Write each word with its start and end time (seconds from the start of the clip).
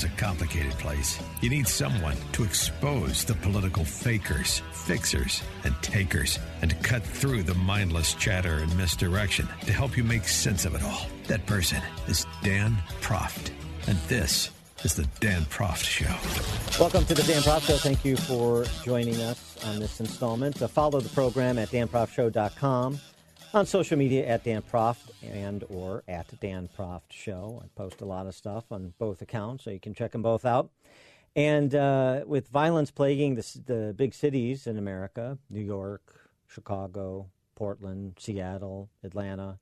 is 0.00 0.04
a 0.04 0.08
complicated 0.16 0.72
place. 0.72 1.20
You 1.42 1.50
need 1.50 1.68
someone 1.68 2.16
to 2.32 2.42
expose 2.42 3.24
the 3.24 3.34
political 3.34 3.84
fakers, 3.84 4.62
fixers, 4.72 5.42
and 5.64 5.74
takers, 5.82 6.38
and 6.62 6.70
to 6.70 6.76
cut 6.76 7.02
through 7.02 7.42
the 7.42 7.54
mindless 7.54 8.14
chatter 8.14 8.58
and 8.58 8.76
misdirection 8.76 9.46
to 9.66 9.72
help 9.72 9.96
you 9.96 10.04
make 10.04 10.26
sense 10.26 10.64
of 10.64 10.74
it 10.74 10.82
all. 10.82 11.06
That 11.26 11.44
person 11.44 11.82
is 12.08 12.26
Dan 12.42 12.76
Proft. 13.02 13.50
And 13.88 13.98
this 14.08 14.50
is 14.84 14.94
the 14.94 15.06
Dan 15.20 15.42
Proft 15.42 15.84
Show. 15.84 16.80
Welcome 16.80 17.04
to 17.06 17.14
the 17.14 17.22
Dan 17.24 17.42
Proft 17.42 17.66
Show. 17.66 17.76
Thank 17.76 18.04
you 18.04 18.16
for 18.16 18.64
joining 18.82 19.20
us 19.20 19.62
on 19.66 19.80
this 19.80 20.00
installment. 20.00 20.62
Uh, 20.62 20.68
follow 20.68 21.00
the 21.00 21.10
program 21.10 21.58
at 21.58 21.68
danproftshow.com, 21.68 22.98
on 23.52 23.66
social 23.66 23.96
media 23.98 24.26
at 24.26 24.44
Dan 24.44 24.62
Proft 24.62 25.10
and 25.22 25.64
or 25.68 26.04
at 26.06 26.28
Dan 26.40 26.68
Proft 26.78 27.10
Show. 27.10 27.62
I 27.64 27.68
post 27.76 28.00
a 28.00 28.04
lot 28.04 28.26
of 28.26 28.34
stuff 28.34 28.64
on 28.70 28.94
both 28.98 29.22
accounts, 29.22 29.64
so 29.64 29.70
you 29.70 29.80
can 29.80 29.94
check 29.94 30.12
them 30.12 30.22
both 30.22 30.44
out. 30.44 30.70
And 31.34 31.74
uh, 31.74 32.22
with 32.26 32.48
violence 32.48 32.90
plaguing 32.90 33.34
the, 33.34 33.60
the 33.66 33.94
big 33.96 34.14
cities 34.14 34.66
in 34.66 34.78
America, 34.78 35.38
New 35.48 35.60
York, 35.60 36.30
Chicago, 36.46 37.26
Portland, 37.54 38.16
Seattle, 38.18 38.88
Atlanta, 39.02 39.58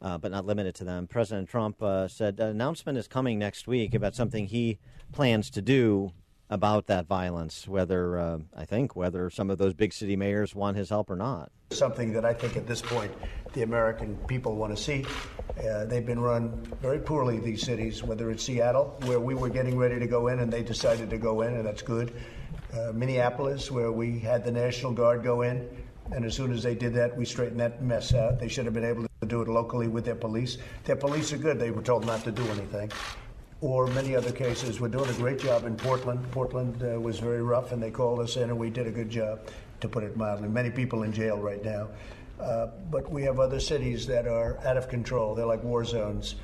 uh, 0.00 0.18
but 0.18 0.30
not 0.30 0.44
limited 0.44 0.74
to 0.76 0.84
them. 0.84 1.06
President 1.06 1.48
Trump 1.48 1.82
uh, 1.82 2.08
said 2.08 2.40
an 2.40 2.48
announcement 2.48 2.98
is 2.98 3.06
coming 3.06 3.38
next 3.38 3.66
week 3.66 3.94
about 3.94 4.14
something 4.14 4.46
he 4.46 4.78
plans 5.12 5.50
to 5.50 5.62
do 5.62 6.12
about 6.52 6.86
that 6.86 7.06
violence. 7.06 7.66
Whether 7.66 8.18
uh, 8.18 8.38
I 8.54 8.66
think 8.66 8.94
whether 8.94 9.30
some 9.30 9.48
of 9.48 9.56
those 9.56 9.72
big 9.72 9.94
city 9.94 10.16
mayors 10.16 10.54
want 10.54 10.76
his 10.76 10.90
help 10.90 11.08
or 11.08 11.16
not. 11.16 11.50
Something 11.70 12.12
that 12.12 12.26
I 12.26 12.34
think 12.34 12.56
at 12.56 12.66
this 12.66 12.82
point 12.82 13.10
the 13.54 13.62
American 13.62 14.16
people 14.28 14.54
want 14.56 14.76
to 14.76 14.82
see. 14.82 15.06
Uh, 15.58 15.86
they've 15.86 16.04
been 16.04 16.20
run 16.20 16.50
very 16.82 16.98
poorly, 16.98 17.38
these 17.38 17.62
cities, 17.62 18.02
whether 18.02 18.30
it's 18.30 18.44
Seattle, 18.44 18.98
where 19.04 19.20
we 19.20 19.34
were 19.34 19.48
getting 19.48 19.78
ready 19.78 19.98
to 19.98 20.06
go 20.06 20.28
in 20.28 20.40
and 20.40 20.52
they 20.52 20.62
decided 20.62 21.08
to 21.10 21.18
go 21.18 21.40
in, 21.42 21.54
and 21.54 21.66
that's 21.66 21.82
good. 21.82 22.12
Uh, 22.72 22.92
Minneapolis, 22.92 23.70
where 23.70 23.92
we 23.92 24.18
had 24.18 24.44
the 24.44 24.52
National 24.52 24.92
Guard 24.92 25.22
go 25.22 25.42
in, 25.42 25.68
and 26.10 26.24
as 26.24 26.34
soon 26.34 26.52
as 26.52 26.62
they 26.62 26.74
did 26.74 26.92
that, 26.94 27.16
we 27.16 27.24
straightened 27.24 27.60
that 27.60 27.82
mess 27.82 28.12
out. 28.14 28.38
They 28.38 28.48
should 28.48 28.66
have 28.66 28.74
been 28.74 28.84
able 28.84 29.02
to 29.02 29.26
do 29.26 29.40
it 29.40 29.48
locally 29.48 29.88
with 29.88 30.04
their 30.04 30.14
police. 30.14 30.58
Their 30.84 30.96
police 30.96 31.32
are 31.32 31.38
good. 31.38 31.58
They 31.58 31.70
were 31.70 31.82
told 31.82 32.04
not 32.04 32.24
to 32.24 32.32
do 32.32 32.42
anything. 32.48 32.90
Or 33.62 33.86
many 33.86 34.16
other 34.16 34.32
cases. 34.32 34.80
We're 34.80 34.88
doing 34.88 35.08
a 35.08 35.14
great 35.14 35.38
job 35.38 35.64
in 35.64 35.76
Portland. 35.76 36.28
Portland 36.32 36.82
uh, 36.82 37.00
was 37.00 37.20
very 37.20 37.42
rough, 37.42 37.70
and 37.70 37.80
they 37.80 37.92
called 37.92 38.18
us 38.18 38.36
in, 38.36 38.50
and 38.50 38.58
we 38.58 38.70
did 38.70 38.88
a 38.88 38.90
good 38.90 39.08
job, 39.08 39.38
to 39.80 39.88
put 39.88 40.02
it 40.02 40.16
mildly. 40.16 40.48
Many 40.48 40.68
people 40.68 41.04
in 41.04 41.12
jail 41.12 41.38
right 41.38 41.64
now. 41.64 41.88
Uh, 42.40 42.66
but 42.90 43.08
we 43.08 43.22
have 43.22 43.38
other 43.38 43.60
cities 43.60 44.04
that 44.08 44.26
are 44.26 44.58
out 44.66 44.76
of 44.76 44.88
control. 44.88 45.36
They're 45.36 45.46
like 45.46 45.62
war 45.62 45.84
zones. 45.84 46.34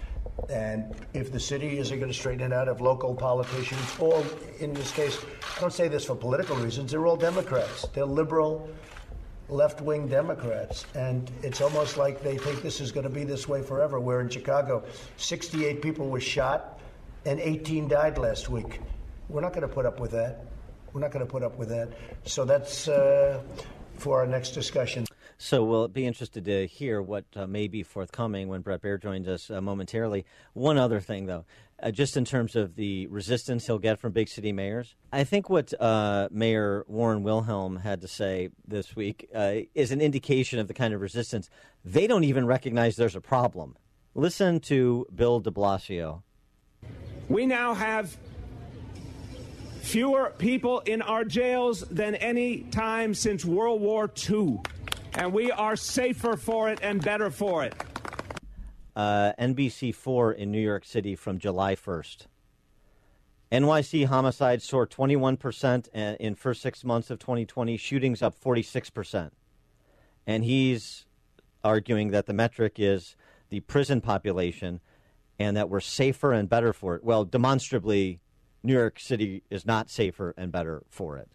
And 0.48 0.94
if 1.12 1.32
the 1.32 1.40
city 1.40 1.78
isn't 1.78 1.98
going 1.98 2.10
to 2.10 2.16
straighten 2.16 2.52
it 2.52 2.54
out, 2.54 2.68
if 2.68 2.80
local 2.80 3.16
politicians, 3.16 3.82
all 3.98 4.24
in 4.60 4.72
this 4.72 4.92
case, 4.92 5.18
I 5.56 5.60
don't 5.60 5.72
say 5.72 5.88
this 5.88 6.04
for 6.04 6.14
political 6.14 6.54
reasons, 6.54 6.92
they're 6.92 7.04
all 7.04 7.16
Democrats. 7.16 7.88
They're 7.94 8.04
liberal, 8.04 8.70
left 9.48 9.80
wing 9.80 10.06
Democrats. 10.06 10.86
And 10.94 11.28
it's 11.42 11.60
almost 11.60 11.96
like 11.96 12.22
they 12.22 12.38
think 12.38 12.62
this 12.62 12.80
is 12.80 12.92
going 12.92 13.04
to 13.04 13.10
be 13.10 13.24
this 13.24 13.48
way 13.48 13.60
forever. 13.60 13.98
Where 13.98 14.20
in 14.20 14.28
Chicago, 14.28 14.84
68 15.16 15.82
people 15.82 16.08
were 16.08 16.20
shot 16.20 16.77
and 17.24 17.40
18 17.40 17.88
died 17.88 18.18
last 18.18 18.48
week. 18.48 18.80
We're 19.28 19.40
not 19.40 19.52
going 19.52 19.66
to 19.66 19.72
put 19.72 19.86
up 19.86 20.00
with 20.00 20.12
that. 20.12 20.46
We're 20.92 21.00
not 21.00 21.10
going 21.10 21.24
to 21.24 21.30
put 21.30 21.42
up 21.42 21.58
with 21.58 21.68
that. 21.68 21.90
So 22.24 22.44
that's 22.44 22.88
uh, 22.88 23.42
for 23.96 24.20
our 24.20 24.26
next 24.26 24.50
discussion. 24.50 25.06
So 25.40 25.62
we'll 25.64 25.86
be 25.86 26.04
interested 26.04 26.44
to 26.46 26.66
hear 26.66 27.00
what 27.00 27.24
uh, 27.36 27.46
may 27.46 27.68
be 27.68 27.84
forthcoming 27.84 28.48
when 28.48 28.60
Bret 28.60 28.82
Baier 28.82 29.00
joins 29.00 29.28
us 29.28 29.50
uh, 29.50 29.60
momentarily. 29.60 30.24
One 30.52 30.76
other 30.78 30.98
thing, 30.98 31.26
though, 31.26 31.44
uh, 31.80 31.92
just 31.92 32.16
in 32.16 32.24
terms 32.24 32.56
of 32.56 32.74
the 32.74 33.06
resistance 33.06 33.66
he'll 33.66 33.78
get 33.78 34.00
from 34.00 34.10
big 34.10 34.28
city 34.28 34.50
mayors, 34.50 34.96
I 35.12 35.22
think 35.22 35.48
what 35.48 35.72
uh, 35.80 36.28
Mayor 36.32 36.84
Warren 36.88 37.22
Wilhelm 37.22 37.76
had 37.76 38.00
to 38.00 38.08
say 38.08 38.48
this 38.66 38.96
week 38.96 39.28
uh, 39.32 39.58
is 39.76 39.92
an 39.92 40.00
indication 40.00 40.58
of 40.58 40.66
the 40.66 40.74
kind 40.74 40.92
of 40.92 41.00
resistance. 41.00 41.48
They 41.84 42.08
don't 42.08 42.24
even 42.24 42.44
recognize 42.44 42.96
there's 42.96 43.14
a 43.14 43.20
problem. 43.20 43.76
Listen 44.16 44.58
to 44.60 45.06
Bill 45.14 45.38
de 45.38 45.52
Blasio. 45.52 46.22
We 47.28 47.46
now 47.46 47.74
have 47.74 48.16
fewer 49.80 50.34
people 50.38 50.80
in 50.80 51.02
our 51.02 51.24
jails 51.24 51.80
than 51.90 52.14
any 52.16 52.60
time 52.64 53.14
since 53.14 53.44
World 53.44 53.80
War 53.80 54.10
II 54.28 54.60
and 55.18 55.32
we 55.32 55.50
are 55.50 55.74
safer 55.74 56.36
for 56.36 56.70
it 56.70 56.78
and 56.80 57.02
better 57.02 57.28
for 57.30 57.64
it. 57.64 57.74
Uh, 58.94 59.32
NBC4 59.38 60.36
in 60.36 60.52
New 60.52 60.60
York 60.60 60.84
City 60.84 61.16
from 61.16 61.38
July 61.38 61.74
1st. 61.74 62.26
NYC 63.50 64.06
homicides 64.06 64.64
soar 64.64 64.86
21% 64.86 65.88
in 66.18 66.34
first 66.34 66.62
six 66.62 66.84
months 66.84 67.10
of 67.10 67.18
2020, 67.18 67.76
shootings 67.76 68.22
up 68.22 68.38
46%. 68.40 69.30
And 70.26 70.44
he's 70.44 71.06
arguing 71.64 72.10
that 72.10 72.26
the 72.26 72.34
metric 72.34 72.74
is 72.78 73.16
the 73.48 73.60
prison 73.60 74.00
population 74.00 74.80
and 75.38 75.56
that 75.56 75.68
we're 75.68 75.80
safer 75.80 76.32
and 76.32 76.48
better 76.48 76.72
for 76.72 76.96
it. 76.96 77.04
Well, 77.04 77.24
demonstrably, 77.24 78.20
New 78.62 78.72
York 78.72 78.98
City 78.98 79.42
is 79.50 79.64
not 79.64 79.90
safer 79.90 80.34
and 80.36 80.50
better 80.50 80.82
for 80.88 81.16
it. 81.16 81.28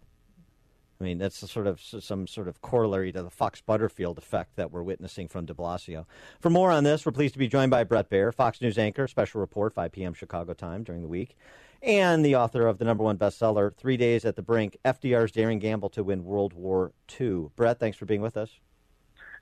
I 1.00 1.06
mean, 1.06 1.18
that's 1.18 1.50
sort 1.52 1.68
of 1.68 1.82
some 1.82 2.28
sort 2.28 2.48
of 2.48 2.62
corollary 2.62 3.12
to 3.12 3.24
the 3.24 3.30
Fox 3.30 3.60
Butterfield 3.60 4.18
effect 4.18 4.56
that 4.56 4.72
we're 4.72 4.84
witnessing 4.84 5.28
from 5.28 5.46
de 5.46 5.54
Blasio. 5.54 6.06
For 6.40 6.50
more 6.50 6.72
on 6.72 6.86
this, 6.86 7.06
we're 7.06 7.12
pleased 7.12 7.34
to 7.34 7.40
be 7.40 7.48
joined 7.48 7.72
by 7.72 7.84
Bret 7.84 8.10
Baier, 8.10 8.34
Fox 8.34 8.62
News 8.62 8.78
anchor, 8.78 9.08
special 9.08 9.42
report, 9.42 9.74
5 9.74 9.92
p.m. 9.92 10.14
Chicago 10.14 10.54
time 10.54 10.84
during 10.84 11.02
the 11.02 11.10
week, 11.10 11.36
and 11.82 12.24
the 12.24 12.36
author 12.38 12.68
of 12.68 12.78
the 12.78 12.86
number 12.86 13.04
one 13.04 13.18
bestseller, 13.18 13.76
Three 13.76 13.98
Days 13.98 14.24
at 14.24 14.38
the 14.38 14.42
Brink 14.42 14.78
FDR's 14.86 15.32
Daring 15.32 15.60
Gamble 15.60 15.90
to 15.90 16.04
Win 16.06 16.24
World 16.24 16.54
War 16.54 16.94
II. 17.20 17.48
Bret, 17.58 17.80
thanks 17.80 17.98
for 17.98 18.06
being 18.06 18.22
with 18.22 18.38
us. 18.38 18.60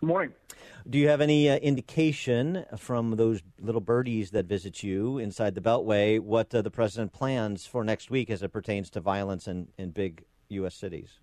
Good 0.01 0.07
morning. 0.07 0.33
Do 0.89 0.97
you 0.97 1.09
have 1.09 1.21
any 1.21 1.47
uh, 1.47 1.57
indication 1.57 2.65
from 2.75 3.17
those 3.17 3.43
little 3.59 3.81
birdies 3.81 4.31
that 4.31 4.47
visit 4.47 4.81
you 4.81 5.19
inside 5.19 5.53
the 5.53 5.61
Beltway 5.61 6.19
what 6.19 6.55
uh, 6.55 6.63
the 6.63 6.71
president 6.71 7.13
plans 7.13 7.67
for 7.67 7.83
next 7.83 8.09
week 8.09 8.31
as 8.31 8.41
it 8.41 8.51
pertains 8.51 8.89
to 8.91 8.99
violence 8.99 9.47
in, 9.47 9.67
in 9.77 9.91
big 9.91 10.23
U.S. 10.49 10.73
cities? 10.73 11.19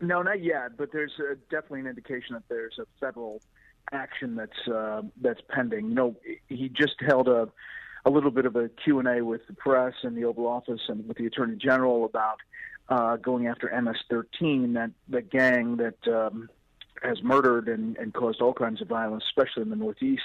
No, 0.00 0.22
not 0.22 0.42
yet, 0.42 0.78
but 0.78 0.90
there's 0.90 1.12
uh, 1.20 1.34
definitely 1.50 1.80
an 1.80 1.88
indication 1.88 2.32
that 2.32 2.44
there's 2.48 2.78
a 2.78 2.86
federal 2.98 3.42
action 3.92 4.36
that's 4.36 4.68
uh, 4.74 5.02
that's 5.20 5.42
pending. 5.50 5.90
You 5.90 5.94
know, 5.94 6.16
he 6.48 6.70
just 6.70 6.94
held 7.06 7.28
a 7.28 7.48
a 8.06 8.10
little 8.10 8.30
bit 8.30 8.46
of 8.46 8.56
a 8.56 8.70
Q&A 8.70 9.20
with 9.22 9.46
the 9.46 9.52
press 9.52 9.92
and 10.02 10.16
the 10.16 10.24
Oval 10.24 10.46
Office 10.46 10.80
and 10.88 11.06
with 11.06 11.18
the 11.18 11.26
Attorney 11.26 11.56
General 11.56 12.06
about 12.06 12.38
uh, 12.88 13.16
going 13.16 13.48
after 13.48 13.70
MS-13, 13.82 14.72
that 14.72 14.92
that 15.10 15.28
gang 15.28 15.76
that 15.76 16.08
um, 16.08 16.48
has 17.02 17.22
murdered 17.22 17.68
and, 17.68 17.96
and 17.96 18.12
caused 18.14 18.40
all 18.40 18.52
kinds 18.52 18.80
of 18.80 18.88
violence, 18.88 19.24
especially 19.26 19.62
in 19.62 19.70
the 19.70 19.76
Northeast, 19.76 20.22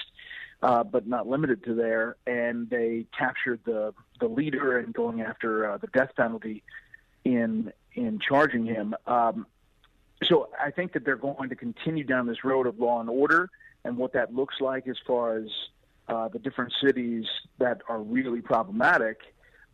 uh, 0.62 0.84
but 0.84 1.06
not 1.06 1.26
limited 1.26 1.64
to 1.64 1.74
there. 1.74 2.16
And 2.26 2.68
they 2.70 3.06
captured 3.16 3.60
the 3.64 3.94
the 4.20 4.28
leader 4.28 4.78
and 4.78 4.92
going 4.92 5.20
after 5.20 5.70
uh, 5.70 5.78
the 5.78 5.86
death 5.88 6.10
penalty 6.16 6.62
in 7.24 7.72
in 7.94 8.18
charging 8.20 8.64
him. 8.64 8.94
Um, 9.06 9.46
so 10.24 10.48
I 10.60 10.70
think 10.70 10.92
that 10.92 11.04
they're 11.04 11.16
going 11.16 11.48
to 11.48 11.56
continue 11.56 12.04
down 12.04 12.26
this 12.26 12.42
road 12.44 12.66
of 12.66 12.78
law 12.78 13.00
and 13.00 13.08
order 13.08 13.50
and 13.84 13.96
what 13.96 14.12
that 14.14 14.34
looks 14.34 14.56
like 14.60 14.88
as 14.88 14.96
far 15.06 15.36
as 15.36 15.48
uh, 16.08 16.28
the 16.28 16.38
different 16.38 16.72
cities 16.82 17.24
that 17.58 17.82
are 17.88 18.00
really 18.00 18.40
problematic. 18.40 19.20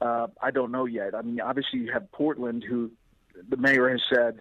Uh, 0.01 0.27
I 0.43 0.51
don't 0.51 0.71
know 0.71 0.85
yet. 0.85 1.15
I 1.15 1.23
mean, 1.23 1.41
obviously 1.41 1.79
you 1.81 1.93
have 1.93 2.11
Portland, 2.13 2.65
who 2.65 2.91
the 3.49 3.57
mayor 3.57 3.89
has 3.89 4.03
said, 4.13 4.41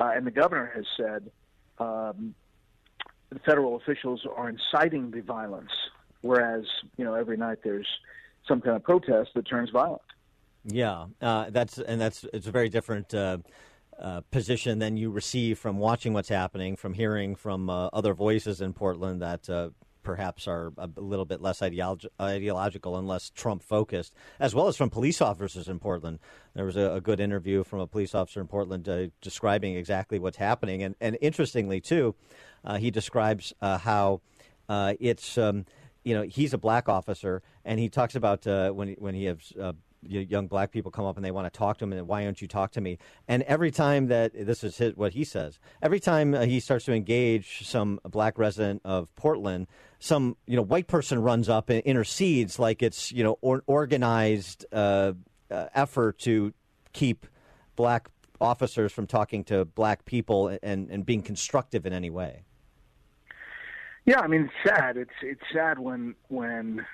uh, 0.00 0.12
and 0.14 0.26
the 0.26 0.30
governor 0.30 0.72
has 0.74 0.86
said, 0.96 1.30
um, 1.78 2.34
federal 3.44 3.76
officials 3.76 4.26
are 4.36 4.48
inciting 4.48 5.10
the 5.10 5.20
violence, 5.20 5.70
whereas 6.20 6.64
you 6.96 7.04
know 7.04 7.14
every 7.14 7.36
night 7.36 7.58
there's 7.64 7.86
some 8.46 8.60
kind 8.60 8.76
of 8.76 8.82
protest 8.82 9.30
that 9.34 9.48
turns 9.48 9.70
violent. 9.70 10.02
Yeah, 10.64 11.06
uh, 11.20 11.50
that's 11.50 11.78
and 11.78 12.00
that's 12.00 12.24
it's 12.32 12.46
a 12.46 12.50
very 12.50 12.68
different 12.68 13.12
uh, 13.14 13.38
uh, 13.98 14.20
position 14.30 14.78
than 14.78 14.96
you 14.96 15.10
receive 15.10 15.58
from 15.58 15.78
watching 15.78 16.12
what's 16.12 16.28
happening, 16.28 16.76
from 16.76 16.94
hearing 16.94 17.34
from 17.34 17.68
uh, 17.68 17.86
other 17.92 18.14
voices 18.14 18.60
in 18.60 18.72
Portland 18.72 19.22
that 19.22 19.48
uh, 19.50 19.70
perhaps 20.02 20.46
are 20.46 20.72
a 20.78 20.88
little 20.96 21.24
bit 21.24 21.40
less 21.40 21.60
ideolog- 21.60 22.06
ideological 22.20 22.96
and 22.96 23.06
less 23.06 23.30
Trump 23.30 23.62
focused, 23.62 24.14
as 24.38 24.54
well 24.54 24.68
as 24.68 24.76
from 24.76 24.90
police 24.90 25.20
officers 25.20 25.68
in 25.68 25.78
Portland. 25.78 26.18
There 26.54 26.64
was 26.64 26.76
a, 26.76 26.92
a 26.94 27.00
good 27.00 27.20
interview 27.20 27.64
from 27.64 27.80
a 27.80 27.86
police 27.86 28.14
officer 28.14 28.40
in 28.40 28.48
Portland 28.48 28.88
uh, 28.88 29.06
describing 29.20 29.76
exactly 29.76 30.18
what's 30.18 30.36
happening. 30.36 30.82
And, 30.82 30.94
and 31.00 31.16
interestingly, 31.20 31.80
too, 31.80 32.14
uh, 32.64 32.76
he 32.76 32.90
describes 32.90 33.52
uh, 33.60 33.78
how 33.78 34.20
uh, 34.68 34.94
it's. 35.00 35.38
Um, 35.38 35.64
you 36.04 36.14
know, 36.14 36.22
he's 36.22 36.52
a 36.52 36.58
black 36.58 36.88
officer, 36.88 37.42
and 37.64 37.78
he 37.78 37.88
talks 37.88 38.16
about 38.16 38.44
uh, 38.44 38.70
when 38.70 38.96
when 38.98 39.14
he 39.14 39.26
has 39.26 39.52
uh, 39.60 39.72
young 40.06 40.46
black 40.48 40.72
people 40.72 40.90
come 40.90 41.04
up 41.04 41.16
and 41.16 41.24
they 41.24 41.30
want 41.30 41.52
to 41.52 41.56
talk 41.56 41.78
to 41.78 41.84
him 41.84 41.92
and 41.92 42.08
why 42.08 42.24
don't 42.24 42.42
you 42.42 42.48
talk 42.48 42.72
to 42.72 42.80
me? 42.80 42.98
And 43.28 43.42
every 43.44 43.70
time 43.70 44.08
that 44.08 44.32
this 44.34 44.64
is 44.64 44.76
his, 44.76 44.96
what 44.96 45.12
he 45.12 45.24
says 45.24 45.58
every 45.82 46.00
time 46.00 46.34
uh, 46.34 46.42
he 46.42 46.60
starts 46.60 46.84
to 46.84 46.92
engage 46.92 47.66
some 47.66 48.00
black 48.04 48.38
resident 48.38 48.82
of 48.84 49.14
portland 49.16 49.66
some 49.98 50.36
you 50.46 50.56
know 50.56 50.62
white 50.62 50.86
person 50.86 51.22
runs 51.22 51.48
up 51.48 51.70
and 51.70 51.80
intercedes 51.82 52.58
like 52.58 52.82
it's 52.82 53.12
you 53.12 53.22
know 53.22 53.38
or, 53.40 53.62
organized 53.66 54.66
uh, 54.72 55.12
uh, 55.50 55.66
effort 55.74 56.18
to 56.18 56.52
keep 56.92 57.26
black 57.76 58.08
officers 58.40 58.92
from 58.92 59.06
talking 59.06 59.44
to 59.44 59.64
black 59.64 60.04
people 60.04 60.58
and, 60.62 60.90
and 60.90 61.06
being 61.06 61.22
constructive 61.22 61.86
in 61.86 61.92
any 61.92 62.10
way. 62.10 62.42
Yeah 64.04 64.20
i 64.20 64.26
mean 64.26 64.50
it's 64.50 64.76
sad. 64.76 64.96
It's 64.96 65.14
it's 65.22 65.42
sad 65.52 65.78
when 65.78 66.16
when 66.28 66.84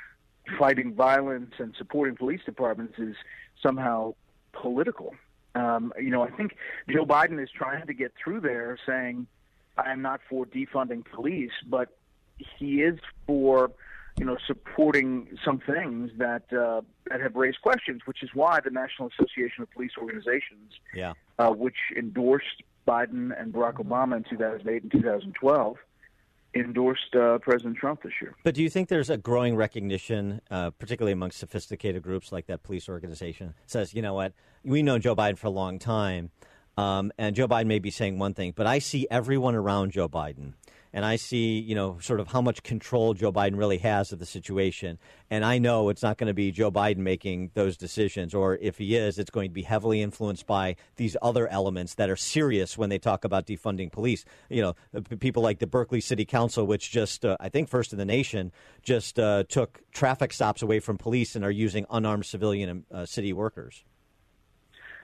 fighting 0.58 0.94
violence 0.94 1.52
and 1.58 1.74
supporting 1.76 2.16
police 2.16 2.40
departments 2.44 2.98
is 2.98 3.16
somehow 3.62 4.14
political. 4.52 5.14
Um, 5.54 5.92
you 5.98 6.10
know, 6.10 6.22
I 6.22 6.30
think 6.30 6.56
Joe 6.88 7.04
Biden 7.04 7.42
is 7.42 7.50
trying 7.50 7.86
to 7.86 7.94
get 7.94 8.12
through 8.22 8.40
there 8.40 8.78
saying, 8.86 9.26
I 9.76 9.92
am 9.92 10.02
not 10.02 10.20
for 10.28 10.46
defunding 10.46 11.04
police, 11.04 11.52
but 11.66 11.88
he 12.36 12.82
is 12.82 12.98
for, 13.26 13.70
you 14.18 14.24
know, 14.24 14.36
supporting 14.46 15.38
some 15.44 15.58
things 15.58 16.10
that 16.18 16.52
uh, 16.52 16.82
that 17.10 17.20
have 17.20 17.34
raised 17.34 17.60
questions, 17.62 18.02
which 18.04 18.22
is 18.22 18.30
why 18.34 18.60
the 18.60 18.70
National 18.70 19.08
Association 19.08 19.62
of 19.62 19.70
Police 19.70 19.92
Organizations, 19.98 20.72
yeah. 20.94 21.14
uh, 21.38 21.50
which 21.50 21.76
endorsed 21.96 22.62
Biden 22.86 23.38
and 23.40 23.52
Barack 23.52 23.74
Obama 23.74 24.16
in 24.16 24.24
2008 24.24 24.82
and 24.82 24.92
2012, 24.92 25.76
endorsed 26.60 27.14
uh, 27.14 27.38
President 27.38 27.76
Trump 27.76 28.02
this 28.02 28.12
year. 28.20 28.34
But 28.42 28.54
do 28.54 28.62
you 28.62 28.70
think 28.70 28.88
there's 28.88 29.10
a 29.10 29.16
growing 29.16 29.56
recognition, 29.56 30.40
uh, 30.50 30.70
particularly 30.70 31.12
among 31.12 31.30
sophisticated 31.30 32.02
groups 32.02 32.32
like 32.32 32.46
that 32.46 32.62
police 32.62 32.88
organization, 32.88 33.54
says, 33.66 33.94
you 33.94 34.02
know 34.02 34.14
what, 34.14 34.32
we 34.64 34.82
know 34.82 34.98
Joe 34.98 35.16
Biden 35.16 35.38
for 35.38 35.46
a 35.46 35.50
long 35.50 35.78
time, 35.78 36.30
um, 36.76 37.12
and 37.18 37.34
Joe 37.34 37.48
Biden 37.48 37.66
may 37.66 37.78
be 37.78 37.90
saying 37.90 38.18
one 38.18 38.34
thing, 38.34 38.52
but 38.54 38.66
I 38.66 38.78
see 38.78 39.06
everyone 39.10 39.54
around 39.54 39.92
Joe 39.92 40.08
Biden 40.08 40.54
and 40.98 41.06
I 41.06 41.14
see, 41.14 41.60
you 41.60 41.76
know, 41.76 41.96
sort 42.00 42.18
of 42.18 42.26
how 42.26 42.40
much 42.40 42.64
control 42.64 43.14
Joe 43.14 43.30
Biden 43.30 43.56
really 43.56 43.78
has 43.78 44.10
of 44.10 44.18
the 44.18 44.26
situation. 44.26 44.98
And 45.30 45.44
I 45.44 45.58
know 45.58 45.90
it's 45.90 46.02
not 46.02 46.18
going 46.18 46.26
to 46.26 46.34
be 46.34 46.50
Joe 46.50 46.72
Biden 46.72 46.96
making 46.96 47.52
those 47.54 47.76
decisions, 47.76 48.34
or 48.34 48.56
if 48.56 48.78
he 48.78 48.96
is, 48.96 49.16
it's 49.16 49.30
going 49.30 49.48
to 49.48 49.54
be 49.54 49.62
heavily 49.62 50.02
influenced 50.02 50.48
by 50.48 50.74
these 50.96 51.16
other 51.22 51.46
elements 51.46 51.94
that 51.94 52.10
are 52.10 52.16
serious 52.16 52.76
when 52.76 52.90
they 52.90 52.98
talk 52.98 53.24
about 53.24 53.46
defunding 53.46 53.92
police. 53.92 54.24
You 54.50 54.60
know, 54.60 55.02
people 55.20 55.40
like 55.40 55.60
the 55.60 55.68
Berkeley 55.68 56.00
City 56.00 56.24
Council, 56.24 56.66
which 56.66 56.90
just, 56.90 57.24
uh, 57.24 57.36
I 57.38 57.48
think, 57.48 57.68
first 57.68 57.92
in 57.92 57.98
the 58.00 58.04
nation, 58.04 58.50
just 58.82 59.20
uh, 59.20 59.44
took 59.48 59.80
traffic 59.92 60.32
stops 60.32 60.62
away 60.62 60.80
from 60.80 60.98
police 60.98 61.36
and 61.36 61.44
are 61.44 61.50
using 61.52 61.86
unarmed 61.90 62.26
civilian 62.26 62.84
uh, 62.92 63.06
city 63.06 63.32
workers. 63.32 63.84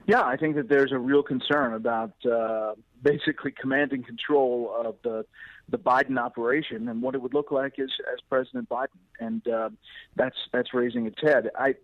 Yeah, 0.06 0.22
I 0.22 0.36
think 0.36 0.56
that 0.56 0.68
there's 0.68 0.92
a 0.92 0.98
real 0.98 1.22
concern 1.22 1.72
about 1.72 2.12
uh, 2.26 2.74
basically 3.02 3.52
commanding 3.58 4.02
control 4.02 4.74
of 4.76 4.96
the 5.02 5.24
the 5.68 5.78
Biden 5.78 6.18
operation 6.18 6.88
and 6.88 7.00
what 7.02 7.14
it 7.14 7.22
would 7.22 7.34
look 7.34 7.50
like 7.50 7.78
as 7.78 7.90
as 8.12 8.20
President 8.28 8.68
Biden, 8.68 9.00
and 9.20 9.46
uh, 9.48 9.70
that's 10.16 10.36
that's 10.52 10.74
raising 10.74 11.06
its 11.06 11.20
head. 11.20 11.50
I 11.58 11.74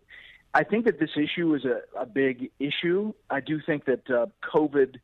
I 0.52 0.64
think 0.64 0.84
that 0.86 0.98
this 0.98 1.10
issue 1.16 1.54
is 1.54 1.64
a, 1.64 1.82
a 1.98 2.06
big 2.06 2.50
issue. 2.58 3.12
I 3.30 3.40
do 3.40 3.60
think 3.64 3.84
that 3.86 4.10
uh, 4.10 4.26
COVID 4.42 4.96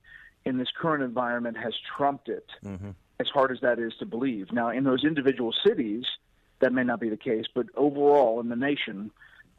in 0.44 0.58
this 0.58 0.68
current 0.76 1.02
environment 1.02 1.56
has 1.56 1.74
trumped 1.96 2.28
it, 2.28 2.46
mm-hmm. 2.64 2.90
as 3.18 3.28
hard 3.28 3.50
as 3.50 3.60
that 3.60 3.78
is 3.78 3.94
to 3.98 4.06
believe. 4.06 4.52
Now, 4.52 4.70
in 4.70 4.84
those 4.84 5.04
individual 5.04 5.52
cities, 5.66 6.04
that 6.60 6.72
may 6.72 6.84
not 6.84 7.00
be 7.00 7.08
the 7.08 7.16
case, 7.16 7.44
but 7.52 7.66
overall 7.76 8.40
in 8.40 8.48
the 8.48 8.56
nation, 8.56 9.10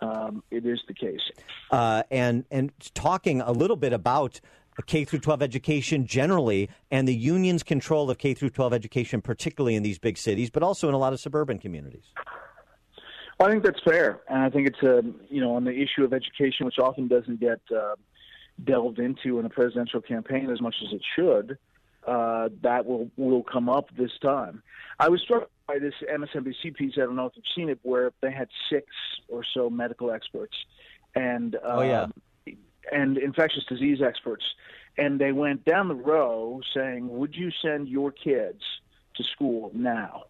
um, 0.01 0.43
it 0.51 0.65
is 0.65 0.79
the 0.87 0.93
case. 0.93 1.31
Uh, 1.71 2.03
and 2.11 2.45
and 2.51 2.71
talking 2.93 3.41
a 3.41 3.51
little 3.51 3.77
bit 3.77 3.93
about 3.93 4.39
K 4.85 5.05
through 5.05 5.19
12 5.19 5.41
education 5.41 6.05
generally 6.05 6.69
and 6.91 7.07
the 7.07 7.15
union's 7.15 7.63
control 7.63 8.09
of 8.09 8.17
K 8.17 8.33
through 8.33 8.51
12 8.51 8.73
education, 8.73 9.21
particularly 9.21 9.75
in 9.75 9.83
these 9.83 9.99
big 9.99 10.17
cities, 10.17 10.49
but 10.49 10.63
also 10.63 10.87
in 10.87 10.93
a 10.93 10.97
lot 10.97 11.13
of 11.13 11.19
suburban 11.19 11.59
communities. 11.59 12.05
Well, 13.39 13.49
I 13.49 13.51
think 13.51 13.63
that's 13.63 13.81
fair, 13.83 14.21
and 14.27 14.39
I 14.39 14.49
think 14.49 14.67
it's 14.67 14.81
a 14.81 14.99
um, 14.99 15.15
you 15.29 15.41
know 15.41 15.55
on 15.55 15.63
the 15.63 15.71
issue 15.71 16.03
of 16.03 16.13
education, 16.13 16.65
which 16.65 16.79
often 16.79 17.07
doesn't 17.07 17.39
get 17.39 17.59
uh, 17.75 17.95
delved 18.63 18.99
into 18.99 19.39
in 19.39 19.45
a 19.45 19.49
presidential 19.49 20.01
campaign 20.01 20.49
as 20.49 20.59
much 20.59 20.75
as 20.83 20.93
it 20.93 21.01
should. 21.15 21.57
Uh, 22.07 22.49
that 22.63 22.85
will 22.85 23.11
will 23.15 23.43
come 23.43 23.69
up 23.69 23.89
this 23.95 24.11
time. 24.21 24.63
I 24.99 25.09
was 25.09 25.21
struck 25.21 25.49
by 25.67 25.77
this 25.77 25.93
MSNBC 26.11 26.75
piece. 26.75 26.93
I 26.95 27.01
don't 27.01 27.15
know 27.15 27.27
if 27.27 27.33
you've 27.35 27.45
seen 27.55 27.69
it, 27.69 27.79
where 27.83 28.11
they 28.21 28.31
had 28.31 28.47
six 28.71 28.87
or 29.27 29.43
so 29.53 29.69
medical 29.69 30.09
experts, 30.09 30.55
and 31.13 31.55
um, 31.55 31.61
oh 31.65 31.81
yeah, 31.81 32.07
and 32.91 33.17
infectious 33.17 33.63
disease 33.65 33.99
experts, 34.01 34.43
and 34.97 35.19
they 35.19 35.31
went 35.31 35.65
down 35.65 35.87
the 35.87 35.95
row 35.95 36.61
saying, 36.73 37.09
"Would 37.09 37.35
you 37.35 37.51
send 37.61 37.87
your 37.87 38.11
kids 38.11 38.61
to 39.15 39.23
school 39.23 39.71
now?" 39.73 40.25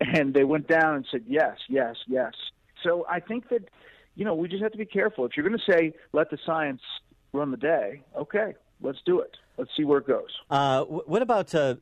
And 0.00 0.34
they 0.34 0.44
went 0.44 0.66
down 0.66 0.96
and 0.96 1.06
said, 1.10 1.24
"Yes, 1.26 1.56
yes, 1.68 1.96
yes." 2.06 2.34
So 2.82 3.06
I 3.08 3.20
think 3.20 3.48
that 3.48 3.68
you 4.16 4.24
know 4.24 4.34
we 4.34 4.48
just 4.48 4.62
have 4.62 4.72
to 4.72 4.78
be 4.78 4.86
careful. 4.86 5.24
If 5.24 5.36
you're 5.36 5.48
going 5.48 5.58
to 5.58 5.72
say 5.72 5.94
let 6.12 6.30
the 6.30 6.38
science 6.44 6.82
run 7.32 7.50
the 7.50 7.56
day, 7.56 8.02
okay, 8.16 8.54
let's 8.80 8.98
do 9.04 9.20
it. 9.20 9.36
Let's 9.56 9.70
see 9.76 9.84
where 9.84 9.98
it 9.98 10.06
goes. 10.06 10.30
Uh, 10.50 10.82
what 10.82 11.22
about 11.22 11.54
uh, 11.54 11.76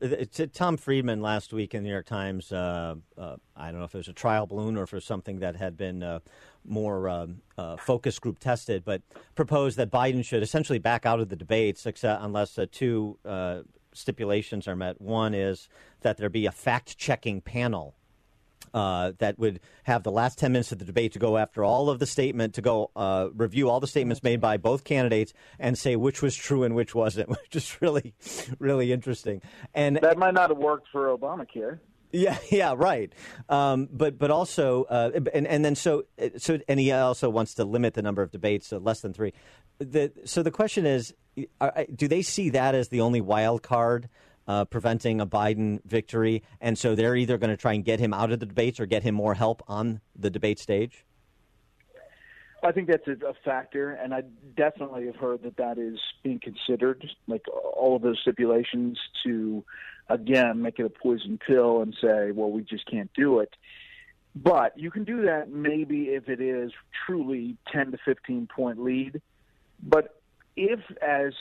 Tom 0.53 0.77
Friedman 0.77 1.21
last 1.21 1.53
week 1.53 1.73
in 1.73 1.81
the 1.81 1.87
New 1.87 1.93
York 1.93 2.05
Times? 2.05 2.51
Uh, 2.51 2.95
uh, 3.17 3.37
I 3.55 3.71
don't 3.71 3.79
know 3.79 3.85
if 3.85 3.95
it 3.95 3.97
was 3.97 4.07
a 4.07 4.13
trial 4.13 4.45
balloon 4.45 4.77
or 4.77 4.85
for 4.85 4.99
something 4.99 5.39
that 5.39 5.55
had 5.55 5.75
been 5.75 6.03
uh, 6.03 6.19
more 6.65 7.09
um, 7.09 7.41
uh, 7.57 7.77
focus 7.77 8.19
group 8.19 8.39
tested, 8.39 8.83
but 8.85 9.01
proposed 9.35 9.77
that 9.77 9.91
Biden 9.91 10.23
should 10.23 10.43
essentially 10.43 10.79
back 10.79 11.05
out 11.05 11.19
of 11.19 11.29
the 11.29 11.35
debates 11.35 11.85
except 11.85 12.23
unless 12.23 12.57
two 12.71 13.17
stipulations 13.93 14.67
are 14.67 14.75
met. 14.75 14.99
One 14.99 15.33
is 15.33 15.69
that 16.01 16.17
there 16.17 16.29
be 16.29 16.45
a 16.45 16.51
fact 16.51 16.97
checking 16.97 17.41
panel 17.41 17.95
uh, 18.73 19.11
that 19.19 19.37
would 19.37 19.59
have 19.83 20.03
the 20.03 20.11
last 20.11 20.39
10 20.39 20.51
minutes 20.51 20.71
of 20.71 20.79
the 20.79 20.85
debate 20.85 21.13
to 21.13 21.19
go 21.19 21.37
after 21.37 21.63
all 21.63 21.89
of 21.89 21.99
the 21.99 22.05
statement, 22.05 22.55
to 22.55 22.61
go 22.61 22.89
uh, 22.95 23.27
review 23.35 23.69
all 23.69 23.79
the 23.79 23.87
statements 23.87 24.23
made 24.23 24.41
by 24.41 24.57
both 24.57 24.83
candidates 24.83 25.33
and 25.59 25.77
say 25.77 25.95
which 25.95 26.21
was 26.21 26.35
true 26.35 26.63
and 26.63 26.73
which 26.73 26.95
wasn't, 26.95 27.29
which 27.29 27.55
is 27.55 27.77
really, 27.81 28.13
really 28.59 28.91
interesting. 28.91 29.41
And 29.73 29.97
that 29.97 30.17
might 30.17 30.33
not 30.33 30.49
have 30.49 30.57
worked 30.57 30.87
for 30.91 31.15
Obamacare. 31.15 31.79
Yeah, 32.13 32.37
yeah, 32.51 32.75
right. 32.77 33.11
Um, 33.49 33.89
but 33.91 34.19
but 34.19 34.29
also, 34.29 34.83
uh, 34.83 35.19
and 35.33 35.47
and 35.47 35.65
then 35.65 35.75
so 35.75 36.03
so, 36.37 36.59
and 36.67 36.79
he 36.79 36.91
also 36.91 37.27
wants 37.27 37.55
to 37.55 37.65
limit 37.65 37.95
the 37.95 38.03
number 38.03 38.21
of 38.21 38.31
debates 38.31 38.69
to 38.69 38.77
less 38.77 39.01
than 39.01 39.13
three. 39.13 39.33
The, 39.79 40.11
so 40.23 40.43
the 40.43 40.51
question 40.51 40.85
is, 40.85 41.13
are, 41.59 41.85
do 41.93 42.07
they 42.07 42.21
see 42.21 42.51
that 42.51 42.75
as 42.75 42.89
the 42.89 43.01
only 43.01 43.19
wild 43.19 43.63
card 43.63 44.09
uh, 44.47 44.65
preventing 44.65 45.21
a 45.21 45.25
Biden 45.25 45.79
victory, 45.85 46.43
and 46.61 46.77
so 46.77 46.93
they're 46.93 47.15
either 47.15 47.37
going 47.39 47.49
to 47.49 47.57
try 47.57 47.73
and 47.73 47.83
get 47.83 47.99
him 47.99 48.13
out 48.13 48.31
of 48.31 48.39
the 48.39 48.45
debates 48.45 48.79
or 48.79 48.85
get 48.85 49.01
him 49.01 49.15
more 49.15 49.33
help 49.33 49.63
on 49.67 49.99
the 50.15 50.29
debate 50.29 50.59
stage? 50.59 51.05
I 52.63 52.71
think 52.71 52.87
that's 52.87 53.07
a, 53.07 53.27
a 53.27 53.33
factor, 53.43 53.91
and 53.91 54.13
I 54.13 54.23
definitely 54.55 55.05
have 55.07 55.17
heard 55.17 55.43
that 55.43 55.57
that 55.57 55.77
is 55.77 55.99
being 56.23 56.39
considered, 56.39 57.05
like 57.27 57.45
all 57.49 57.95
of 57.95 58.01
those 58.01 58.19
stipulations 58.21 58.97
to, 59.25 59.63
again, 60.07 60.61
make 60.61 60.79
it 60.79 60.85
a 60.85 60.89
poison 60.89 61.37
pill 61.45 61.81
and 61.81 61.95
say, 62.01 62.31
well, 62.31 62.49
we 62.49 62.63
just 62.63 62.85
can't 62.89 63.11
do 63.13 63.39
it. 63.39 63.53
But 64.35 64.77
you 64.79 64.91
can 64.91 65.03
do 65.03 65.23
that 65.23 65.51
maybe 65.51 66.05
if 66.05 66.29
it 66.29 66.41
is 66.41 66.71
truly 67.05 67.57
10 67.71 67.91
to 67.91 67.97
15 68.03 68.47
point 68.47 68.81
lead. 68.81 69.21
But 69.81 70.21
if, 70.55 70.79
as 71.01 71.33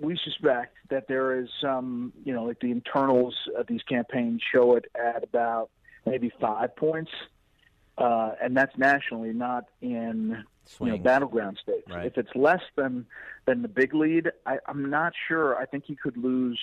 we 0.00 0.18
suspect, 0.24 0.76
that 0.90 1.08
there 1.08 1.38
is 1.40 1.48
some, 1.60 2.12
you 2.24 2.32
know, 2.32 2.44
like 2.44 2.60
the 2.60 2.70
internals 2.70 3.34
of 3.56 3.66
these 3.66 3.82
campaigns 3.82 4.42
show 4.52 4.76
it 4.76 4.86
at 4.94 5.24
about 5.24 5.70
maybe 6.06 6.32
five 6.40 6.74
points, 6.76 7.10
uh, 7.98 8.32
and 8.40 8.56
that's 8.56 8.76
nationally, 8.78 9.32
not 9.32 9.66
in 9.80 10.44
you 10.80 10.86
know, 10.86 10.98
battleground 10.98 11.58
states. 11.62 11.88
Right. 11.90 12.06
If 12.06 12.18
it's 12.18 12.34
less 12.34 12.62
than 12.76 13.06
than 13.46 13.62
the 13.62 13.68
big 13.68 13.94
lead, 13.94 14.30
I, 14.46 14.58
I'm 14.66 14.90
not 14.90 15.12
sure. 15.28 15.56
I 15.56 15.66
think 15.66 15.84
he 15.86 15.96
could 15.96 16.16
lose 16.16 16.58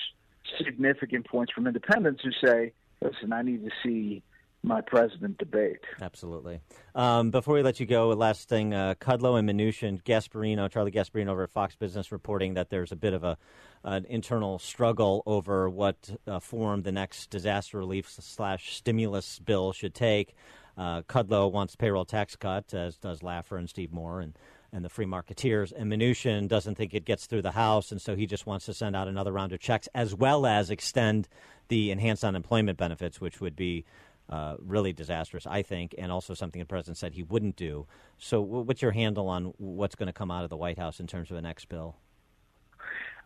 significant 0.64 1.28
points 1.28 1.54
from 1.54 1.68
independents 1.68 2.22
who 2.24 2.32
say, 2.46 2.74
"Listen, 3.02 3.34
I 3.34 3.42
need 3.42 3.64
to 3.66 3.72
see 3.84 4.24
my 4.64 4.82
president 4.82 5.38
debate. 5.38 5.80
Absolutely. 6.02 6.60
Um, 6.94 7.32
before 7.32 7.54
we 7.54 7.64
let 7.64 7.80
you 7.80 7.86
go, 7.86 8.10
last 8.10 8.50
thing: 8.50 8.74
uh, 8.74 8.96
Kudlow 9.00 9.40
and 9.40 9.50
Mnuchin, 9.50 10.04
Gasparino, 10.04 10.70
Charlie 10.70 10.92
Gasparino 10.92 11.30
over 11.30 11.44
at 11.44 11.50
Fox 11.50 11.76
Business, 11.76 12.12
reporting 12.12 12.56
that 12.56 12.70
there's 12.70 12.92
a 12.92 12.96
bit 12.96 13.14
of 13.14 13.24
a 13.24 13.38
an 13.84 14.06
internal 14.10 14.60
struggle 14.60 15.24
over 15.26 15.70
what 15.70 16.10
uh, 16.28 16.40
form 16.40 16.82
the 16.82 16.92
next 16.92 17.30
disaster 17.30 17.78
relief 17.78 18.10
slash 18.10 18.76
stimulus 18.76 19.40
bill 19.40 19.72
should 19.72 19.94
take. 19.94 20.36
Uh, 20.80 21.02
Kudlow 21.02 21.52
wants 21.52 21.76
payroll 21.76 22.06
tax 22.06 22.38
cut, 22.38 22.74
as 22.74 22.96
does 22.96 23.20
Laffer 23.20 23.60
and 23.60 23.70
Steve 23.70 23.92
Moore 23.92 24.22
and, 24.22 24.40
and 24.72 24.86
the 24.86 24.88
free 24.88 25.06
marketeers. 25.06 25.74
And 25.76 25.92
Mnuchin 25.92 26.48
doesn't 26.48 26.76
think 26.76 26.94
it 26.94 27.04
gets 27.04 27.26
through 27.26 27.42
the 27.42 27.52
House, 27.52 27.92
and 27.92 28.02
so 28.02 28.16
he 28.16 28.26
just 28.26 28.46
wants 28.46 28.66
to 28.68 28.74
send 28.74 28.96
out 28.96 29.10
another 29.10 29.34
round 29.34 29.52
of 29.52 29.60
checks, 29.60 29.90
as 29.94 30.16
well 30.16 30.46
as 30.46 30.70
extend 30.70 31.28
the 31.68 31.92
enhanced 31.92 32.24
unemployment 32.24 32.78
benefits, 32.78 33.20
which 33.20 33.42
would 33.42 33.58
be 33.58 33.84
uh, 34.30 34.56
really 34.66 34.94
disastrous, 34.94 35.46
I 35.46 35.64
think, 35.64 35.96
and 35.98 36.14
also 36.14 36.34
something 36.34 36.60
the 36.60 36.66
president 36.66 36.98
said 36.98 37.14
he 37.14 37.24
wouldn't 37.24 37.58
do. 37.58 37.86
So, 38.18 38.40
what's 38.40 38.82
your 38.82 38.92
handle 38.92 39.28
on 39.28 39.54
what's 39.58 39.96
going 39.96 40.08
to 40.08 40.14
come 40.14 40.32
out 40.32 40.46
of 40.46 40.50
the 40.50 40.58
White 40.58 40.78
House 40.78 41.02
in 41.02 41.08
terms 41.08 41.30
of 41.30 41.36
the 41.36 41.42
next 41.42 41.68
bill? 41.68 41.98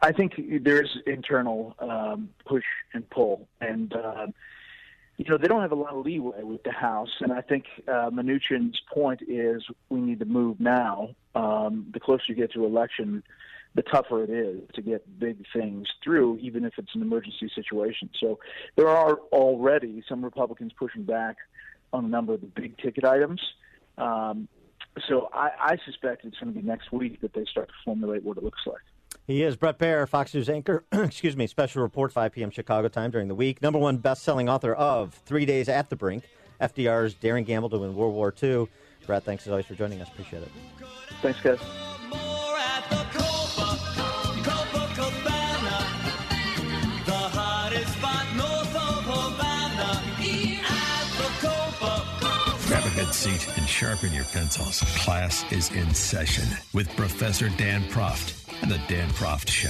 I 0.01 0.11
think 0.11 0.33
there's 0.63 0.97
internal 1.05 1.75
um, 1.77 2.29
push 2.47 2.63
and 2.93 3.07
pull, 3.11 3.47
and 3.61 3.93
uh, 3.93 4.27
you 5.17 5.25
know 5.29 5.37
they 5.37 5.47
don't 5.47 5.61
have 5.61 5.71
a 5.71 5.75
lot 5.75 5.93
of 5.93 6.05
leeway 6.05 6.43
with 6.43 6.63
the 6.63 6.71
House. 6.71 7.17
And 7.19 7.31
I 7.31 7.41
think 7.41 7.65
uh, 7.87 8.09
Mnuchin's 8.09 8.81
point 8.91 9.21
is 9.27 9.63
we 9.89 10.01
need 10.01 10.19
to 10.19 10.25
move 10.25 10.59
now. 10.59 11.15
Um, 11.35 11.87
the 11.93 11.99
closer 11.99 12.23
you 12.27 12.35
get 12.35 12.51
to 12.53 12.65
election, 12.65 13.23
the 13.75 13.83
tougher 13.83 14.23
it 14.23 14.29
is 14.29 14.61
to 14.73 14.81
get 14.81 15.19
big 15.19 15.45
things 15.53 15.87
through, 16.03 16.37
even 16.37 16.65
if 16.65 16.73
it's 16.77 16.93
an 16.95 17.01
emergency 17.01 17.49
situation. 17.53 18.09
So 18.19 18.39
there 18.75 18.87
are 18.87 19.17
already 19.31 20.03
some 20.07 20.23
Republicans 20.23 20.73
pushing 20.77 21.03
back 21.03 21.37
on 21.91 22.05
a 22.05 22.07
number 22.07 22.33
of 22.33 22.41
the 22.41 22.47
big 22.47 22.77
ticket 22.77 23.03
items. 23.03 23.41
Um, 23.97 24.47
so 25.07 25.29
I, 25.33 25.49
I 25.59 25.77
suspect 25.85 26.25
it's 26.25 26.37
going 26.37 26.53
to 26.53 26.59
be 26.59 26.65
next 26.65 26.91
week 26.91 27.21
that 27.21 27.33
they 27.33 27.45
start 27.45 27.69
to 27.69 27.73
formulate 27.85 28.23
what 28.23 28.37
it 28.37 28.43
looks 28.43 28.61
like. 28.65 28.81
He 29.25 29.41
is 29.41 29.55
Bret 29.55 29.79
Baier, 29.79 30.07
Fox 30.07 30.33
News 30.33 30.49
anchor. 30.49 30.83
excuse 30.91 31.37
me, 31.37 31.47
special 31.47 31.81
report, 31.81 32.11
5 32.11 32.33
p.m. 32.33 32.51
Chicago 32.51 32.89
time 32.89 33.09
during 33.09 33.29
the 33.29 33.35
week. 33.35 33.61
Number 33.61 33.79
one 33.79 33.97
best-selling 33.97 34.49
author 34.49 34.73
of 34.73 35.13
Three 35.13 35.45
Days 35.45 35.69
at 35.69 35.89
the 35.89 35.95
Brink, 35.95 36.25
FDR's 36.59 37.13
Daring 37.13 37.45
Gamble 37.45 37.69
to 37.69 37.77
Win 37.77 37.95
World 37.95 38.13
War 38.13 38.33
II. 38.43 38.67
Bret, 39.05 39.23
thanks 39.23 39.47
as 39.47 39.51
always 39.51 39.65
for 39.65 39.75
joining 39.75 40.01
us. 40.01 40.09
Appreciate 40.09 40.43
it. 40.43 40.51
Thanks, 41.21 41.39
guys. 41.39 41.59
Grab 52.67 52.85
a 52.85 52.95
good 52.95 53.13
seat 53.13 53.57
and 53.57 53.69
sharpen 53.69 54.11
your 54.11 54.25
pencils. 54.25 54.81
Class 54.97 55.49
is 55.53 55.71
in 55.71 55.93
session 55.93 56.45
with 56.73 56.93
Professor 56.97 57.47
Dan 57.49 57.83
Proft 57.83 58.42
and 58.61 58.71
the 58.71 58.79
Dan 58.87 59.09
Proft 59.09 59.49
Show. 59.49 59.69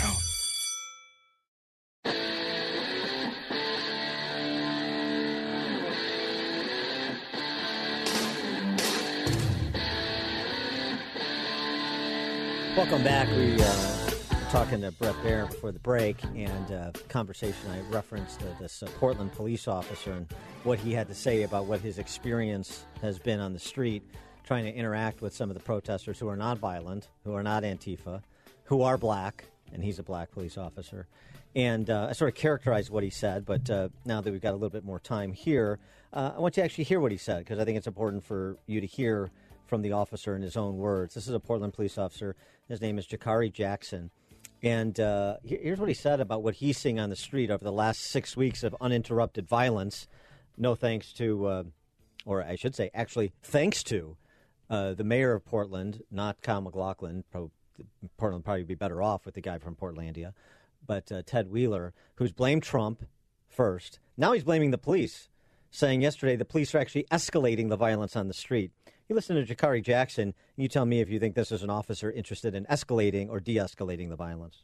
Welcome 12.75 13.03
back. 13.03 13.29
We 13.29 13.53
uh, 13.53 14.09
were 14.31 14.49
talking 14.49 14.81
to 14.81 14.91
Bret 14.91 15.13
Baier 15.17 15.47
before 15.47 15.71
the 15.71 15.79
break, 15.79 16.21
and 16.35 16.71
uh, 16.71 16.91
conversation 17.07 17.69
I 17.69 17.79
referenced 17.93 18.41
uh, 18.41 18.45
this 18.59 18.81
uh, 18.81 18.87
Portland 18.99 19.31
police 19.31 19.67
officer 19.67 20.11
and 20.11 20.27
what 20.63 20.79
he 20.79 20.91
had 20.91 21.07
to 21.07 21.13
say 21.13 21.43
about 21.43 21.65
what 21.65 21.81
his 21.81 21.99
experience 21.99 22.85
has 23.01 23.19
been 23.19 23.39
on 23.39 23.53
the 23.53 23.59
street, 23.59 24.03
trying 24.43 24.65
to 24.65 24.73
interact 24.73 25.21
with 25.21 25.35
some 25.35 25.49
of 25.49 25.53
the 25.53 25.61
protesters 25.63 26.17
who 26.19 26.27
are 26.27 26.35
not 26.35 26.57
violent, 26.57 27.09
who 27.23 27.33
are 27.35 27.43
not 27.43 27.63
Antifa, 27.63 28.23
who 28.65 28.81
are 28.81 28.97
black, 28.97 29.45
and 29.71 29.83
he's 29.83 29.99
a 29.99 30.03
black 30.03 30.31
police 30.31 30.57
officer. 30.57 31.07
And 31.55 31.89
uh, 31.89 32.07
I 32.09 32.13
sort 32.13 32.29
of 32.29 32.35
characterized 32.35 32.89
what 32.89 33.03
he 33.03 33.09
said, 33.09 33.45
but 33.45 33.69
uh, 33.69 33.89
now 34.05 34.21
that 34.21 34.31
we've 34.31 34.41
got 34.41 34.51
a 34.51 34.57
little 34.57 34.69
bit 34.69 34.83
more 34.83 34.99
time 34.99 35.33
here, 35.33 35.79
uh, 36.11 36.31
I 36.35 36.39
want 36.39 36.57
you 36.57 36.61
to 36.61 36.65
actually 36.65 36.85
hear 36.85 36.99
what 36.99 37.11
he 37.11 37.17
said 37.17 37.39
because 37.39 37.59
I 37.59 37.65
think 37.65 37.77
it's 37.77 37.87
important 37.87 38.23
for 38.23 38.57
you 38.65 38.81
to 38.81 38.87
hear 38.87 39.31
from 39.67 39.81
the 39.81 39.91
officer 39.91 40.35
in 40.35 40.41
his 40.41 40.57
own 40.57 40.77
words. 40.77 41.13
This 41.13 41.27
is 41.27 41.33
a 41.33 41.39
Portland 41.39 41.73
police 41.73 41.97
officer. 41.97 42.35
His 42.67 42.81
name 42.81 42.97
is 42.97 43.07
Jakhary 43.07 43.51
Jackson. 43.51 44.09
And 44.63 44.97
uh, 44.99 45.37
here's 45.43 45.79
what 45.79 45.89
he 45.89 45.95
said 45.95 46.21
about 46.21 46.41
what 46.41 46.55
he's 46.55 46.77
seeing 46.77 46.99
on 46.99 47.09
the 47.09 47.15
street 47.15 47.51
over 47.51 47.63
the 47.63 47.71
last 47.71 48.01
six 48.01 48.37
weeks 48.37 48.63
of 48.63 48.75
uninterrupted 48.79 49.47
violence. 49.47 50.07
No 50.57 50.73
thanks 50.73 51.11
to, 51.13 51.45
uh, 51.45 51.63
or 52.25 52.43
I 52.43 52.55
should 52.55 52.73
say, 52.73 52.89
actually, 52.93 53.33
thanks 53.43 53.83
to 53.83 54.15
uh, 54.69 54.93
the 54.93 55.03
mayor 55.03 55.33
of 55.33 55.43
Portland, 55.43 56.01
not 56.09 56.41
Kyle 56.41 56.61
MacLachlan. 56.61 57.25
Pro- 57.29 57.51
Portland 58.17 58.45
probably 58.45 58.63
be 58.63 58.75
better 58.75 59.01
off 59.01 59.25
with 59.25 59.35
the 59.35 59.41
guy 59.41 59.57
from 59.57 59.75
Portlandia, 59.75 60.33
but 60.85 61.11
uh, 61.11 61.21
Ted 61.25 61.51
Wheeler, 61.51 61.93
who's 62.15 62.31
blamed 62.31 62.63
Trump 62.63 63.03
first. 63.49 63.99
Now 64.17 64.33
he's 64.33 64.43
blaming 64.43 64.71
the 64.71 64.77
police, 64.77 65.29
saying 65.71 66.01
yesterday 66.01 66.35
the 66.35 66.45
police 66.45 66.73
are 66.75 66.79
actually 66.79 67.05
escalating 67.11 67.69
the 67.69 67.77
violence 67.77 68.15
on 68.15 68.27
the 68.27 68.33
street. 68.33 68.71
You 69.09 69.15
listen 69.15 69.35
to 69.35 69.55
Jakhary 69.55 69.83
Jackson, 69.83 70.33
you 70.55 70.67
tell 70.67 70.85
me 70.85 71.01
if 71.01 71.09
you 71.09 71.19
think 71.19 71.35
this 71.35 71.51
is 71.51 71.63
an 71.63 71.69
officer 71.69 72.11
interested 72.11 72.55
in 72.55 72.65
escalating 72.65 73.29
or 73.29 73.39
de 73.39 73.55
escalating 73.55 74.09
the 74.09 74.15
violence. 74.15 74.63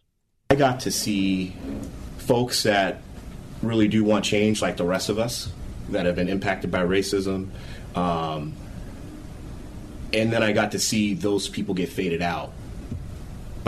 I 0.49 0.55
got 0.55 0.79
to 0.81 0.91
see 0.91 1.55
folks 2.17 2.63
that 2.63 3.01
really 3.61 3.87
do 3.87 4.03
want 4.03 4.25
change, 4.25 4.61
like 4.61 4.77
the 4.77 4.85
rest 4.85 5.09
of 5.09 5.19
us, 5.19 5.51
that 5.89 6.05
have 6.05 6.15
been 6.15 6.29
impacted 6.29 6.71
by 6.71 6.83
racism. 6.83 7.49
Um, 7.95 8.55
and 10.13 10.31
then 10.31 10.41
I 10.41 10.51
got 10.51 10.71
to 10.71 10.79
see 10.79 11.13
those 11.13 11.49
people 11.49 11.73
get 11.73 11.89
faded 11.89 12.21
out 12.21 12.53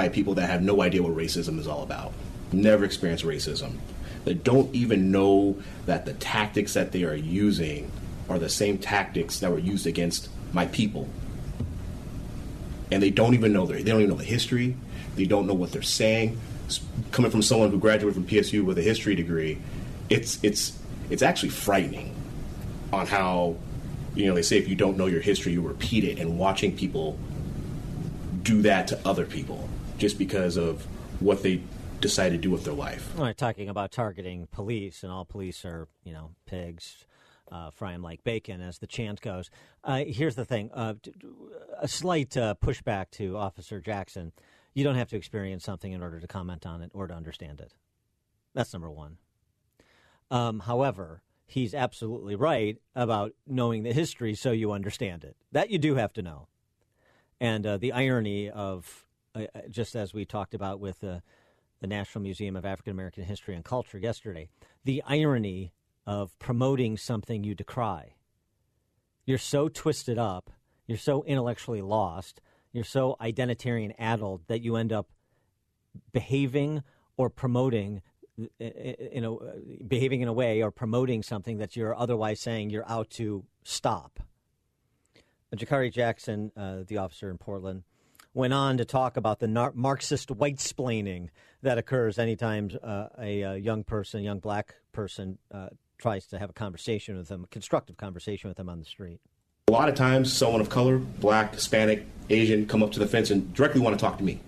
by 0.02 0.10
people 0.10 0.34
that 0.34 0.50
have 0.50 0.64
no 0.64 0.82
idea 0.82 1.04
what 1.04 1.16
racism 1.16 1.60
is 1.60 1.68
all 1.68 1.84
about, 1.84 2.12
never 2.52 2.84
experienced 2.84 3.24
racism, 3.24 3.78
that 4.26 4.44
don't 4.44 4.74
even 4.74 5.12
know 5.12 5.62
that 5.86 6.08
the 6.08 6.14
tactics 6.14 6.74
that 6.74 6.92
they 6.92 7.04
are 7.04 7.14
using 7.14 7.92
are 8.28 8.40
the 8.40 8.50
same 8.50 8.80
tactics 8.80 9.42
that 9.42 9.52
were 9.52 9.60
used 9.60 9.86
against 9.86 10.28
my 10.54 10.66
people. 10.66 11.08
And 12.92 13.04
they 13.04 13.12
don't 13.12 13.36
even 13.36 13.54
know 13.54 13.68
their, 13.68 13.78
they 13.78 13.92
don't 13.92 14.00
even 14.02 14.10
know 14.10 14.18
the 14.18 14.24
history. 14.24 14.76
They 15.16 15.26
don't 15.26 15.46
know 15.46 15.54
what 15.54 15.72
they're 15.72 15.84
saying. 15.84 16.42
Coming 17.12 17.30
from 17.30 17.44
someone 17.44 17.70
who 17.70 17.78
graduated 17.78 18.16
from 18.16 18.26
PSU 18.26 18.64
with 18.64 18.80
a 18.80 18.82
history 18.82 19.14
degree, 19.14 19.60
it's 20.10 20.40
it's 20.42 20.80
it's 21.12 21.22
actually 21.22 21.50
frightening 21.50 22.16
on 22.92 23.06
how 23.06 23.56
you 24.16 24.26
know 24.26 24.34
they 24.34 24.42
say 24.42 24.58
if 24.58 24.68
you 24.68 24.76
don't 24.76 24.98
know 24.98 25.06
your 25.06 25.22
history, 25.22 25.52
you 25.52 25.62
repeat 25.62 26.06
it, 26.06 26.18
and 26.18 26.40
watching 26.40 26.76
people 26.76 27.20
do 28.42 28.64
that 28.64 28.88
to 28.88 29.00
other 29.06 29.26
people 29.26 29.70
just 30.02 30.18
because 30.18 30.58
of 30.58 30.84
what 31.22 31.44
they 31.44 31.62
decide 32.00 32.30
to 32.30 32.38
do 32.38 32.50
with 32.50 32.66
their 32.66 32.74
life. 32.74 33.14
Right, 33.16 33.38
talking 33.38 33.70
about 33.70 33.92
targeting 33.92 34.48
police, 34.52 35.04
and 35.04 35.12
all 35.12 35.26
police 35.26 35.64
are 35.64 35.88
you 36.04 36.12
know 36.12 36.32
pigs 36.48 37.06
uh, 37.52 37.70
fry 37.70 37.94
him 37.94 38.02
like 38.02 38.24
bacon, 38.24 38.62
as 38.62 38.80
the 38.80 38.88
chant 38.88 39.22
goes. 39.22 39.52
Uh, 39.84 40.04
here's 40.08 40.34
the 40.36 40.44
thing 40.44 40.72
uh, 40.74 40.96
a 41.80 41.88
slight 41.88 42.36
uh, 42.36 42.56
pushback 42.60 43.12
to 43.12 43.38
Officer 43.38 43.80
Jackson. 43.80 44.32
You 44.74 44.84
don't 44.84 44.96
have 44.96 45.10
to 45.10 45.18
experience 45.18 45.64
something 45.64 45.92
in 45.92 46.02
order 46.02 46.20
to 46.20 46.28
comment 46.28 46.66
on 46.66 46.82
it 46.82 46.90
or 46.96 47.06
to 47.06 47.14
understand 47.14 47.62
it. 47.62 47.74
That's 48.56 48.74
number 48.74 48.90
one. 48.90 49.18
Um, 50.32 50.62
however, 50.62 51.22
he's 51.46 51.76
absolutely 51.76 52.36
right 52.36 52.78
about 52.96 53.34
knowing 53.46 53.84
the 53.84 53.94
history 53.94 54.34
so 54.34 54.52
you 54.52 54.72
understand 54.72 55.26
it. 55.26 55.36
That 55.52 55.70
you 55.70 55.78
do 55.78 55.96
have 55.96 56.14
to 56.14 56.24
know. 56.24 56.48
And 57.40 57.68
uh, 57.68 57.78
the 57.78 57.92
irony 57.92 58.50
of, 58.50 59.06
uh, 59.36 59.46
just 59.70 59.96
as 59.96 60.14
we 60.14 60.26
talked 60.26 60.54
about 60.54 60.80
with 60.80 61.00
the 61.00 61.22
National 61.82 62.22
Museum 62.22 62.56
of 62.56 62.66
African 62.66 62.92
American 62.92 63.24
History 63.24 63.56
and 63.56 63.66
Culture 63.66 63.98
yesterday, 63.98 64.50
the 64.84 65.02
irony 65.06 65.74
of 66.06 66.38
promoting 66.40 66.98
something 66.98 67.44
you 67.44 67.56
decry. 67.56 68.16
You're 69.26 69.38
so 69.38 69.68
twisted 69.68 70.18
up, 70.18 70.50
you're 70.88 70.98
so 70.98 71.24
intellectually 71.24 71.82
lost, 71.82 72.42
you're 72.72 72.84
so 72.84 73.16
identitarian 73.22 73.94
addled 73.98 74.42
that 74.48 74.62
you 74.62 74.76
end 74.76 74.92
up 74.92 75.10
behaving 76.12 76.84
or 77.18 77.30
promoting 77.30 78.02
in 78.60 79.24
a 79.24 79.84
behaving 79.86 80.22
in 80.22 80.28
a 80.28 80.34
way 80.34 80.64
or 80.64 80.72
promoting 80.72 81.22
something 81.22 81.58
that 81.58 81.76
you're 81.76 81.96
otherwise 81.96 82.40
saying 82.40 82.70
you're 82.70 82.90
out 82.90 83.10
to 83.12 83.46
stop. 83.64 84.20
Jakhary 85.56 85.92
Jackson, 85.92 86.52
uh, 86.56 86.78
the 86.88 86.98
officer 86.98 87.30
in 87.30 87.38
Portland, 87.38 87.84
went 88.34 88.54
on 88.54 88.78
to 88.78 88.86
talk 88.86 89.18
about 89.18 89.40
the 89.40 89.48
nar- 89.48 89.74
Marxist 89.76 90.32
white 90.32 90.58
splaining 90.58 91.30
that 91.62 91.78
occurs 91.78 92.18
anytime 92.18 92.72
uh, 92.84 93.08
a, 93.20 93.42
a, 93.42 93.58
young 93.58 93.84
person, 93.84 94.24
young 94.24 94.40
black 94.40 94.76
person, 94.92 95.38
uh, 95.54 95.70
tries 95.98 96.26
to 96.28 96.40
have 96.40 96.50
a 96.50 96.54
conversation 96.54 97.18
with 97.18 97.28
them, 97.28 97.44
a 97.44 97.48
constructive 97.48 97.98
conversation 97.98 98.50
with 98.50 98.58
them 98.58 98.70
on 98.70 98.80
the 98.80 98.86
street? 98.86 99.20
A 99.68 99.72
lot 99.72 99.90
of 99.90 99.96
times, 99.96 100.34
someone 100.34 100.62
of 100.62 100.70
color, 100.70 100.98
black, 100.98 101.54
Hispanic, 101.54 102.06
Asian, 102.30 102.66
come 102.66 102.82
up 102.82 102.92
to 102.94 103.00
the 103.00 103.08
fence 103.08 103.30
and 103.30 103.54
directly 103.54 103.82
want 103.82 103.98
to 103.98 104.04
talk 104.04 104.18
to 104.18 104.24
me. 104.24 104.40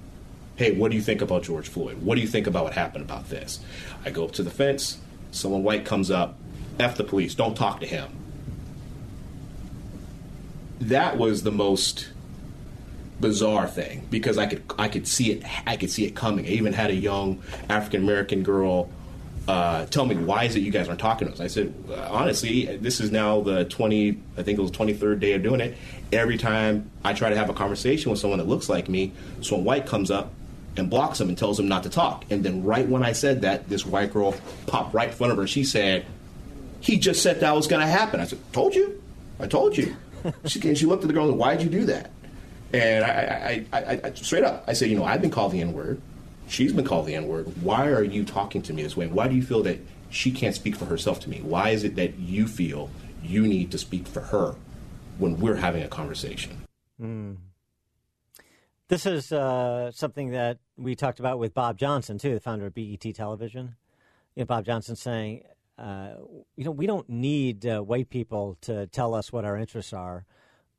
Hey, 0.56 0.72
what 0.72 0.92
do 0.92 0.98
you 0.98 1.04
think 1.04 1.22
about 1.22 1.44
George 1.44 1.68
Floyd? 1.68 2.02
What 2.02 2.16
do 2.16 2.22
you 2.22 2.28
think 2.28 2.48
about 2.48 2.64
what 2.64 2.74
happened 2.74 3.04
about 3.04 3.30
this? 3.30 3.60
I 4.06 4.10
go 4.10 4.26
up 4.26 4.32
to 4.34 4.44
the 4.44 4.50
fence, 4.50 4.98
someone 5.32 5.64
white 5.64 5.86
comes 5.86 6.10
up, 6.10 6.38
F 6.80 6.98
the 6.98 7.04
police, 7.04 7.36
don't 7.36 7.56
talk 7.56 7.80
to 7.80 7.86
him. 7.86 8.20
that 10.80 11.18
was 11.18 11.44
the 11.44 11.52
most 11.52 12.10
bizarre 13.24 13.68
thing 13.68 14.06
because 14.10 14.38
I 14.38 14.48
could 14.48 14.64
I 14.78 14.90
could 14.90 15.08
see 15.08 15.32
it 15.32 15.44
I 15.66 15.78
could 15.78 15.90
see 15.90 16.06
it 16.06 16.14
coming. 16.14 16.46
I 16.46 16.50
even 16.50 16.74
had 16.74 16.92
a 16.92 16.96
young 16.96 17.42
African 17.70 18.04
American 18.04 18.44
girl 18.44 18.90
uh, 19.48 19.86
tell 19.86 20.06
me 20.06 20.16
why 20.16 20.44
is 20.44 20.58
it 20.58 20.60
you 20.60 20.72
guys 20.72 20.90
aren't 20.90 21.00
talking 21.00 21.30
to 21.30 21.34
us? 21.34 21.40
I 21.40 21.48
said 21.48 21.74
honestly, 22.10 22.66
this 22.78 23.00
is 23.00 23.12
now 23.12 23.40
the 23.40 23.64
twenty 23.64 24.20
I 24.38 24.44
think 24.44 24.60
it 24.60 24.62
was 24.62 24.72
twenty 24.72 24.94
third 24.94 25.22
day 25.22 25.32
of 25.34 25.42
doing 25.42 25.62
it. 25.62 25.78
Every 26.12 26.38
time 26.38 26.92
I 27.06 27.14
try 27.14 27.30
to 27.30 27.38
have 27.38 27.50
a 27.50 27.54
conversation 27.54 28.12
with 28.12 28.20
someone 28.20 28.40
that 28.40 28.48
looks 28.48 28.68
like 28.68 28.90
me, 28.90 29.14
someone 29.42 29.64
white 29.64 29.86
comes 29.86 30.12
up 30.12 30.34
and 30.76 30.90
blocks 30.90 31.20
them 31.20 31.30
and 31.30 31.38
tells 31.38 31.56
them 31.56 31.70
not 31.70 31.84
to 31.84 31.90
talk. 31.90 32.26
And 32.30 32.44
then 32.44 32.64
right 32.64 32.88
when 32.88 33.04
I 33.04 33.14
said 33.14 33.42
that, 33.44 33.70
this 33.70 33.86
white 33.86 34.12
girl 34.12 34.36
popped 34.68 34.94
right 34.94 35.10
in 35.10 35.16
front 35.16 35.32
of 35.32 35.38
her. 35.38 35.48
She 35.48 35.64
said, 35.64 36.06
"He 36.82 36.98
just 36.98 37.24
said 37.24 37.40
that 37.40 37.56
was 37.56 37.68
going 37.68 37.82
to 37.82 37.88
happen." 37.88 38.20
I 38.20 38.26
said, 38.26 38.40
"Told 38.52 38.76
you, 38.76 39.02
I 39.40 39.48
told 39.48 39.78
you." 39.78 39.96
she, 40.46 40.76
she 40.76 40.86
looked 40.86 41.04
at 41.04 41.08
the 41.08 41.14
girl 41.14 41.24
and 41.24 41.34
said, 41.34 41.40
"Why'd 41.40 41.62
you 41.62 41.70
do 41.70 41.86
that?" 41.86 42.12
And 42.74 43.06
I, 43.06 43.66
I, 43.72 43.80
I, 43.80 44.02
I, 44.06 44.14
straight 44.14 44.44
up, 44.44 44.64
I 44.68 44.74
said, 44.74 44.90
you 44.90 44.98
know, 44.98 45.06
I've 45.06 45.22
been 45.22 45.30
called 45.30 45.52
the 45.52 45.62
N 45.62 45.74
word. 45.74 46.02
She's 46.48 46.74
been 46.74 46.86
called 46.86 47.06
the 47.06 47.14
N 47.14 47.28
word. 47.28 47.62
Why 47.62 47.88
are 47.88 48.04
you 48.04 48.26
talking 48.26 48.64
to 48.64 48.74
me 48.74 48.82
this 48.82 48.98
way? 48.98 49.06
Why 49.08 49.28
do 49.28 49.36
you 49.36 49.44
feel 49.44 49.62
that 49.64 49.80
she 50.10 50.32
can't 50.32 50.56
speak 50.56 50.76
for 50.76 50.86
herself 50.86 51.20
to 51.22 51.30
me? 51.30 51.40
Why 51.42 51.70
is 51.70 51.84
it 51.84 51.96
that 51.96 52.18
you 52.18 52.48
feel 52.48 52.90
you 53.24 53.44
need 53.44 53.72
to 53.72 53.78
speak 53.78 54.08
for 54.08 54.22
her 54.22 54.56
when 55.20 55.40
we're 55.40 55.58
having 55.58 55.84
a 55.84 55.88
conversation? 55.88 56.64
Mm. 57.00 57.38
This 58.88 59.06
is 59.06 59.32
uh, 59.32 59.92
something 59.92 60.32
that 60.32 60.58
we 60.76 60.96
talked 60.96 61.20
about 61.20 61.40
with 61.40 61.54
Bob 61.54 61.78
Johnson, 61.78 62.18
too, 62.18 62.34
the 62.34 62.40
founder 62.40 62.66
of 62.66 62.74
BET 62.74 63.02
Television. 63.14 63.76
You 64.36 64.42
know, 64.42 64.46
Bob 64.46 64.66
Johnson 64.66 64.96
saying, 64.96 65.44
uh, 65.78 66.16
you 66.56 66.66
know, 66.66 66.72
we 66.72 66.88
don't 66.88 67.08
need 67.08 67.66
uh, 67.66 67.82
white 67.82 68.10
people 68.10 68.58
to 68.62 68.88
tell 68.88 69.14
us 69.14 69.32
what 69.32 69.46
our 69.46 69.58
interests 69.58 69.94
are 69.94 70.26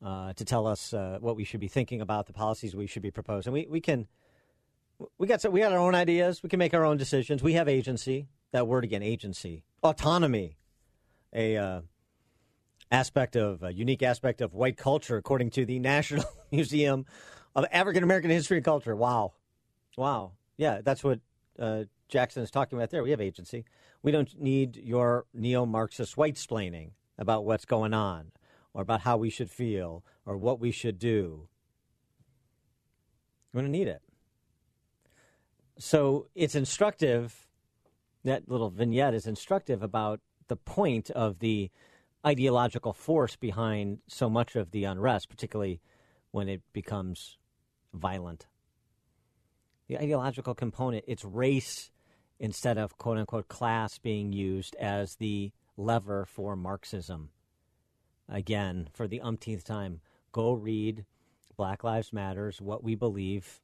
uh, 0.05 0.35
to 0.35 0.45
tell 0.45 0.67
us 0.67 0.93
uh, 0.93 1.19
what 1.21 1.35
we 1.35 1.45
should 1.45 1.61
be 1.61 1.69
thinking 1.69 2.01
about, 2.01 2.27
the 2.27 2.33
policies 2.33 2.77
we 2.77 2.87
should 2.87 3.03
be 3.03 3.11
proposing. 3.11 3.53
We 3.53 3.67
we 3.69 3.81
can 3.81 4.07
we 5.19 5.27
got 5.27 5.51
we 5.51 5.61
got 5.61 5.73
our 5.73 5.79
own 5.79 5.95
ideas. 5.95 6.43
We 6.43 6.49
can 6.49 6.59
make 6.59 6.75
our 6.75 6.85
own 6.85 6.99
decisions. 6.99 7.43
We 7.43 7.55
have 7.55 7.69
agency. 7.69 8.29
That 8.53 8.69
word 8.69 8.85
again, 8.85 9.03
agency, 9.03 9.65
autonomy, 9.83 10.59
a 11.33 11.57
uh, 11.57 11.81
aspect 12.93 13.35
of 13.35 13.65
a 13.65 13.73
unique 13.73 14.03
aspect 14.03 14.41
of 14.41 14.55
white 14.55 14.77
culture, 14.77 15.17
according 15.17 15.51
to 15.53 15.65
the 15.65 15.79
National 15.81 16.25
Museum 16.53 17.07
of 17.57 17.65
African 17.73 18.05
American 18.05 18.31
History 18.31 18.59
and 18.59 18.65
Culture. 18.65 18.95
Wow, 18.95 19.33
wow, 19.97 20.33
yeah, 20.57 20.83
that's 20.85 21.03
what 21.03 21.21
uh, 21.59 21.85
Jackson 22.09 22.43
is 22.43 22.51
talking 22.51 22.79
about 22.79 22.91
there. 22.91 23.03
We 23.03 23.11
have 23.11 23.21
agency. 23.21 23.65
We 24.03 24.13
don't 24.13 24.39
need 24.39 24.77
your 24.77 25.25
neo-Marxist 25.33 26.17
white 26.17 26.35
splaining 26.35 26.91
about 27.17 27.47
what's 27.47 27.65
going 27.65 27.95
on 27.95 28.33
or 28.75 28.83
about 28.83 29.03
how 29.03 29.17
we 29.17 29.31
should 29.31 29.51
feel 29.51 30.05
or 30.27 30.37
what 30.37 30.61
we 30.61 30.73
should 30.73 30.99
do. 30.99 31.49
You're 33.53 33.63
going 33.63 33.73
to 33.73 33.79
need 33.79 33.89
it. 33.89 34.03
So 35.79 36.27
it's 36.35 36.55
instructive, 36.55 37.47
that 38.25 38.49
little 38.49 38.71
vignette 38.71 39.15
is 39.15 39.27
instructive 39.27 39.83
about 39.83 40.21
the 40.49 40.57
point 40.57 41.11
of 41.11 41.39
the 41.39 41.71
ideological 42.27 42.93
force 42.93 43.37
behind 43.37 43.99
so 44.09 44.29
much 44.29 44.57
of 44.57 44.71
the 44.73 44.85
unrest, 44.85 45.29
particularly 45.29 45.81
when 46.31 46.49
it 46.49 46.63
becomes 46.73 47.39
violent. 47.93 48.47
The 49.89 49.99
ideological 49.99 50.55
component, 50.55 51.05
it's 51.07 51.25
race 51.25 51.91
instead 52.41 52.79
of 52.79 52.99
quote 52.99 53.19
unquote 53.19 53.49
class 53.49 53.99
being 53.99 54.33
used 54.33 54.75
as 54.77 55.17
the 55.17 55.53
lever 55.77 56.25
for 56.25 56.57
Marxism 56.57 57.31
again 58.29 58.89
for 58.93 59.07
the 59.07 59.21
umpteenth 59.21 59.65
time. 59.65 60.01
Go 60.33 60.53
read 60.53 61.05
Black 61.57 61.85
Lives 61.85 62.13
Matters, 62.13 62.61
What 62.61 62.83
We 62.83 62.95
Believe 62.95 63.61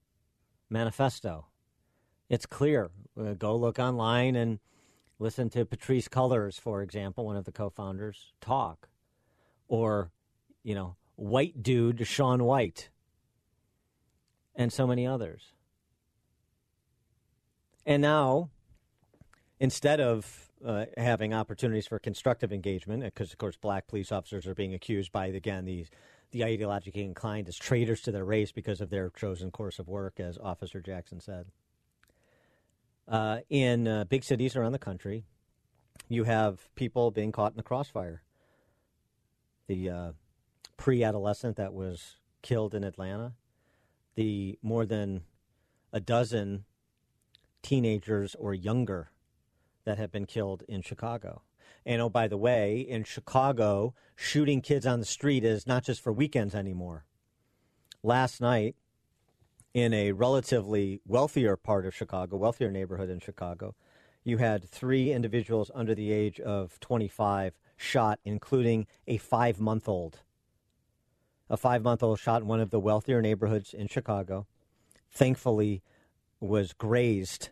manifesto. 0.69 1.47
It's 2.29 2.47
clear. 2.47 2.91
Uh, 3.19 3.35
go 3.35 3.57
look 3.57 3.79
online 3.79 4.37
and 4.37 4.61
listen 5.19 5.51
to 5.51 5.65
Patrisse 5.65 6.09
Cullors, 6.09 6.61
for 6.61 6.83
example, 6.83 7.27
one 7.27 7.37
of 7.37 7.45
the 7.45 7.53
co-founders, 7.53 8.33
talk, 8.41 8.89
or 9.69 10.11
you 10.63 10.75
know, 10.75 10.97
white 11.17 11.63
dude 11.63 12.07
Sean 12.07 12.45
White, 12.45 12.91
and 14.55 14.73
so 14.73 14.87
many 14.87 15.07
others. 15.07 15.53
And 17.87 18.03
now, 18.03 18.51
instead 19.59 20.01
of 20.01 20.50
uh, 20.65 20.87
having 20.97 21.33
opportunities 21.33 21.87
for 21.87 21.99
constructive 21.99 22.53
engagement, 22.53 23.03
because 23.03 23.33
of 23.33 23.39
course 23.39 23.57
black 23.57 23.87
police 23.87 24.13
officers 24.13 24.47
are 24.47 24.55
being 24.55 24.75
accused 24.75 25.13
by 25.13 25.27
again 25.27 25.65
these 25.65 25.91
the 26.33 26.41
ideologically 26.41 27.05
inclined 27.05 27.49
as 27.49 27.57
traitors 27.57 28.01
to 28.03 28.13
their 28.13 28.25
race 28.25 28.53
because 28.53 28.81
of 28.81 28.91
their 28.91 29.11
chosen 29.11 29.51
course 29.51 29.79
of 29.79 29.89
work, 29.89 30.21
as 30.21 30.39
Officer 30.39 30.81
Jackson 30.81 31.21
said. 31.21 31.47
Uh, 33.09 33.39
in 33.49 33.89
uh, 33.89 34.05
big 34.05 34.23
cities 34.23 34.55
around 34.55 34.73
the 34.73 34.79
country, 34.79 35.25
you 36.09 36.25
have 36.25 36.73
people 36.77 37.11
being 37.11 37.33
caught 37.33 37.51
in 37.53 37.57
the 37.57 37.63
crossfire. 37.63 38.23
The 39.67 39.91
uh, 39.91 40.13
pre-adolescent 40.77 41.57
that 41.57 41.75
was 41.75 42.17
killed 42.43 42.75
in 42.75 42.85
Atlanta, 42.85 43.33
the 44.15 44.59
more 44.63 44.87
than 44.87 45.23
a 45.93 45.99
dozen 45.99 46.65
teenagers 47.63 48.37
or 48.37 48.55
younger 48.55 49.11
that 49.91 49.99
have 49.99 50.13
been 50.13 50.25
killed 50.25 50.63
in 50.69 50.83
Chicago. 50.83 51.43
And 51.85 52.01
oh, 52.01 52.09
by 52.09 52.29
the 52.29 52.37
way, 52.37 52.79
in 52.79 53.03
Chicago, 53.03 53.93
shooting 54.15 54.61
kids 54.61 54.87
on 54.87 55.01
the 55.01 55.05
street 55.05 55.45
is 55.45 55.67
not 55.67 55.83
just 55.83 56.01
for 56.01 56.13
weekends 56.13 56.55
anymore. 56.55 57.05
Last 58.05 58.41
night, 58.41 58.77
in 59.75 59.93
a 59.93 60.13
relatively 60.13 61.01
wealthier 61.05 61.57
part 61.57 61.87
of 61.87 61.95
Chicago, 61.95 62.37
wealthier 62.37 62.71
neighborhood 62.71 63.11
in 63.11 63.19
Chicago, 63.19 63.75
you 64.23 64.39
had 64.39 64.69
three 64.71 65.13
individuals 65.13 65.73
under 65.75 65.93
the 65.93 66.13
age 66.13 66.39
of 66.39 66.79
25 66.79 67.59
shot, 67.77 68.21
including 68.25 68.87
a 69.09 69.17
five 69.17 69.59
month 69.59 69.89
old. 69.89 70.21
A 71.49 71.57
five 71.57 71.83
month 71.83 72.05
old 72.05 72.21
shot 72.21 72.43
in 72.43 72.49
one 72.49 72.61
of 72.61 72.71
the 72.71 72.79
wealthier 72.79 73.21
neighborhoods 73.21 73.75
in 73.75 73.89
Chicago. 73.89 74.47
Thankfully, 75.11 75.83
was 76.39 76.73
grazed 76.75 77.49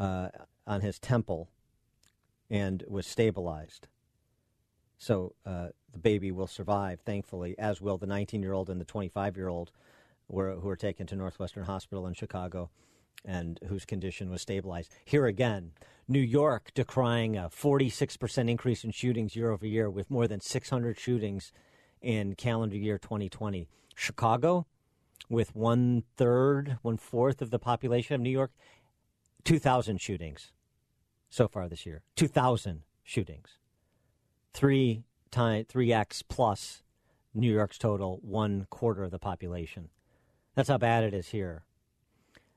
uh, 0.00 0.30
on 0.66 0.80
his 0.80 0.98
temple 0.98 1.50
and 2.50 2.84
was 2.88 3.06
stabilized. 3.06 3.88
So 4.98 5.34
uh, 5.44 5.68
the 5.92 5.98
baby 5.98 6.30
will 6.30 6.46
survive, 6.46 7.00
thankfully, 7.00 7.54
as 7.58 7.80
will 7.80 7.98
the 7.98 8.06
19 8.06 8.42
year 8.42 8.52
old 8.52 8.70
and 8.70 8.80
the 8.80 8.84
25 8.84 9.36
year 9.36 9.48
old 9.48 9.70
who 10.28 10.34
were 10.34 10.76
taken 10.76 11.06
to 11.06 11.16
Northwestern 11.16 11.64
Hospital 11.64 12.06
in 12.06 12.14
Chicago 12.14 12.70
and 13.24 13.58
whose 13.68 13.84
condition 13.84 14.30
was 14.30 14.42
stabilized. 14.42 14.92
Here 15.04 15.26
again, 15.26 15.72
New 16.08 16.20
York 16.20 16.72
decrying 16.74 17.36
a 17.36 17.48
46% 17.48 18.50
increase 18.50 18.84
in 18.84 18.90
shootings 18.90 19.34
year 19.34 19.50
over 19.50 19.66
year 19.66 19.88
with 19.90 20.10
more 20.10 20.28
than 20.28 20.40
600 20.40 20.98
shootings 20.98 21.52
in 22.02 22.34
calendar 22.34 22.76
year 22.76 22.98
2020. 22.98 23.68
Chicago, 23.94 24.66
with 25.30 25.54
one 25.54 26.02
third, 26.16 26.78
one 26.82 26.98
fourth 26.98 27.40
of 27.40 27.50
the 27.50 27.58
population 27.58 28.14
of 28.14 28.20
New 28.20 28.30
York, 28.30 28.52
2,000 29.44 30.00
shootings 30.00 30.52
so 31.28 31.48
far 31.48 31.68
this 31.68 31.84
year. 31.84 32.02
2,000 32.16 32.82
shootings. 33.02 33.58
Three 34.52 35.04
time, 35.30 35.64
3x 35.64 36.22
plus 36.28 36.82
New 37.34 37.52
York's 37.52 37.78
total, 37.78 38.20
one 38.22 38.66
quarter 38.70 39.02
of 39.04 39.10
the 39.10 39.18
population. 39.18 39.88
That's 40.54 40.68
how 40.68 40.78
bad 40.78 41.04
it 41.04 41.12
is 41.12 41.28
here. 41.28 41.64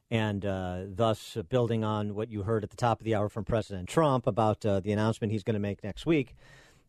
And 0.10 0.46
uh, 0.46 0.84
thus, 0.86 1.36
uh, 1.36 1.42
building 1.42 1.84
on 1.84 2.16
what 2.16 2.30
you 2.30 2.44
heard 2.44 2.64
at 2.64 2.70
the 2.70 2.78
top 2.78 3.02
of 3.02 3.06
the 3.06 3.16
hour 3.16 3.28
from 3.28 3.44
President 3.44 3.90
Trump 3.90 4.26
about 4.26 4.66
uh, 4.66 4.80
the 4.80 4.92
announcement 4.92 5.34
he's 5.34 5.44
going 5.44 5.56
to 5.56 5.60
make 5.60 5.84
next 5.84 6.06
week, 6.06 6.36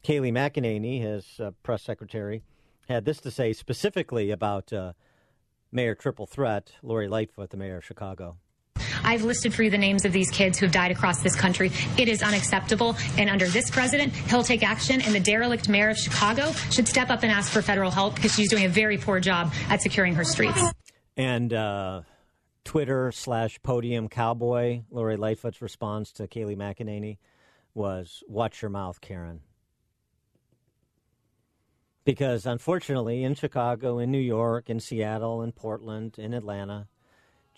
Kayleigh 0.05 0.33
McEnany, 0.33 1.01
his 1.01 1.41
uh, 1.41 1.51
press 1.63 1.83
secretary, 1.83 2.43
had 2.89 3.05
this 3.05 3.19
to 3.21 3.31
say 3.31 3.53
specifically 3.53 4.31
about 4.31 4.73
uh, 4.73 4.93
Mayor 5.73 5.95
Triple 5.95 6.27
Threat, 6.27 6.73
Lori 6.83 7.09
Lightfoot, 7.09 7.51
the 7.51 7.57
mayor 7.57 7.79
of 7.79 7.85
Chicago. 7.85 8.37
I've 9.09 9.25
listed 9.25 9.55
for 9.55 9.62
you 9.62 9.71
the 9.71 9.79
names 9.79 10.05
of 10.05 10.12
these 10.12 10.31
kids 10.31 10.59
who 10.59 10.66
have 10.66 10.73
died 10.73 10.90
across 10.90 11.23
this 11.23 11.35
country. 11.35 11.73
It 11.97 12.09
is 12.09 12.23
unacceptable. 12.23 12.94
And 13.16 13.31
under 13.31 13.47
this 13.47 13.71
president, 13.71 14.12
he'll 14.12 14.42
take 14.42 14.62
action. 14.62 15.01
And 15.01 15.14
the 15.14 15.21
derelict 15.21 15.66
mayor 15.66 15.88
of 15.88 15.97
Chicago 15.97 16.53
should 16.71 16.87
step 16.87 17.09
up 17.09 17.23
and 17.23 17.33
ask 17.33 17.51
for 17.51 17.62
federal 17.62 17.90
help 17.90 18.16
because 18.16 18.35
she's 18.35 18.51
doing 18.51 18.66
a 18.66 18.68
very 18.68 18.99
poor 18.99 19.18
job 19.18 19.51
at 19.71 19.81
securing 19.81 20.14
her 20.14 20.25
streets. 20.25 20.62
And 21.16 21.55
uh, 21.55 22.03
Twitter 22.64 23.11
slash 23.11 23.59
podium 23.62 24.11
cowboy, 24.11 24.83
Lori 24.90 25.16
Lightfoot's 25.16 25.62
response 25.62 26.12
to 26.12 26.29
Kayleigh 26.29 26.59
McEnany 26.59 27.16
was, 27.73 28.23
Watch 28.29 28.61
your 28.61 28.71
mouth, 28.71 29.01
Karen. 29.01 29.40
Because 32.05 32.44
unfortunately, 32.44 33.25
in 33.25 33.35
Chicago, 33.35 33.99
in 33.99 34.11
New 34.11 34.18
York, 34.18 34.68
in 34.68 34.81
Seattle, 34.81 35.40
in 35.40 35.53
Portland, 35.53 36.18
in 36.18 36.35
Atlanta, 36.35 36.88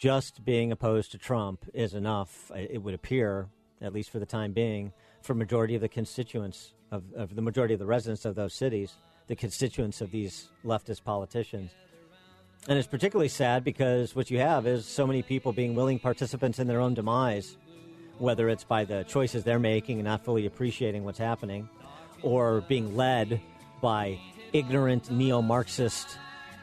just 0.00 0.42
being 0.46 0.72
opposed 0.72 1.12
to 1.12 1.18
Trump 1.18 1.66
is 1.74 1.92
enough, 1.92 2.50
uh, 2.50 2.54
it 2.56 2.82
would 2.82 2.94
appear, 2.94 3.48
at 3.82 3.92
least 3.92 4.08
for 4.10 4.18
the 4.18 4.26
time 4.26 4.52
being, 4.52 4.92
for 5.20 5.34
majority 5.34 5.74
of 5.74 5.82
the 5.82 5.88
constituents 5.90 6.72
of, 6.90 7.04
of 7.14 7.36
the 7.36 7.42
majority 7.42 7.74
of 7.74 7.80
the 7.80 7.86
residents 7.86 8.24
of 8.24 8.34
those 8.34 8.54
cities. 8.54 8.94
the 9.30 9.36
constituents 9.36 10.00
of 10.00 10.10
these 10.10 10.48
leftist 10.64 11.04
politicians. 11.04 11.70
And 12.66 12.76
it's 12.76 12.88
particularly 12.88 13.28
sad 13.28 13.62
because 13.62 14.16
what 14.16 14.28
you 14.28 14.38
have 14.40 14.66
is 14.66 14.84
so 14.84 15.06
many 15.06 15.22
people 15.22 15.52
being 15.52 15.76
willing 15.76 16.00
participants 16.00 16.58
in 16.58 16.66
their 16.66 16.80
own 16.80 16.94
demise, 16.94 17.56
whether 18.18 18.48
it's 18.48 18.64
by 18.64 18.84
the 18.84 19.04
choices 19.04 19.44
they're 19.44 19.60
making 19.60 19.98
and 19.98 20.04
not 20.06 20.24
fully 20.24 20.46
appreciating 20.46 21.04
what's 21.04 21.18
happening, 21.18 21.68
or 22.22 22.62
being 22.62 22.96
led 22.96 23.40
by 23.80 24.18
ignorant 24.52 25.12
neo 25.12 25.40
Marxist, 25.40 26.18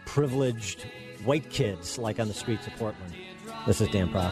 privileged 0.05 0.85
white 1.23 1.49
kids 1.49 1.97
like 1.97 2.19
on 2.19 2.27
the 2.27 2.33
streets 2.33 2.67
of 2.67 2.75
Portland. 2.75 3.13
This 3.67 3.81
is 3.81 3.89
Dan 3.89 4.07
Proft. 4.07 4.31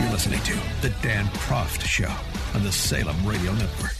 You're 0.00 0.10
listening 0.10 0.40
to 0.40 0.54
The 0.82 0.92
Dan 1.00 1.26
Proft 1.26 1.82
Show 1.82 2.12
on 2.56 2.64
the 2.64 2.72
Salem 2.72 3.24
Radio 3.24 3.52
Network. 3.52 3.97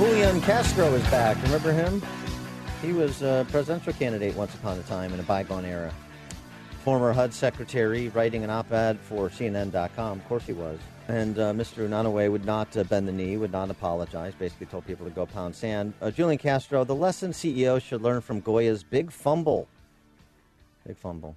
Julian 0.00 0.40
Castro 0.40 0.94
is 0.94 1.02
back. 1.10 1.36
Remember 1.42 1.72
him? 1.72 2.00
He 2.80 2.94
was 2.94 3.20
a 3.20 3.46
presidential 3.50 3.92
candidate 3.92 4.34
once 4.34 4.54
upon 4.54 4.78
a 4.78 4.82
time 4.84 5.12
in 5.12 5.20
a 5.20 5.22
bygone 5.24 5.66
era. 5.66 5.92
Former 6.82 7.12
HUD 7.12 7.34
secretary, 7.34 8.08
writing 8.08 8.42
an 8.42 8.48
op 8.48 8.72
ed 8.72 8.98
for 8.98 9.28
CNN.com. 9.28 10.18
Of 10.18 10.26
course 10.26 10.46
he 10.46 10.54
was. 10.54 10.78
And 11.08 11.38
uh, 11.38 11.52
Mr. 11.52 11.86
Unanue 11.86 12.30
would 12.30 12.46
not 12.46 12.74
uh, 12.78 12.84
bend 12.84 13.08
the 13.08 13.12
knee, 13.12 13.36
would 13.36 13.52
not 13.52 13.68
apologize, 13.68 14.32
basically 14.38 14.68
told 14.68 14.86
people 14.86 15.04
to 15.04 15.12
go 15.12 15.26
pound 15.26 15.54
sand. 15.54 15.92
Uh, 16.00 16.10
Julian 16.10 16.38
Castro, 16.38 16.82
the 16.82 16.94
lesson 16.94 17.34
CEOs 17.34 17.82
should 17.82 18.00
learn 18.00 18.22
from 18.22 18.40
Goya's 18.40 18.82
big 18.82 19.12
fumble. 19.12 19.68
Big 20.86 20.96
fumble. 20.96 21.36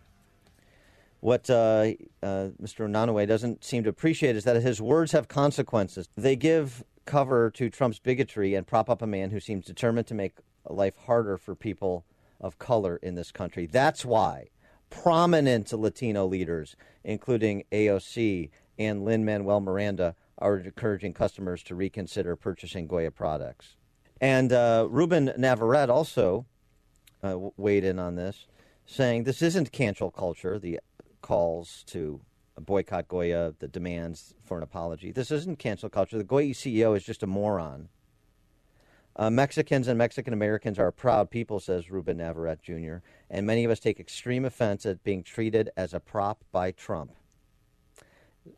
What 1.24 1.50
uh, 1.50 1.94
uh, 2.22 2.50
Mr. 2.62 2.86
Unanue 2.86 3.26
doesn't 3.26 3.64
seem 3.64 3.86
to 3.86 3.90
appreciate 3.90 4.36
is 4.36 4.44
that 4.44 4.62
his 4.62 4.82
words 4.82 5.14
have 5.14 5.30
consequences. 5.30 6.10
They 6.18 6.36
give 6.36 6.84
cover 7.06 7.50
to 7.52 7.70
Trump's 7.70 7.98
bigotry 7.98 8.56
and 8.56 8.68
prop 8.68 8.90
up 8.90 9.02
a 9.02 9.08
man 9.08 9.30
who 9.30 9.40
seems 9.40 9.64
determined 9.64 10.06
to 10.08 10.14
make 10.14 10.34
life 10.70 10.98
harder 10.98 11.38
for 11.38 11.56
people 11.56 12.04
of 12.42 12.60
color 12.60 12.98
in 12.98 13.16
this 13.16 13.32
country. 13.32 13.66
That's 13.68 14.04
why 14.04 14.50
prominent 14.90 15.72
Latino 15.72 16.26
leaders, 16.26 16.76
including 17.06 17.64
AOC 17.72 18.50
and 18.78 19.06
Lin 19.06 19.24
Manuel 19.24 19.62
Miranda, 19.62 20.16
are 20.40 20.58
encouraging 20.58 21.14
customers 21.14 21.64
to 21.64 21.74
reconsider 21.74 22.36
purchasing 22.36 22.86
Goya 22.86 23.12
products. 23.12 23.78
And 24.20 24.52
uh, 24.52 24.88
Ruben 24.90 25.32
Navarrete 25.38 25.90
also 25.90 26.48
uh, 27.24 27.38
weighed 27.56 27.86
in 27.86 27.98
on 27.98 28.16
this, 28.16 28.46
saying 28.86 29.24
this 29.24 29.42
isn't 29.42 29.72
cancel 29.72 30.12
culture, 30.12 30.60
the 30.60 30.82
calls 31.24 31.84
to 31.88 32.22
boycott 32.60 33.08
Goya, 33.08 33.56
the 33.58 33.68
demands 33.68 34.36
for 34.44 34.58
an 34.58 34.64
apology. 34.64 35.12
This 35.12 35.32
isn't 35.32 35.58
cancel 35.58 35.90
culture. 35.90 36.20
The 36.20 36.24
Goya 36.24 36.54
CEO 36.54 36.96
is 36.96 37.04
just 37.04 37.24
a 37.24 37.28
moron. 37.28 37.90
Uh, 39.16 39.30
Mexicans 39.30 39.88
and 39.88 39.98
Mexican 39.98 40.34
Americans 40.34 40.80
are 40.80 40.92
proud 40.92 41.30
people, 41.30 41.60
says 41.60 41.92
Ruben 41.92 42.18
Navarrete 42.18 42.62
Jr., 42.62 42.96
and 43.30 43.46
many 43.46 43.64
of 43.64 43.72
us 43.72 43.80
take 43.80 44.00
extreme 44.00 44.44
offense 44.46 44.86
at 44.86 45.04
being 45.04 45.24
treated 45.24 45.70
as 45.78 45.94
a 45.94 46.00
prop 46.00 46.44
by 46.52 46.72
Trump. 46.72 47.12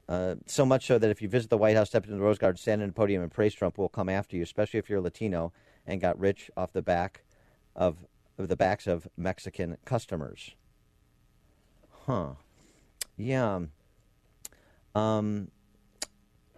Uh, 0.08 0.36
so 0.46 0.66
much 0.66 0.88
so 0.88 0.98
that 0.98 1.12
if 1.12 1.22
you 1.22 1.28
visit 1.28 1.50
the 1.50 1.58
White 1.58 1.76
House, 1.76 1.90
step 1.90 2.06
into 2.06 2.16
the 2.16 2.22
Rose 2.22 2.38
Garden, 2.38 2.58
stand 2.58 2.82
in 2.82 2.90
a 2.90 2.94
podium, 2.94 3.22
and 3.22 3.32
praise 3.32 3.54
Trump, 3.54 3.78
we'll 3.78 3.90
come 3.90 4.10
after 4.10 4.36
you, 4.38 4.44
especially 4.44 4.80
if 4.80 4.90
you're 4.90 5.00
a 5.00 5.02
Latino 5.02 5.52
and 5.86 6.02
got 6.02 6.18
rich 6.18 6.50
off 6.56 6.72
the 6.72 6.82
back 6.82 7.24
of, 7.76 8.06
of 8.38 8.48
the 8.48 8.56
backs 8.56 8.88
of 8.88 9.08
Mexican 9.18 9.78
customers. 9.86 10.56
Huh. 12.06 12.36
Yeah. 13.18 13.62
Um, 14.94 15.52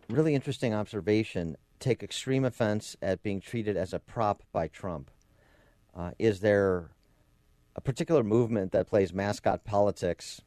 really 0.10 0.36
interesting 0.36 0.74
observation. 0.74 1.58
Take 1.80 2.02
extreme 2.02 2.46
offense 2.46 2.96
at 3.02 3.22
being 3.22 3.39
treated 3.39 3.78
as 3.78 3.93
a 3.93 4.00
prop 4.00 4.43
by 4.52 4.67
Trump. 4.67 5.12
Uh, 5.96 6.12
is 6.17 6.39
there 6.39 6.91
a 7.76 7.82
particular 7.82 8.24
movement 8.24 8.72
that 8.72 8.88
plays 8.88 9.13
mascot 9.13 9.63
politics 9.63 10.41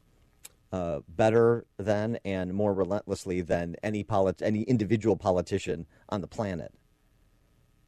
uh, 0.71 0.99
better 1.07 1.65
than 1.77 2.17
and 2.23 2.53
more 2.53 2.73
relentlessly 2.73 3.41
than 3.41 3.75
any 3.83 4.03
polit- 4.03 4.41
any 4.41 4.63
individual 4.63 5.15
politician 5.15 5.85
on 6.09 6.21
the 6.21 6.27
planet? 6.27 6.73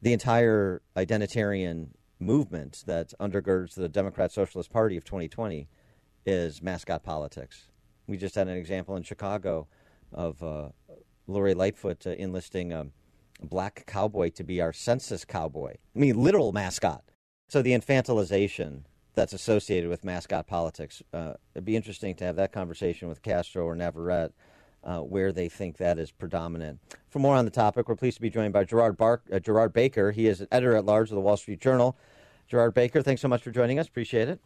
The 0.02 0.12
entire 0.12 0.82
identitarian 0.96 1.88
movement 2.18 2.84
that 2.86 3.12
undergirds 3.20 3.74
the 3.74 3.88
Democrat 3.88 4.32
Socialist 4.32 4.70
Party 4.70 4.96
of 4.96 5.04
2020 5.04 5.68
is 6.26 6.62
mascot 6.62 7.02
politics. 7.02 7.68
We 8.06 8.16
just 8.16 8.34
had 8.34 8.48
an 8.48 8.56
example 8.56 8.96
in 8.96 9.02
Chicago 9.02 9.66
of 10.12 10.42
uh, 10.42 10.68
Lori 11.26 11.54
Lightfoot 11.54 12.06
uh, 12.06 12.10
enlisting 12.10 12.72
a 12.72 12.86
black 13.42 13.84
cowboy 13.86 14.30
to 14.30 14.44
be 14.44 14.60
our 14.60 14.72
census 14.72 15.24
cowboy. 15.24 15.74
I 15.94 15.98
mean, 15.98 16.22
literal 16.22 16.52
mascot. 16.52 17.02
So 17.48 17.62
the 17.62 17.72
infantilization 17.72 18.82
that's 19.14 19.32
associated 19.32 19.88
with 19.88 20.04
mascot 20.04 20.46
politics. 20.46 21.02
Uh, 21.12 21.34
it'd 21.54 21.64
be 21.64 21.76
interesting 21.76 22.14
to 22.16 22.24
have 22.24 22.36
that 22.36 22.52
conversation 22.52 23.08
with 23.08 23.22
Castro 23.22 23.64
or 23.64 23.74
Navarrete. 23.74 24.32
Uh, 24.82 24.98
where 24.98 25.32
they 25.32 25.48
think 25.48 25.78
that 25.78 25.98
is 25.98 26.10
predominant. 26.10 26.78
For 27.08 27.18
more 27.18 27.34
on 27.36 27.46
the 27.46 27.50
topic, 27.50 27.88
we're 27.88 27.96
pleased 27.96 28.16
to 28.16 28.20
be 28.20 28.28
joined 28.28 28.52
by 28.52 28.64
Gerard, 28.64 29.00
uh, 29.00 29.38
Gerard 29.38 29.72
Baker. 29.72 30.10
He 30.10 30.26
is 30.26 30.46
editor 30.52 30.76
at 30.76 30.84
large 30.84 31.08
of 31.08 31.14
the 31.14 31.22
Wall 31.22 31.38
Street 31.38 31.58
Journal. 31.58 31.96
Gerard 32.48 32.74
Baker, 32.74 33.00
thanks 33.00 33.22
so 33.22 33.28
much 33.28 33.42
for 33.42 33.50
joining 33.50 33.78
us. 33.78 33.88
Appreciate 33.88 34.28
it. 34.28 34.40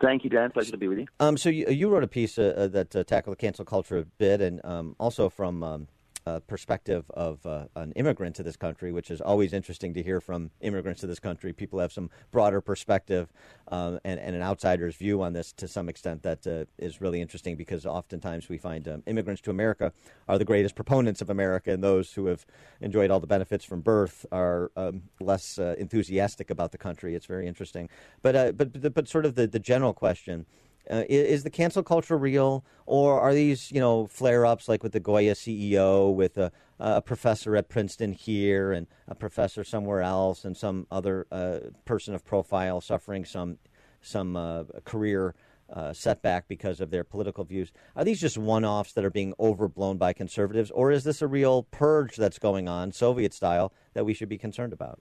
Thank 0.00 0.24
you, 0.24 0.30
Dan. 0.30 0.50
Pleasure 0.50 0.72
to 0.72 0.76
be 0.76 0.88
with 0.88 0.98
you. 0.98 1.06
Um, 1.20 1.36
so 1.36 1.48
you, 1.48 1.68
you, 1.68 1.88
wrote 1.88 2.02
a 2.02 2.08
piece 2.08 2.36
uh, 2.36 2.54
uh 2.56 2.66
that 2.68 2.96
uh, 2.96 3.04
tackled 3.04 3.36
the 3.36 3.40
cancel 3.40 3.64
culture 3.64 3.98
a 3.98 4.04
bit, 4.04 4.40
and 4.40 4.60
um, 4.64 4.96
also 4.98 5.28
from 5.28 5.62
um, 5.62 5.88
a 6.26 6.40
perspective 6.40 7.04
of 7.10 7.44
uh, 7.44 7.64
an 7.76 7.92
immigrant 7.92 8.34
to 8.36 8.42
this 8.42 8.56
country, 8.56 8.92
which 8.92 9.10
is 9.10 9.20
always 9.20 9.52
interesting 9.52 9.92
to 9.92 10.02
hear 10.02 10.20
from 10.22 10.50
immigrants 10.62 11.02
to 11.02 11.06
this 11.06 11.20
country. 11.20 11.52
People 11.52 11.78
have 11.78 11.92
some 11.92 12.08
broader 12.30 12.62
perspective 12.62 13.30
um, 13.68 13.98
and, 14.04 14.18
and, 14.18 14.34
an 14.34 14.40
outsider's 14.40 14.96
view 14.96 15.22
on 15.22 15.34
this 15.34 15.52
to 15.52 15.68
some 15.68 15.86
extent 15.88 16.22
that 16.22 16.46
uh, 16.46 16.64
is 16.78 17.00
really 17.00 17.20
interesting 17.20 17.56
because 17.56 17.84
oftentimes 17.84 18.48
we 18.48 18.56
find 18.56 18.88
um, 18.88 19.02
immigrants 19.06 19.42
to 19.42 19.50
America 19.50 19.92
are 20.26 20.38
the 20.38 20.44
greatest 20.46 20.74
proponents 20.74 21.20
of 21.20 21.28
America, 21.28 21.70
and 21.70 21.84
those 21.84 22.14
who 22.14 22.26
have 22.26 22.46
enjoyed 22.80 23.10
all 23.10 23.20
the 23.20 23.26
benefits 23.26 23.64
from 23.64 23.82
birth 23.82 24.24
are 24.32 24.70
um, 24.76 25.02
less 25.20 25.58
uh, 25.58 25.74
enthusiastic 25.78 26.48
about 26.48 26.72
the 26.72 26.78
country. 26.78 27.14
It's 27.14 27.26
very 27.26 27.46
interesting. 27.46 27.90
But, 28.22 28.34
uh, 28.34 28.52
but, 28.52 28.80
but, 28.80 28.94
but 28.94 29.08
sort 29.08 29.26
of 29.26 29.34
the, 29.34 29.46
the 29.46 29.58
general 29.58 29.92
question 29.92 30.46
uh, 30.90 31.04
is, 31.08 31.44
the 31.44 31.50
cancel 31.50 31.82
culture 31.82 32.16
real, 32.16 32.64
or 32.86 33.20
are 33.20 33.34
these 33.34 33.72
you 33.72 33.80
know 33.80 34.06
flare 34.06 34.44
ups 34.44 34.68
like 34.68 34.82
with 34.82 34.92
the 34.92 35.00
Goya 35.00 35.34
CEO, 35.34 36.14
with 36.14 36.36
a, 36.36 36.52
a, 36.78 37.00
professor 37.00 37.56
at 37.56 37.68
Princeton 37.68 38.12
here 38.12 38.72
and 38.72 38.86
a 39.08 39.14
professor 39.14 39.64
somewhere 39.64 40.02
else, 40.02 40.44
and 40.44 40.56
some 40.56 40.86
other 40.90 41.26
uh, 41.32 41.58
person 41.84 42.14
of 42.14 42.24
profile 42.24 42.80
suffering 42.80 43.24
some 43.24 43.58
some 44.00 44.36
uh, 44.36 44.64
career 44.84 45.34
uh, 45.72 45.92
setback 45.92 46.46
because 46.48 46.80
of 46.80 46.90
their 46.90 47.04
political 47.04 47.44
views? 47.44 47.72
Are 47.96 48.04
these 48.04 48.20
just 48.20 48.36
one 48.36 48.64
offs 48.64 48.92
that 48.92 49.04
are 49.04 49.10
being 49.10 49.34
overblown 49.38 49.96
by 49.96 50.12
conservatives, 50.12 50.70
or 50.70 50.90
is 50.90 51.04
this 51.04 51.22
a 51.22 51.26
real 51.26 51.62
purge 51.62 52.16
that's 52.16 52.38
going 52.38 52.68
on, 52.68 52.92
Soviet 52.92 53.32
style, 53.32 53.72
that 53.94 54.04
we 54.04 54.14
should 54.14 54.28
be 54.28 54.38
concerned 54.38 54.72
about? 54.72 55.00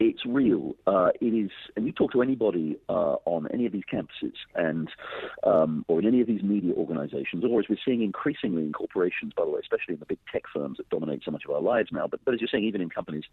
It's 0.00 0.24
real. 0.24 0.74
Uh, 0.86 1.10
it 1.20 1.26
is, 1.26 1.50
and 1.76 1.86
you 1.86 1.92
talk 1.92 2.10
to 2.12 2.22
anybody 2.22 2.78
uh, 2.88 3.16
on 3.26 3.46
any 3.52 3.66
of 3.66 3.72
these 3.72 3.84
campuses, 3.92 4.32
and 4.54 4.88
um, 5.44 5.84
or 5.88 6.00
in 6.00 6.06
any 6.06 6.22
of 6.22 6.26
these 6.26 6.42
media 6.42 6.72
organizations, 6.72 7.44
or 7.44 7.60
as 7.60 7.66
we're 7.68 7.78
seeing 7.84 8.02
increasingly 8.02 8.62
in 8.62 8.72
corporations, 8.72 9.34
by 9.36 9.44
the 9.44 9.50
way, 9.50 9.60
especially 9.60 9.94
in 9.94 10.00
the 10.00 10.06
big 10.06 10.18
tech 10.32 10.44
firms 10.52 10.78
that 10.78 10.88
dominate 10.88 11.22
so 11.22 11.30
much 11.30 11.44
of 11.44 11.54
our 11.54 11.60
lives 11.60 11.90
now. 11.92 12.06
But, 12.06 12.20
but 12.24 12.32
as 12.32 12.40
you're 12.40 12.48
saying, 12.50 12.64
even 12.64 12.80
in 12.80 12.88
companies, 12.88 13.24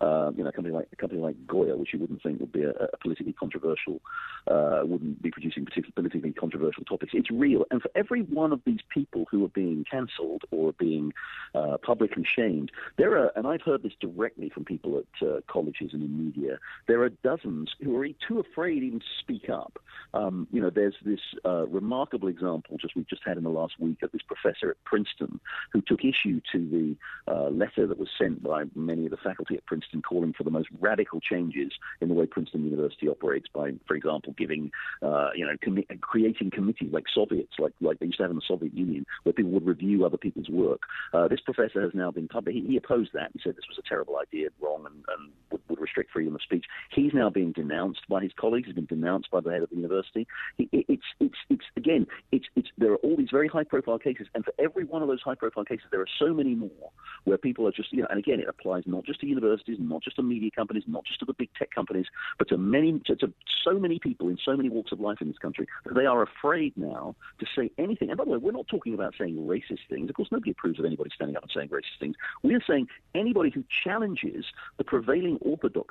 uh, 0.00 0.32
you 0.34 0.42
know, 0.42 0.48
a 0.48 0.52
company 0.52 0.74
like 0.74 0.88
a 0.92 0.96
company 0.96 1.20
like 1.20 1.36
Goya, 1.46 1.76
which 1.76 1.92
you 1.92 1.98
wouldn't 1.98 2.22
think 2.22 2.40
would 2.40 2.52
be 2.52 2.62
a, 2.62 2.70
a 2.70 2.96
politically 3.02 3.34
controversial, 3.34 4.00
uh, 4.46 4.80
wouldn't 4.82 5.20
be 5.20 5.30
producing 5.30 5.66
politically 5.94 6.32
controversial 6.32 6.84
topics. 6.84 7.12
It's 7.14 7.30
real, 7.30 7.66
and 7.70 7.82
for 7.82 7.90
every 7.94 8.22
one 8.22 8.52
of 8.52 8.62
these 8.64 8.80
people 8.88 9.26
who 9.30 9.44
are 9.44 9.48
being 9.48 9.84
cancelled 9.90 10.44
or 10.50 10.72
being 10.72 11.12
uh, 11.54 11.76
publicly 11.82 12.24
shamed, 12.24 12.72
there 12.96 13.18
are, 13.18 13.30
and 13.36 13.46
I've 13.46 13.62
heard 13.62 13.82
this 13.82 13.92
directly 14.00 14.48
from 14.48 14.64
people 14.64 14.98
at 14.98 15.28
uh, 15.28 15.40
colleges 15.48 15.90
and 15.92 16.13
media, 16.14 16.58
there 16.88 17.02
are 17.02 17.08
dozens 17.08 17.70
who 17.82 17.96
are 17.96 18.06
too 18.26 18.40
afraid 18.40 18.82
even 18.82 19.00
to 19.00 19.06
speak 19.20 19.48
up. 19.48 19.78
Um, 20.12 20.46
you 20.52 20.60
know, 20.60 20.70
there's 20.70 20.94
this 21.04 21.20
uh, 21.44 21.66
remarkable 21.66 22.28
example 22.28 22.76
just 22.80 22.94
we've 22.94 23.08
just 23.08 23.22
had 23.24 23.36
in 23.36 23.44
the 23.44 23.50
last 23.50 23.74
week 23.78 24.02
of 24.02 24.12
this 24.12 24.22
professor 24.22 24.70
at 24.70 24.82
Princeton 24.84 25.40
who 25.72 25.80
took 25.80 26.00
issue 26.00 26.40
to 26.52 26.58
the 26.58 27.32
uh, 27.32 27.48
letter 27.50 27.86
that 27.86 27.98
was 27.98 28.08
sent 28.18 28.42
by 28.42 28.64
many 28.74 29.06
of 29.06 29.10
the 29.10 29.16
faculty 29.16 29.56
at 29.56 29.66
Princeton 29.66 30.02
calling 30.02 30.32
for 30.32 30.44
the 30.44 30.50
most 30.50 30.68
radical 30.80 31.20
changes 31.20 31.72
in 32.00 32.08
the 32.08 32.14
way 32.14 32.26
Princeton 32.26 32.64
University 32.64 33.08
operates 33.08 33.46
by, 33.52 33.72
for 33.86 33.96
example, 33.96 34.34
giving, 34.36 34.70
uh, 35.02 35.30
you 35.34 35.44
know, 35.44 35.54
commi- 35.64 36.00
creating 36.00 36.50
committees 36.50 36.90
like 36.92 37.04
Soviets, 37.12 37.54
like 37.58 37.72
like 37.80 37.98
they 37.98 38.06
used 38.06 38.18
to 38.18 38.24
have 38.24 38.30
in 38.30 38.36
the 38.36 38.42
Soviet 38.46 38.74
Union, 38.74 39.04
where 39.24 39.32
people 39.32 39.50
would 39.52 39.66
review 39.66 40.04
other 40.04 40.16
people's 40.16 40.48
work. 40.48 40.80
Uh, 41.12 41.28
this 41.28 41.40
professor 41.40 41.80
has 41.80 41.92
now 41.94 42.10
been 42.10 42.28
public. 42.28 42.54
He, 42.54 42.62
he, 42.66 42.76
opposed 42.76 43.10
that. 43.14 43.30
He 43.32 43.40
said 43.42 43.56
this 43.56 43.64
was 43.68 43.78
a 43.78 43.88
terrible 43.88 44.18
idea, 44.18 44.48
wrong, 44.60 44.86
and, 44.86 45.04
and 45.08 45.30
would, 45.50 45.60
would, 45.68 45.80
restrict 45.80 46.03
freedom 46.12 46.34
of 46.34 46.42
speech. 46.42 46.64
He's 46.90 47.12
now 47.12 47.30
being 47.30 47.52
denounced 47.52 48.02
by 48.08 48.22
his 48.22 48.32
colleagues. 48.38 48.66
He's 48.66 48.74
been 48.74 48.86
denounced 48.86 49.30
by 49.30 49.40
the 49.40 49.50
head 49.50 49.62
of 49.62 49.70
the 49.70 49.76
university. 49.76 50.26
It, 50.58 50.68
it's 50.88 51.04
it's 51.20 51.38
it's 51.50 51.64
again, 51.76 52.06
it's 52.32 52.46
it's 52.56 52.68
there 52.78 52.92
are 52.92 52.96
all 52.96 53.16
these 53.16 53.30
very 53.30 53.48
high 53.48 53.64
profile 53.64 53.98
cases, 53.98 54.26
and 54.34 54.44
for 54.44 54.52
every 54.58 54.84
one 54.84 55.02
of 55.02 55.08
those 55.08 55.22
high 55.22 55.34
profile 55.34 55.64
cases, 55.64 55.86
there 55.90 56.00
are 56.00 56.06
so 56.18 56.32
many 56.32 56.54
more 56.54 56.90
where 57.24 57.38
people 57.38 57.66
are 57.66 57.72
just 57.72 57.92
you 57.92 58.02
know, 58.02 58.08
and 58.10 58.18
again, 58.18 58.40
it 58.40 58.48
applies 58.48 58.84
not 58.86 59.04
just 59.04 59.20
to 59.20 59.26
universities, 59.26 59.76
not 59.80 60.02
just 60.02 60.16
to 60.16 60.22
media 60.22 60.50
companies, 60.54 60.84
not 60.86 61.04
just 61.04 61.20
to 61.20 61.26
the 61.26 61.34
big 61.34 61.48
tech 61.58 61.70
companies, 61.70 62.06
but 62.38 62.48
to 62.48 62.58
many 62.58 63.00
to, 63.06 63.16
to 63.16 63.32
so 63.64 63.78
many 63.78 63.98
people 63.98 64.28
in 64.28 64.38
so 64.44 64.56
many 64.56 64.68
walks 64.68 64.92
of 64.92 65.00
life 65.00 65.18
in 65.20 65.28
this 65.28 65.38
country 65.38 65.66
that 65.84 65.94
they 65.94 66.06
are 66.06 66.22
afraid 66.22 66.72
now 66.76 67.14
to 67.38 67.46
say 67.56 67.70
anything. 67.78 68.10
And 68.10 68.18
by 68.18 68.24
the 68.24 68.30
way, 68.30 68.38
we're 68.38 68.52
not 68.52 68.68
talking 68.68 68.94
about 68.94 69.14
saying 69.18 69.36
racist 69.36 69.88
things. 69.88 70.08
Of 70.08 70.16
course, 70.16 70.28
nobody 70.30 70.50
approves 70.50 70.78
of 70.78 70.84
anybody 70.84 71.10
standing 71.14 71.36
up 71.36 71.42
and 71.42 71.52
saying 71.54 71.68
racist 71.68 71.98
things. 72.00 72.16
We 72.42 72.54
are 72.54 72.62
saying 72.68 72.88
anybody 73.14 73.50
who 73.50 73.64
challenges 73.82 74.44
the 74.78 74.84
prevailing 74.84 75.38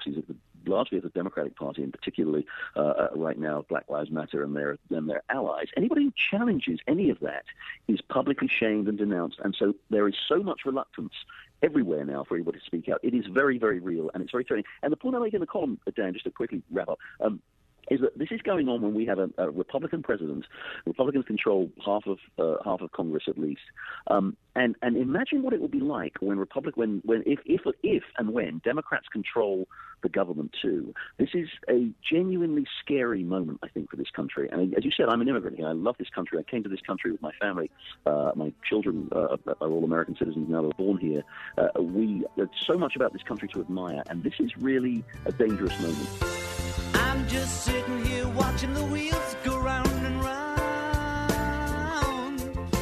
orthodoxies 0.06 0.18
of 0.18 0.28
the 0.28 0.36
largely 0.66 0.98
of 0.98 1.04
the 1.04 1.10
Democratic 1.10 1.58
Party, 1.58 1.84
and 1.84 1.92
particularly 1.92 2.46
uh, 2.76 2.80
uh, 2.80 3.10
right 3.16 3.38
now 3.38 3.66
Black 3.68 3.90
Lives 3.90 4.10
Matter 4.10 4.44
and 4.44 4.56
their 4.56 4.78
and 4.90 5.10
their 5.10 5.24
allies. 5.30 5.68
Anybody 5.76 6.06
who 6.06 6.14
challenges 6.16 6.80
any 6.88 7.10
of 7.10 7.20
that 7.20 7.44
is 7.88 8.00
publicly 8.02 8.48
shamed 8.48 8.88
and 8.88 8.98
denounced, 8.98 9.40
and 9.44 9.56
so 9.58 9.74
there 9.90 10.08
is 10.08 10.16
so 10.28 10.42
much 10.42 10.62
reluctance 10.66 11.14
everywhere 11.62 12.06
now 12.06 12.24
for 12.24 12.36
everybody 12.36 12.60
to 12.60 12.66
speak 12.66 12.90
out. 12.90 13.00
It 13.04 13.14
is 13.14 13.26
very, 13.26 13.58
very 13.58 13.80
real, 13.80 14.10
and 14.14 14.22
it's 14.22 14.32
very 14.32 14.44
threatening. 14.44 14.66
And 14.82 14.92
the 14.92 14.98
point 14.98 15.16
I 15.16 15.20
make 15.20 15.34
in 15.34 15.42
the 15.42 15.48
column, 15.48 15.80
Dan, 15.96 16.14
just 16.14 16.26
to 16.26 16.32
quickly 16.32 16.62
wrap 16.72 16.90
up, 16.90 17.00
um, 17.22 17.42
is 17.90 18.02
that 18.02 18.18
this 18.18 18.30
is 18.32 18.42
going 18.42 18.70
on 18.70 18.82
when 18.82 18.94
we 18.94 19.06
have 19.06 19.20
a, 19.20 19.30
a 19.38 19.50
Republican 19.50 20.04
president. 20.04 20.46
Republicans 20.86 21.26
control 21.26 21.70
half 21.86 22.04
of 22.08 22.18
uh, 22.40 22.56
half 22.64 22.82
of 22.82 22.92
Congress 22.92 23.24
at 23.28 23.38
least, 23.38 23.62
um, 24.08 24.36
and 24.56 24.76
and 24.82 24.98
imagine 24.98 25.44
what 25.44 25.54
it 25.54 25.62
would 25.62 25.72
be 25.72 25.80
like 25.80 26.14
when 26.20 26.38
Republic 26.38 26.78
when 26.78 27.02
when 27.06 27.24
if 27.26 27.40
if 27.46 27.62
if 27.84 28.04
and 28.18 28.34
when 28.34 28.62
Democrats 28.64 29.08
control 29.12 29.68
the 30.04 30.10
government 30.10 30.54
too. 30.62 30.94
This 31.18 31.30
is 31.34 31.48
a 31.70 31.90
genuinely 32.08 32.66
scary 32.82 33.24
moment, 33.24 33.60
I 33.64 33.70
think, 33.70 33.90
for 33.90 33.96
this 33.96 34.10
country. 34.16 34.50
And 34.52 34.74
as 34.76 34.86
you 34.86 34.92
said, 34.92 35.08
I'm 35.10 35.22
an 35.22 35.30
immigrant 35.30 35.58
here. 35.58 35.68
I 35.68 35.72
love 35.72 35.96
this 35.98 36.10
country. 36.10 36.38
I 36.38 36.44
came 36.44 36.62
to 36.64 36.70
this 36.70 36.82
country 36.82 37.12
with 37.12 37.22
my 37.22 37.32
family. 37.42 37.72
Uh, 38.06 38.32
my 38.36 38.54
children 38.68 39.10
uh, 39.12 39.38
are 39.62 39.70
all 39.70 39.84
American 39.84 40.16
citizens 40.16 40.48
now. 40.50 40.62
They're 40.62 40.72
born 40.72 40.98
here. 40.98 41.24
Uh, 41.58 41.82
we 41.82 42.24
there's 42.36 42.50
so 42.66 42.78
much 42.78 42.96
about 42.96 43.14
this 43.14 43.24
country 43.24 43.48
to 43.50 43.62
admire, 43.62 44.04
and 44.10 44.24
this 44.24 44.34
is 44.40 44.56
really 44.58 45.04
a 45.26 45.32
dangerous 45.32 45.78
moment. 45.80 46.93
I'm 47.14 47.28
just 47.28 47.64
sitting 47.64 48.04
here 48.06 48.28
watching 48.28 48.74
the 48.74 48.84
wheels 48.86 49.36
go 49.44 49.60
round 49.60 49.88
and 49.88 50.24
round. 50.24 50.58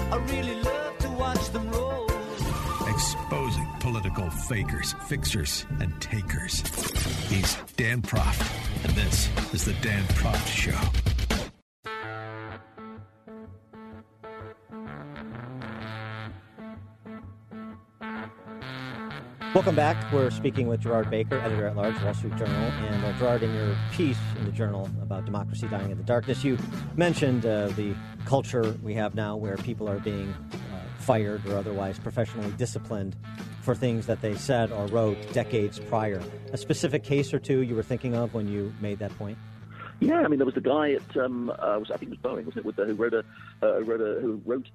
I 0.09 0.15
really 0.29 0.55
love 0.61 0.97
to 0.99 1.09
watch 1.09 1.49
them 1.49 1.69
roll. 1.69 2.07
Exposing 2.87 3.67
political 3.81 4.29
fakers, 4.29 4.93
fixers, 5.09 5.65
and 5.81 5.99
takers. 5.99 6.61
He's 7.27 7.57
Dan 7.75 8.01
Proft, 8.01 8.85
and 8.85 8.93
this 8.93 9.27
is 9.53 9.65
the 9.65 9.73
Dan 9.81 10.03
Proft 10.03 10.47
Show. 10.47 11.20
Welcome 19.53 19.75
back. 19.75 20.13
We're 20.13 20.29
speaking 20.29 20.67
with 20.67 20.79
Gerard 20.79 21.09
Baker, 21.09 21.37
editor 21.37 21.67
at 21.67 21.75
large, 21.75 22.01
Wall 22.03 22.13
Street 22.13 22.37
Journal. 22.37 22.55
And 22.55 23.03
uh, 23.03 23.11
Gerard, 23.19 23.43
in 23.43 23.53
your 23.53 23.75
piece 23.91 24.17
in 24.37 24.45
the 24.45 24.51
Journal 24.51 24.89
about 25.01 25.25
democracy 25.25 25.67
dying 25.67 25.91
in 25.91 25.97
the 25.97 26.05
darkness, 26.05 26.41
you 26.41 26.57
mentioned 26.95 27.45
uh, 27.45 27.67
the 27.67 27.93
culture 28.23 28.73
we 28.81 28.93
have 28.93 29.13
now 29.13 29.35
where 29.35 29.57
people 29.57 29.89
are 29.89 29.99
being 29.99 30.33
uh, 30.53 30.57
fired 30.99 31.45
or 31.47 31.57
otherwise 31.57 31.99
professionally 31.99 32.49
disciplined 32.51 33.17
for 33.61 33.75
things 33.75 34.05
that 34.05 34.21
they 34.21 34.35
said 34.35 34.71
or 34.71 34.87
wrote 34.87 35.17
decades 35.33 35.79
prior. 35.79 36.23
A 36.53 36.57
specific 36.57 37.03
case 37.03 37.33
or 37.33 37.39
two 37.39 37.61
you 37.63 37.75
were 37.75 37.83
thinking 37.83 38.15
of 38.15 38.33
when 38.33 38.47
you 38.47 38.73
made 38.79 38.99
that 38.99 39.13
point? 39.17 39.37
Yeah, 40.01 40.21
I 40.21 40.27
mean, 40.29 40.39
there 40.39 40.47
was 40.47 40.57
a 40.57 40.61
guy 40.61 40.93
at 40.93 41.15
um, 41.15 41.51
uh, 41.51 41.77
was, 41.77 41.91
I 41.91 41.97
think 41.97 42.11
it 42.11 42.17
was 42.23 42.31
Boeing, 42.31 42.43
wasn't 42.45 42.65
it, 42.65 42.75
the, 42.75 42.85
who 42.85 42.95
wrote 42.95 43.13
a 43.13 43.23
uh, 43.61 43.81
wrote 43.83 44.01
a, 44.01 44.19
who 44.19 44.41
wrote 44.47 44.67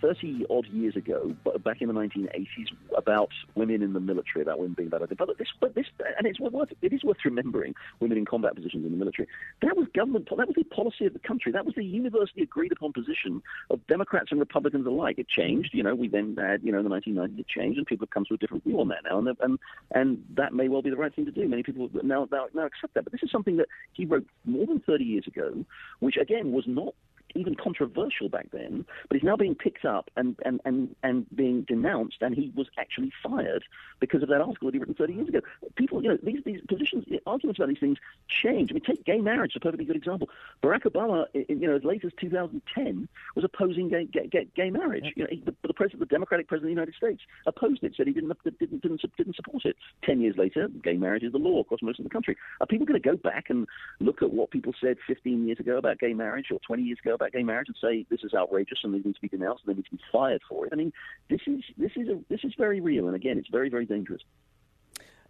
thirty 0.00 0.46
odd 0.48 0.66
years 0.68 0.96
ago, 0.96 1.36
back 1.62 1.82
in 1.82 1.88
the 1.88 1.92
1980s, 1.92 2.72
about 2.96 3.28
women 3.54 3.82
in 3.82 3.92
the 3.92 4.00
military, 4.00 4.40
about 4.40 4.58
women 4.58 4.72
being 4.72 4.88
bad. 4.88 5.02
But 5.18 5.36
this, 5.36 5.48
but 5.60 5.74
this, 5.74 5.84
and 6.16 6.26
it's 6.26 6.40
worth 6.40 6.72
it 6.80 6.94
is 6.94 7.04
worth 7.04 7.18
remembering 7.26 7.74
women 8.00 8.16
in 8.16 8.24
combat 8.24 8.54
positions 8.54 8.86
in 8.86 8.90
the 8.90 8.96
military. 8.96 9.28
That 9.60 9.76
was 9.76 9.86
government. 9.94 10.30
That 10.30 10.48
was 10.48 10.56
the 10.56 10.64
policy 10.64 11.04
of 11.04 11.12
the 11.12 11.18
country. 11.18 11.52
That 11.52 11.66
was 11.66 11.74
the 11.74 11.84
universally 11.84 12.42
agreed 12.42 12.72
upon 12.72 12.94
position 12.94 13.42
of 13.68 13.86
Democrats 13.86 14.28
and 14.30 14.40
Republicans 14.40 14.86
alike. 14.86 15.18
It 15.18 15.28
changed. 15.28 15.74
You 15.74 15.82
know, 15.82 15.94
we 15.94 16.08
then 16.08 16.38
had 16.40 16.62
you 16.62 16.72
know 16.72 16.78
in 16.78 16.84
the 16.84 16.90
1990s 16.90 17.38
it 17.38 17.48
changed, 17.48 17.76
and 17.76 17.86
people 17.86 18.06
have 18.06 18.10
come 18.12 18.24
to 18.28 18.34
a 18.34 18.38
different 18.38 18.64
view 18.64 18.80
on 18.80 18.88
that 18.88 19.04
now, 19.04 19.18
and 19.18 19.28
and 19.40 19.58
and 19.90 20.24
that 20.36 20.54
may 20.54 20.68
well 20.68 20.80
be 20.80 20.88
the 20.88 20.96
right 20.96 21.14
thing 21.14 21.26
to 21.26 21.30
do. 21.30 21.46
Many 21.46 21.62
people 21.62 21.90
now 22.02 22.26
now, 22.32 22.46
now 22.54 22.64
accept 22.64 22.94
that. 22.94 23.04
But 23.04 23.12
this 23.12 23.22
is 23.22 23.30
something 23.30 23.58
that 23.58 23.68
he 23.92 24.06
wrote 24.06 24.26
more 24.54 24.66
than 24.66 24.80
30 24.80 25.04
years 25.04 25.26
ago, 25.26 25.64
which 26.00 26.16
again 26.16 26.52
was 26.52 26.64
not 26.66 26.94
even 27.34 27.54
controversial 27.54 28.28
back 28.28 28.48
then, 28.52 28.84
but 29.08 29.16
he's 29.16 29.24
now 29.24 29.36
being 29.36 29.54
picked 29.54 29.84
up 29.84 30.10
and, 30.16 30.36
and, 30.44 30.60
and, 30.64 30.94
and 31.02 31.26
being 31.34 31.62
denounced, 31.62 32.18
and 32.20 32.34
he 32.34 32.52
was 32.54 32.66
actually 32.78 33.12
fired 33.22 33.64
because 34.00 34.22
of 34.22 34.28
that 34.28 34.40
article 34.40 34.66
that 34.68 34.74
he 34.74 34.78
written 34.78 34.94
30 34.94 35.12
years 35.14 35.28
ago. 35.28 35.40
People, 35.76 36.02
you 36.02 36.08
know, 36.08 36.18
these, 36.22 36.40
these 36.44 36.60
positions, 36.68 37.04
arguments 37.26 37.58
about 37.58 37.68
these 37.68 37.78
things 37.78 37.98
change. 38.28 38.70
I 38.70 38.74
mean, 38.74 38.82
take 38.82 39.04
gay 39.04 39.18
marriage, 39.18 39.56
a 39.56 39.60
perfectly 39.60 39.84
good 39.84 39.96
example. 39.96 40.28
Barack 40.62 40.82
Obama, 40.82 41.26
you 41.34 41.66
know, 41.66 41.76
as 41.76 41.84
late 41.84 42.04
as 42.04 42.12
2010, 42.20 43.08
was 43.34 43.44
opposing 43.44 43.88
gay, 43.88 44.04
gay, 44.04 44.48
gay 44.54 44.70
marriage. 44.70 45.12
You 45.16 45.24
know, 45.24 45.28
he, 45.30 45.40
the, 45.40 45.54
the 45.66 45.74
president, 45.74 46.00
the 46.00 46.06
Democratic 46.06 46.48
president 46.48 46.70
of 46.72 46.76
the 46.76 46.80
United 46.80 46.94
States, 46.94 47.22
opposed 47.46 47.82
it, 47.82 47.94
said 47.96 48.06
he 48.06 48.12
didn't, 48.12 48.32
didn't, 48.44 48.82
didn't, 48.82 49.16
didn't 49.16 49.36
support 49.36 49.64
it. 49.64 49.76
Ten 50.02 50.20
years 50.20 50.36
later, 50.36 50.68
gay 50.82 50.96
marriage 50.96 51.22
is 51.22 51.32
the 51.32 51.38
law 51.38 51.60
across 51.60 51.82
most 51.82 51.98
of 51.98 52.04
the 52.04 52.10
country. 52.10 52.36
Are 52.60 52.66
people 52.66 52.86
going 52.86 53.00
to 53.00 53.08
go 53.08 53.16
back 53.16 53.50
and 53.50 53.66
look 54.00 54.22
at 54.22 54.32
what 54.32 54.50
people 54.50 54.72
said 54.80 54.96
15 55.06 55.46
years 55.46 55.60
ago 55.60 55.76
about 55.76 55.98
gay 55.98 56.14
marriage 56.14 56.46
or 56.50 56.58
20 56.66 56.82
years 56.82 56.98
ago 57.04 57.14
about 57.14 57.23
gay 57.32 57.42
marriage 57.42 57.68
and 57.68 57.76
say 57.80 58.06
this 58.10 58.22
is 58.22 58.34
outrageous 58.34 58.78
and 58.82 58.94
they 58.94 58.98
need 58.98 59.14
to 59.14 59.20
be 59.20 59.28
denounced 59.28 59.62
and 59.66 59.74
they 59.74 59.78
need 59.78 59.86
to 59.86 59.96
be 59.96 60.02
fired 60.12 60.42
for 60.48 60.66
it. 60.66 60.72
I 60.72 60.76
mean, 60.76 60.92
this 61.28 61.40
is 61.46 61.62
this 61.76 61.92
is 61.96 62.08
a, 62.08 62.18
this 62.28 62.40
is 62.44 62.52
very 62.56 62.80
real, 62.80 63.06
and 63.06 63.16
again, 63.16 63.38
it's 63.38 63.48
very 63.48 63.68
very 63.68 63.86
dangerous. 63.86 64.22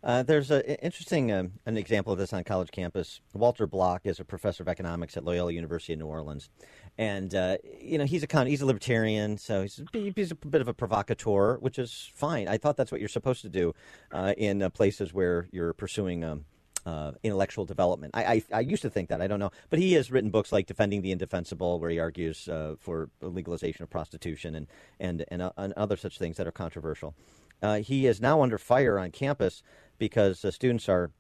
Uh, 0.05 0.23
there's 0.23 0.51
an 0.51 0.61
interesting 0.61 1.33
um, 1.33 1.53
an 1.65 1.79
example 1.79 2.13
of 2.13 2.19
this 2.19 2.35
on 2.35 2.45
college 2.45 2.71
campus. 2.71 3.23
Walter 3.33 3.67
Block 3.67 4.03
is 4.05 4.21
a 4.21 4.25
professor 4.25 4.63
of 4.63 4.69
economics 4.69 5.17
at 5.17 5.25
Loyola 5.25 5.51
University 5.53 5.95
in 5.95 5.99
New 5.99 6.07
Orleans, 6.07 6.51
and 6.99 7.35
uh, 7.35 7.57
you 7.81 7.97
know 7.97 8.05
he's 8.05 8.23
a 8.23 8.27
con- 8.27 8.47
he's 8.47 8.61
a 8.61 8.67
libertarian, 8.67 9.39
so 9.39 9.63
he's 9.63 9.81
a, 9.81 10.13
he's 10.15 10.31
a 10.31 10.35
bit 10.35 10.61
of 10.61 10.69
a 10.69 10.75
provocateur, 10.75 11.57
which 11.57 11.79
is 11.79 12.11
fine. 12.15 12.49
I 12.49 12.59
thought 12.59 12.77
that's 12.77 12.93
what 12.93 13.01
you're 13.01 13.09
supposed 13.09 13.41
to 13.43 13.49
do 13.49 13.75
uh, 14.13 14.35
in 14.37 14.61
uh, 14.61 14.69
places 14.69 15.15
where 15.15 15.49
you're 15.53 15.73
pursuing 15.73 16.23
um, 16.23 16.45
uh, 16.87 17.13
intellectual 17.23 17.65
development. 17.65 18.15
I, 18.15 18.25
I, 18.25 18.43
I, 18.55 18.61
used 18.61 18.83
to 18.83 18.91
think 18.91 19.09
that. 19.09 19.21
I 19.21 19.27
don't 19.27 19.41
know. 19.41 19.51
But 19.71 19.79
he 19.79 19.95
has 19.95 20.11
written 20.11 20.31
books 20.31 20.53
like 20.53 20.67
Defending 20.67 21.03
the 21.03 21.13
Indefensible, 21.13 21.81
where 21.81 21.91
he 21.91 21.99
argues 21.99 22.49
uh, 22.49 22.75
for 22.79 23.09
legalization 23.21 23.83
of 23.83 23.91
prostitution 23.91 24.55
and, 24.55 24.67
and, 25.01 25.25
and, 25.29 25.43
uh, 25.43 25.53
and, 25.57 25.73
other 25.75 25.97
such 25.97 26.19
things 26.19 26.37
that 26.37 26.47
are 26.47 26.53
controversial. 26.53 27.15
Uh, 27.63 27.79
he 27.79 28.07
is 28.07 28.21
now 28.21 28.43
under 28.43 28.59
fire 28.59 28.99
on 28.99 29.11
campus 29.11 29.63
because 29.99 30.45
students 30.55 30.89
are 30.89 31.11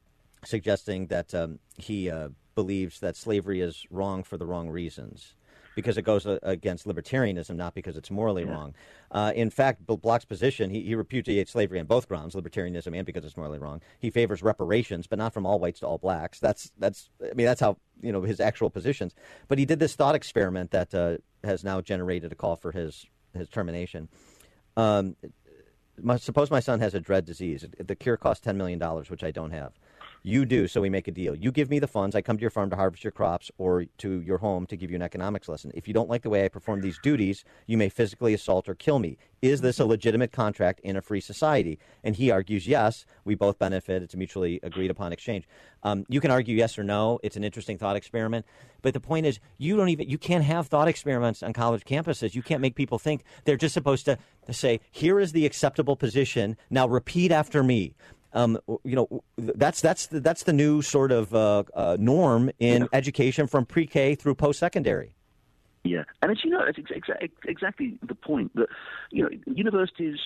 suggesting 0.44 1.06
that 1.06 1.34
um, 1.34 1.58
he 1.78 2.10
uh, 2.10 2.28
believes 2.54 3.00
that 3.00 3.16
slavery 3.16 3.60
is 3.60 3.86
wrong 3.90 4.22
for 4.22 4.36
the 4.36 4.46
wrong 4.46 4.68
reasons 4.68 5.34
because 5.74 5.98
it 5.98 6.02
goes 6.02 6.26
uh, 6.26 6.38
against 6.42 6.86
libertarianism, 6.86 7.56
not 7.56 7.74
because 7.74 7.96
it's 7.96 8.10
morally 8.10 8.44
yeah. 8.44 8.50
wrong. 8.50 8.74
Uh, 9.10 9.32
in 9.34 9.50
fact, 9.50 9.86
Block's 9.86 10.24
position, 10.24 10.70
he, 10.70 10.82
he, 10.82 10.94
repudiates 10.94 11.52
slavery 11.52 11.80
on 11.80 11.86
both 11.86 12.08
grounds, 12.08 12.34
libertarianism 12.34 12.96
and 12.96 13.06
because 13.06 13.24
it's 13.24 13.36
morally 13.36 13.58
wrong. 13.58 13.80
He 13.98 14.10
favors 14.10 14.42
reparations, 14.42 15.06
but 15.06 15.18
not 15.18 15.32
from 15.32 15.46
all 15.46 15.58
whites 15.58 15.80
to 15.80 15.86
all 15.86 15.98
blacks. 15.98 16.38
That's 16.40 16.72
that's 16.78 17.10
I 17.22 17.34
mean 17.34 17.46
that's 17.46 17.60
how 17.60 17.76
you 18.00 18.12
know 18.12 18.22
his 18.22 18.40
actual 18.40 18.70
positions. 18.70 19.14
But 19.48 19.58
he 19.58 19.64
did 19.64 19.78
this 19.78 19.94
thought 19.94 20.14
experiment 20.14 20.70
that 20.70 20.94
uh, 20.94 21.18
has 21.42 21.64
now 21.64 21.80
generated 21.80 22.32
a 22.32 22.34
call 22.34 22.56
for 22.56 22.72
his 22.72 23.06
his 23.34 23.48
termination. 23.48 24.08
Um, 24.76 25.16
my, 26.02 26.16
suppose 26.16 26.50
my 26.50 26.60
son 26.60 26.80
has 26.80 26.94
a 26.94 27.00
dread 27.00 27.24
disease. 27.24 27.64
The 27.78 27.94
cure 27.94 28.16
costs 28.16 28.44
ten 28.44 28.56
million 28.56 28.78
dollars, 28.78 29.10
which 29.10 29.24
I 29.24 29.30
don't 29.30 29.52
have. 29.52 29.72
You 30.26 30.46
do, 30.46 30.66
so 30.68 30.80
we 30.80 30.88
make 30.88 31.06
a 31.06 31.12
deal. 31.12 31.34
You 31.34 31.52
give 31.52 31.68
me 31.68 31.78
the 31.78 31.86
funds. 31.86 32.16
I 32.16 32.22
come 32.22 32.38
to 32.38 32.40
your 32.40 32.48
farm 32.48 32.70
to 32.70 32.76
harvest 32.76 33.04
your 33.04 33.10
crops 33.10 33.50
or 33.58 33.84
to 33.98 34.22
your 34.22 34.38
home 34.38 34.64
to 34.68 34.76
give 34.76 34.90
you 34.90 34.96
an 34.96 35.02
economics 35.02 35.50
lesson. 35.50 35.70
If 35.74 35.86
you 35.86 35.92
don't 35.92 36.08
like 36.08 36.22
the 36.22 36.30
way 36.30 36.46
I 36.46 36.48
perform 36.48 36.80
these 36.80 36.98
duties, 37.02 37.44
you 37.66 37.76
may 37.76 37.90
physically 37.90 38.32
assault 38.32 38.66
or 38.66 38.74
kill 38.74 38.98
me. 38.98 39.18
Is 39.42 39.60
this 39.60 39.78
a 39.78 39.84
legitimate 39.84 40.32
contract 40.32 40.80
in 40.80 40.96
a 40.96 41.02
free 41.02 41.20
society? 41.20 41.78
And 42.02 42.16
he 42.16 42.30
argues, 42.30 42.66
yes, 42.66 43.04
we 43.26 43.34
both 43.34 43.58
benefit. 43.58 44.02
It's 44.02 44.14
a 44.14 44.16
mutually 44.16 44.60
agreed 44.62 44.90
upon 44.90 45.12
exchange. 45.12 45.46
Um, 45.82 46.06
you 46.08 46.22
can 46.22 46.30
argue 46.30 46.56
yes 46.56 46.78
or 46.78 46.84
no. 46.84 47.20
It's 47.22 47.36
an 47.36 47.44
interesting 47.44 47.76
thought 47.76 47.94
experiment. 47.94 48.46
But 48.80 48.94
the 48.94 49.00
point 49.00 49.26
is, 49.26 49.40
you 49.58 49.76
don't 49.76 49.90
even, 49.90 50.08
you 50.08 50.16
can't 50.16 50.44
have 50.44 50.68
thought 50.68 50.88
experiments 50.88 51.42
on 51.42 51.52
college 51.52 51.84
campuses. 51.84 52.34
You 52.34 52.42
can't 52.42 52.62
make 52.62 52.74
people 52.76 52.98
think 52.98 53.24
they're 53.44 53.58
just 53.58 53.74
supposed 53.74 54.06
to, 54.06 54.16
to 54.46 54.54
say, 54.54 54.80
here 54.90 55.20
is 55.20 55.32
the 55.32 55.44
acceptable 55.44 55.96
position. 55.96 56.56
Now 56.70 56.88
repeat 56.88 57.30
after 57.30 57.62
me 57.62 57.94
Um, 58.34 58.58
you 58.82 58.96
know, 58.96 59.22
that's 59.36 59.80
that's 59.80 60.08
the, 60.08 60.20
that's 60.20 60.42
the 60.42 60.52
new 60.52 60.82
sort 60.82 61.12
of 61.12 61.34
uh, 61.34 61.62
uh, 61.72 61.96
norm 61.98 62.50
in 62.58 62.82
yeah. 62.82 62.88
education 62.92 63.46
from 63.46 63.64
pre-K 63.64 64.16
through 64.16 64.34
post-secondary. 64.34 65.14
Yeah, 65.84 66.04
and 66.22 66.32
as 66.32 66.38
you 66.42 66.50
know, 66.50 66.64
it's 66.66 66.78
exa- 66.78 67.30
exactly 67.44 67.98
the 68.02 68.14
point 68.14 68.54
that 68.56 68.68
you 69.10 69.22
know 69.22 69.28
universities 69.46 70.18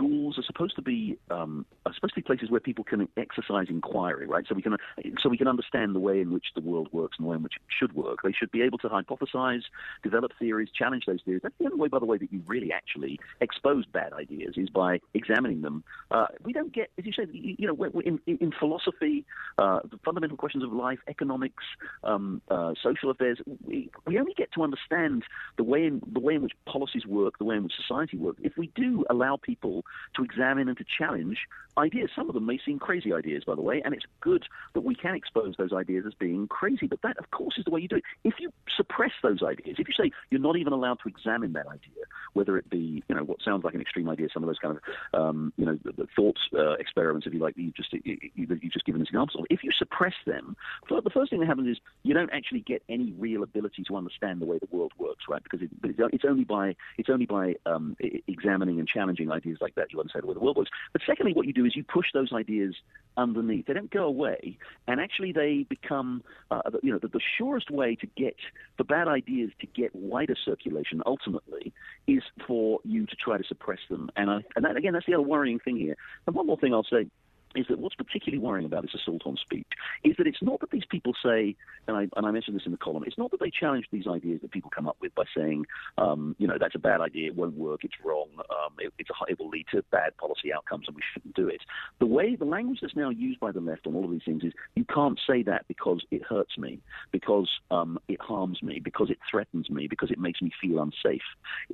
schools 0.00 0.38
are 0.38 0.42
supposed 0.42 0.76
to 0.76 0.82
be 0.82 1.18
um, 1.30 1.66
are 1.84 1.92
supposed 1.94 2.14
to 2.14 2.20
be 2.20 2.24
places 2.24 2.50
where 2.50 2.60
people 2.60 2.84
can 2.84 3.08
exercise 3.16 3.66
inquiry, 3.68 4.26
right? 4.26 4.44
So 4.48 4.54
we 4.54 4.62
can 4.62 4.76
so 5.22 5.28
we 5.28 5.36
can 5.36 5.46
understand 5.46 5.94
the 5.94 6.00
way 6.00 6.20
in 6.20 6.32
which 6.32 6.46
the 6.54 6.60
world 6.60 6.88
works 6.92 7.16
and 7.18 7.26
the 7.26 7.30
way 7.30 7.36
in 7.36 7.42
which 7.42 7.56
it 7.56 7.62
should 7.78 7.92
work. 7.94 8.20
They 8.22 8.32
should 8.32 8.50
be 8.50 8.62
able 8.62 8.78
to 8.78 8.88
hypothesize, 8.88 9.62
develop 10.02 10.32
theories, 10.38 10.68
challenge 10.76 11.04
those 11.06 11.20
theories. 11.24 11.42
That's 11.42 11.54
the 11.58 11.66
only 11.66 11.78
way, 11.78 11.88
by 11.88 11.98
the 11.98 12.06
way, 12.06 12.16
that 12.18 12.32
you 12.32 12.42
really 12.46 12.72
actually 12.72 13.20
expose 13.40 13.84
bad 13.86 14.12
ideas 14.12 14.54
is 14.56 14.70
by 14.70 15.00
examining 15.14 15.60
them. 15.62 15.84
Uh, 16.10 16.26
we 16.42 16.52
don't 16.52 16.72
get, 16.72 16.90
as 16.98 17.04
you 17.04 17.12
say, 17.12 17.26
you 17.32 17.66
know, 17.66 18.00
in, 18.00 18.20
in 18.26 18.52
philosophy, 18.58 19.26
uh, 19.58 19.80
the 19.90 19.98
fundamental 20.04 20.36
questions 20.36 20.64
of 20.64 20.72
life, 20.72 20.98
economics, 21.08 21.64
um, 22.04 22.40
uh, 22.50 22.72
social 22.82 23.10
affairs, 23.10 23.38
we, 23.66 23.90
we 24.06 24.18
only 24.18 24.34
get 24.34 24.50
to 24.52 24.62
understand 24.62 25.24
the 25.56 25.64
way 25.64 25.84
in 25.84 26.00
the 26.10 26.20
way 26.20 26.34
in 26.34 26.42
which 26.42 26.52
policies 26.64 27.04
work, 27.06 27.38
the 27.38 27.44
way 27.44 27.56
in 27.56 27.64
which 27.64 27.74
society 27.76 28.16
works, 28.16 28.40
if 28.42 28.56
we 28.56 28.70
do 28.74 29.04
allow 29.10 29.36
people 29.36 29.84
to 30.16 30.24
examine 30.24 30.68
and 30.68 30.78
to 30.78 30.84
challenge 30.84 31.38
ideas. 31.78 32.10
Some 32.14 32.28
of 32.28 32.34
them 32.34 32.46
may 32.46 32.58
seem 32.64 32.78
crazy 32.78 33.12
ideas, 33.12 33.44
by 33.44 33.54
the 33.54 33.62
way, 33.62 33.80
and 33.84 33.94
it's 33.94 34.04
good 34.20 34.44
that 34.74 34.82
we 34.82 34.94
can 34.94 35.14
expose 35.14 35.54
those 35.56 35.72
ideas 35.72 36.04
as 36.06 36.14
being 36.14 36.48
crazy. 36.48 36.86
But 36.86 37.02
that, 37.02 37.16
of 37.18 37.30
course, 37.30 37.58
is 37.58 37.64
the 37.64 37.70
way 37.70 37.80
you 37.80 37.88
do 37.88 37.96
it. 37.96 38.04
If 38.24 38.34
you 38.38 38.52
suppress 38.76 39.12
those 39.22 39.42
ideas, 39.42 39.76
if 39.78 39.88
you 39.88 39.94
say 39.98 40.10
you're 40.30 40.40
not 40.40 40.56
even 40.56 40.72
allowed 40.72 40.98
to 41.02 41.08
examine 41.08 41.52
that 41.54 41.66
idea, 41.66 42.04
whether 42.32 42.56
it 42.56 42.68
be 42.68 43.02
you 43.08 43.14
know 43.14 43.22
what 43.22 43.42
sounds 43.42 43.64
like 43.64 43.74
an 43.74 43.80
extreme 43.80 44.08
idea, 44.08 44.28
some 44.32 44.42
of 44.42 44.48
those 44.48 44.58
kind 44.58 44.76
of 44.76 45.20
um, 45.20 45.52
you 45.56 45.66
know 45.66 45.78
thought 46.16 46.38
uh, 46.54 46.72
experiments, 46.72 47.26
if 47.26 47.32
you 47.32 47.40
like, 47.40 47.54
that 47.54 47.62
you've 47.62 47.74
just 47.74 47.92
you, 47.92 48.18
you've 48.34 48.72
just 48.72 48.84
given 48.84 49.00
us 49.00 49.08
examples 49.08 49.40
of. 49.40 49.46
If 49.50 49.64
you 49.64 49.70
suppress 49.76 50.14
them, 50.26 50.56
the 50.88 51.10
first 51.10 51.30
thing 51.30 51.40
that 51.40 51.46
happens 51.46 51.68
is 51.68 51.78
you 52.02 52.14
don't 52.14 52.30
actually 52.32 52.60
get 52.60 52.82
any 52.88 53.12
real 53.18 53.42
ability 53.42 53.84
to 53.84 53.96
understand 53.96 54.40
the 54.40 54.46
way 54.46 54.58
the 54.58 54.68
world 54.70 54.92
works, 54.98 55.24
right? 55.28 55.42
Because 55.42 55.62
it, 55.62 55.70
it's 55.82 56.24
only 56.24 56.44
by 56.44 56.76
it's 56.98 57.08
only 57.08 57.26
by 57.26 57.56
um, 57.66 57.96
examining 58.26 58.78
and 58.78 58.88
challenging 58.88 59.30
ideas 59.30 59.58
like 59.60 59.74
that 59.76 59.79
you 59.90 59.98
understand 59.98 60.22
the 60.22 60.28
way 60.28 60.34
the 60.34 60.40
world 60.40 60.56
works. 60.56 60.70
But 60.92 61.02
secondly, 61.06 61.32
what 61.32 61.46
you 61.46 61.52
do 61.52 61.64
is 61.64 61.74
you 61.76 61.84
push 61.84 62.06
those 62.12 62.32
ideas 62.32 62.74
underneath. 63.16 63.66
They 63.66 63.72
don't 63.72 63.90
go 63.90 64.04
away, 64.04 64.58
and 64.86 65.00
actually 65.00 65.32
they 65.32 65.66
become, 65.68 66.22
uh, 66.50 66.62
you 66.82 66.92
know, 66.92 66.98
the, 66.98 67.08
the 67.08 67.20
surest 67.38 67.70
way 67.70 67.96
to 67.96 68.06
get 68.16 68.36
for 68.76 68.84
bad 68.84 69.08
ideas 69.08 69.50
to 69.60 69.66
get 69.66 69.94
wider 69.94 70.36
circulation 70.44 71.02
ultimately 71.06 71.72
is 72.06 72.22
for 72.46 72.80
you 72.84 73.06
to 73.06 73.16
try 73.16 73.38
to 73.38 73.44
suppress 73.44 73.80
them. 73.88 74.10
And 74.16 74.30
I, 74.30 74.40
and 74.56 74.64
that, 74.64 74.76
again, 74.76 74.92
that's 74.92 75.06
the 75.06 75.14
other 75.14 75.22
worrying 75.22 75.58
thing 75.58 75.76
here. 75.76 75.96
And 76.26 76.36
one 76.36 76.46
more 76.46 76.58
thing 76.58 76.72
I'll 76.72 76.84
say 76.84 77.06
is 77.54 77.66
that 77.68 77.78
what's 77.78 77.94
particularly 77.94 78.38
worrying 78.38 78.66
about 78.66 78.82
this 78.82 78.94
assault 78.94 79.22
on 79.26 79.36
speech 79.36 79.66
is 80.04 80.14
that 80.18 80.26
it's 80.26 80.42
not 80.42 80.60
that 80.60 80.70
these 80.70 80.84
people 80.88 81.14
say, 81.24 81.56
and 81.88 81.96
I, 81.96 82.08
and 82.16 82.26
I 82.26 82.30
mentioned 82.30 82.56
this 82.56 82.66
in 82.66 82.72
the 82.72 82.78
column, 82.78 83.04
it's 83.06 83.18
not 83.18 83.30
that 83.32 83.40
they 83.40 83.50
challenge 83.50 83.86
these 83.90 84.06
ideas 84.06 84.40
that 84.42 84.50
people 84.50 84.70
come 84.74 84.86
up 84.88 84.96
with 85.00 85.14
by 85.14 85.24
saying, 85.36 85.66
um, 85.98 86.36
you 86.38 86.46
know, 86.46 86.56
that's 86.58 86.74
a 86.74 86.78
bad 86.78 87.00
idea, 87.00 87.28
it 87.28 87.36
won't 87.36 87.56
work, 87.56 87.84
it's 87.84 87.94
wrong, 88.04 88.28
um, 88.38 88.74
it, 88.78 88.92
it's 88.98 89.10
a, 89.10 89.30
it 89.30 89.38
will 89.38 89.48
lead 89.48 89.66
to 89.72 89.82
bad 89.90 90.16
policy 90.16 90.52
outcomes 90.52 90.86
and 90.86 90.96
we 90.96 91.02
shouldn't 91.12 91.34
do 91.34 91.48
it. 91.48 91.60
The 91.98 92.06
way, 92.06 92.36
the 92.36 92.44
language 92.44 92.78
that's 92.80 92.96
now 92.96 93.10
used 93.10 93.40
by 93.40 93.52
the 93.52 93.60
left 93.60 93.86
on 93.86 93.94
all 93.94 94.04
of 94.04 94.10
these 94.10 94.22
things 94.24 94.44
is, 94.44 94.52
you 94.74 94.84
can't 94.84 95.18
say 95.26 95.42
that 95.42 95.66
because 95.68 96.04
it 96.10 96.22
hurts 96.22 96.56
me, 96.56 96.80
because 97.10 97.48
um, 97.70 97.98
it 98.08 98.20
harms 98.20 98.62
me, 98.62 98.80
because 98.82 99.10
it 99.10 99.18
threatens 99.30 99.68
me, 99.70 99.86
because 99.88 100.10
it 100.10 100.18
makes 100.18 100.40
me 100.40 100.50
feel 100.60 100.80
unsafe. 100.80 101.22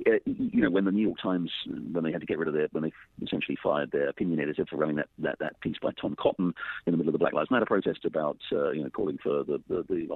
Uh, 0.05 0.17
you 0.25 0.61
know, 0.61 0.69
when 0.69 0.85
the 0.85 0.91
New 0.91 1.05
York 1.05 1.17
Times, 1.21 1.51
when 1.91 2.03
they 2.03 2.11
had 2.11 2.21
to 2.21 2.27
get 2.27 2.39
rid 2.39 2.47
of 2.47 2.53
their, 2.53 2.67
when 2.71 2.83
they 2.83 2.93
essentially 3.25 3.57
fired 3.61 3.91
their 3.91 4.09
opinion 4.09 4.39
editor 4.39 4.65
for 4.65 4.77
running 4.77 4.95
that, 4.95 5.07
that, 5.19 5.37
that 5.39 5.59
piece 5.67 5.77
by 5.81 5.91
Tom 5.99 6.15
Cotton 6.19 6.53
in 6.85 6.91
the 6.91 6.97
middle 6.97 7.09
of 7.09 7.13
the 7.13 7.19
Black 7.19 7.33
Lives 7.33 7.51
Matter 7.51 7.65
protest 7.65 8.05
about 8.05 8.37
uh, 8.51 8.71
you 8.71 8.83
know 8.83 8.89
calling 8.89 9.17
for 9.21 9.43
the 9.43 9.61
the, 9.67 9.83
the, 9.87 10.07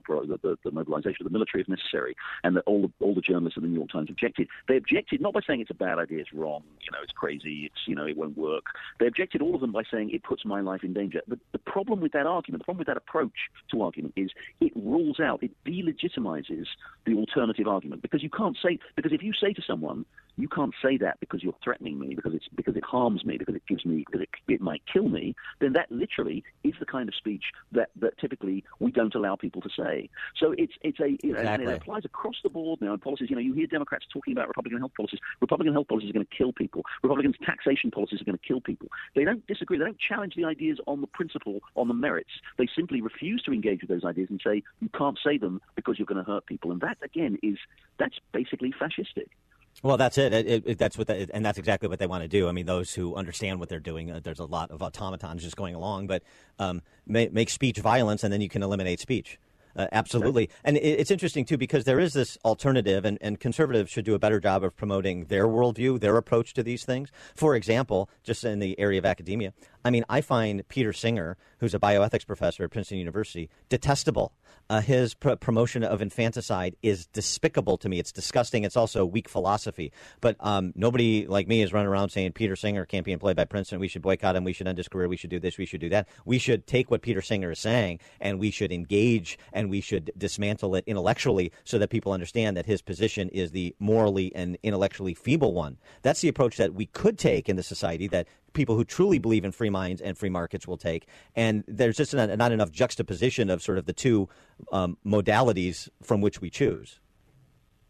the, 0.42 0.58
the 0.64 0.72
mobilization 0.72 1.26
of 1.26 1.32
the 1.32 1.34
military 1.34 1.62
if 1.62 1.70
necessary, 1.70 2.16
and 2.44 2.56
that 2.56 2.64
all 2.66 2.82
the 2.84 2.92
all 3.06 3.14
the 3.14 3.22
journalists 3.22 3.58
at 3.58 3.64
the 3.64 3.70
New 3.70 3.76
York 3.76 3.92
Times 3.92 4.10
objected. 4.10 4.48
They 4.68 4.78
objected 4.78 5.22
not 5.22 5.34
by 5.34 5.42
saying 5.46 5.62
it's 5.62 5.72
a 5.72 5.76
bad 5.76 6.00
idea, 6.00 6.20
it's 6.20 6.34
wrong, 6.34 6.64
you 6.82 6.92
know, 6.92 7.00
it's 7.04 7.12
crazy, 7.14 7.66
it's 7.66 7.88
you 7.88 7.96
know, 7.96 8.06
it 8.06 8.18
won't 8.18 8.38
work. 8.38 8.64
They 9.00 9.08
objected 9.08 9.42
all 9.42 9.56
of 9.56 9.62
them 9.62 9.72
by 9.72 9.84
saying 9.92 10.12
it 10.12 10.24
puts 10.24 10.46
my 10.46 10.62
life 10.62 10.84
in 10.84 10.94
danger. 10.94 11.22
The, 11.28 11.40
the 11.52 11.60
problem 11.60 12.02
with 12.02 12.14
that 12.14 12.26
argument, 12.26 12.62
the 12.62 12.66
problem 12.66 12.80
with 12.80 12.88
that 12.88 12.98
approach 12.98 13.50
to 13.72 13.82
argument 13.82 14.14
is 14.16 14.32
it 14.60 14.72
rules 14.76 15.20
out, 15.20 15.44
it 15.44 15.52
delegitimizes 15.66 16.66
the 17.06 17.14
alternative 17.16 17.68
argument 17.68 18.02
because 18.02 18.24
you 18.24 18.30
can't 18.30 18.58
say 18.64 18.80
because 18.96 19.12
if 19.12 19.24
you 19.24 19.34
say 19.34 19.54
to 19.54 19.62
someone 19.66 20.06
you 20.42 20.48
can't 20.48 20.74
say 20.82 20.98
that 20.98 21.20
because 21.20 21.44
you're 21.44 21.56
threatening 21.64 22.00
me, 22.00 22.16
because 22.16 22.34
it's 22.34 22.48
because 22.56 22.76
it 22.76 22.84
harms 22.84 23.24
me, 23.24 23.38
because 23.38 23.56
it 23.56 23.62
gives 23.68 23.86
me, 23.86 24.04
because 24.06 24.22
it, 24.22 24.30
it 24.48 24.60
might 24.62 24.82
kill 24.92 25.08
me. 25.08 25.36
Then 25.60 25.74
that 25.74 25.92
literally 25.92 26.44
is 26.64 26.74
the 26.80 26.86
kind 26.86 27.08
of 27.08 27.16
speech 27.16 27.44
that, 27.72 27.90
that 28.00 28.18
typically 28.18 28.64
we 28.80 28.92
don't 28.92 29.14
allow 29.14 29.36
people 29.36 29.62
to 29.62 29.70
say. 29.70 30.10
So 30.38 30.54
it's 30.58 30.74
it's 30.82 31.00
a 31.00 31.10
you 31.24 31.34
know, 31.34 31.40
exactly. 31.40 31.66
and 31.66 31.74
it 31.74 31.82
applies 31.82 32.06
across 32.06 32.36
the 32.44 32.50
board 32.50 32.82
now 32.82 32.94
in 32.94 33.00
policies. 33.00 33.30
You 33.30 33.36
know, 33.36 33.42
you 33.42 33.54
hear 33.54 33.68
Democrats 33.68 34.06
talking 34.12 34.34
about 34.34 34.48
Republican 34.48 34.80
health 34.80 34.94
policies. 34.98 35.20
Republican 35.42 35.74
health 35.74 35.88
policies 35.88 36.10
are 36.10 36.14
going 36.14 36.26
to 36.26 36.36
kill 36.36 36.54
people. 36.54 36.84
Republican 37.04 37.34
taxation 37.46 37.92
policies 37.92 38.20
are 38.22 38.26
going 38.26 38.38
to 38.38 38.48
kill 38.48 38.62
people. 38.62 38.88
They 39.16 39.24
don't 39.24 39.46
disagree. 39.46 39.78
They 39.78 39.86
don't 39.86 40.00
challenge 40.00 40.34
the 40.36 40.46
ideas 40.46 40.80
on 40.88 41.02
the 41.02 41.08
principle, 41.08 41.60
on 41.76 41.88
the 41.88 41.94
merits. 41.94 42.32
They 42.58 42.68
simply 42.76 43.02
refuse 43.02 43.44
to 43.44 43.54
engage 43.54 43.82
with 43.82 43.90
those 43.90 44.04
ideas 44.04 44.30
and 44.32 44.42
say 44.44 44.64
you 44.80 44.90
can't 44.98 45.20
say 45.24 45.38
them 45.38 45.62
because 45.76 46.00
you're 46.00 46.08
going 46.08 46.24
to 46.24 46.30
hurt 46.30 46.48
people. 46.48 46.72
And 46.72 46.82
that 46.82 46.98
again 47.04 47.38
is 47.44 47.58
that's 48.00 48.18
basically 48.32 48.74
fascistic. 48.82 49.28
Well, 49.84 49.98
that's 49.98 50.18
it. 50.18 50.34
it, 50.34 50.64
it 50.66 50.78
that's 50.78 50.98
what, 50.98 51.08
the, 51.08 51.28
and 51.34 51.44
that's 51.44 51.58
exactly 51.58 51.90
what 51.90 51.98
they 51.98 52.08
want 52.08 52.24
to 52.24 52.28
do. 52.28 52.48
I 52.48 52.52
mean, 52.52 52.66
those 52.68 52.94
who 52.94 53.16
understand 53.16 53.60
what 53.60 53.70
they're 53.70 53.80
doing. 53.80 54.12
Uh, 54.12 54.20
there's 54.22 54.40
a 54.40 54.46
lot 54.46 54.70
of 54.70 54.82
automatons 54.82 55.42
just 55.42 55.56
going 55.56 55.74
along, 55.74 56.08
but 56.08 56.22
um, 56.60 56.82
make, 57.08 57.34
make 57.34 57.50
speech 57.50 57.80
violence, 57.80 58.24
and 58.24 58.32
then 58.32 58.42
you 58.42 58.50
can 58.50 58.62
eliminate 58.62 59.00
speech. 59.00 59.40
Uh, 59.76 59.88
absolutely. 59.94 60.50
And 60.66 60.76
it, 60.78 60.82
it's 60.82 61.12
interesting, 61.12 61.46
too, 61.46 61.58
because 61.58 61.86
there 61.86 62.00
is 62.00 62.14
this 62.14 62.38
alternative, 62.44 63.06
and, 63.06 63.18
and 63.22 63.40
conservatives 63.40 63.90
should 63.90 64.06
do 64.06 64.14
a 64.14 64.20
better 64.20 64.40
job 64.40 64.64
of 64.64 64.76
promoting 64.76 65.26
their 65.26 65.48
worldview, 65.48 66.00
their 66.00 66.18
approach 66.18 66.54
to 66.56 66.64
these 66.64 66.84
things. 66.84 67.10
For 67.36 67.56
example, 67.56 68.10
just 68.22 68.44
in 68.44 68.60
the 68.60 68.78
area 68.78 69.00
of 69.00 69.06
academia, 69.06 69.54
I 69.84 69.90
mean, 69.90 70.06
I 70.10 70.22
find 70.22 70.68
Peter 70.68 70.94
Singer, 70.94 71.38
who's 71.60 71.74
a 71.74 71.80
bioethics 71.80 72.26
professor 72.26 72.64
at 72.64 72.72
Princeton 72.72 72.98
University, 72.98 73.50
detestable. 73.70 74.34
Uh, 74.70 74.82
his 74.82 75.14
pr- 75.14 75.36
promotion 75.36 75.84
of 75.84 76.02
infanticide 76.02 76.76
is 76.82 77.08
despicable 77.08 77.78
to 77.78 77.90
me. 77.90 78.00
It's 78.00 78.12
disgusting. 78.12 78.64
It's 78.64 78.78
also 78.78 79.06
weak 79.06 79.28
philosophy. 79.28 79.92
But 80.22 80.36
um, 80.40 80.72
nobody 80.76 81.26
like 81.28 81.48
me 81.48 81.62
is 81.62 81.74
running 81.74 81.90
around 81.90 82.10
saying 82.10 82.34
Peter 82.34 82.56
Singer 82.56 82.86
can't 82.86 83.06
be 83.06 83.12
employed 83.12 83.36
by 83.36 83.46
Princeton. 83.46 83.80
We 83.80 83.88
should 83.88 84.02
boycott 84.02 84.36
him. 84.36 84.44
We 84.44 84.54
should 84.54 84.68
end 84.68 84.78
his 84.78 84.88
career. 84.88 85.08
We 85.08 85.18
should 85.18 85.30
do 85.30 85.40
this. 85.40 85.58
We 85.58 85.66
should 85.66 85.82
do 85.82 85.90
that. 85.90 86.08
We 86.26 86.38
should 86.38 86.68
take 86.68 86.92
what 86.92 87.02
Peter 87.02 87.22
Singer 87.22 87.52
is 87.52 87.60
saying 87.60 88.00
and 88.20 88.40
we 88.40 88.52
should 88.52 88.72
engage 88.72 89.38
and 89.52 89.70
we 89.70 89.82
should 89.82 90.12
dismantle 90.18 90.76
it 90.76 90.84
intellectually 90.88 91.52
so 91.64 91.78
that 91.78 91.90
people 91.90 92.12
understand 92.12 92.56
that 92.56 92.66
his 92.66 92.82
position 92.82 93.30
is 93.30 93.52
the 93.52 93.76
morally 93.80 94.34
and 94.36 94.58
intellectually 94.64 95.14
feeble 95.14 95.54
one. 95.54 95.78
That's 96.02 96.22
the 96.22 96.30
approach 96.30 96.58
that 96.58 96.74
we 96.74 96.86
could 96.86 97.18
take 97.18 97.50
in 97.50 97.56
the 97.56 97.64
society 97.64 98.08
that 98.08 98.28
people 98.54 98.76
who 98.76 98.84
truly 98.84 99.20
believe 99.20 99.46
in 99.46 99.52
free 99.52 99.70
minds 99.70 100.02
and 100.02 100.18
free 100.18 100.30
markets 100.30 100.68
will 100.68 100.78
take. 100.78 101.08
And 101.36 101.64
there's 101.68 101.98
just 101.98 102.14
not, 102.14 102.36
not 102.38 102.52
enough 102.52 102.72
juxtaposition 102.72 103.50
of 103.50 103.62
sort 103.62 103.78
of 103.78 103.86
the 103.86 103.94
two 103.94 104.30
um, 104.72 104.98
modalities 105.06 105.90
from 106.02 106.22
which 106.22 106.42
we 106.42 106.50
choose. 106.50 107.00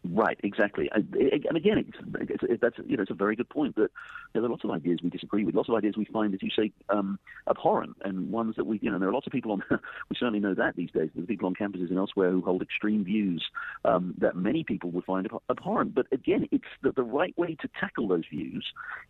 Right, 0.04 0.38
exactly. 0.42 0.90
And 0.92 1.56
again, 1.56 1.78
it's, 1.78 2.42
it's, 2.42 2.60
that's 2.60 2.76
you 2.86 2.96
know 2.96 3.02
it's 3.02 3.10
a 3.12 3.14
very 3.14 3.36
good 3.36 3.48
point 3.48 3.76
that 3.76 3.88
there 4.32 4.42
are 4.42 4.48
lots 4.48 4.64
of 4.64 4.70
ideas 4.72 4.98
we 5.00 5.10
disagree 5.10 5.44
with, 5.44 5.54
lots 5.54 5.68
of 5.68 5.76
ideas 5.76 5.94
we 5.96 6.06
find, 6.06 6.34
as 6.34 6.42
you 6.42 6.50
say, 6.56 6.72
um, 6.88 7.20
abhorrent, 7.48 7.96
and 8.04 8.32
ones 8.32 8.56
that 8.56 8.66
we 8.66 8.80
you 8.82 8.90
know 8.90 8.98
there 8.98 9.08
are 9.08 9.12
lots 9.12 9.28
of 9.28 9.32
people 9.32 9.52
on. 9.52 9.62
we 9.70 10.16
certainly 10.18 10.40
know 10.40 10.54
that 10.54 10.74
these 10.74 10.90
days. 10.90 11.10
There 11.14 11.22
are 11.22 11.26
people 11.26 11.46
on 11.46 11.54
campuses 11.54 11.88
and 11.90 11.98
elsewhere 11.98 12.32
who 12.32 12.40
hold 12.40 12.62
extreme 12.62 13.04
views 13.04 13.44
um, 13.84 14.14
that 14.18 14.34
many 14.34 14.64
people 14.64 14.90
would 14.90 15.04
find 15.04 15.28
abhorrent. 15.48 15.94
But 15.94 16.06
again, 16.10 16.48
it's 16.50 16.64
that 16.82 16.96
the 16.96 17.04
right 17.04 17.36
way 17.38 17.56
to 17.60 17.68
tackle 17.78 18.08
those 18.08 18.24
views 18.28 18.66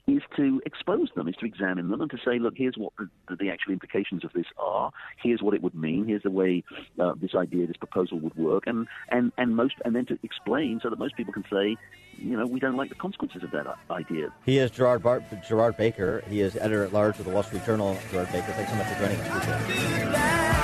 is 0.07 0.20
to 0.37 0.61
expose 0.66 1.09
them, 1.16 1.26
is 1.26 1.37
to 1.37 1.46
examine 1.46 1.88
them, 1.88 2.02
and 2.02 2.11
to 2.11 2.18
say, 2.22 2.38
look, 2.38 2.55
here's 2.55 2.76
what 2.76 2.92
the, 2.98 3.37
the 3.37 3.48
actual 3.48 3.72
implications 3.72 4.24
of 4.26 4.33
this 4.35 4.46
are. 4.59 4.90
Here's 5.22 5.40
what 5.40 5.55
it 5.55 5.62
would 5.62 5.74
mean. 5.74 6.07
Here's 6.07 6.22
the 6.22 6.31
way 6.31 6.64
uh, 7.00 7.14
this 7.18 7.35
idea, 7.35 7.66
this 7.66 7.78
proposal 7.78 8.20
would 8.20 8.37
work, 8.37 8.64
and 8.66 8.87
and 9.09 9.33
and 9.38 9.57
most, 9.57 9.76
and 9.87 9.96
then 9.96 10.05
to 10.07 10.18
explain 10.22 10.81
so 10.82 10.90
that 10.90 10.98
most 10.98 11.16
people 11.16 11.32
can 11.32 11.44
say, 11.50 11.76
you 12.18 12.36
know, 12.36 12.46
we 12.46 12.60
don't 12.60 12.76
like 12.76 12.88
the 12.88 12.94
consequences 12.94 13.42
of 13.42 13.50
that 13.52 13.66
idea. 13.90 14.32
He 14.44 14.58
is 14.58 14.70
Gerard, 14.70 15.02
Bar- 15.02 15.22
Gerard 15.48 15.76
Baker. 15.76 16.22
He 16.28 16.40
is 16.40 16.56
editor 16.56 16.84
at 16.84 16.92
large 16.92 17.18
of 17.18 17.24
the 17.24 17.30
Wall 17.30 17.42
Street 17.42 17.64
Journal. 17.64 17.96
Gerard 18.10 18.30
Baker, 18.33 18.52
thanks 18.52 18.70
so 18.70 18.76
much 18.76 18.87
for 18.88 18.98
joining 18.98 19.20
us. 19.20 20.62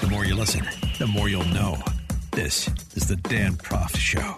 The 0.00 0.08
more 0.10 0.24
you 0.24 0.34
listen, 0.34 0.66
the 0.98 1.06
more 1.06 1.28
you'll 1.28 1.44
know. 1.46 1.78
This 2.32 2.68
is 2.94 3.06
the 3.08 3.16
Dan 3.16 3.54
Proft 3.56 3.96
Show. 3.96 4.36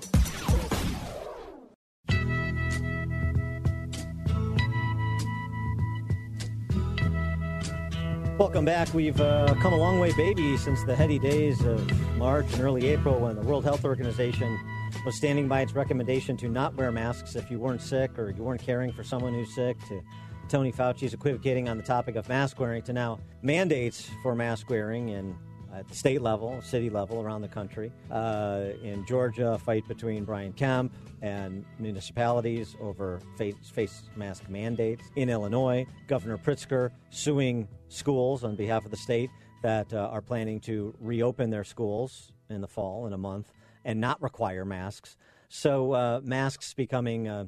Welcome 8.36 8.64
back. 8.64 8.92
We've 8.92 9.20
uh, 9.20 9.54
come 9.62 9.72
a 9.72 9.76
long 9.76 10.00
way, 10.00 10.12
baby, 10.14 10.56
since 10.56 10.82
the 10.82 10.96
heady 10.96 11.20
days 11.20 11.64
of 11.64 12.16
March 12.16 12.52
and 12.54 12.62
early 12.62 12.88
April 12.88 13.20
when 13.20 13.36
the 13.36 13.42
World 13.42 13.62
Health 13.62 13.84
Organization 13.84 14.58
was 15.06 15.16
standing 15.16 15.46
by 15.46 15.60
its 15.60 15.72
recommendation 15.72 16.36
to 16.38 16.48
not 16.48 16.74
wear 16.74 16.90
masks 16.90 17.36
if 17.36 17.48
you 17.48 17.60
weren't 17.60 17.80
sick 17.80 18.18
or 18.18 18.30
you 18.30 18.42
weren't 18.42 18.60
caring 18.60 18.92
for 18.92 19.04
someone 19.04 19.34
who's 19.34 19.54
sick, 19.54 19.78
to 19.86 20.02
Tony 20.48 20.72
Fauci's 20.72 21.14
equivocating 21.14 21.68
on 21.68 21.76
the 21.76 21.84
topic 21.84 22.16
of 22.16 22.28
mask 22.28 22.58
wearing, 22.58 22.82
to 22.82 22.92
now 22.92 23.20
mandates 23.42 24.10
for 24.20 24.34
mask 24.34 24.68
wearing 24.68 25.10
in 25.10 25.36
at 25.74 25.88
the 25.88 25.94
state 25.94 26.22
level, 26.22 26.60
city 26.62 26.88
level 26.88 27.20
around 27.20 27.42
the 27.42 27.48
country. 27.48 27.92
Uh, 28.10 28.66
in 28.82 29.04
Georgia, 29.06 29.52
a 29.52 29.58
fight 29.58 29.86
between 29.88 30.24
Brian 30.24 30.52
Kemp 30.52 30.94
and 31.22 31.64
municipalities 31.78 32.76
over 32.80 33.20
face, 33.36 33.54
face 33.72 34.02
mask 34.16 34.48
mandates. 34.48 35.04
In 35.16 35.28
Illinois, 35.28 35.86
Governor 36.06 36.38
Pritzker 36.38 36.90
suing 37.10 37.68
schools 37.88 38.44
on 38.44 38.56
behalf 38.56 38.84
of 38.84 38.90
the 38.90 38.96
state 38.96 39.30
that 39.62 39.92
uh, 39.92 40.08
are 40.12 40.20
planning 40.20 40.60
to 40.60 40.94
reopen 41.00 41.50
their 41.50 41.64
schools 41.64 42.32
in 42.50 42.60
the 42.60 42.68
fall 42.68 43.06
in 43.06 43.12
a 43.12 43.18
month 43.18 43.50
and 43.84 44.00
not 44.00 44.20
require 44.22 44.64
masks. 44.64 45.16
So 45.48 45.92
uh, 45.92 46.20
masks 46.22 46.74
becoming 46.74 47.28
uh, 47.28 47.46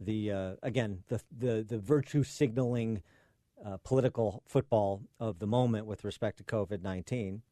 the 0.00 0.32
uh, 0.32 0.52
again 0.62 1.04
the 1.08 1.20
the, 1.36 1.64
the 1.66 1.78
virtue 1.78 2.22
signaling. 2.22 3.02
Uh, 3.64 3.76
political 3.84 4.42
football 4.44 5.00
of 5.20 5.38
the 5.38 5.46
moment 5.46 5.86
with 5.86 6.02
respect 6.02 6.36
to 6.36 6.42
COVID 6.42 6.82
19. 6.82 7.42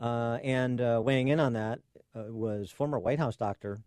Uh, 0.00 0.38
and 0.42 0.80
uh, 0.80 1.00
weighing 1.02 1.28
in 1.28 1.40
on 1.40 1.52
that 1.54 1.80
uh, 2.14 2.24
was 2.32 2.70
former 2.70 2.98
White 2.98 3.18
House 3.18 3.36
doctor, 3.36 3.80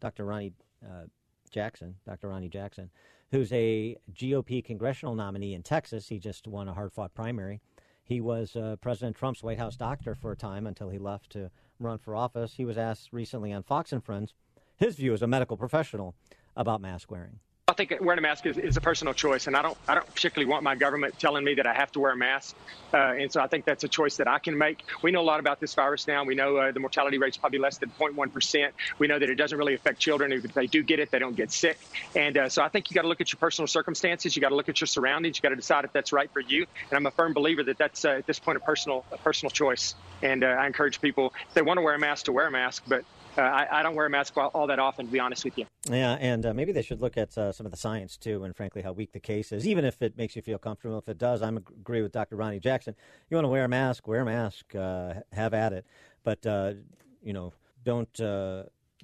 Dr. 0.00 0.24
Ronny 0.24 0.52
uh, 0.84 1.06
Jackson, 1.50 1.96
Dr. 2.06 2.28
Ronny 2.28 2.48
Jackson, 2.48 2.90
who's 3.30 3.52
a 3.52 3.96
GOP 4.12 4.64
congressional 4.64 5.14
nominee 5.14 5.54
in 5.54 5.62
Texas. 5.62 6.08
He 6.08 6.18
just 6.18 6.46
won 6.46 6.68
a 6.68 6.74
hard 6.74 6.92
fought 6.92 7.14
primary. 7.14 7.60
He 8.04 8.20
was 8.20 8.54
uh, 8.54 8.76
President 8.80 9.16
Trump's 9.16 9.42
White 9.42 9.58
House 9.58 9.76
doctor 9.76 10.14
for 10.14 10.30
a 10.30 10.36
time 10.36 10.66
until 10.66 10.90
he 10.90 10.98
left 10.98 11.30
to 11.30 11.50
run 11.80 11.98
for 11.98 12.14
office. 12.14 12.54
He 12.54 12.64
was 12.64 12.78
asked 12.78 13.12
recently 13.12 13.52
on 13.52 13.64
Fox 13.64 13.92
and 13.92 14.04
Friends 14.04 14.32
his 14.76 14.94
view 14.94 15.12
as 15.12 15.22
a 15.22 15.26
medical 15.26 15.56
professional 15.56 16.14
about 16.56 16.80
mask 16.80 17.10
wearing. 17.10 17.40
Think 17.76 17.94
wearing 18.00 18.18
a 18.18 18.22
mask 18.22 18.46
is, 18.46 18.56
is, 18.56 18.76
a 18.76 18.80
personal 18.80 19.12
choice, 19.12 19.46
and 19.46 19.56
I 19.56 19.62
don't 19.62 19.76
I 19.86 19.94
don't 19.94 20.06
particularly 20.06 20.50
want 20.50 20.62
my 20.62 20.74
government 20.74 21.18
telling 21.18 21.44
me 21.44 21.54
that 21.54 21.66
I 21.66 21.74
have 21.74 21.92
to 21.92 22.00
wear 22.00 22.12
a 22.12 22.16
mask. 22.16 22.56
Uh, 22.92 22.96
and 22.96 23.30
so 23.30 23.40
I 23.40 23.48
think 23.48 23.66
that's 23.66 23.84
a 23.84 23.88
choice 23.88 24.16
that 24.16 24.28
I 24.28 24.38
can 24.38 24.56
make. 24.56 24.82
We 25.02 25.10
know 25.10 25.20
a 25.20 25.28
lot 25.28 25.40
about 25.40 25.60
this 25.60 25.74
virus 25.74 26.06
now. 26.06 26.24
We 26.24 26.34
know 26.34 26.56
uh, 26.56 26.72
the 26.72 26.80
mortality 26.80 27.18
rate 27.18 27.34
is 27.34 27.36
probably 27.36 27.58
less 27.58 27.76
than 27.76 27.90
0.1 27.98 28.32
percent. 28.32 28.74
We 28.98 29.08
know 29.08 29.18
that 29.18 29.28
it 29.28 29.34
doesn't 29.34 29.58
really 29.58 29.74
affect 29.74 29.98
children. 29.98 30.32
If 30.32 30.54
they 30.54 30.66
do 30.66 30.82
get 30.82 31.00
it, 31.00 31.10
they 31.10 31.18
don't 31.18 31.36
get 31.36 31.52
sick. 31.52 31.78
And 32.14 32.38
uh, 32.38 32.48
so 32.48 32.62
I 32.62 32.68
think 32.68 32.90
you 32.90 32.94
got 32.94 33.02
to 33.02 33.08
look 33.08 33.20
at 33.20 33.32
your 33.32 33.38
personal 33.38 33.66
circumstances. 33.66 34.34
You 34.34 34.40
got 34.40 34.48
to 34.50 34.56
look 34.56 34.70
at 34.70 34.80
your 34.80 34.86
surroundings. 34.86 35.36
You 35.36 35.42
got 35.42 35.50
to 35.50 35.56
decide 35.56 35.84
if 35.84 35.92
that's 35.92 36.12
right 36.12 36.30
for 36.32 36.40
you. 36.40 36.66
And 36.90 36.96
I'm 36.96 37.06
a 37.06 37.10
firm 37.10 37.34
believer 37.34 37.62
that 37.64 37.76
that's 37.76 38.04
uh, 38.04 38.10
at 38.10 38.26
this 38.26 38.38
point 38.38 38.56
a 38.56 38.60
personal 38.60 39.04
a 39.12 39.18
personal 39.18 39.50
choice. 39.50 39.94
And 40.22 40.44
uh, 40.44 40.46
I 40.46 40.66
encourage 40.66 41.00
people 41.00 41.34
if 41.48 41.54
they 41.54 41.62
want 41.62 41.76
to 41.76 41.82
wear 41.82 41.94
a 41.94 41.98
mask 41.98 42.24
to 42.26 42.32
wear 42.32 42.46
a 42.46 42.50
mask, 42.50 42.84
but 42.86 43.04
uh, 43.38 43.42
I, 43.42 43.80
I, 43.80 43.82
don't 43.82 43.94
wear 43.94 44.06
a 44.06 44.10
mask 44.10 44.36
all, 44.36 44.50
all, 44.54 44.66
that 44.66 44.78
often, 44.78 45.06
to 45.06 45.12
be 45.12 45.20
honest 45.20 45.44
with 45.44 45.56
you. 45.58 45.66
Yeah, 45.88 46.16
and 46.20 46.46
uh, 46.46 46.54
maybe 46.54 46.72
they 46.72 46.82
should 46.82 47.00
look 47.00 47.16
at 47.16 47.36
uh, 47.36 47.52
some 47.52 47.66
of 47.66 47.72
the 47.72 47.78
science 47.78 48.16
too, 48.16 48.44
and 48.44 48.54
frankly, 48.56 48.82
how 48.82 48.92
weak 48.92 49.12
the 49.12 49.20
case 49.20 49.52
is. 49.52 49.66
Even 49.66 49.84
if 49.84 50.02
it 50.02 50.16
makes 50.16 50.36
you 50.36 50.42
feel 50.42 50.58
comfortable, 50.58 50.98
if 50.98 51.08
it 51.08 51.18
does, 51.18 51.42
I 51.42 51.48
agree 51.48 52.02
with 52.02 52.12
Dr. 52.12 52.36
Ronny 52.36 52.60
Jackson. 52.60 52.94
You 53.30 53.36
want 53.36 53.44
to 53.44 53.50
wear 53.50 53.64
a 53.64 53.68
mask, 53.68 54.06
wear 54.06 54.22
a 54.22 54.24
mask, 54.24 54.74
uh, 54.74 55.14
have 55.32 55.54
at 55.54 55.72
it, 55.72 55.86
but 56.24 56.46
uh, 56.46 56.74
you 57.22 57.32
know, 57.32 57.52
don't 57.84 58.12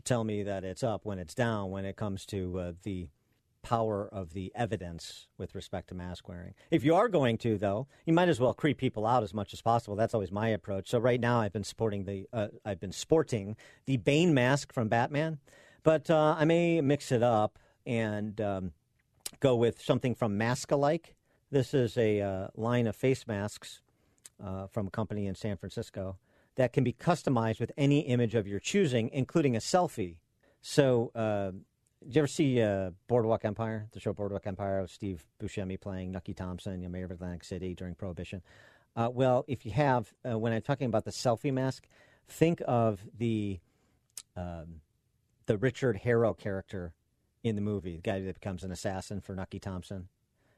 tell 0.05 0.25
me 0.25 0.43
that 0.43 0.65
it's 0.65 0.83
up 0.83 1.05
when 1.05 1.19
it's 1.19 1.35
down 1.35 1.71
when 1.71 1.85
it 1.85 1.97
comes 1.97 2.27
to 2.27 2.75
the 2.83 3.09
power 3.63 4.09
of 4.13 4.33
the 4.35 4.53
evidence 4.55 5.29
with 5.39 5.55
respect 5.55 5.89
to 5.89 5.95
mask 5.95 6.29
wearing. 6.29 6.55
If 6.71 6.85
you 6.85 6.95
are 6.95 7.09
going 7.09 7.39
to, 7.39 7.57
though, 7.57 7.87
you 8.05 8.13
might 8.13 8.29
as 8.29 8.41
well 8.41 8.55
creep 8.55 8.79
people 8.79 9.07
out 9.07 9.23
as 9.23 9.33
much 9.33 9.53
as 9.53 9.63
possible. 9.63 9.97
That's 9.97 10.15
always 10.15 10.33
my 10.33 10.49
approach. 10.49 10.91
So 10.91 10.99
right 10.99 11.21
now, 11.21 11.41
I've 11.41 11.53
been 11.53 11.65
supporting 11.65 12.05
the, 12.05 12.27
uh, 12.33 12.49
I've 12.65 12.81
been 12.81 12.93
sporting 12.93 13.57
the 13.87 13.97
Bane 13.97 14.35
mask 14.35 14.73
from 14.73 14.89
Batman, 14.89 15.39
but 15.83 16.11
uh, 16.11 16.37
I 16.39 16.45
may 16.45 16.81
mix 16.81 17.13
it 17.13 17.23
up 17.23 17.59
and 17.87 18.41
um, 18.41 18.73
go 19.41 19.57
with 19.57 19.81
something 19.81 20.15
from 20.15 20.37
Mask-alike. 20.37 21.15
This 21.51 21.75
is 21.75 21.97
a 21.97 22.21
uh, 22.21 22.49
line 22.55 22.87
of 22.87 22.97
face 22.97 23.27
masks 23.27 23.81
uh, 24.43 24.67
from 24.67 24.87
a 24.89 24.91
company 24.91 25.27
in 25.27 25.35
San 25.35 25.57
Francisco 25.57 26.17
that 26.57 26.73
can 26.73 26.85
be 26.85 26.93
customized 26.93 27.61
with 27.61 27.73
any 27.77 28.01
image 28.01 28.35
of 28.35 28.47
your 28.47 28.61
choosing, 28.61 29.09
including 29.13 29.57
a 29.57 29.59
selfie. 29.59 30.17
So 30.61 31.11
uh, 31.15 31.53
did 32.05 32.15
you 32.15 32.21
ever 32.21 32.27
see 32.27 32.61
uh, 32.61 32.91
Boardwalk 33.09 33.45
Empire, 33.45 33.87
the 33.93 34.01
show 34.01 34.13
Boardwalk 34.13 34.47
Empire 34.47 34.83
with 34.83 34.91
Steve 34.91 35.25
Buscemi 35.41 35.81
playing 35.81 36.13
Nucky 36.13 36.35
Thompson, 36.35 36.81
know, 36.83 36.89
mayor 36.89 37.05
of 37.05 37.11
Atlantic 37.11 37.45
City 37.45 37.75
during 37.75 37.95
Prohibition? 37.95 38.43
Uh, 38.95 39.09
well, 39.13 39.45
if 39.49 39.65
you 39.65 39.73
have, 39.73 40.13
uh, 40.29 40.39
when 40.39 40.53
I'm 40.53 40.63
talking 40.63 40.87
about 40.87 41.05
the 41.05 41.11
selfie 41.11 41.53
mask, 41.53 41.87
think 42.29 42.61
of 42.67 43.01
the 43.17 43.61
um, 44.37 44.81
the 45.47 45.59
Richard 45.59 45.97
Harrow 45.99 46.33
character 46.35 46.95
in 47.43 47.57
the 47.57 47.61
movie, 47.61 47.97
the 47.97 48.03
guy 48.03 48.21
that 48.21 48.35
becomes 48.35 48.65
an 48.65 48.71
assassin 48.71 49.21
for 49.21 49.35
Nucky 49.35 49.59
Thompson 49.59 50.09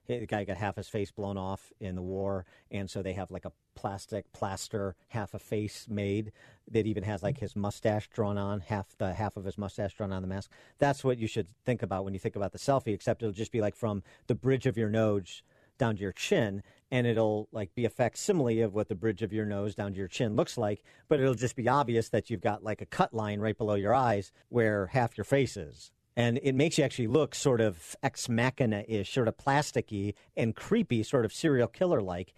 the 0.07 0.27
guy 0.27 0.45
got 0.45 0.57
half 0.57 0.77
his 0.77 0.89
face 0.89 1.11
blown 1.11 1.37
off 1.37 1.73
in 1.81 1.95
the 1.95 2.03
war, 2.03 2.45
and 2.71 2.91
so 2.91 3.03
they 3.03 3.13
have 3.15 3.31
like 3.31 3.45
a 3.45 3.53
plastic 3.75 4.33
plaster 4.33 4.95
half 5.09 5.35
a 5.35 5.39
face 5.39 5.87
made 5.89 6.33
that 6.71 6.87
even 6.87 7.03
has 7.03 7.23
like 7.23 7.39
his 7.39 7.57
mustache 7.57 8.09
drawn 8.09 8.39
on 8.39 8.61
half 8.61 8.97
the 8.99 9.15
half 9.15 9.37
of 9.37 9.45
his 9.45 9.59
mustache 9.59 9.95
drawn 9.95 10.13
on 10.13 10.23
the 10.23 10.29
mask. 10.29 10.51
That's 10.79 11.05
what 11.05 11.19
you 11.19 11.27
should 11.27 11.49
think 11.65 11.83
about 11.83 12.05
when 12.05 12.15
you 12.15 12.21
think 12.21 12.37
about 12.37 12.53
the 12.53 12.59
selfie. 12.59 12.95
Except 12.95 13.23
it'll 13.23 13.33
just 13.33 13.53
be 13.53 13.61
like 13.61 13.77
from 13.77 14.03
the 14.27 14.35
bridge 14.35 14.67
of 14.67 14.77
your 14.77 14.91
nose 14.91 15.43
down 15.77 15.97
to 15.97 16.03
your 16.03 16.13
chin, 16.13 16.63
and 16.91 17.07
it'll 17.07 17.49
like 17.51 17.75
be 17.75 17.85
a 17.85 17.91
facsimile 17.91 18.61
of 18.61 18.75
what 18.75 18.89
the 18.89 18.95
bridge 18.95 19.23
of 19.23 19.33
your 19.33 19.47
nose 19.47 19.75
down 19.75 19.93
to 19.93 19.99
your 19.99 20.09
chin 20.09 20.37
looks 20.37 20.57
like. 20.57 20.85
But 21.09 21.21
it'll 21.21 21.35
just 21.35 21.57
be 21.57 21.69
obvious 21.69 22.09
that 22.11 22.31
you've 22.31 22.41
got 22.41 22.63
like 22.63 22.81
a 22.81 22.87
cut 22.87 23.13
line 23.13 23.41
right 23.41 23.57
below 23.57 23.75
your 23.75 23.95
eyes 23.95 24.33
where 24.49 24.87
half 24.89 25.17
your 25.17 25.25
face 25.25 25.57
is 25.57 25.91
and 26.17 26.39
it 26.43 26.55
makes 26.55 26.79
you 26.79 26.85
actually 26.85 27.09
look 27.09 27.35
sort 27.35 27.61
of 27.61 27.97
ex 28.03 28.29
machina 28.29 28.85
ish, 28.87 29.13
sort 29.13 29.29
of 29.29 29.37
plasticky 29.37 30.15
and 30.37 30.55
creepy, 30.55 31.03
sort 31.03 31.25
of 31.25 31.33
serial 31.33 31.69
killer 31.69 32.01
like. 32.01 32.35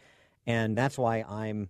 And 0.46 0.76
that's 0.76 0.96
why 0.96 1.22
I'm 1.22 1.68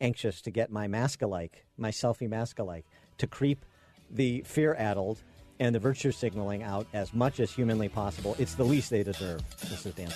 anxious 0.00 0.40
to 0.42 0.50
get 0.50 0.70
my 0.70 0.86
mask 0.86 1.22
alike, 1.22 1.66
my 1.76 1.90
selfie 1.90 2.28
mask 2.28 2.58
alike, 2.58 2.84
to 3.18 3.26
creep 3.26 3.64
the 4.10 4.42
fear 4.46 4.74
addled 4.74 5.22
and 5.60 5.74
the 5.74 5.80
virtue 5.80 6.12
signaling 6.12 6.62
out 6.62 6.86
as 6.92 7.12
much 7.12 7.40
as 7.40 7.50
humanly 7.50 7.88
possible. 7.88 8.36
It's 8.38 8.54
the 8.54 8.64
least 8.64 8.90
they 8.90 9.02
deserve. 9.02 9.42
This 9.68 9.86
is 9.86 9.94
Dan. 9.94 10.10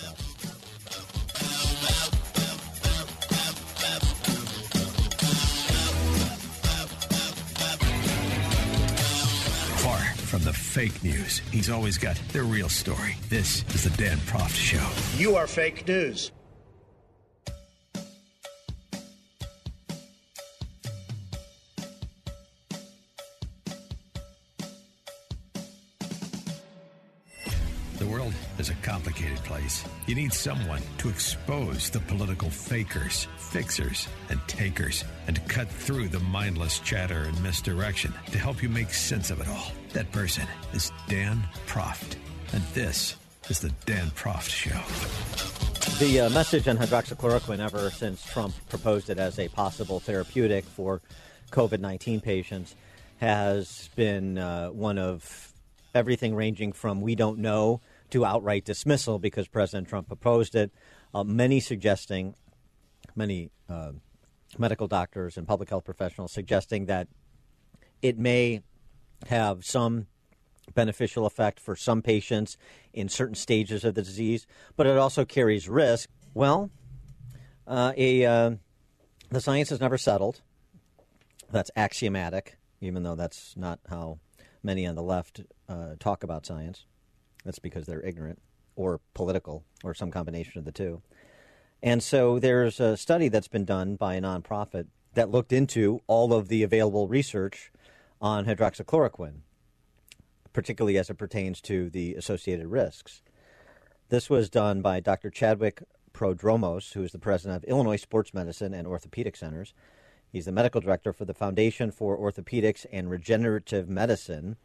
Fake 10.73 11.05
news. 11.05 11.43
He's 11.51 11.68
always 11.68 11.99
got 11.99 12.16
the 12.33 12.43
real 12.43 12.70
story. 12.70 13.18
This 13.29 13.62
is 13.75 13.85
the 13.85 13.91
Dan 14.03 14.16
Proft 14.20 14.55
Show. 14.55 14.83
You 15.20 15.37
are 15.37 15.47
fake 15.47 15.87
news. 15.87 16.33
Is 28.63 28.71
a 28.71 28.75
complicated 28.75 29.39
place. 29.39 29.85
You 30.07 30.15
need 30.15 30.33
someone 30.33 30.83
to 30.99 31.09
expose 31.09 31.91
the 31.91 31.99
political 31.99 32.49
fakers, 32.49 33.27
fixers, 33.37 34.07
and 34.31 34.39
takers, 34.47 35.03
and 35.27 35.45
cut 35.49 35.69
through 35.69 36.07
the 36.07 36.21
mindless 36.21 36.79
chatter 36.79 37.25
and 37.25 37.43
misdirection 37.43 38.15
to 38.31 38.39
help 38.39 38.63
you 38.63 38.69
make 38.69 38.95
sense 38.95 39.33
of 39.33 39.41
it 39.41 39.49
all. 39.49 39.73
That 39.95 40.13
person 40.13 40.47
is 40.73 40.93
Dan 41.09 41.43
Proft, 41.67 42.15
and 42.53 42.63
this 42.73 43.17
is 43.51 43.59
the 43.59 43.71
Dan 43.85 44.13
Proft 44.13 44.49
Show. 44.49 44.79
The 45.99 46.21
uh, 46.21 46.31
message 46.31 46.69
on 46.69 46.79
hydroxychloroquine, 46.79 47.59
ever 47.59 47.91
since 47.91 48.25
Trump 48.25 48.55
proposed 48.69 49.11
it 49.11 49.19
as 49.19 49.41
a 49.41 49.49
possible 49.49 49.99
therapeutic 49.99 50.65
for 50.67 51.01
COVID 51.51 51.81
19 51.81 52.21
patients, 52.21 52.77
has 53.19 53.91
been 53.97 54.39
uh, 54.39 54.69
one 54.69 54.99
of 54.99 55.53
everything 55.97 56.37
ranging 56.37 56.71
from 56.71 57.01
we 57.01 57.17
don't 57.17 57.41
know 57.41 57.81
to 58.13 58.25
outright 58.25 58.65
dismissal 58.65 59.19
because 59.19 59.49
President 59.49 59.89
Trump 59.89 60.07
proposed 60.07 60.55
it. 60.55 60.71
Uh, 61.15 61.25
many 61.25 61.61
suggesting, 61.61 62.35
many 63.15 63.51
uh, 63.69 63.93
medical 64.59 64.87
doctors 64.87 65.37
and 65.37 65.49
public 65.49 65.71
health 65.71 65.85
professionals 65.85 66.33
suggesting 66.33 66.87
that 66.87 67.09
it 68.03 68.19
may 68.19 68.63
have 69.29 69.65
some 69.65 70.07
beneficial 70.75 71.27
effect 71.27 71.59
for 71.59 71.75
some 71.75 72.03
patients 72.03 72.57
in 72.93 73.09
certain 73.09 73.35
stages 73.35 73.85
of 73.85 73.95
the 73.95 74.03
disease, 74.03 74.47
but 74.77 74.87
it 74.87 74.97
also 74.97 75.25
carries 75.25 75.69
risk. 75.69 76.09
Well, 76.35 76.71
uh, 77.67 77.93
a, 77.97 78.25
uh, 78.25 78.51
the 79.31 79.41
science 79.41 79.71
has 79.71 79.81
never 79.81 79.99
settled. 79.99 80.43
That's 81.51 81.71
axiomatic, 81.77 82.59
even 82.81 83.03
though 83.03 83.15
that's 83.15 83.55
not 83.57 83.81
how 83.89 84.19
many 84.63 84.87
on 84.87 84.95
the 84.95 85.03
left 85.03 85.41
uh, 85.69 85.95
talk 85.99 86.23
about 86.23 86.47
science. 86.47 86.85
That's 87.45 87.59
because 87.59 87.86
they're 87.86 88.05
ignorant 88.05 88.40
or 88.76 89.01
political 89.14 89.64
or 89.84 89.95
some 89.95 90.11
combination 90.11 90.59
of 90.59 90.64
the 90.64 90.72
two. 90.72 91.03
And 91.82 92.03
so 92.03 92.38
there's 92.38 92.78
a 92.78 92.97
study 92.97 93.28
that's 93.28 93.49
been 93.49 93.64
done 93.64 93.97
by 93.97 94.14
a 94.14 94.20
nonprofit 94.20 94.86
that 95.14 95.30
looked 95.30 95.53
into 95.53 96.01
all 96.07 96.32
of 96.32 96.49
the 96.49 96.62
available 96.62 97.09
research 97.09 97.72
on 98.20 98.47
hydroxychloroquine, 98.47 99.40
particularly 100.53 100.97
as 100.97 101.11
it 101.11 101.14
pertains 101.18 101.61
to 101.62 101.90
the 101.90 102.14
associated 102.14 102.68
risks. 102.68 103.22
This 104.09 104.30
was 104.30 104.49
done 104.49 104.80
by 104.80 105.01
Dr. 105.01 105.28
Chadwick 105.30 105.82
Prodromos, 106.12 106.93
who 106.93 107.03
is 107.03 107.12
the 107.12 107.18
president 107.18 107.57
of 107.57 107.68
Illinois 107.68 107.97
Sports 107.97 108.32
Medicine 108.32 108.74
and 108.74 108.86
Orthopedic 108.86 109.36
Centers. 109.36 109.74
He's 110.30 110.45
the 110.45 110.53
medical 110.53 110.80
director 110.80 111.12
for 111.12 111.24
the 111.24 111.34
Foundation 111.34 111.90
for 111.90 112.16
Orthopedics 112.16 112.86
and 112.93 113.11
Regenerative 113.11 113.88
Medicine 113.88 114.57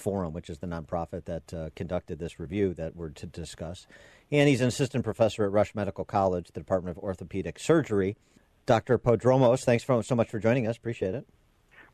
Forum, 0.00 0.32
which 0.32 0.50
is 0.50 0.58
the 0.58 0.66
nonprofit 0.66 1.24
that 1.26 1.54
uh, 1.54 1.70
conducted 1.76 2.18
this 2.18 2.40
review 2.40 2.74
that 2.74 2.96
we're 2.96 3.10
to 3.10 3.26
discuss. 3.26 3.86
And 4.32 4.48
he's 4.48 4.60
an 4.60 4.68
assistant 4.68 5.04
professor 5.04 5.44
at 5.44 5.52
Rush 5.52 5.74
Medical 5.74 6.04
College, 6.04 6.48
the 6.52 6.60
Department 6.60 6.96
of 6.96 7.02
Orthopedic 7.02 7.58
Surgery. 7.58 8.16
Dr. 8.66 8.98
Prodromos, 8.98 9.64
thanks 9.64 9.82
for, 9.82 10.02
so 10.02 10.14
much 10.14 10.28
for 10.28 10.38
joining 10.38 10.66
us. 10.66 10.76
Appreciate 10.76 11.14
it. 11.14 11.26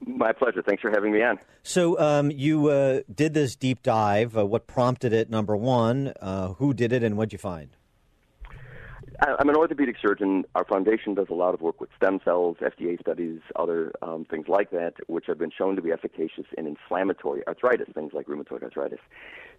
My 0.00 0.32
pleasure. 0.32 0.62
Thanks 0.62 0.82
for 0.82 0.90
having 0.90 1.12
me 1.12 1.22
on. 1.22 1.38
So, 1.62 1.98
um, 1.98 2.30
you 2.30 2.68
uh, 2.68 3.00
did 3.12 3.32
this 3.32 3.56
deep 3.56 3.82
dive. 3.82 4.36
Uh, 4.36 4.44
what 4.44 4.66
prompted 4.66 5.12
it, 5.12 5.30
number 5.30 5.56
one? 5.56 6.12
Uh, 6.20 6.48
who 6.54 6.74
did 6.74 6.92
it, 6.92 7.02
and 7.02 7.16
what'd 7.16 7.32
you 7.32 7.38
find? 7.38 7.70
I'm 9.20 9.48
an 9.48 9.56
orthopedic 9.56 9.96
surgeon. 10.00 10.44
Our 10.54 10.64
foundation 10.64 11.14
does 11.14 11.28
a 11.30 11.34
lot 11.34 11.54
of 11.54 11.60
work 11.60 11.80
with 11.80 11.90
stem 11.96 12.20
cells, 12.24 12.56
FDA 12.60 13.00
studies, 13.00 13.40
other 13.54 13.92
um, 14.02 14.26
things 14.28 14.46
like 14.48 14.70
that, 14.72 14.94
which 15.06 15.26
have 15.26 15.38
been 15.38 15.52
shown 15.56 15.76
to 15.76 15.82
be 15.82 15.90
efficacious 15.90 16.44
in 16.58 16.66
inflammatory 16.66 17.46
arthritis, 17.46 17.88
things 17.94 18.12
like 18.12 18.26
rheumatoid 18.26 18.62
arthritis. 18.62 18.98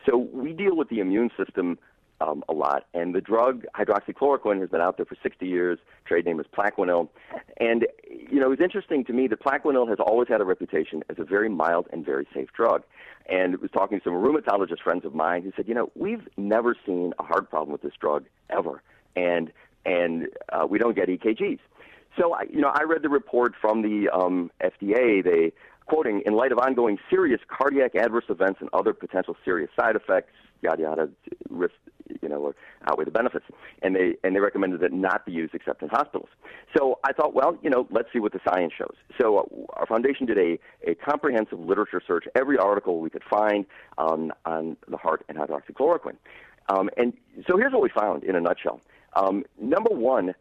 So 0.06 0.18
we 0.18 0.54
deal 0.54 0.76
with 0.76 0.90
the 0.90 1.00
immune 1.00 1.32
system 1.38 1.80
um, 2.22 2.44
a 2.50 2.54
lot. 2.54 2.86
And 2.94 3.14
the 3.14 3.22
drug 3.22 3.66
hydroxychloroquine 3.76 4.60
has 4.62 4.70
been 4.70 4.82
out 4.82 4.98
there 4.98 5.06
for 5.06 5.16
60 5.22 5.46
years. 5.46 5.80
Trade 6.06 6.26
name 6.26 6.40
is 6.40 6.46
Plaquenil. 6.56 7.10
And, 7.60 7.88
you 8.10 8.40
know, 8.40 8.48
it 8.48 8.60
was 8.60 8.62
interesting 8.62 9.06
to 9.06 9.14
me 9.14 9.28
that 9.28 9.42
Plaquenil 9.42 9.88
has 9.90 9.98
always 10.00 10.28
had 10.28 10.42
a 10.42 10.46
reputation 10.46 11.04
as 11.10 11.18
a 11.20 11.24
very 11.24 11.50
mild 11.50 11.88
and 11.92 12.06
very 12.06 12.28
safe 12.34 12.50
drug. 12.54 12.84
And 13.30 13.56
I 13.56 13.58
was 13.58 13.72
talking 13.72 14.00
to 14.00 14.04
some 14.04 14.14
rheumatologist 14.14 14.82
friends 14.84 15.06
of 15.06 15.14
mine 15.14 15.44
who 15.44 15.52
said, 15.56 15.68
you 15.68 15.74
know, 15.74 15.92
we've 15.96 16.28
never 16.38 16.76
seen 16.86 17.14
a 17.20 17.24
heart 17.24 17.50
problem 17.50 17.72
with 17.72 17.82
this 17.82 17.94
drug 18.00 18.26
ever. 18.50 18.82
And, 19.18 19.52
and 19.86 20.28
uh, 20.52 20.68
we 20.70 20.78
don't 20.80 20.96
get 20.96 21.10
EKGs. 21.10 21.60
So, 22.20 22.34
I, 22.34 22.44
you 22.52 22.62
know, 22.62 22.72
I 22.74 22.84
read 22.84 23.02
the 23.04 23.10
report 23.10 23.54
from 23.60 23.82
the 23.82 24.10
um, 24.10 24.52
FDA. 24.62 25.24
They 25.24 25.54
quoting, 25.88 26.22
in 26.26 26.34
light 26.34 26.52
of 26.52 26.60
ongoing 26.60 26.98
serious 27.10 27.40
cardiac 27.48 27.96
adverse 27.96 28.26
events 28.30 28.60
and 28.60 28.70
other 28.74 28.94
potential 28.94 29.36
serious 29.46 29.70
side 29.80 29.96
effects, 29.96 30.32
yada 30.62 30.82
yada, 30.82 31.10
risk 31.50 31.76
you 32.22 32.30
know, 32.30 32.54
outweigh 32.88 33.06
the 33.06 33.12
benefits. 33.12 33.46
And 33.82 33.96
they 33.96 34.16
and 34.24 34.36
they 34.36 34.40
recommended 34.40 34.82
that 34.82 34.94
not 34.94 35.26
be 35.26 35.32
used 35.32 35.54
except 35.54 35.82
in 35.82 35.90
hospitals. 35.90 36.30
So 36.78 37.00
I 37.04 37.14
thought, 37.14 37.34
well, 37.34 37.58
you 37.62 37.70
know, 37.70 37.88
let's 37.92 38.10
see 38.14 38.20
what 38.20 38.34
the 38.34 38.40
science 38.48 38.74
shows. 38.78 38.96
So 39.20 39.38
uh, 39.40 39.44
our 39.74 39.86
foundation 39.86 40.26
did 40.26 40.38
a, 40.38 40.60
a 40.86 40.96
comprehensive 40.96 41.60
literature 41.60 42.02
search, 42.06 42.26
every 42.36 42.58
article 42.58 43.00
we 43.00 43.10
could 43.10 43.24
find 43.30 43.66
um, 43.98 44.32
on 44.46 44.78
the 44.88 44.98
heart 44.98 45.26
and 45.30 45.38
hydroxychloroquine. 45.38 46.18
Um, 46.70 46.90
and 46.98 47.14
so 47.48 47.58
here's 47.58 47.72
what 47.72 47.82
we 47.82 47.90
found 47.90 48.24
in 48.24 48.36
a 48.36 48.42
nutshell. 48.42 48.82
Um, 49.18 49.44
number 49.60 49.90
one, 49.90 50.36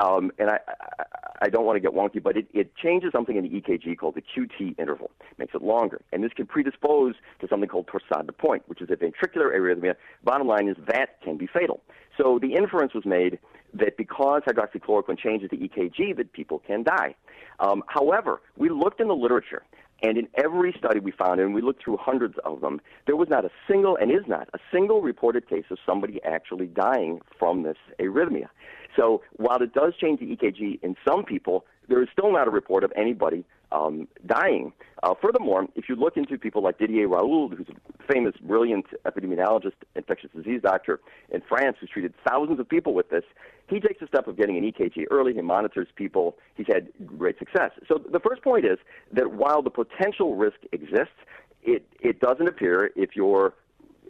um, 0.00 0.30
and 0.38 0.50
I, 0.50 0.58
I, 0.68 1.04
I 1.42 1.48
don't 1.48 1.64
want 1.64 1.76
to 1.76 1.80
get 1.80 1.92
wonky, 1.92 2.22
but 2.22 2.36
it, 2.36 2.46
it 2.52 2.76
changes 2.76 3.10
something 3.12 3.36
in 3.36 3.44
the 3.44 3.48
EKG 3.48 3.96
called 3.96 4.16
the 4.16 4.22
QT 4.22 4.78
interval, 4.78 5.10
makes 5.38 5.54
it 5.54 5.62
longer, 5.62 6.02
and 6.12 6.22
this 6.22 6.32
can 6.34 6.46
predispose 6.46 7.14
to 7.40 7.48
something 7.48 7.68
called 7.68 7.86
torsade 7.86 8.26
de 8.26 8.32
pointe, 8.32 8.62
which 8.66 8.82
is 8.82 8.90
a 8.90 8.96
ventricular 8.96 9.56
arrhythmia. 9.56 9.94
Bottom 10.24 10.46
line 10.46 10.68
is 10.68 10.76
that 10.86 11.20
can 11.22 11.36
be 11.36 11.46
fatal. 11.46 11.80
So 12.16 12.38
the 12.40 12.54
inference 12.54 12.94
was 12.94 13.06
made 13.06 13.38
that 13.74 13.96
because 13.96 14.42
hydroxychloroquine 14.46 15.18
changes 15.18 15.50
the 15.50 15.56
EKG, 15.56 16.16
that 16.16 16.32
people 16.32 16.60
can 16.66 16.82
die. 16.82 17.14
Um, 17.60 17.82
however, 17.86 18.40
we 18.56 18.68
looked 18.68 19.00
in 19.00 19.08
the 19.08 19.16
literature, 19.16 19.62
and 20.02 20.16
in 20.16 20.28
every 20.36 20.74
study 20.78 21.00
we 21.00 21.10
found, 21.10 21.40
and 21.40 21.54
we 21.54 21.60
looked 21.60 21.82
through 21.82 21.96
hundreds 21.96 22.36
of 22.44 22.60
them, 22.60 22.80
there 23.06 23.16
was 23.16 23.28
not 23.28 23.44
a 23.44 23.50
single, 23.66 23.96
and 23.96 24.10
is 24.10 24.26
not, 24.26 24.48
a 24.54 24.58
single 24.72 25.02
reported 25.02 25.48
case 25.48 25.64
of 25.70 25.78
somebody 25.84 26.22
actually 26.24 26.66
dying 26.66 27.20
from 27.38 27.62
this 27.64 27.76
arrhythmia. 27.98 28.48
So 28.96 29.22
while 29.36 29.60
it 29.62 29.72
does 29.72 29.94
change 30.00 30.20
the 30.20 30.26
EKG 30.26 30.80
in 30.82 30.96
some 31.06 31.24
people, 31.24 31.64
there 31.88 32.02
is 32.02 32.08
still 32.12 32.32
not 32.32 32.46
a 32.46 32.50
report 32.50 32.84
of 32.84 32.92
anybody 32.96 33.44
um, 33.72 34.08
dying. 34.26 34.72
Uh, 35.02 35.14
furthermore, 35.20 35.66
if 35.74 35.88
you 35.88 35.96
look 35.96 36.16
into 36.16 36.38
people 36.38 36.62
like 36.62 36.78
Didier 36.78 37.08
Raoult, 37.08 37.56
who's 37.56 37.66
a 37.68 38.12
famous, 38.12 38.34
brilliant 38.40 38.86
epidemiologist, 39.04 39.74
infectious 39.94 40.30
disease 40.34 40.60
doctor 40.62 41.00
in 41.30 41.42
France, 41.48 41.76
who's 41.80 41.90
treated 41.90 42.14
thousands 42.26 42.60
of 42.60 42.68
people 42.68 42.94
with 42.94 43.10
this, 43.10 43.24
he 43.68 43.80
takes 43.80 44.00
the 44.00 44.06
step 44.06 44.26
of 44.26 44.36
getting 44.36 44.56
an 44.56 44.64
EKG 44.64 45.04
early. 45.10 45.34
He 45.34 45.42
monitors 45.42 45.88
people. 45.94 46.36
He's 46.54 46.66
had 46.66 46.88
great 47.06 47.38
success. 47.38 47.72
So 47.86 47.98
the 47.98 48.20
first 48.20 48.42
point 48.42 48.64
is 48.64 48.78
that 49.12 49.32
while 49.32 49.62
the 49.62 49.70
potential 49.70 50.36
risk 50.36 50.56
exists, 50.72 51.14
it, 51.62 51.86
it 52.00 52.20
doesn't 52.20 52.48
appear, 52.48 52.90
if 52.96 53.10
you're 53.14 53.52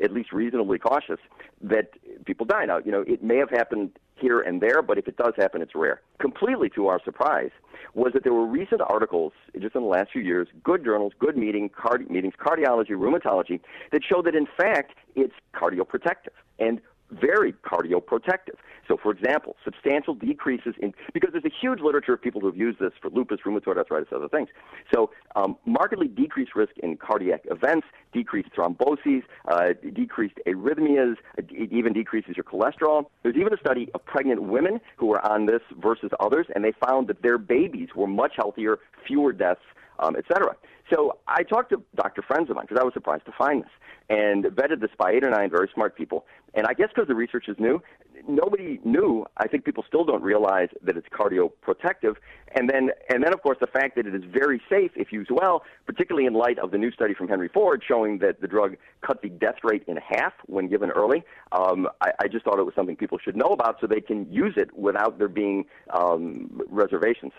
at 0.02 0.12
least 0.12 0.32
reasonably 0.32 0.78
cautious, 0.78 1.18
that 1.60 1.90
people 2.24 2.46
die. 2.46 2.64
Now, 2.66 2.78
you 2.78 2.92
know, 2.92 3.02
it 3.06 3.22
may 3.22 3.36
have 3.36 3.50
happened 3.50 3.90
here 4.20 4.40
and 4.40 4.60
there, 4.60 4.82
but 4.82 4.98
if 4.98 5.08
it 5.08 5.16
does 5.16 5.34
happen, 5.36 5.62
it's 5.62 5.74
rare. 5.74 6.00
Completely 6.18 6.68
to 6.70 6.88
our 6.88 7.00
surprise 7.04 7.50
was 7.94 8.12
that 8.12 8.24
there 8.24 8.32
were 8.32 8.46
recent 8.46 8.80
articles 8.80 9.32
just 9.60 9.74
in 9.74 9.82
the 9.82 9.88
last 9.88 10.10
few 10.12 10.22
years, 10.22 10.48
good 10.62 10.84
journals, 10.84 11.12
good 11.18 11.36
meeting, 11.36 11.68
card- 11.68 12.10
meetings, 12.10 12.34
cardiology, 12.38 12.90
rheumatology, 12.90 13.60
that 13.92 14.02
show 14.04 14.22
that 14.22 14.34
in 14.34 14.46
fact 14.56 14.94
it's 15.16 15.34
cardioprotective. 15.54 16.34
And 16.58 16.80
very 17.10 17.52
cardioprotective. 17.52 18.56
So, 18.86 18.96
for 18.96 19.12
example, 19.12 19.56
substantial 19.64 20.14
decreases 20.14 20.74
in, 20.80 20.94
because 21.12 21.30
there's 21.32 21.44
a 21.44 21.52
huge 21.60 21.80
literature 21.80 22.14
of 22.14 22.22
people 22.22 22.40
who 22.40 22.46
have 22.46 22.56
used 22.56 22.78
this 22.78 22.92
for 23.00 23.10
lupus, 23.10 23.40
rheumatoid 23.44 23.76
arthritis, 23.76 24.08
other 24.14 24.28
things. 24.28 24.48
So, 24.92 25.10
um, 25.36 25.56
markedly 25.66 26.08
decreased 26.08 26.54
risk 26.54 26.72
in 26.78 26.96
cardiac 26.96 27.42
events, 27.50 27.86
decreased 28.12 28.50
thromboses, 28.56 29.22
uh, 29.46 29.74
decreased 29.92 30.36
arrhythmias, 30.46 31.16
it 31.36 31.70
even 31.70 31.92
decreases 31.92 32.36
your 32.36 32.44
cholesterol. 32.44 33.06
There's 33.22 33.36
even 33.36 33.52
a 33.52 33.58
study 33.58 33.90
of 33.94 34.04
pregnant 34.06 34.42
women 34.42 34.80
who 34.96 35.06
were 35.06 35.24
on 35.26 35.46
this 35.46 35.62
versus 35.78 36.10
others, 36.20 36.46
and 36.54 36.64
they 36.64 36.72
found 36.86 37.08
that 37.08 37.22
their 37.22 37.38
babies 37.38 37.88
were 37.94 38.06
much 38.06 38.32
healthier, 38.36 38.78
fewer 39.06 39.32
deaths, 39.32 39.60
um, 39.98 40.16
et 40.16 40.24
cetera. 40.32 40.54
So 40.92 41.18
I 41.26 41.42
talked 41.42 41.70
to 41.70 41.82
doctor 41.96 42.22
friends 42.22 42.48
of 42.48 42.56
mine 42.56 42.64
because 42.66 42.80
I 42.80 42.84
was 42.84 42.94
surprised 42.94 43.26
to 43.26 43.32
find 43.32 43.62
this 43.62 43.70
and 44.08 44.44
vetted 44.44 44.80
this 44.80 44.90
by 44.96 45.12
eight 45.12 45.22
or 45.22 45.30
nine 45.30 45.50
very 45.50 45.68
smart 45.74 45.94
people. 45.96 46.24
And 46.54 46.66
I 46.66 46.72
guess 46.72 46.88
because 46.94 47.08
the 47.08 47.14
research 47.14 47.46
is 47.46 47.56
new, 47.58 47.82
nobody 48.26 48.80
knew. 48.84 49.26
I 49.36 49.48
think 49.48 49.66
people 49.66 49.84
still 49.86 50.04
don't 50.04 50.22
realize 50.22 50.70
that 50.82 50.96
it's 50.96 51.06
cardioprotective. 51.08 52.14
And 52.54 52.70
then, 52.70 52.90
and 53.10 53.22
then 53.22 53.34
of 53.34 53.42
course, 53.42 53.58
the 53.60 53.66
fact 53.66 53.96
that 53.96 54.06
it 54.06 54.14
is 54.14 54.22
very 54.24 54.62
safe 54.70 54.92
if 54.96 55.12
used 55.12 55.30
well, 55.30 55.62
particularly 55.84 56.26
in 56.26 56.32
light 56.32 56.58
of 56.58 56.70
the 56.70 56.78
new 56.78 56.90
study 56.90 57.12
from 57.12 57.28
Henry 57.28 57.48
Ford 57.48 57.82
showing 57.86 58.18
that 58.20 58.40
the 58.40 58.48
drug 58.48 58.76
cut 59.02 59.20
the 59.20 59.28
death 59.28 59.56
rate 59.62 59.84
in 59.86 59.98
half 59.98 60.32
when 60.46 60.68
given 60.68 60.90
early. 60.90 61.22
Um, 61.52 61.86
I, 62.00 62.12
I 62.22 62.28
just 62.28 62.46
thought 62.46 62.58
it 62.58 62.64
was 62.64 62.74
something 62.74 62.96
people 62.96 63.18
should 63.18 63.36
know 63.36 63.50
about 63.50 63.76
so 63.78 63.86
they 63.86 64.00
can 64.00 64.30
use 64.32 64.54
it 64.56 64.74
without 64.74 65.18
there 65.18 65.28
being 65.28 65.66
um, 65.92 66.62
reservations. 66.70 67.32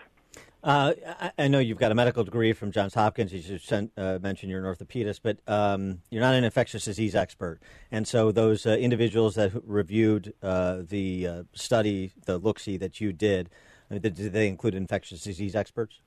Uh, 0.62 0.92
I, 1.20 1.32
I, 1.38 1.48
know 1.48 1.58
you've 1.58 1.78
got 1.78 1.90
a 1.90 1.94
medical 1.94 2.22
degree 2.22 2.52
from 2.52 2.70
Johns 2.70 2.92
Hopkins. 2.92 3.32
You 3.32 3.58
sent, 3.58 3.92
uh, 3.96 4.18
mentioned 4.20 4.50
you're 4.50 4.66
an 4.66 4.76
orthopedist, 4.76 5.20
but 5.22 5.38
um, 5.46 6.02
you're 6.10 6.20
not 6.20 6.34
an 6.34 6.44
infectious 6.44 6.84
disease 6.84 7.14
expert. 7.14 7.60
And 7.90 8.06
so 8.06 8.30
those 8.30 8.66
uh, 8.66 8.72
individuals 8.72 9.36
that 9.36 9.52
reviewed 9.64 10.34
uh, 10.42 10.82
the 10.86 11.26
uh, 11.26 11.42
study, 11.54 12.12
the 12.26 12.36
look-see 12.36 12.76
that 12.76 13.00
you 13.00 13.12
did, 13.12 13.48
uh, 13.90 13.98
did 13.98 14.16
they 14.16 14.48
include 14.48 14.74
infectious 14.74 15.22
disease 15.22 15.56
experts? 15.56 16.00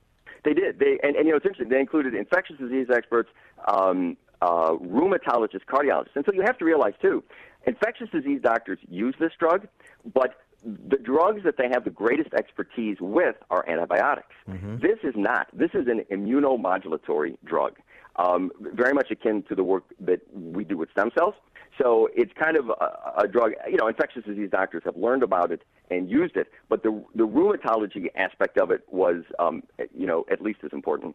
They 0.44 0.54
did. 0.54 0.78
They 0.78 0.98
and, 1.02 1.16
and 1.16 1.26
you 1.26 1.32
know 1.32 1.38
it's 1.38 1.46
interesting. 1.46 1.70
They 1.70 1.80
included 1.80 2.14
infectious 2.14 2.56
disease 2.58 2.88
experts, 2.94 3.30
um, 3.66 4.16
rheumatologists, 4.42 5.64
cardiologists, 5.66 6.16
and 6.16 6.24
so 6.26 6.32
you 6.32 6.42
have 6.42 6.58
to 6.58 6.64
realize 6.64 6.92
too, 7.00 7.24
infectious 7.66 8.10
disease 8.10 8.40
doctors 8.42 8.78
use 8.88 9.14
this 9.18 9.32
drug, 9.38 9.66
but 10.12 10.36
the 10.64 10.96
drugs 10.96 11.42
that 11.44 11.56
they 11.56 11.68
have 11.72 11.84
the 11.84 11.90
greatest 11.90 12.32
expertise 12.34 12.96
with 13.00 13.36
are 13.50 13.68
antibiotics. 13.68 14.34
Mm-hmm. 14.48 14.76
This 14.78 14.98
is 15.02 15.14
not. 15.16 15.48
This 15.52 15.70
is 15.74 15.86
an 15.88 16.04
immunomodulatory 16.10 17.36
drug, 17.44 17.76
um, 18.16 18.50
very 18.60 18.94
much 18.94 19.10
akin 19.10 19.42
to 19.48 19.54
the 19.54 19.64
work 19.64 19.84
that 20.00 20.20
we 20.32 20.64
do 20.64 20.76
with 20.76 20.90
stem 20.90 21.10
cells. 21.16 21.34
So 21.80 22.08
it's 22.14 22.32
kind 22.38 22.56
of 22.56 22.70
a, 22.70 23.22
a 23.24 23.28
drug. 23.28 23.52
You 23.68 23.76
know, 23.76 23.88
infectious 23.88 24.24
disease 24.24 24.50
doctors 24.50 24.82
have 24.84 24.96
learned 24.96 25.22
about 25.22 25.50
it 25.50 25.62
and 25.90 26.10
used 26.10 26.36
it, 26.36 26.48
but 26.68 26.82
the 26.82 27.04
the 27.14 27.26
rheumatology 27.26 28.06
aspect 28.16 28.58
of 28.58 28.70
it 28.70 28.82
was, 28.90 29.22
um, 29.38 29.62
you 29.96 30.06
know, 30.06 30.24
at 30.30 30.40
least 30.40 30.60
as 30.64 30.72
important. 30.72 31.14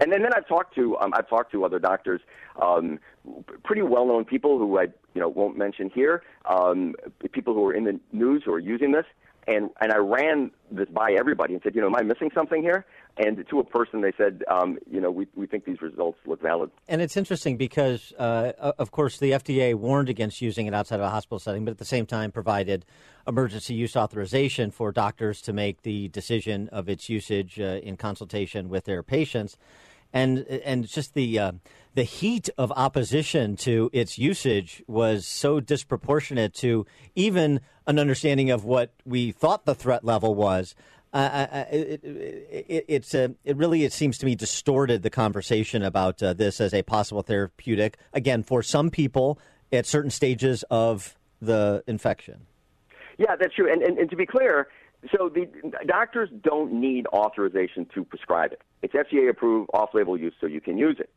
And 0.00 0.12
then, 0.12 0.22
then 0.22 0.32
I've 0.34 0.46
talked 0.46 0.74
to 0.74 0.96
um, 0.98 1.12
I've 1.14 1.28
talked 1.28 1.52
to 1.52 1.64
other 1.64 1.78
doctors, 1.78 2.20
um, 2.60 2.98
pretty 3.64 3.82
well 3.82 4.06
known 4.06 4.24
people 4.24 4.58
who 4.58 4.78
I 4.78 4.84
you 5.14 5.20
know 5.20 5.28
won't 5.28 5.56
mention 5.56 5.90
here, 5.90 6.22
um, 6.44 6.94
people 7.32 7.54
who 7.54 7.66
are 7.66 7.74
in 7.74 7.84
the 7.84 7.98
news 8.12 8.42
who 8.44 8.52
are 8.52 8.58
using 8.58 8.92
this, 8.92 9.06
and 9.46 9.70
and 9.80 9.92
I 9.92 9.98
ran 9.98 10.50
this 10.70 10.88
by 10.88 11.12
everybody 11.12 11.54
and 11.54 11.62
said, 11.62 11.74
you 11.74 11.80
know, 11.80 11.88
am 11.88 11.96
I 11.96 12.02
missing 12.02 12.30
something 12.34 12.62
here? 12.62 12.86
And 13.18 13.44
to 13.50 13.58
a 13.60 13.64
person, 13.64 14.00
they 14.00 14.12
said, 14.16 14.42
um, 14.48 14.78
you 14.90 15.00
know, 15.00 15.10
we 15.10 15.26
we 15.34 15.46
think 15.46 15.64
these 15.64 15.82
results 15.82 16.18
look 16.26 16.40
valid. 16.40 16.70
And 16.88 17.02
it's 17.02 17.16
interesting 17.16 17.56
because, 17.56 18.12
uh, 18.18 18.52
of 18.78 18.90
course, 18.90 19.18
the 19.18 19.32
FDA 19.32 19.74
warned 19.74 20.08
against 20.08 20.40
using 20.40 20.66
it 20.66 20.74
outside 20.74 20.96
of 20.96 21.02
a 21.02 21.10
hospital 21.10 21.38
setting, 21.38 21.64
but 21.64 21.72
at 21.72 21.78
the 21.78 21.84
same 21.84 22.06
time 22.06 22.32
provided 22.32 22.84
emergency 23.26 23.74
use 23.74 23.96
authorization 23.96 24.70
for 24.70 24.92
doctors 24.92 25.40
to 25.42 25.52
make 25.52 25.82
the 25.82 26.08
decision 26.08 26.68
of 26.70 26.88
its 26.88 27.08
usage 27.08 27.60
uh, 27.60 27.80
in 27.82 27.96
consultation 27.96 28.68
with 28.68 28.84
their 28.84 29.02
patients 29.02 29.56
and 30.12 30.38
and 30.46 30.86
just 30.86 31.14
the 31.14 31.38
uh, 31.38 31.52
the 31.94 32.02
heat 32.02 32.48
of 32.56 32.72
opposition 32.72 33.56
to 33.56 33.90
its 33.92 34.18
usage 34.18 34.82
was 34.86 35.26
so 35.26 35.60
disproportionate 35.60 36.54
to 36.54 36.86
even 37.14 37.60
an 37.86 37.98
understanding 37.98 38.50
of 38.50 38.64
what 38.64 38.92
we 39.04 39.32
thought 39.32 39.64
the 39.64 39.74
threat 39.74 40.04
level 40.04 40.34
was. 40.34 40.74
Uh, 41.12 41.64
it, 41.70 42.02
it, 42.02 42.84
it's 42.88 43.12
a, 43.12 43.34
it 43.44 43.54
really 43.58 43.84
it 43.84 43.92
seems 43.92 44.16
to 44.16 44.24
me 44.24 44.34
distorted 44.34 45.02
the 45.02 45.10
conversation 45.10 45.82
about 45.82 46.22
uh, 46.22 46.32
this 46.32 46.58
as 46.58 46.72
a 46.72 46.82
possible 46.82 47.20
therapeutic 47.20 47.98
again 48.14 48.42
for 48.42 48.62
some 48.62 48.88
people 48.88 49.38
at 49.70 49.84
certain 49.84 50.10
stages 50.10 50.64
of 50.70 51.14
the 51.42 51.84
infection. 51.86 52.46
Yeah, 53.18 53.36
that's 53.36 53.54
true. 53.54 53.70
And, 53.70 53.82
and, 53.82 53.98
and 53.98 54.08
to 54.08 54.16
be 54.16 54.24
clear, 54.24 54.68
so 55.10 55.28
the 55.28 55.48
doctors 55.86 56.28
don't 56.42 56.72
need 56.72 57.06
authorization 57.08 57.86
to 57.94 58.04
prescribe 58.04 58.52
it. 58.52 58.62
It's 58.82 58.94
FDA 58.94 59.28
approved 59.28 59.70
off-label 59.74 60.16
use, 60.16 60.34
so 60.40 60.46
you 60.46 60.60
can 60.60 60.78
use 60.78 60.96
it. 60.98 61.10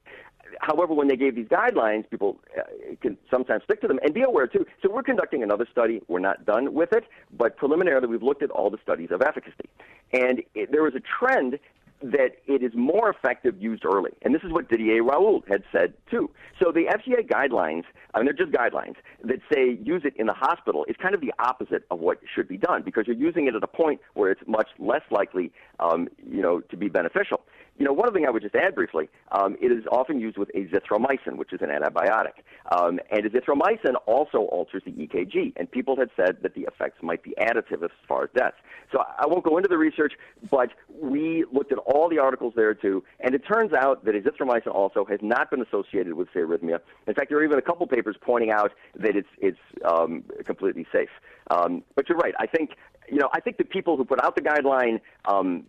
However, 0.59 0.93
when 0.93 1.07
they 1.07 1.15
gave 1.15 1.35
these 1.35 1.47
guidelines, 1.47 2.09
people 2.09 2.39
uh, 2.57 2.61
can 3.01 3.17
sometimes 3.29 3.63
stick 3.63 3.81
to 3.81 3.87
them. 3.87 3.99
And 4.03 4.13
be 4.13 4.21
aware, 4.21 4.47
too, 4.47 4.65
so 4.81 4.91
we're 4.91 5.03
conducting 5.03 5.43
another 5.43 5.67
study. 5.71 6.01
We're 6.07 6.19
not 6.19 6.45
done 6.45 6.73
with 6.73 6.93
it, 6.93 7.03
but 7.35 7.57
preliminarily, 7.57 8.07
we've 8.07 8.23
looked 8.23 8.43
at 8.43 8.51
all 8.51 8.69
the 8.69 8.77
studies 8.81 9.09
of 9.11 9.21
efficacy. 9.21 9.69
And 10.13 10.43
it, 10.53 10.69
was 10.71 10.93
a 10.95 11.01
trend 11.01 11.59
that 12.01 12.37
it 12.45 12.61
is 12.61 12.71
more 12.75 13.09
effective 13.09 13.55
used 13.61 13.85
early. 13.85 14.11
And 14.21 14.33
this 14.35 14.43
is 14.43 14.51
what 14.51 14.69
Didier 14.69 15.03
Raoult 15.03 15.47
had 15.47 15.63
said 15.71 15.93
too. 16.09 16.29
So 16.61 16.71
the 16.71 16.85
FDA 16.85 17.27
guidelines, 17.27 17.83
I 18.13 18.19
mean, 18.19 18.25
they're 18.25 18.33
just 18.33 18.51
guidelines 18.51 18.95
that 19.23 19.39
say 19.51 19.77
use 19.81 20.03
it 20.05 20.13
in 20.17 20.27
the 20.27 20.33
hospital 20.33 20.85
is 20.87 20.95
kind 21.01 21.15
of 21.15 21.21
the 21.21 21.33
opposite 21.39 21.85
of 21.91 21.99
what 21.99 22.19
should 22.33 22.47
be 22.47 22.57
done 22.57 22.83
because 22.83 23.07
you're 23.07 23.15
using 23.15 23.47
it 23.47 23.55
at 23.55 23.63
a 23.63 23.67
point 23.67 24.01
where 24.13 24.31
it's 24.31 24.41
much 24.47 24.67
less 24.77 25.03
likely, 25.09 25.51
um, 25.79 26.07
you 26.29 26.41
know, 26.41 26.59
to 26.61 26.77
be 26.77 26.89
beneficial. 26.89 27.41
You 27.77 27.83
know, 27.83 27.91
one 27.91 28.13
thing 28.13 28.25
I 28.25 28.29
would 28.29 28.41
just 28.41 28.55
add 28.55 28.73
briefly, 28.73 29.09
um, 29.31 29.57
it 29.61 29.71
is 29.71 29.83
often 29.91 30.19
used 30.19 30.37
with 30.37 30.49
azithromycin, 30.53 31.35
which 31.35 31.51
is 31.51 31.59
an 31.61 31.69
antibiotic. 31.69 32.43
Um, 32.71 32.99
and 33.11 33.25
azithromycin 33.25 33.95
also 34.05 34.39
alters 34.39 34.83
the 34.85 34.91
EKG, 34.91 35.53
and 35.57 35.69
people 35.69 35.97
had 35.97 36.09
said 36.15 36.37
that 36.41 36.55
the 36.55 36.61
effects 36.61 36.99
might 37.01 37.21
be 37.21 37.33
additive 37.37 37.83
as 37.83 37.91
far 38.07 38.23
as 38.23 38.29
deaths. 38.35 38.55
So 38.93 38.99
I 38.99 39.27
won't 39.27 39.43
go 39.43 39.57
into 39.57 39.67
the 39.67 39.77
research, 39.77 40.13
but 40.49 40.69
we 40.89 41.43
looked 41.51 41.73
at 41.73 41.77
all 41.79 42.07
the 42.07 42.19
articles 42.19 42.53
there 42.55 42.73
too, 42.73 43.03
and 43.19 43.35
it 43.35 43.39
turns 43.39 43.73
out 43.73 44.05
that 44.05 44.15
azithromycin 44.15 44.73
also 44.73 45.03
has 45.05 45.19
not 45.21 45.51
been 45.51 45.61
associated 45.61 46.13
with 46.13 46.29
arrhythmia. 46.33 46.79
In 47.07 47.13
fact, 47.13 47.29
there 47.29 47.37
are 47.39 47.43
even 47.43 47.59
a 47.59 47.61
couple 47.61 47.85
papers 47.87 48.15
pointing 48.21 48.51
out 48.51 48.71
that 48.95 49.17
it's 49.17 49.27
it's 49.39 49.59
um, 49.83 50.23
completely 50.45 50.87
safe. 50.93 51.09
Um, 51.51 51.83
but 51.95 52.09
you're 52.09 52.17
right. 52.17 52.33
I 52.39 52.47
think 52.47 52.71
you 53.09 53.17
know 53.17 53.29
I 53.33 53.39
think 53.39 53.57
the 53.57 53.63
people 53.63 53.97
who 53.97 54.05
put 54.05 54.23
out 54.23 54.35
the 54.35 54.41
guideline 54.41 54.99
um, 55.25 55.65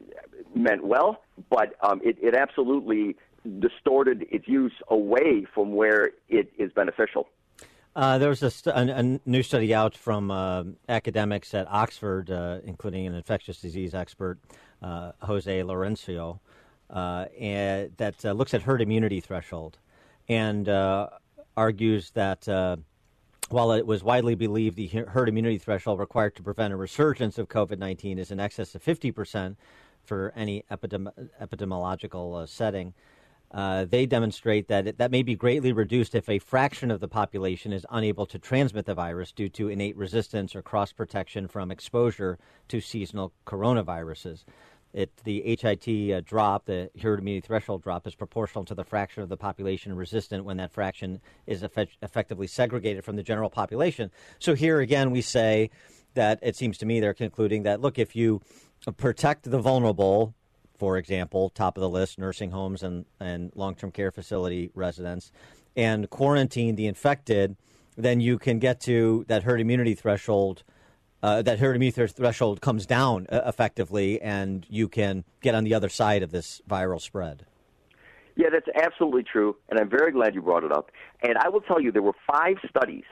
meant 0.55 0.85
well, 0.85 1.23
but 1.51 1.75
um, 1.83 2.01
it, 2.05 2.17
it 2.21 2.35
absolutely 2.35 3.17
distorted 3.61 4.27
its 4.31 4.49
use 4.49 4.73
away 4.89 5.47
from 5.55 5.75
where 5.75 6.11
it 6.29 6.53
is 6.59 6.73
beneficial. 6.73 7.29
Uh, 7.95 8.19
there 8.19 8.29
was 8.29 8.43
a, 8.43 8.51
st- 8.51 8.77
a, 8.77 8.99
a, 8.99 9.21
new 9.25 9.43
study 9.43 9.73
out 9.73 9.97
from 9.97 10.31
uh, 10.31 10.65
academics 10.87 11.55
at 11.55 11.67
Oxford, 11.71 12.31
uh, 12.31 12.59
including 12.65 13.07
an 13.07 13.15
infectious 13.15 13.59
disease 13.59 13.95
expert, 13.95 14.39
uh, 14.83 15.13
Jose 15.23 15.61
Lourenço, 15.63 16.39
uh, 16.91 17.25
and 17.41 17.91
that 17.97 18.23
uh, 18.23 18.33
looks 18.33 18.53
at 18.53 18.63
herd 18.63 18.83
immunity 18.83 19.21
threshold 19.21 19.79
and 20.29 20.69
argues 21.57 22.11
that 22.11 22.47
while 23.49 23.73
it 23.73 23.87
was 23.87 24.03
widely 24.03 24.35
believed 24.35 24.77
the 24.77 24.87
herd 24.87 25.29
immunity 25.29 25.59
threshold 25.59 25.99
required 25.99 26.35
to 26.37 26.43
prevent 26.43 26.73
a 26.73 26.77
resurgence 26.77 27.39
of 27.39 27.49
COVID 27.49 27.79
19 27.79 28.19
is 28.19 28.31
in 28.31 28.41
excess 28.41 28.75
of 28.75 28.83
50%, 28.83 29.57
for 30.07 30.33
any 30.37 30.65
epidemi- 30.71 31.29
epidemiological 31.41 32.43
uh, 32.43 32.47
setting. 32.47 32.95
Uh, 33.53 33.85
they 33.85 34.07
demonstrate 34.07 34.69
that 34.69 34.89
it, 34.89 34.99
that 34.99 35.11
may 35.11 35.23
be 35.23 35.37
greatly 35.37 35.73
reduced 35.73 36.15
if 36.15 36.29
a 36.29 36.39
fraction 36.39 36.91
of 36.91 37.01
the 37.01 37.09
population 37.09 37.73
is 37.73 37.87
unable 37.91 38.27
to 38.27 38.39
transmit 38.39 38.87
the 38.87 38.95
virus 38.95 39.31
due 39.31 39.49
to 39.49 39.69
innate 39.69 39.97
resistance 39.97 40.57
or 40.57 40.63
cross 40.63 40.93
protection 40.93 41.47
from 41.47 41.71
exposure 41.71 42.39
to 42.69 42.81
seasonal 42.81 43.33
coronaviruses. 43.47 44.45
It, 44.93 45.11
the 45.25 45.43
HIT 45.45 46.13
uh, 46.13 46.21
drop, 46.25 46.65
the 46.65 46.91
herd 47.03 47.19
immunity 47.19 47.47
threshold 47.47 47.83
drop, 47.83 48.07
is 48.07 48.15
proportional 48.15 48.65
to 48.65 48.75
the 48.75 48.85
fraction 48.85 49.23
of 49.23 49.29
the 49.29 49.37
population 49.37 49.95
resistant 49.95 50.45
when 50.45 50.57
that 50.57 50.73
fraction 50.73 51.21
is 51.47 51.63
effect- 51.63 51.99
effectively 52.01 52.47
segregated 52.47 53.05
from 53.05 53.17
the 53.17 53.23
general 53.23 53.51
population. 53.51 54.11
So 54.39 54.55
here 54.55 54.81
again, 54.81 55.11
we 55.11 55.21
say 55.21 55.71
that 56.15 56.39
it 56.43 56.57
seems 56.57 56.79
to 56.79 56.87
me 56.87 56.99
they're 56.99 57.15
concluding 57.15 57.65
that 57.65 57.81
look, 57.81 57.99
if 57.99 58.17
you 58.17 58.41
protect 58.97 59.51
the 59.51 59.59
vulnerable, 59.59 60.35
for 60.79 60.97
example, 60.97 61.51
top 61.51 61.77
of 61.77 61.81
the 61.81 61.89
list, 61.89 62.19
nursing 62.19 62.51
homes 62.51 62.83
and, 62.83 63.05
and 63.21 63.53
long 63.55 63.75
term 63.75 63.91
care 63.91 64.11
facility 64.11 64.71
residents, 64.75 65.31
and 65.77 66.09
quarantine 66.11 66.77
the 66.77 66.87
infected, 66.87 67.57
then 67.97 68.21
you 68.21 68.39
can 68.39 68.59
get 68.59 68.81
to 68.81 69.25
that 69.29 69.43
herd 69.43 69.61
immunity 69.61 69.95
threshold. 69.95 70.63
Uh, 71.27 71.43
that 71.43 71.59
herd 71.59 71.75
immunity 71.75 72.07
threshold 72.07 72.61
comes 72.61 72.87
down 72.87 73.27
uh, 73.31 73.41
effectively, 73.47 74.23
and 74.23 74.65
you 74.71 74.87
can 74.87 75.25
get 75.41 75.57
on 75.57 75.65
the 75.65 75.75
other 75.75 75.89
side 75.89 76.23
of 76.23 76.31
this 76.31 76.63
viral 76.71 77.01
spread. 77.01 77.45
Yeah, 78.37 78.47
that's 78.53 78.69
absolutely 78.81 79.25
true, 79.25 79.57
and 79.69 79.81
I'm 79.81 79.91
very 79.91 80.13
glad 80.13 80.37
you 80.37 80.43
brought 80.43 80.63
it 80.63 80.71
up. 80.71 80.93
And 81.23 81.37
I 81.37 81.49
will 81.49 81.63
tell 81.63 81.81
you, 81.81 81.91
there 81.91 82.01
were 82.01 82.15
five 82.31 82.59
studies 82.71 83.03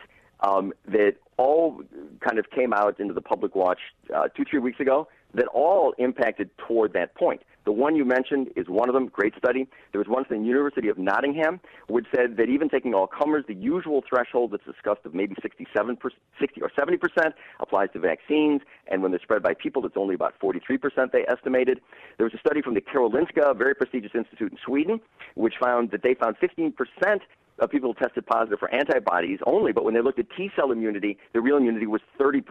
um, 0.46 0.72
that 0.86 1.14
all 1.38 1.82
kind 2.20 2.38
of 2.38 2.48
came 2.50 2.72
out 2.72 3.00
into 3.00 3.14
the 3.14 3.20
public 3.20 3.56
watch 3.56 3.80
uh, 4.14 4.28
two, 4.28 4.44
three 4.48 4.60
weeks 4.60 4.78
ago 4.78 5.08
that 5.34 5.48
all 5.48 5.92
impacted 5.98 6.50
toward 6.68 6.92
that 6.92 7.16
point. 7.16 7.42
The 7.64 7.72
one 7.72 7.96
you 7.96 8.04
mentioned 8.04 8.48
is 8.56 8.68
one 8.68 8.88
of 8.88 8.94
them, 8.94 9.06
great 9.06 9.34
study. 9.38 9.66
There 9.92 9.98
was 9.98 10.08
one 10.08 10.24
from 10.24 10.40
the 10.40 10.46
University 10.46 10.88
of 10.88 10.98
Nottingham, 10.98 11.60
which 11.88 12.06
said 12.14 12.36
that 12.36 12.48
even 12.48 12.68
taking 12.68 12.92
all 12.94 13.06
comers, 13.06 13.44
the 13.48 13.54
usual 13.54 14.02
threshold 14.08 14.52
that's 14.52 14.64
discussed 14.64 15.04
of 15.04 15.14
maybe 15.14 15.34
67 15.40 15.98
60 16.40 16.62
or 16.62 16.70
70 16.78 16.98
percent 16.98 17.34
applies 17.60 17.88
to 17.94 17.98
vaccines, 17.98 18.60
and 18.88 19.02
when 19.02 19.12
they're 19.12 19.20
spread 19.20 19.42
by 19.42 19.54
people, 19.54 19.84
it's 19.86 19.96
only 19.96 20.14
about 20.14 20.34
43 20.40 20.76
percent 20.78 21.12
they 21.12 21.24
estimated. 21.28 21.80
There 22.18 22.26
was 22.26 22.34
a 22.34 22.38
study 22.38 22.60
from 22.60 22.74
the 22.74 22.82
Karolinska, 22.82 23.50
a 23.50 23.54
very 23.54 23.74
prestigious 23.74 24.12
institute 24.14 24.52
in 24.52 24.58
Sweden, 24.64 25.00
which 25.34 25.54
found 25.60 25.90
that 25.92 26.02
they 26.02 26.14
found 26.14 26.36
15 26.38 26.72
percent 26.72 27.22
of 27.58 27.70
people 27.70 27.94
tested 27.94 28.26
positive 28.26 28.58
for 28.58 28.72
antibodies 28.74 29.38
only, 29.46 29.72
but 29.72 29.84
when 29.84 29.94
they 29.94 30.00
looked 30.00 30.18
at 30.18 30.26
T 30.36 30.50
cell 30.56 30.72
immunity, 30.72 31.18
the 31.32 31.40
real 31.40 31.56
immunity 31.56 31.86
was 31.86 32.00
30%. 32.20 32.42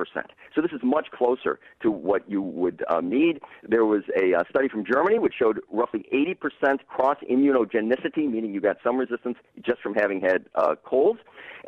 So 0.55 0.61
this 0.61 0.71
is 0.71 0.81
much 0.83 1.07
closer 1.11 1.59
to 1.81 1.91
what 1.91 2.29
you 2.29 2.41
would 2.41 2.83
um, 2.89 3.09
need. 3.09 3.39
There 3.63 3.85
was 3.85 4.03
a 4.21 4.33
uh, 4.33 4.43
study 4.49 4.67
from 4.69 4.85
Germany 4.85 5.19
which 5.19 5.33
showed 5.37 5.59
roughly 5.71 6.05
80% 6.13 6.85
cross 6.87 7.17
immunogenicity, 7.29 8.29
meaning 8.29 8.53
you 8.53 8.61
got 8.61 8.77
some 8.83 8.97
resistance 8.97 9.37
just 9.61 9.81
from 9.81 9.93
having 9.95 10.21
had 10.21 10.45
uh, 10.55 10.75
colds. 10.83 11.19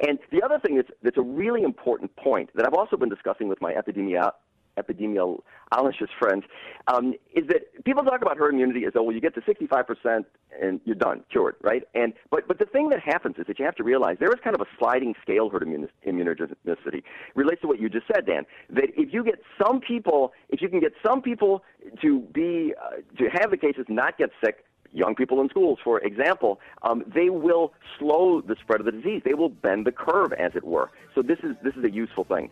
And 0.07 0.19
the 0.31 0.41
other 0.43 0.59
thing 0.59 0.75
that's, 0.75 0.89
that's 1.03 1.17
a 1.17 1.21
really 1.21 1.63
important 1.63 2.15
point 2.15 2.49
that 2.55 2.65
I've 2.65 2.73
also 2.73 2.97
been 2.97 3.09
discussing 3.09 3.47
with 3.47 3.61
my 3.61 3.73
epidemiologist 3.73 4.31
epidemiologist 4.77 6.09
friends, 6.19 6.43
um, 6.87 7.13
is 7.35 7.47
that 7.47 7.83
people 7.83 8.03
talk 8.03 8.21
about 8.21 8.37
herd 8.37 8.53
immunity 8.53 8.85
as 8.85 8.93
though 8.93 9.03
well 9.03 9.13
you 9.13 9.21
get 9.21 9.35
to 9.35 9.41
65% 9.41 10.25
and 10.61 10.79
you're 10.85 10.95
done, 10.95 11.23
cured, 11.31 11.55
right? 11.61 11.83
And 11.93 12.13
but 12.31 12.47
but 12.47 12.59
the 12.59 12.65
thing 12.65 12.89
that 12.89 12.99
happens 12.99 13.35
is 13.37 13.47
that 13.47 13.59
you 13.59 13.65
have 13.65 13.75
to 13.75 13.83
realize 13.83 14.17
there 14.19 14.31
is 14.31 14.39
kind 14.43 14.55
of 14.55 14.61
a 14.61 14.69
sliding 14.77 15.15
scale 15.21 15.49
herd 15.49 15.63
immunogenicity. 15.63 16.99
It 16.99 17.03
relates 17.35 17.61
to 17.61 17.67
what 17.67 17.79
you 17.79 17.89
just 17.89 18.07
said, 18.07 18.25
Dan. 18.25 18.45
That 18.69 18.89
if 18.95 19.13
you 19.13 19.23
get 19.23 19.41
some 19.61 19.79
people, 19.79 20.33
if 20.49 20.61
you 20.61 20.69
can 20.69 20.79
get 20.79 20.93
some 21.05 21.21
people 21.21 21.63
to 22.01 22.19
be 22.33 22.73
uh, 22.81 22.97
to 23.17 23.29
have 23.39 23.51
the 23.51 23.57
cases 23.57 23.85
not 23.89 24.17
get 24.17 24.29
sick, 24.43 24.65
young 24.91 25.15
people 25.15 25.41
in 25.41 25.49
schools, 25.49 25.79
for 25.83 25.99
example, 25.99 26.59
um, 26.83 27.03
they 27.13 27.29
will 27.29 27.73
slow 27.99 28.41
the 28.41 28.55
spread 28.61 28.79
of 28.79 28.85
the 28.85 28.91
disease. 28.91 29.21
They 29.25 29.33
will 29.33 29.49
bend 29.49 29.85
the 29.85 29.91
curve, 29.91 30.33
as 30.33 30.51
it 30.55 30.63
were. 30.63 30.91
So 31.13 31.21
this 31.21 31.39
is 31.43 31.55
this 31.63 31.75
is 31.75 31.83
a 31.83 31.91
useful 31.91 32.23
thing. 32.23 32.49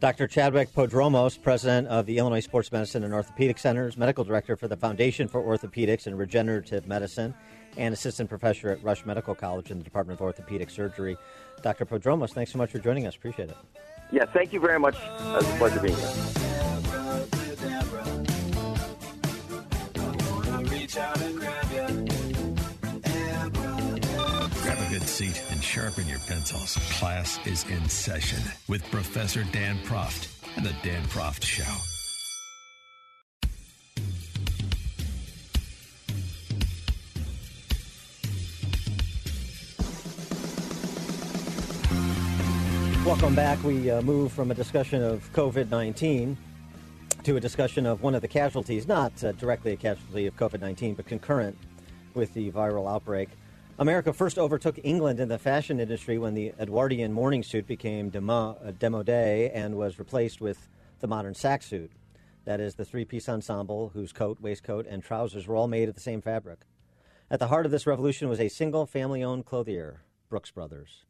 Dr. 0.00 0.28
Chadwick 0.28 0.72
Prodromos, 0.72 1.42
president 1.42 1.88
of 1.88 2.06
the 2.06 2.18
Illinois 2.18 2.38
Sports 2.38 2.70
Medicine 2.70 3.02
and 3.02 3.12
Orthopedic 3.12 3.58
Centers, 3.58 3.96
medical 3.96 4.22
director 4.22 4.56
for 4.56 4.68
the 4.68 4.76
Foundation 4.76 5.26
for 5.26 5.42
Orthopedics 5.42 6.06
and 6.06 6.16
Regenerative 6.16 6.86
Medicine, 6.86 7.34
and 7.76 7.92
assistant 7.92 8.28
professor 8.28 8.68
at 8.68 8.80
Rush 8.84 9.04
Medical 9.04 9.34
College 9.34 9.72
in 9.72 9.78
the 9.78 9.84
Department 9.84 10.20
of 10.20 10.24
Orthopedic 10.24 10.70
Surgery. 10.70 11.16
Dr. 11.62 11.84
Prodromos, 11.84 12.30
thanks 12.30 12.52
so 12.52 12.58
much 12.58 12.70
for 12.70 12.78
joining 12.78 13.08
us. 13.08 13.16
Appreciate 13.16 13.50
it. 13.50 13.56
Yeah, 14.12 14.26
thank 14.26 14.52
you 14.52 14.60
very 14.60 14.78
much. 14.78 14.94
Uh, 14.96 15.32
it 15.32 15.36
was 15.38 15.48
a 15.48 15.56
pleasure 15.56 15.80
being 15.80 15.96
here. 15.96 16.12
Sharpen 25.78 26.08
your 26.08 26.18
pencils. 26.18 26.74
Class 26.98 27.38
is 27.46 27.64
in 27.70 27.88
session 27.88 28.42
with 28.66 28.82
Professor 28.90 29.44
Dan 29.52 29.78
Proft 29.84 30.26
and 30.56 30.66
The 30.66 30.74
Dan 30.82 31.04
Proft 31.04 31.44
Show. 31.44 31.62
Welcome 43.06 43.36
back. 43.36 43.62
We 43.62 43.88
uh, 43.88 44.02
move 44.02 44.32
from 44.32 44.50
a 44.50 44.54
discussion 44.54 45.00
of 45.04 45.32
COVID 45.32 45.70
19 45.70 46.36
to 47.22 47.36
a 47.36 47.40
discussion 47.40 47.86
of 47.86 48.02
one 48.02 48.16
of 48.16 48.22
the 48.22 48.26
casualties, 48.26 48.88
not 48.88 49.12
uh, 49.22 49.30
directly 49.30 49.74
a 49.74 49.76
casualty 49.76 50.26
of 50.26 50.36
COVID 50.36 50.60
19, 50.60 50.94
but 50.94 51.06
concurrent 51.06 51.56
with 52.14 52.34
the 52.34 52.50
viral 52.50 52.92
outbreak. 52.92 53.28
America 53.80 54.12
first 54.12 54.38
overtook 54.38 54.76
England 54.82 55.20
in 55.20 55.28
the 55.28 55.38
fashion 55.38 55.78
industry 55.78 56.18
when 56.18 56.34
the 56.34 56.52
Edwardian 56.58 57.12
morning 57.12 57.44
suit 57.44 57.64
became 57.64 58.08
demo, 58.08 58.58
uh, 58.60 59.10
and 59.12 59.76
was 59.76 60.00
replaced 60.00 60.40
with 60.40 60.68
the 60.98 61.06
modern 61.06 61.32
sack 61.32 61.62
suit. 61.62 61.92
That 62.44 62.58
is 62.58 62.74
the 62.74 62.84
three 62.84 63.04
piece 63.04 63.28
ensemble 63.28 63.90
whose 63.90 64.12
coat, 64.12 64.40
waistcoat, 64.40 64.86
and 64.88 65.00
trousers 65.00 65.46
were 65.46 65.54
all 65.54 65.68
made 65.68 65.88
of 65.88 65.94
the 65.94 66.00
same 66.00 66.20
fabric. 66.20 66.62
At 67.30 67.38
the 67.38 67.46
heart 67.46 67.66
of 67.66 67.70
this 67.70 67.86
revolution 67.86 68.28
was 68.28 68.40
a 68.40 68.48
single 68.48 68.84
family 68.84 69.22
owned 69.22 69.46
clothier, 69.46 70.02
Brooks 70.28 70.50
Brothers. 70.50 71.04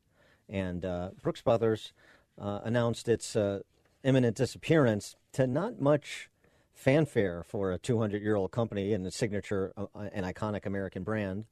And 0.47 0.85
uh, 0.85 1.11
Brooks 1.23 1.41
Brothers 1.41 1.95
uh, 2.39 2.61
announced 2.65 3.09
its 3.09 3.35
uh, 3.35 3.61
imminent 4.05 4.37
disappearance 4.37 5.17
to 5.33 5.47
not 5.47 5.81
much 5.81 6.29
fanfare 6.75 7.43
for 7.45 7.73
a 7.73 7.79
200 7.79 8.21
year 8.21 8.37
old 8.37 8.51
company 8.51 8.93
and 8.93 9.07
a 9.07 9.11
signature, 9.11 9.73
uh, 9.79 9.87
an 10.13 10.25
iconic 10.25 10.67
American 10.67 11.03
brand. 11.03 11.47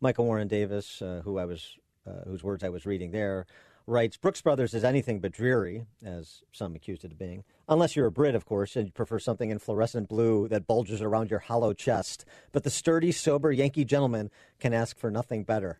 Michael 0.00 0.26
Warren 0.26 0.48
Davis, 0.48 1.02
uh, 1.02 1.22
who 1.24 1.38
I 1.38 1.44
was, 1.44 1.76
uh, 2.06 2.24
whose 2.26 2.44
words 2.44 2.62
I 2.62 2.68
was 2.68 2.86
reading 2.86 3.10
there, 3.10 3.46
writes 3.86 4.16
Brooks 4.16 4.40
Brothers 4.40 4.74
is 4.74 4.84
anything 4.84 5.18
but 5.18 5.32
dreary, 5.32 5.86
as 6.04 6.42
some 6.52 6.76
accused 6.76 7.04
it 7.04 7.12
of 7.12 7.18
being, 7.18 7.42
unless 7.68 7.96
you're 7.96 8.06
a 8.06 8.12
Brit, 8.12 8.34
of 8.34 8.44
course, 8.44 8.76
and 8.76 8.86
you 8.86 8.92
prefer 8.92 9.18
something 9.18 9.50
in 9.50 9.58
fluorescent 9.58 10.08
blue 10.08 10.46
that 10.48 10.66
bulges 10.66 11.02
around 11.02 11.30
your 11.30 11.40
hollow 11.40 11.72
chest. 11.72 12.24
But 12.52 12.64
the 12.64 12.70
sturdy, 12.70 13.10
sober 13.10 13.50
Yankee 13.50 13.84
gentleman 13.84 14.30
can 14.60 14.72
ask 14.72 14.96
for 14.98 15.10
nothing 15.10 15.42
better. 15.42 15.78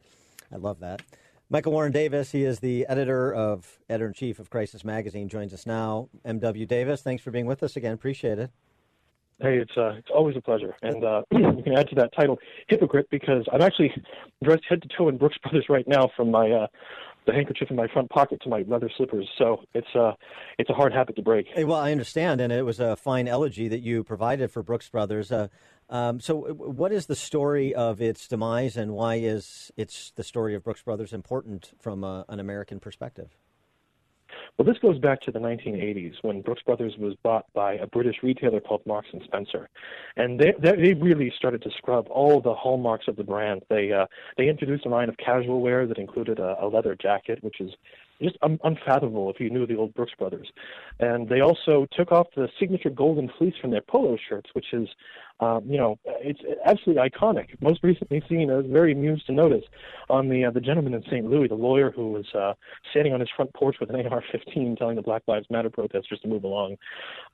I 0.52 0.56
love 0.56 0.80
that. 0.80 1.02
Michael 1.50 1.72
Warren 1.72 1.92
Davis, 1.92 2.32
he 2.32 2.44
is 2.44 2.60
the 2.60 2.86
editor 2.86 3.32
of 3.32 3.78
editor 3.88 4.08
in 4.08 4.14
chief 4.14 4.38
of 4.38 4.50
Crisis 4.50 4.84
Magazine, 4.84 5.28
joins 5.28 5.54
us 5.54 5.64
now. 5.64 6.08
M.W. 6.24 6.66
Davis, 6.66 7.02
thanks 7.02 7.22
for 7.22 7.30
being 7.30 7.46
with 7.46 7.62
us 7.62 7.76
again. 7.76 7.92
Appreciate 7.94 8.38
it. 8.38 8.50
Hey, 9.40 9.58
it's 9.58 9.76
uh, 9.76 9.92
it's 9.96 10.08
always 10.12 10.36
a 10.36 10.40
pleasure, 10.40 10.74
and 10.82 11.04
uh, 11.04 11.22
you 11.30 11.62
can 11.62 11.76
add 11.76 11.88
to 11.90 11.94
that 11.96 12.10
title 12.18 12.38
hypocrite 12.66 13.06
because 13.10 13.46
I'm 13.52 13.62
actually 13.62 13.92
dressed 14.42 14.64
head 14.68 14.82
to 14.82 14.88
toe 14.88 15.08
in 15.08 15.16
Brooks 15.16 15.36
Brothers 15.42 15.66
right 15.68 15.86
now, 15.86 16.10
from 16.16 16.32
my 16.32 16.50
uh, 16.50 16.66
the 17.28 17.32
handkerchief 17.32 17.70
in 17.70 17.76
my 17.76 17.86
front 17.86 18.10
pocket 18.10 18.40
to 18.42 18.48
my 18.48 18.64
leather 18.66 18.90
slippers. 18.96 19.28
So 19.38 19.62
it's 19.74 19.94
uh, 19.94 20.12
it's 20.58 20.70
a 20.70 20.72
hard 20.72 20.92
habit 20.92 21.14
to 21.16 21.22
break. 21.22 21.46
Hey, 21.54 21.62
well, 21.62 21.78
I 21.78 21.92
understand, 21.92 22.40
and 22.40 22.52
it 22.52 22.64
was 22.64 22.80
a 22.80 22.96
fine 22.96 23.28
elegy 23.28 23.68
that 23.68 23.80
you 23.80 24.02
provided 24.02 24.50
for 24.50 24.62
Brooks 24.64 24.88
Brothers. 24.88 25.30
Uh, 25.30 25.48
um, 25.88 26.18
so, 26.18 26.36
what 26.52 26.92
is 26.92 27.06
the 27.06 27.14
story 27.14 27.74
of 27.74 28.00
its 28.02 28.26
demise, 28.26 28.76
and 28.76 28.92
why 28.92 29.16
is 29.16 29.70
it's 29.76 30.10
the 30.16 30.24
story 30.24 30.54
of 30.54 30.64
Brooks 30.64 30.82
Brothers 30.82 31.12
important 31.12 31.72
from 31.78 32.02
uh, 32.02 32.24
an 32.28 32.40
American 32.40 32.80
perspective? 32.80 33.36
Well, 34.58 34.66
this 34.66 34.78
goes 34.78 34.98
back 34.98 35.20
to 35.20 35.30
the 35.30 35.38
1980s 35.38 36.14
when 36.22 36.42
Brooks 36.42 36.62
Brothers 36.62 36.94
was 36.98 37.14
bought 37.22 37.46
by 37.54 37.74
a 37.74 37.86
British 37.86 38.16
retailer 38.24 38.60
called 38.60 38.84
Marks 38.86 39.06
and 39.12 39.22
Spencer, 39.22 39.68
and 40.16 40.40
they 40.40 40.52
they 40.60 40.94
really 40.94 41.32
started 41.36 41.62
to 41.62 41.70
scrub 41.76 42.08
all 42.10 42.40
the 42.40 42.54
hallmarks 42.54 43.06
of 43.06 43.14
the 43.14 43.22
brand. 43.22 43.62
They 43.70 43.92
uh, 43.92 44.06
they 44.36 44.48
introduced 44.48 44.84
a 44.84 44.88
line 44.88 45.08
of 45.08 45.16
casual 45.16 45.60
wear 45.60 45.86
that 45.86 45.96
included 45.96 46.40
a, 46.40 46.56
a 46.60 46.66
leather 46.66 46.96
jacket, 46.96 47.38
which 47.44 47.60
is 47.60 47.70
just 48.22 48.36
un- 48.42 48.58
unfathomable 48.64 49.30
if 49.30 49.40
you 49.40 49.50
knew 49.50 49.66
the 49.66 49.76
old 49.76 49.94
Brooks 49.94 50.12
Brothers. 50.18 50.48
And 51.00 51.28
they 51.28 51.40
also 51.40 51.86
took 51.92 52.12
off 52.12 52.28
the 52.34 52.48
signature 52.58 52.90
golden 52.90 53.30
fleece 53.38 53.54
from 53.60 53.70
their 53.70 53.80
polo 53.80 54.16
shirts, 54.28 54.50
which 54.52 54.72
is, 54.72 54.88
um, 55.40 55.64
you 55.66 55.78
know, 55.78 55.98
it's 56.04 56.40
absolutely 56.66 57.08
iconic. 57.08 57.60
Most 57.60 57.82
recently 57.82 58.22
seen, 58.28 58.50
I 58.50 58.56
was 58.56 58.66
very 58.66 58.92
amused 58.92 59.26
to 59.26 59.32
notice 59.32 59.64
on 60.10 60.28
the 60.28 60.46
uh, 60.46 60.50
the 60.50 60.60
gentleman 60.60 60.94
in 60.94 61.02
St. 61.04 61.24
Louis, 61.24 61.48
the 61.48 61.54
lawyer 61.54 61.90
who 61.90 62.12
was 62.12 62.26
uh, 62.34 62.54
standing 62.90 63.12
on 63.12 63.20
his 63.20 63.28
front 63.36 63.52
porch 63.54 63.76
with 63.80 63.90
an 63.90 64.06
AR-15, 64.06 64.76
telling 64.76 64.96
the 64.96 65.02
Black 65.02 65.22
Lives 65.26 65.46
Matter 65.50 65.70
protesters 65.70 66.20
to 66.20 66.28
move 66.28 66.44
along. 66.44 66.76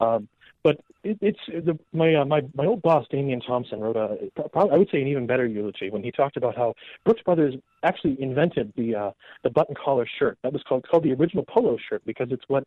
Um, 0.00 0.28
but 0.64 0.80
it, 1.04 1.18
it's 1.20 1.38
the, 1.46 1.78
my 1.92 2.14
uh, 2.14 2.24
my 2.24 2.40
my 2.54 2.64
old 2.64 2.82
boss 2.82 3.06
Damian 3.10 3.40
Thompson 3.40 3.80
wrote 3.80 3.96
a 3.96 4.16
probably 4.48 4.74
I 4.74 4.78
would 4.78 4.88
say 4.90 5.00
an 5.02 5.06
even 5.06 5.26
better 5.26 5.46
eulogy 5.46 5.90
when 5.90 6.02
he 6.02 6.10
talked 6.10 6.38
about 6.38 6.56
how 6.56 6.74
Brooks 7.04 7.22
Brothers 7.22 7.54
actually 7.84 8.20
invented 8.20 8.72
the 8.76 8.94
uh, 8.96 9.10
the 9.44 9.50
button 9.50 9.76
collar 9.76 10.08
shirt 10.18 10.38
that 10.42 10.52
was 10.52 10.62
called 10.66 10.86
called 10.88 11.04
the 11.04 11.12
original 11.12 11.44
polo 11.46 11.76
shirt 11.88 12.02
because 12.06 12.28
it's 12.30 12.44
what 12.48 12.64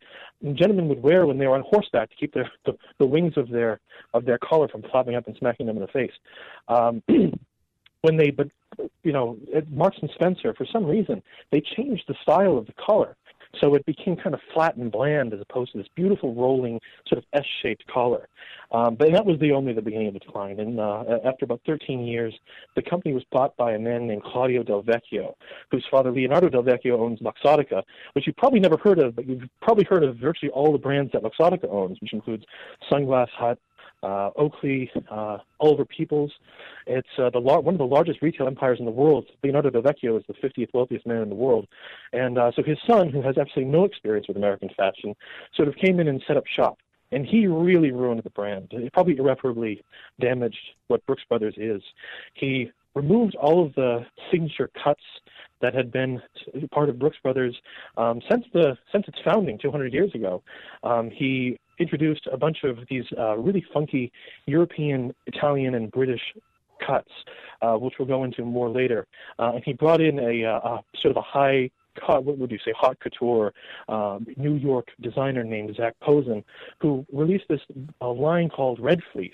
gentlemen 0.54 0.88
would 0.88 1.02
wear 1.02 1.26
when 1.26 1.40
they 1.40 1.48
were 1.48 1.56
on 1.56 1.64
horseback 1.68 2.12
to 2.12 2.16
keep 2.16 2.34
their 2.34 2.50
the, 2.66 2.78
the 3.00 3.06
wings 3.06 3.34
of 3.36 3.50
their 3.50 3.80
of 4.14 4.26
their 4.26 4.38
collar 4.38 4.68
from 4.68 4.84
flopping 4.84 5.16
up 5.16 5.28
and 5.28 5.36
smacking 5.38 5.66
them 5.66 5.76
in 5.76 5.82
the 5.82 5.88
face. 5.88 6.14
Um, 6.68 7.02
when 8.02 8.16
they 8.16 8.30
but 8.30 8.48
you 9.04 9.12
know 9.12 9.38
Marks 9.72 9.98
and 10.02 10.12
Spencer 10.14 10.54
for 10.54 10.68
some 10.72 10.86
reason 10.86 11.24
they 11.52 11.62
changed 11.62 12.04
the 12.08 12.16
style 12.22 12.58
of 12.60 12.68
the 12.68 12.74
collar 12.74 13.18
so 13.60 13.76
it 13.76 13.86
became 13.86 14.16
kind 14.16 14.34
of 14.34 14.42
flat 14.54 14.76
and 14.76 14.92
bland 14.92 15.34
as 15.34 15.42
opposed 15.42 15.72
to 15.72 15.78
this 15.78 15.88
beautiful 15.96 16.34
rolling 16.34 16.80
sort 17.08 17.20
of 17.20 17.26
S-shaped 17.34 17.86
collar. 17.88 18.28
Um, 18.72 18.96
but 18.96 19.12
that 19.12 19.26
was 19.26 19.40
the 19.40 19.52
only 19.52 19.74
the 19.74 19.82
beginning 19.82 20.08
of 20.08 20.14
the 20.14 20.20
decline. 20.20 20.60
And 20.60 20.80
uh, 20.80 21.04
after 21.24 21.46
about 21.46 21.62
13 21.66 22.06
years, 22.06 22.34
the 22.76 22.82
company 22.82 23.14
was 23.14 23.24
bought 23.32 23.56
by 23.58 23.74
a 23.74 23.80
man 23.80 24.08
named 24.08 24.24
Claudio 24.24 24.64
Del 24.64 24.84
Vecchio, 24.84 25.34
whose 25.72 25.86
father 25.90 26.12
Leonardo 26.12 26.50
Del 26.50 26.64
Vecchio 26.64 27.00
owns 27.00 27.20
Luxottica, 27.20 27.84
which 28.14 28.28
you've 28.28 28.38
probably 28.38 28.60
never 28.60 28.78
heard 28.78 29.00
of, 29.00 29.16
but 29.16 29.28
you've 29.28 29.44
probably 29.62 29.86
heard 29.86 30.04
of 30.04 30.18
virtually 30.18 30.52
all 30.52 30.72
the 30.72 30.78
brands 30.78 31.12
that 31.14 31.24
Luxottica 31.24 31.70
owns, 31.70 32.00
which 32.02 32.14
includes 32.14 32.44
Sunglass 32.92 33.30
Hut, 33.30 33.58
uh, 34.04 34.30
Oakley, 34.36 34.92
uh, 35.10 35.38
Oliver 35.60 35.86
Peoples. 35.86 36.32
It's 36.86 37.08
uh, 37.18 37.30
the 37.30 37.40
lar- 37.40 37.62
one 37.62 37.74
of 37.74 37.80
the 37.80 37.86
largest 37.86 38.22
retail 38.22 38.48
empires 38.48 38.80
in 38.80 38.86
the 38.86 38.92
world. 38.92 39.26
Leonardo 39.44 39.70
Del 39.70 39.82
Vecchio 39.82 40.18
is 40.18 40.24
the 40.28 40.34
50th 40.34 40.74
wealthiest 40.74 41.06
man 41.06 41.22
in 41.22 41.30
the 41.30 41.36
world, 41.36 41.68
and 42.14 42.38
uh, 42.38 42.52
so 42.56 42.64
his 42.64 42.78
son, 42.88 43.10
who 43.10 43.22
has 43.22 43.38
absolutely 43.38 43.72
no 43.72 43.86
experience 43.86 44.28
with 44.28 44.38
American 44.38 44.70
fashion, 44.76 45.16
sort 45.56 45.68
of 45.68 45.76
came 45.76 46.00
in 46.00 46.08
and 46.08 46.24
set 46.28 46.38
up 46.38 46.46
shop. 46.48 46.78
And 47.10 47.26
he 47.26 47.48
really 47.48 47.92
ruined 47.92 48.22
the 48.24 48.30
brand. 48.32 48.68
He 48.70 48.90
probably 48.90 49.16
irreparably 49.16 49.82
damaged 50.20 50.60
what 50.88 51.06
Brooks 51.06 51.24
Brothers 51.30 51.54
is. 51.56 51.82
He 52.34 52.70
removed 52.96 53.36
all 53.36 53.66
of 53.66 53.74
the 53.76 54.06
signature 54.30 54.70
cuts 54.84 55.04
that 55.62 55.74
had 55.74 55.92
been 55.92 56.22
part 56.72 56.90
of 56.90 57.00
Brooks 57.00 57.18
Brothers 57.24 57.56
um, 57.96 58.22
since 58.30 58.46
the 58.54 58.78
since 58.92 59.08
its 59.08 59.18
founding 59.24 59.58
200 59.58 59.94
years 59.94 60.14
ago. 60.14 60.44
Um, 60.84 61.10
he 61.10 61.60
introduced 61.80 62.28
a 62.32 62.38
bunch 62.38 62.60
of 62.64 62.80
these 62.90 63.06
uh, 63.18 63.38
really 63.38 63.66
funky 63.74 64.12
European, 64.46 65.14
Italian, 65.26 65.76
and 65.76 65.92
British 65.92 66.22
cuts, 66.86 67.12
uh, 67.62 67.74
which 67.74 67.96
we'll 67.98 68.08
go 68.08 68.24
into 68.24 68.44
more 68.44 68.70
later. 68.70 69.08
Uh, 69.40 69.52
and 69.56 69.64
he 69.64 69.74
brought 69.74 70.02
in 70.02 70.20
a, 70.20 70.46
uh, 70.46 70.70
a 70.70 70.84
sort 71.02 71.12
of 71.12 71.18
a 71.18 71.22
high 71.22 71.70
what 72.06 72.38
would 72.38 72.52
you 72.52 72.60
say, 72.64 72.74
haute 72.78 73.00
couture 73.00 73.54
um, 73.90 74.26
New 74.38 74.56
York 74.56 74.90
designer 75.02 75.44
named 75.44 75.76
Zac 75.76 75.96
Posen, 76.02 76.44
who 76.80 77.06
released 77.12 77.46
this 77.50 77.62
uh, 78.02 78.12
line 78.12 78.50
called 78.50 78.80
Red 78.80 79.00
Fleece. 79.12 79.32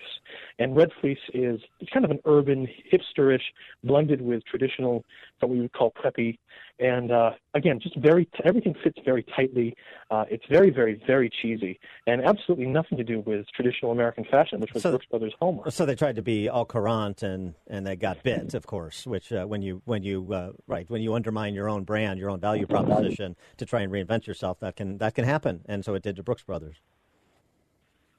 And 0.60 0.76
Red 0.76 0.90
Fleece 1.02 1.18
is 1.34 1.60
kind 1.94 2.06
of 2.06 2.12
an 2.12 2.20
urban, 2.26 2.68
hipsterish, 2.92 3.42
blended 3.84 4.22
with 4.22 4.46
traditional, 4.46 5.04
what 5.40 5.52
we 5.52 5.60
would 5.60 5.74
call 5.74 5.92
preppy 5.92 6.38
and 6.80 7.12
uh, 7.12 7.32
again, 7.54 7.80
just 7.80 7.96
very 7.98 8.28
everything 8.44 8.76
fits 8.84 8.98
very 9.06 9.24
tightly. 9.36 9.76
Uh, 10.10 10.26
it's 10.30 10.44
very, 10.50 10.70
very, 10.70 11.02
very 11.06 11.30
cheesy, 11.30 11.80
and 12.08 12.24
absolutely 12.24 12.66
nothing 12.66 12.98
to 12.98 13.04
do 13.04 13.20
with 13.22 13.46
traditional 13.56 13.92
American 13.92 14.26
fashion, 14.26 14.60
which 14.60 14.74
was 14.74 14.84
so, 14.84 14.92
Brooks 14.92 15.06
Brothers' 15.06 15.34
hallmark. 15.40 15.72
So 15.72 15.86
they 15.86 15.96
tried 15.96 16.16
to 16.16 16.22
be 16.22 16.50
all 16.50 16.66
courant, 16.66 17.22
and 17.22 17.54
and 17.68 17.86
they 17.86 17.96
got 17.96 18.24
bit, 18.24 18.54
of 18.54 18.66
course. 18.66 19.06
Which 19.06 19.32
uh, 19.32 19.46
when 19.46 19.62
you 19.62 19.82
when 19.86 20.04
you 20.04 20.34
uh, 20.34 20.52
right 20.68 20.90
when 20.90 21.02
you 21.02 21.14
undermine 21.14 21.54
your 21.54 21.70
own 21.70 21.84
brand, 21.84 22.20
your 22.20 22.30
own 22.30 22.40
value 22.40 22.66
proposition 22.66 23.36
to 23.58 23.66
try 23.66 23.82
and 23.82 23.92
reinvent 23.92 24.26
yourself, 24.26 24.60
that 24.62 24.76
can 24.76 24.98
that 24.98 25.14
can 25.14 25.26
happen, 25.26 25.62
and 25.68 25.86
so 25.86 25.94
it 25.94 26.02
did 26.04 26.16
to 26.16 26.24
Brooks 26.24 26.44
Brothers. 26.44 26.78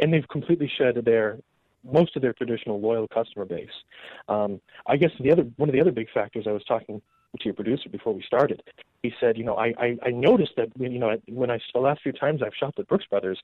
And 0.00 0.12
they've 0.12 0.28
completely 0.28 0.70
shed 0.78 0.96
their 1.05 1.38
most 1.84 2.16
of 2.16 2.22
their 2.22 2.32
traditional 2.32 2.80
loyal 2.80 3.09
customer 3.09 3.44
base. 3.44 3.68
Um, 4.28 4.61
I 4.86 4.96
guess 4.96 5.11
the 5.20 5.32
other 5.32 5.42
one 5.57 5.68
of 5.68 5.72
the 5.72 5.80
other 5.80 5.92
big 5.92 6.09
factors 6.14 6.46
I 6.48 6.52
was 6.52 6.64
talking 6.64 7.02
to 7.39 7.45
your 7.45 7.55
producer 7.55 7.89
before 7.89 8.14
we 8.14 8.22
started. 8.22 8.62
He 9.05 9.12
said, 9.20 9.36
you 9.36 9.44
know, 9.44 9.57
I, 9.57 9.74
I, 9.78 9.98
I 10.07 10.11
noticed 10.12 10.52
that 10.57 10.68
you 10.76 10.98
know 10.98 11.14
when 11.28 11.50
I 11.50 11.59
the 11.74 11.80
last 11.80 12.00
few 12.02 12.12
times 12.12 12.40
I've 12.42 12.55
shopped 12.59 12.78
at 12.78 12.88
Brooks 12.88 13.05
Brothers, 13.05 13.38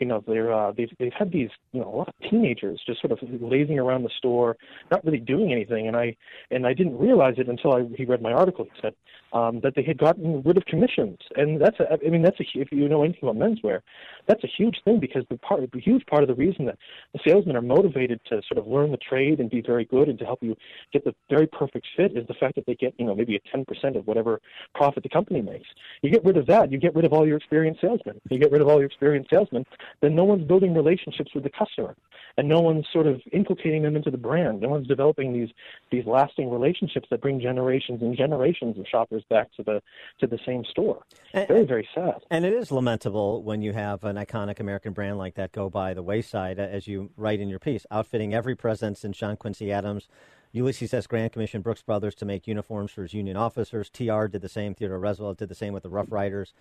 you 0.00 0.06
know, 0.06 0.24
they're 0.26 0.52
uh, 0.52 0.72
they've 0.72 0.90
they've 0.98 1.12
had 1.16 1.30
these 1.30 1.50
you 1.70 1.80
know 1.80 1.88
a 1.88 1.96
lot 1.98 2.08
of 2.08 2.14
teenagers 2.28 2.82
just 2.84 3.00
sort 3.00 3.12
of 3.12 3.20
lazing 3.40 3.78
around 3.78 4.02
the 4.02 4.10
store, 4.18 4.56
not 4.90 5.04
really 5.04 5.20
doing 5.20 5.52
anything, 5.52 5.86
and 5.86 5.96
I 5.96 6.16
and 6.50 6.66
I 6.66 6.74
didn't 6.74 6.98
realize 6.98 7.34
it 7.38 7.48
until 7.48 7.74
I, 7.74 7.84
he 7.96 8.04
read 8.04 8.22
my 8.22 8.32
article. 8.32 8.64
He 8.64 8.80
said 8.82 8.94
um, 9.32 9.60
that 9.62 9.76
they 9.76 9.84
had 9.84 9.98
gotten 9.98 10.42
rid 10.42 10.56
of 10.56 10.64
commissions, 10.64 11.18
and 11.36 11.60
that's 11.60 11.78
a, 11.78 11.92
I 12.04 12.10
mean 12.10 12.22
that's 12.22 12.40
a 12.40 12.44
if 12.54 12.72
you 12.72 12.88
know 12.88 13.04
anything 13.04 13.28
about 13.28 13.36
menswear, 13.36 13.82
that's 14.26 14.42
a 14.42 14.48
huge 14.48 14.78
thing 14.84 14.98
because 14.98 15.22
the 15.30 15.36
part 15.38 15.60
the 15.70 15.80
huge 15.80 16.04
part 16.06 16.24
of 16.24 16.28
the 16.28 16.34
reason 16.34 16.66
that 16.66 16.78
the 17.12 17.20
salesmen 17.24 17.54
are 17.54 17.62
motivated 17.62 18.20
to 18.30 18.42
sort 18.48 18.58
of 18.58 18.66
learn 18.66 18.90
the 18.90 18.96
trade 18.96 19.38
and 19.38 19.48
be 19.48 19.62
very 19.62 19.84
good 19.84 20.08
and 20.08 20.18
to 20.18 20.24
help 20.24 20.42
you 20.42 20.56
get 20.92 21.04
the 21.04 21.14
very 21.30 21.46
perfect 21.46 21.86
fit 21.96 22.16
is 22.16 22.26
the 22.26 22.34
fact 22.34 22.56
that 22.56 22.66
they 22.66 22.74
get 22.74 22.94
you 22.98 23.06
know 23.06 23.14
maybe 23.14 23.36
a 23.36 23.56
10% 23.56 23.96
of 23.96 24.06
whatever 24.08 24.40
profit 24.74 25.03
the 25.04 25.08
company 25.08 25.40
makes. 25.40 25.68
You 26.02 26.10
get 26.10 26.24
rid 26.24 26.36
of 26.36 26.46
that, 26.46 26.72
you 26.72 26.78
get 26.78 26.94
rid 26.96 27.04
of 27.04 27.12
all 27.12 27.24
your 27.26 27.36
experienced 27.36 27.80
salesmen. 27.80 28.20
You 28.28 28.38
get 28.40 28.50
rid 28.50 28.60
of 28.60 28.68
all 28.68 28.78
your 28.78 28.86
experienced 28.86 29.30
salesmen, 29.30 29.64
then 30.00 30.16
no 30.16 30.24
one's 30.24 30.44
building 30.44 30.74
relationships 30.74 31.30
with 31.32 31.44
the 31.44 31.50
customer, 31.50 31.94
and 32.36 32.48
no 32.48 32.60
one's 32.60 32.86
sort 32.92 33.06
of 33.06 33.20
inculcating 33.32 33.82
them 33.82 33.94
into 33.94 34.10
the 34.10 34.18
brand. 34.18 34.60
No 34.60 34.68
one's 34.68 34.88
developing 34.88 35.32
these 35.32 35.50
these 35.92 36.04
lasting 36.06 36.50
relationships 36.50 37.06
that 37.10 37.20
bring 37.20 37.40
generations 37.40 38.02
and 38.02 38.16
generations 38.16 38.76
of 38.78 38.86
shoppers 38.90 39.22
back 39.30 39.52
to 39.56 39.62
the 39.62 39.80
to 40.18 40.26
the 40.26 40.38
same 40.44 40.64
store. 40.64 41.02
Very 41.32 41.64
very 41.64 41.88
sad. 41.94 42.22
And 42.30 42.44
it 42.44 42.52
is 42.52 42.72
lamentable 42.72 43.42
when 43.42 43.62
you 43.62 43.72
have 43.72 44.02
an 44.02 44.16
iconic 44.16 44.58
American 44.58 44.92
brand 44.92 45.18
like 45.18 45.34
that 45.34 45.52
go 45.52 45.70
by 45.70 45.94
the 45.94 46.02
wayside, 46.02 46.58
as 46.58 46.88
you 46.88 47.10
write 47.16 47.40
in 47.40 47.48
your 47.48 47.60
piece, 47.60 47.86
outfitting 47.90 48.34
every 48.34 48.56
president 48.56 48.98
since 48.98 49.16
John 49.16 49.36
Quincy 49.36 49.70
Adams. 49.70 50.08
Ulysses 50.54 50.94
S. 50.94 51.08
Grant 51.08 51.32
commissioned 51.32 51.64
Brooks 51.64 51.82
Brothers 51.82 52.14
to 52.14 52.24
make 52.24 52.46
uniforms 52.46 52.92
for 52.92 53.02
his 53.02 53.12
Union 53.12 53.36
officers. 53.36 53.90
TR 53.90 54.26
did 54.26 54.40
the 54.40 54.48
same. 54.48 54.72
Theodore 54.72 55.00
Roosevelt 55.00 55.38
did 55.38 55.48
the 55.48 55.54
same 55.54 55.74
with 55.74 55.82
the 55.82 55.88
Rough 55.90 56.12
Riders. 56.12 56.54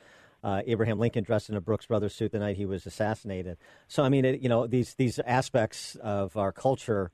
Uh, 0.44 0.64
Abraham 0.66 0.98
Lincoln 0.98 1.24
dressed 1.24 1.50
in 1.50 1.56
a 1.56 1.62
Brooks 1.62 1.86
Brothers 1.86 2.16
suit 2.16 2.32
the 2.32 2.40
night 2.40 2.58
he 2.58 2.66
was 2.66 2.88
assassinated. 2.88 3.56
So, 3.88 4.02
I 4.02 4.10
mean, 4.10 4.26
it, 4.26 4.42
you 4.42 4.50
know, 4.50 4.66
these 4.66 4.96
these 4.96 5.20
aspects 5.20 5.96
of 5.98 6.36
our 6.36 6.52
culture 6.52 7.12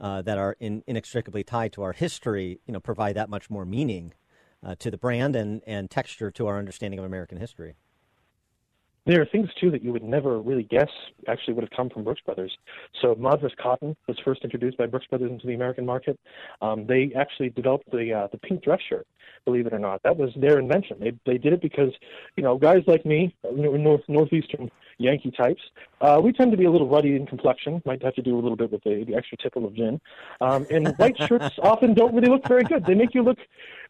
uh, 0.00 0.22
that 0.22 0.38
are 0.38 0.56
in, 0.58 0.82
inextricably 0.86 1.44
tied 1.44 1.74
to 1.74 1.82
our 1.82 1.92
history, 1.92 2.60
you 2.66 2.72
know, 2.72 2.80
provide 2.80 3.14
that 3.16 3.28
much 3.28 3.50
more 3.50 3.66
meaning 3.66 4.14
uh, 4.64 4.74
to 4.78 4.90
the 4.90 4.96
brand 4.96 5.36
and, 5.36 5.60
and 5.66 5.90
texture 5.90 6.30
to 6.30 6.46
our 6.46 6.58
understanding 6.58 6.98
of 6.98 7.04
American 7.04 7.36
history. 7.36 7.74
There 9.04 9.20
are 9.20 9.26
things 9.26 9.48
too 9.60 9.70
that 9.72 9.82
you 9.82 9.92
would 9.92 10.04
never 10.04 10.40
really 10.40 10.62
guess 10.62 10.88
actually 11.26 11.54
would 11.54 11.64
have 11.64 11.76
come 11.76 11.90
from 11.90 12.04
Brooks 12.04 12.20
Brothers. 12.24 12.56
So 13.00 13.16
Madras 13.16 13.52
cotton 13.60 13.96
was 14.06 14.16
first 14.24 14.42
introduced 14.44 14.78
by 14.78 14.86
Brooks 14.86 15.06
Brothers 15.06 15.30
into 15.30 15.46
the 15.46 15.54
American 15.54 15.84
market. 15.84 16.18
Um, 16.60 16.86
they 16.86 17.12
actually 17.16 17.50
developed 17.50 17.90
the 17.90 18.12
uh, 18.12 18.28
the 18.30 18.38
pink 18.38 18.62
dress 18.62 18.80
shirt. 18.88 19.06
Believe 19.44 19.66
it 19.66 19.72
or 19.72 19.80
not, 19.80 20.00
that 20.04 20.16
was 20.16 20.30
their 20.36 20.60
invention. 20.60 20.98
They 21.00 21.12
they 21.26 21.36
did 21.36 21.52
it 21.52 21.60
because 21.60 21.90
you 22.36 22.44
know 22.44 22.56
guys 22.58 22.82
like 22.86 23.04
me, 23.04 23.34
north 23.52 24.02
northeastern 24.06 24.70
Yankee 24.98 25.30
types, 25.30 25.62
uh, 26.00 26.20
we 26.22 26.32
tend 26.32 26.50
to 26.50 26.56
be 26.56 26.64
a 26.64 26.70
little 26.70 26.88
ruddy 26.88 27.16
in 27.16 27.26
complexion. 27.26 27.82
Might 27.84 28.02
have 28.02 28.14
to 28.14 28.22
do 28.22 28.34
a 28.34 28.40
little 28.40 28.56
bit 28.56 28.72
with 28.72 28.82
the, 28.84 29.04
the 29.06 29.14
extra 29.14 29.38
tipple 29.38 29.66
of 29.66 29.74
gin. 29.74 30.00
Um, 30.40 30.66
and 30.70 30.88
white 30.96 31.16
shirts 31.26 31.58
often 31.62 31.94
don't 31.94 32.14
really 32.14 32.28
look 32.28 32.46
very 32.46 32.64
good. 32.64 32.84
They 32.86 32.94
make 32.94 33.14
you 33.14 33.22
look 33.22 33.38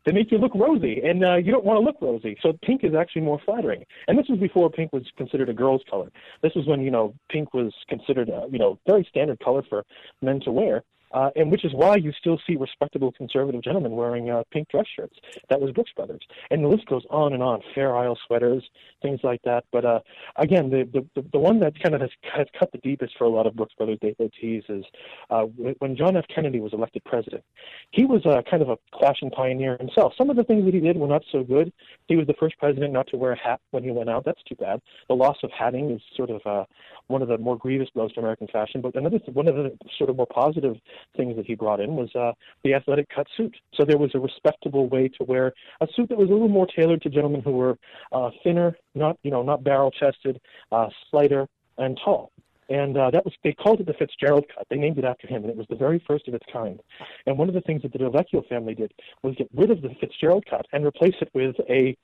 they 0.04 0.12
make 0.12 0.32
you 0.32 0.38
look 0.38 0.52
rosy, 0.54 1.00
and 1.04 1.24
uh, 1.24 1.36
you 1.36 1.52
don't 1.52 1.64
want 1.64 1.76
to 1.78 1.84
look 1.84 1.96
rosy. 2.00 2.36
So 2.42 2.58
pink 2.64 2.82
is 2.82 2.94
actually 2.94 3.22
more 3.22 3.40
flattering. 3.44 3.84
And 4.08 4.18
this 4.18 4.26
was 4.28 4.40
before 4.40 4.68
pink 4.68 4.92
was 4.92 5.04
considered 5.16 5.48
a 5.48 5.54
girl's 5.54 5.82
color. 5.88 6.10
This 6.42 6.52
was 6.56 6.66
when 6.66 6.82
you 6.82 6.90
know 6.90 7.14
pink 7.30 7.54
was 7.54 7.72
considered 7.88 8.28
a 8.28 8.46
you 8.50 8.58
know 8.58 8.78
very 8.86 9.06
standard 9.08 9.38
color 9.40 9.62
for 9.68 9.84
men 10.20 10.40
to 10.40 10.50
wear 10.50 10.82
uh, 11.12 11.30
and 11.36 11.50
which 11.50 11.64
is 11.64 11.72
why 11.74 11.96
you 11.96 12.12
still 12.18 12.38
see 12.46 12.56
respectable 12.56 13.12
conservative 13.12 13.62
gentlemen 13.62 13.92
wearing 13.92 14.30
uh, 14.30 14.42
pink 14.50 14.68
dress 14.68 14.86
shirts. 14.94 15.16
That 15.50 15.60
was 15.60 15.72
Brooks 15.72 15.92
Brothers, 15.94 16.22
and 16.50 16.64
the 16.64 16.68
list 16.68 16.86
goes 16.86 17.04
on 17.10 17.32
and 17.32 17.42
on. 17.42 17.60
Fair 17.74 17.96
Isle 17.96 18.18
sweaters, 18.26 18.62
things 19.00 19.20
like 19.22 19.42
that. 19.44 19.64
But 19.72 19.84
uh, 19.84 20.00
again, 20.36 20.70
the, 20.70 20.88
the 21.14 21.22
the 21.32 21.38
one 21.38 21.60
that 21.60 21.80
kind 21.82 21.94
of 21.94 22.00
has, 22.00 22.10
has 22.34 22.46
cut 22.58 22.72
the 22.72 22.78
deepest 22.78 23.14
for 23.18 23.24
a 23.24 23.28
lot 23.28 23.46
of 23.46 23.54
Brooks 23.54 23.74
Brothers 23.76 23.98
devotees 24.00 24.64
is 24.68 24.84
uh, 25.30 25.42
when 25.78 25.96
John 25.96 26.16
F. 26.16 26.24
Kennedy 26.34 26.60
was 26.60 26.72
elected 26.72 27.04
president. 27.04 27.44
He 27.90 28.04
was 28.04 28.24
uh, 28.26 28.42
kind 28.50 28.62
of 28.62 28.70
a 28.70 28.78
fashion 29.00 29.30
pioneer 29.30 29.76
himself. 29.78 30.14
Some 30.16 30.30
of 30.30 30.36
the 30.36 30.44
things 30.44 30.64
that 30.64 30.74
he 30.74 30.80
did 30.80 30.96
were 30.96 31.06
not 31.06 31.22
so 31.30 31.42
good. 31.42 31.72
He 32.08 32.16
was 32.16 32.26
the 32.26 32.34
first 32.34 32.58
president 32.58 32.92
not 32.92 33.06
to 33.08 33.16
wear 33.16 33.32
a 33.32 33.38
hat 33.38 33.60
when 33.70 33.82
he 33.82 33.90
went 33.90 34.10
out. 34.10 34.24
That's 34.24 34.42
too 34.44 34.54
bad. 34.54 34.80
The 35.08 35.14
loss 35.14 35.36
of 35.42 35.50
hatting 35.50 35.90
is 35.90 36.00
sort 36.16 36.30
of 36.30 36.40
uh, 36.46 36.64
one 37.08 37.22
of 37.22 37.28
the 37.28 37.38
more 37.38 37.56
grievous 37.56 37.88
blows 37.94 38.12
to 38.14 38.20
American 38.20 38.48
fashion. 38.48 38.80
But 38.80 38.94
another 38.94 39.18
one 39.32 39.48
of 39.48 39.56
the 39.56 39.76
sort 39.98 40.10
of 40.10 40.16
more 40.16 40.26
positive 40.26 40.76
things 41.16 41.36
that 41.36 41.46
he 41.46 41.54
brought 41.54 41.80
in 41.80 41.96
was 41.96 42.14
uh, 42.14 42.32
the 42.64 42.74
athletic 42.74 43.08
cut 43.14 43.26
suit. 43.36 43.54
So 43.74 43.84
there 43.84 43.98
was 43.98 44.10
a 44.14 44.20
respectable 44.20 44.88
way 44.88 45.08
to 45.08 45.24
wear 45.24 45.52
a 45.80 45.88
suit 45.94 46.08
that 46.08 46.18
was 46.18 46.28
a 46.28 46.32
little 46.32 46.48
more 46.48 46.66
tailored 46.66 47.02
to 47.02 47.10
gentlemen 47.10 47.42
who 47.42 47.52
were 47.52 47.78
uh, 48.12 48.30
thinner, 48.42 48.76
not 48.94 49.18
you 49.22 49.30
know 49.30 49.42
not 49.42 49.64
barrel 49.64 49.90
chested, 49.90 50.40
uh, 50.70 50.88
slighter, 51.10 51.46
and 51.78 51.98
tall. 52.04 52.32
And 52.68 52.96
uh, 52.96 53.10
that 53.10 53.24
was 53.24 53.34
they 53.44 53.52
called 53.52 53.80
it 53.80 53.86
the 53.86 53.92
Fitzgerald 53.92 54.46
cut. 54.54 54.66
They 54.70 54.76
named 54.76 54.98
it 54.98 55.04
after 55.04 55.26
him, 55.26 55.42
and 55.42 55.50
it 55.50 55.56
was 55.56 55.66
the 55.68 55.76
very 55.76 56.02
first 56.06 56.28
of 56.28 56.34
its 56.34 56.46
kind. 56.52 56.80
And 57.26 57.36
one 57.36 57.48
of 57.48 57.54
the 57.54 57.60
things 57.60 57.82
that 57.82 57.92
the 57.92 57.98
Del 57.98 58.10
Vecchio 58.10 58.46
family 58.48 58.74
did 58.74 58.92
was 59.22 59.34
get 59.34 59.48
rid 59.54 59.70
of 59.70 59.82
the 59.82 59.90
Fitzgerald 60.00 60.44
cut 60.48 60.66
and 60.72 60.86
replace 60.86 61.14
it 61.20 61.28
with 61.34 61.56
a 61.68 61.96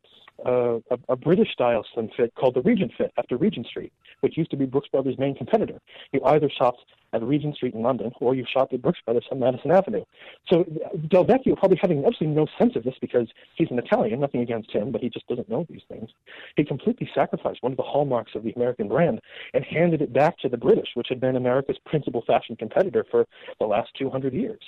uh, 0.47 0.79
a, 0.91 0.99
a 1.09 1.17
British 1.17 1.51
style 1.53 1.85
slim 1.95 2.09
fit 2.17 2.33
called 2.35 2.55
the 2.55 2.63
Regent 2.63 2.93
Fit 2.97 3.13
after 3.19 3.37
Regent 3.37 3.67
Street, 3.67 3.93
which 4.21 4.37
used 4.37 4.51
to 4.51 4.57
be 4.57 4.67
Brooks 4.67 4.89
Brothers' 4.89 5.19
main 5.19 5.35
competitor. 5.35 5.81
You 6.13 6.23
either 6.25 6.51
shopped 6.51 6.85
at 7.13 7.23
Regent 7.23 7.57
Street 7.57 7.75
in 7.75 7.83
London 7.83 8.13
or 8.21 8.35
you 8.35 8.45
shopped 8.51 8.73
at 8.75 8.83
Brooks 8.83 9.01
Brothers 9.05 9.25
on 9.31 9.41
Madison 9.41 9.71
Avenue. 9.71 10.05
So 10.49 10.65
Del 11.09 11.25
Vecchio 11.25 11.57
probably 11.57 11.79
having 11.81 12.05
absolutely 12.05 12.37
no 12.37 12.47
sense 12.59 12.77
of 12.77 12.85
this 12.85 12.95
because 13.01 13.29
he's 13.55 13.71
an 13.71 13.79
Italian, 13.79 14.21
nothing 14.21 14.43
against 14.43 14.71
him, 14.71 14.93
but 14.93 15.01
he 15.01 15.09
just 15.09 15.27
doesn't 15.27 15.49
know 15.49 15.67
these 15.71 15.83
things. 15.89 16.11
He 16.57 16.65
completely 16.65 17.09
sacrificed 17.15 17.63
one 17.63 17.73
of 17.73 17.79
the 17.79 17.83
hallmarks 17.83 18.33
of 18.35 18.43
the 18.43 18.53
American 18.53 18.89
brand 18.89 19.21
and 19.55 19.65
handed 19.65 20.03
it 20.03 20.13
back 20.13 20.39
to 20.41 20.49
the 20.49 20.59
British, 20.59 20.89
which 20.95 21.09
had 21.09 21.21
been 21.21 21.37
America's 21.37 21.79
principal 21.87 22.23
fashion 22.27 22.57
competitor 22.57 23.07
for 23.11 23.27
the 23.59 23.67
last 23.67 23.91
200 23.99 24.35
years. 24.35 24.61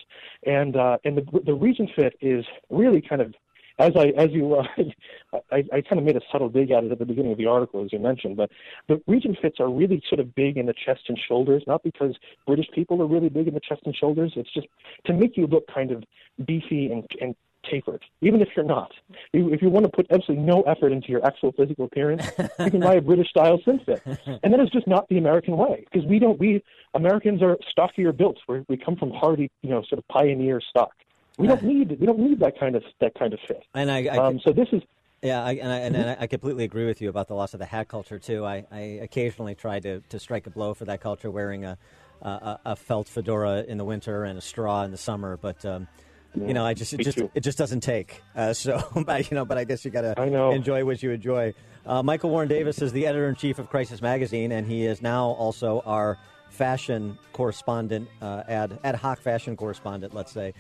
And 0.46 0.76
uh, 0.76 0.98
and 1.04 1.16
the 1.16 1.40
the 1.44 1.54
Regent 1.54 1.90
Fit 1.94 2.14
is 2.20 2.44
really 2.70 3.00
kind 3.00 3.20
of 3.20 3.34
as 3.80 3.92
I 3.96 4.08
as 4.16 4.30
you 4.30 4.54
uh, 4.54 4.66
I, 5.50 5.64
I 5.72 5.80
kind 5.80 5.98
of 5.98 6.04
made 6.04 6.16
a 6.16 6.20
subtle 6.30 6.48
dig 6.48 6.70
at 6.70 6.84
it 6.84 6.92
at 6.92 6.98
the 6.98 7.06
beginning 7.06 7.32
of 7.32 7.38
the 7.38 7.46
article, 7.46 7.84
as 7.84 7.92
you 7.92 7.98
mentioned, 7.98 8.36
but 8.36 8.50
the 8.88 9.00
Regent 9.06 9.38
fits 9.40 9.58
are 9.60 9.70
really 9.70 10.02
sort 10.08 10.20
of 10.20 10.34
big 10.34 10.56
in 10.56 10.66
the 10.66 10.74
chest 10.74 11.02
and 11.08 11.18
shoulders, 11.18 11.62
not 11.66 11.82
because 11.82 12.14
British 12.46 12.66
people 12.74 13.02
are 13.02 13.06
really 13.06 13.28
big 13.28 13.48
in 13.48 13.54
the 13.54 13.60
chest 13.60 13.82
and 13.86 13.96
shoulders. 13.96 14.32
It's 14.36 14.52
just 14.52 14.68
to 15.06 15.12
make 15.12 15.36
you 15.36 15.46
look 15.46 15.66
kind 15.72 15.90
of 15.90 16.04
beefy 16.44 16.92
and, 16.92 17.04
and 17.20 17.34
tapered, 17.68 18.02
even 18.20 18.40
if 18.40 18.48
you're 18.56 18.64
not. 18.64 18.92
if 19.32 19.62
you 19.62 19.68
want 19.68 19.84
to 19.84 19.92
put 19.92 20.06
absolutely 20.10 20.44
no 20.44 20.62
effort 20.62 20.92
into 20.92 21.08
your 21.08 21.24
actual 21.24 21.52
physical 21.52 21.84
appearance, 21.86 22.26
you 22.58 22.70
can 22.70 22.80
buy 22.80 22.94
a 22.94 23.00
British 23.00 23.28
style 23.28 23.60
slim 23.64 23.80
fit, 23.80 24.02
and 24.42 24.52
that 24.52 24.60
is 24.60 24.70
just 24.70 24.86
not 24.86 25.08
the 25.08 25.18
American 25.18 25.56
way 25.56 25.86
because 25.90 26.06
we 26.08 26.18
don't. 26.18 26.38
We 26.38 26.62
Americans 26.94 27.42
are 27.42 27.56
stockier 27.70 28.12
built. 28.12 28.38
We're, 28.48 28.64
we 28.68 28.76
come 28.76 28.96
from 28.96 29.10
hardy, 29.10 29.50
you 29.62 29.70
know, 29.70 29.82
sort 29.88 29.98
of 29.98 30.08
pioneer 30.08 30.60
stock. 30.60 30.92
We 31.38 31.46
don't 31.46 31.62
need 31.62 31.98
we 31.98 32.06
don't 32.06 32.18
need 32.18 32.40
that 32.40 32.58
kind 32.58 32.76
of 32.76 32.82
that 33.00 33.14
kind 33.18 33.32
of 33.32 33.40
fit. 33.46 33.62
And 33.74 33.90
I, 33.90 34.04
I 34.04 34.16
um, 34.18 34.40
so 34.44 34.52
this 34.52 34.68
is 34.72 34.82
yeah, 35.22 35.44
I, 35.44 35.52
and, 35.52 35.70
I, 35.70 35.76
and, 35.80 35.96
and 35.96 36.16
I 36.18 36.26
completely 36.26 36.64
agree 36.64 36.86
with 36.86 37.02
you 37.02 37.10
about 37.10 37.28
the 37.28 37.34
loss 37.34 37.52
of 37.52 37.60
the 37.60 37.66
hat 37.66 37.88
culture 37.88 38.18
too. 38.18 38.46
I, 38.46 38.64
I 38.70 38.78
occasionally 39.02 39.54
try 39.54 39.78
to, 39.80 40.00
to 40.00 40.18
strike 40.18 40.46
a 40.46 40.50
blow 40.50 40.72
for 40.72 40.86
that 40.86 41.02
culture, 41.02 41.30
wearing 41.30 41.66
a, 41.66 41.76
a, 42.22 42.58
a 42.64 42.76
felt 42.76 43.06
fedora 43.06 43.64
in 43.68 43.76
the 43.76 43.84
winter 43.84 44.24
and 44.24 44.38
a 44.38 44.40
straw 44.40 44.82
in 44.82 44.92
the 44.92 44.96
summer. 44.96 45.36
But 45.36 45.62
um, 45.66 45.88
you 46.34 46.54
know, 46.54 46.64
I 46.64 46.72
just 46.72 46.94
it 46.94 47.00
just 47.00 47.18
too. 47.18 47.30
it 47.34 47.40
just 47.40 47.58
doesn't 47.58 47.80
take. 47.80 48.22
Uh, 48.34 48.52
so, 48.54 48.82
but, 49.04 49.30
you 49.30 49.34
know, 49.34 49.44
but 49.44 49.58
I 49.58 49.64
guess 49.64 49.84
you 49.84 49.90
got 49.90 50.02
to 50.02 50.22
enjoy 50.52 50.84
what 50.84 51.02
you 51.02 51.10
enjoy. 51.10 51.54
Uh, 51.84 52.02
Michael 52.02 52.30
Warren 52.30 52.48
Davis 52.48 52.80
is 52.80 52.92
the 52.92 53.06
editor 53.06 53.28
in 53.28 53.34
chief 53.34 53.58
of 53.58 53.68
Crisis 53.68 54.00
Magazine, 54.00 54.52
and 54.52 54.66
he 54.66 54.86
is 54.86 55.02
now 55.02 55.26
also 55.26 55.82
our 55.84 56.18
fashion 56.50 57.18
correspondent, 57.32 58.08
uh, 58.20 58.42
ad 58.48 58.78
ad 58.84 58.94
hoc 58.94 59.20
fashion 59.20 59.56
correspondent, 59.56 60.14
let's 60.14 60.32
say. 60.32 60.52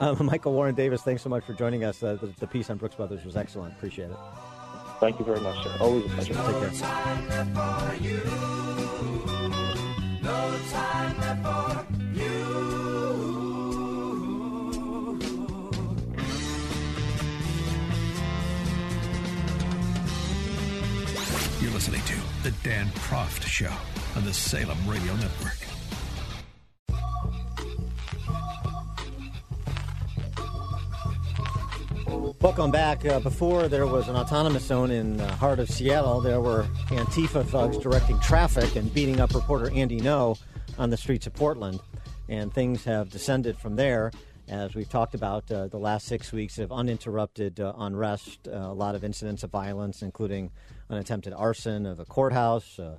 Uh, 0.00 0.14
Michael 0.20 0.52
Warren 0.52 0.74
Davis, 0.74 1.02
thanks 1.02 1.22
so 1.22 1.28
much 1.28 1.44
for 1.44 1.52
joining 1.52 1.84
us. 1.84 2.02
Uh, 2.02 2.16
the, 2.20 2.26
the, 2.38 2.46
piece 2.46 2.70
on 2.70 2.78
Brooks 2.78 2.96
Brothers 2.96 3.24
was 3.24 3.36
excellent. 3.36 3.74
Appreciate 3.74 4.10
it. 4.10 4.16
Thank 4.98 5.18
you 5.18 5.24
very 5.24 5.40
much, 5.40 5.62
sir. 5.62 5.76
Always 5.78 6.04
a 6.06 6.08
pleasure. 6.08 6.34
Take 6.34 6.44
care. 6.44 6.70
You're 21.60 21.72
listening 21.72 22.02
to 22.02 22.16
The 22.42 22.50
Dan 22.62 22.86
Proft 22.88 23.44
Show 23.44 23.72
on 24.16 24.24
the 24.24 24.32
Salem 24.32 24.78
Radio 24.88 25.14
Network. 25.16 25.58
Welcome 32.40 32.70
back. 32.70 33.04
Uh, 33.04 33.20
before 33.20 33.68
there 33.68 33.86
was 33.86 34.08
an 34.08 34.16
autonomous 34.16 34.64
zone 34.64 34.90
in 34.90 35.18
the 35.18 35.26
heart 35.32 35.58
of 35.58 35.68
Seattle, 35.68 36.22
there 36.22 36.40
were 36.40 36.62
Antifa 36.88 37.44
thugs 37.46 37.76
directing 37.76 38.18
traffic 38.20 38.74
and 38.74 38.92
beating 38.94 39.20
up 39.20 39.34
reporter 39.34 39.70
Andy 39.72 40.00
Ngo 40.00 40.38
on 40.78 40.88
the 40.88 40.96
streets 40.96 41.26
of 41.26 41.34
Portland. 41.34 41.80
And 42.30 42.52
things 42.54 42.84
have 42.84 43.10
descended 43.10 43.58
from 43.58 43.76
there. 43.76 44.12
As 44.48 44.74
we've 44.74 44.88
talked 44.88 45.14
about, 45.14 45.50
uh, 45.50 45.66
the 45.66 45.78
last 45.78 46.06
six 46.06 46.32
weeks 46.32 46.58
of 46.58 46.72
uninterrupted 46.72 47.60
uh, 47.60 47.74
unrest, 47.76 48.48
uh, 48.48 48.52
a 48.52 48.72
lot 48.72 48.94
of 48.94 49.04
incidents 49.04 49.42
of 49.42 49.50
violence, 49.50 50.00
including 50.00 50.50
an 50.88 50.96
attempted 50.96 51.34
arson 51.34 51.84
of 51.84 52.00
a 52.00 52.04
courthouse, 52.04 52.78
uh, 52.78 52.96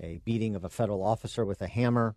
a 0.00 0.20
beating 0.24 0.56
of 0.56 0.64
a 0.64 0.68
federal 0.68 1.02
officer 1.02 1.44
with 1.44 1.60
a 1.60 1.68
hammer. 1.68 2.14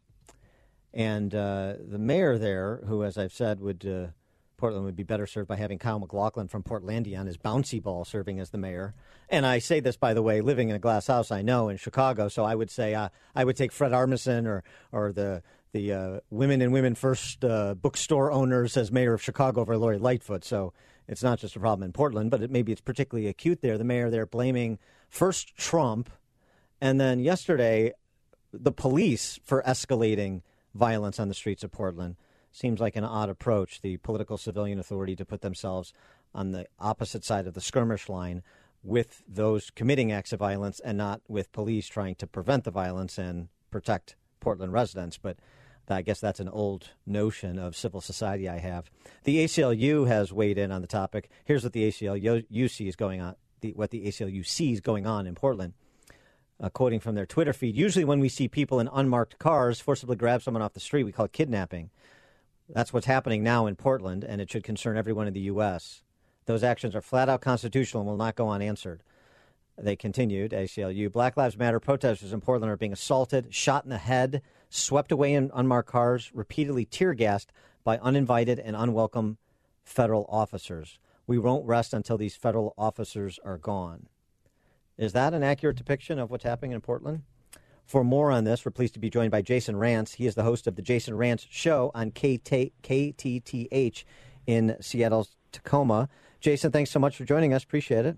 And 0.94 1.34
uh, 1.34 1.74
the 1.80 1.98
mayor 1.98 2.38
there, 2.38 2.84
who, 2.88 3.04
as 3.04 3.18
I've 3.18 3.34
said, 3.34 3.60
would 3.60 3.86
uh, 3.86 4.12
Portland 4.58 4.86
would 4.86 4.96
be 4.96 5.04
better 5.04 5.28
served 5.28 5.48
by 5.48 5.56
having 5.56 5.80
Kyle 5.80 6.00
MacLachlan 6.00 6.48
from 6.48 6.64
Portlandia 6.64 7.20
on 7.20 7.26
his 7.26 7.38
bouncy 7.38 7.82
ball 7.82 8.06
serving 8.06 8.40
as 8.40 8.52
the 8.52 8.58
mayor. 8.58 8.94
And 9.28 9.46
I 9.46 9.60
say 9.60 9.80
this, 9.80 9.98
by 9.98 10.14
the 10.14 10.22
way, 10.22 10.42
living 10.42 10.70
in 10.70 10.76
a 10.76 10.80
glass 10.80 11.08
house, 11.08 11.32
I 11.32 11.42
know 11.42 11.68
in 11.70 11.78
Chicago. 11.78 12.28
So 12.30 12.46
I 12.46 12.56
would 12.56 12.70
say 12.72 12.94
uh, 12.94 13.10
I 13.36 13.44
would 13.44 13.58
take 13.58 13.72
Fred 13.72 13.92
Armisen 13.92 14.46
or 14.46 14.64
or 14.92 15.12
the 15.12 15.44
the 15.74 15.92
uh, 15.92 16.20
Women 16.30 16.62
and 16.62 16.72
Women 16.72 16.96
First 16.96 17.44
uh, 17.44 17.74
bookstore 17.74 18.32
owners 18.32 18.78
as 18.78 18.92
mayor 18.92 19.14
of 19.14 19.22
Chicago 19.22 19.62
over 19.62 19.76
Lori 19.76 19.98
Lightfoot. 19.98 20.46
So 20.46 20.72
it's 21.08 21.24
not 21.24 21.40
just 21.40 21.56
a 21.56 21.60
problem 21.60 21.86
in 21.86 21.92
Portland, 21.92 22.32
but 22.32 22.44
it, 22.44 22.52
maybe 22.52 22.72
it's 22.72 22.80
particularly 22.80 23.28
acute 23.28 23.62
there. 23.62 23.78
The 23.78 23.84
mayor 23.84 24.10
there 24.10 24.26
blaming 24.26 24.80
first 25.10 25.58
Trump, 25.58 26.10
and 26.84 27.00
then 27.00 27.22
yesterday 27.22 27.94
the 28.52 28.74
police 28.74 29.40
for 29.42 29.64
escalating 29.66 30.42
violence 30.76 31.18
on 31.18 31.30
the 31.30 31.34
streets 31.34 31.64
of 31.64 31.72
Portland. 31.72 32.18
Seems 32.52 32.82
like 32.82 32.98
an 32.98 33.06
odd 33.06 33.30
approach. 33.30 33.80
The 33.80 33.96
political 33.98 34.38
civilian 34.38 34.80
authority 34.80 35.16
to 35.16 35.24
put 35.24 35.40
themselves 35.40 35.94
on 36.36 36.52
the 36.52 36.68
opposite 36.80 37.24
side 37.24 37.48
of 37.48 37.54
the 37.54 37.62
skirmish 37.62 38.10
line 38.10 38.44
with 38.84 39.24
those 39.26 39.72
committing 39.72 40.12
acts 40.12 40.34
of 40.34 40.40
violence 40.40 40.82
and 40.82 40.98
not 40.98 41.22
with 41.30 41.54
police 41.54 41.88
trying 41.88 42.16
to 42.16 42.28
prevent 42.28 42.66
the 42.66 42.70
violence 42.72 43.18
and 43.18 43.48
protect 43.72 44.18
Portland 44.42 44.74
residents. 44.74 45.18
But 45.18 45.38
I 45.88 46.02
guess 46.02 46.20
that's 46.20 46.42
an 46.42 46.50
old 46.50 46.90
notion 47.06 47.58
of 47.58 47.78
civil 47.78 48.02
society 48.02 48.50
I 48.50 48.58
have. 48.58 48.92
The 49.24 49.46
ACLU 49.46 50.06
has 50.10 50.34
weighed 50.34 50.58
in 50.58 50.70
on 50.70 50.82
the 50.82 50.88
topic. 50.88 51.30
Here's 51.46 51.64
what 51.64 51.72
the 51.72 51.90
ACLU 51.90 52.70
sees 52.70 52.98
going 52.98 53.22
on. 53.22 53.36
The, 53.62 53.72
what 53.72 53.92
the 53.92 54.06
ACLU 54.06 54.46
sees 54.46 54.82
going 54.82 55.08
on 55.08 55.28
in 55.28 55.34
Portland. 55.34 55.76
Uh, 56.64 56.70
quoting 56.70 57.02
from 57.02 57.14
their 57.14 57.26
Twitter 57.26 57.52
feed, 57.52 57.76
usually 57.76 58.06
when 58.06 58.22
we 58.22 58.30
see 58.30 58.48
people 58.48 58.80
in 58.80 58.90
unmarked 58.94 59.38
cars 59.38 59.82
forcibly 59.82 60.16
grab 60.16 60.42
someone 60.42 60.62
off 60.62 60.72
the 60.72 60.80
street, 60.80 61.04
we 61.04 61.12
call 61.12 61.26
it 61.26 61.34
kidnapping. 61.34 61.90
That's 62.70 62.94
what's 62.94 63.06
happening 63.06 63.44
now 63.44 63.68
in 63.68 63.76
Portland, 63.76 64.24
and 64.24 64.40
it 64.40 64.50
should 64.50 64.64
concern 64.64 64.96
everyone 64.96 65.28
in 65.28 65.34
the 65.34 65.42
U.S. 65.42 66.04
Those 66.46 66.64
actions 66.64 66.96
are 66.96 67.02
flat 67.02 67.28
out 67.28 67.42
constitutional 67.42 68.04
and 68.04 68.10
will 68.10 68.16
not 68.16 68.38
go 68.38 68.50
unanswered. 68.50 69.04
They 69.78 69.98
continued, 69.98 70.52
ACLU. 70.52 71.12
Black 71.12 71.36
Lives 71.36 71.58
Matter 71.58 71.82
protesters 71.82 72.32
in 72.32 72.40
Portland 72.40 72.72
are 72.72 72.78
being 72.78 72.94
assaulted, 72.94 73.54
shot 73.54 73.84
in 73.84 73.90
the 73.90 73.98
head, 73.98 74.42
swept 74.70 75.12
away 75.12 75.34
in 75.34 75.52
unmarked 75.54 75.90
cars, 75.90 76.32
repeatedly 76.34 76.86
tear 76.86 77.14
gassed 77.14 77.52
by 77.84 77.98
uninvited 77.98 78.58
and 78.58 78.78
unwelcome 78.78 79.38
federal 79.84 80.26
officers. 80.30 80.98
We 81.28 81.38
won't 81.38 81.66
rest 81.66 81.94
until 81.94 82.18
these 82.18 82.38
federal 82.38 82.74
officers 82.78 83.38
are 83.44 83.58
gone. 83.58 84.08
Is 84.98 85.14
that 85.14 85.34
an 85.34 85.44
accurate 85.44 85.78
depiction 85.78 86.20
of 86.20 86.30
what's 86.30 86.44
happening 86.44 86.72
in 86.72 86.82
Portland? 86.82 87.24
For 87.86 88.04
more 88.04 88.32
on 88.32 88.44
this, 88.44 88.64
we're 88.64 88.72
pleased 88.72 88.94
to 88.94 89.00
be 89.00 89.10
joined 89.10 89.32
by 89.32 89.42
Jason 89.42 89.76
Rantz. 89.76 90.16
He 90.16 90.26
is 90.26 90.36
the 90.36 90.44
host 90.44 90.68
of 90.68 90.76
the 90.76 90.82
Jason 90.82 91.16
Rantz 91.16 91.46
Show 91.50 91.92
on 91.94 92.12
KTTH 92.12 94.04
in 94.48 94.78
Seattle's 94.80 95.36
Tacoma. 95.52 96.10
Jason, 96.40 96.72
thanks 96.72 96.92
so 96.92 97.00
much 97.00 97.18
for 97.18 97.26
joining 97.26 97.54
us. 97.54 97.64
Appreciate 97.64 98.06
it. 98.06 98.18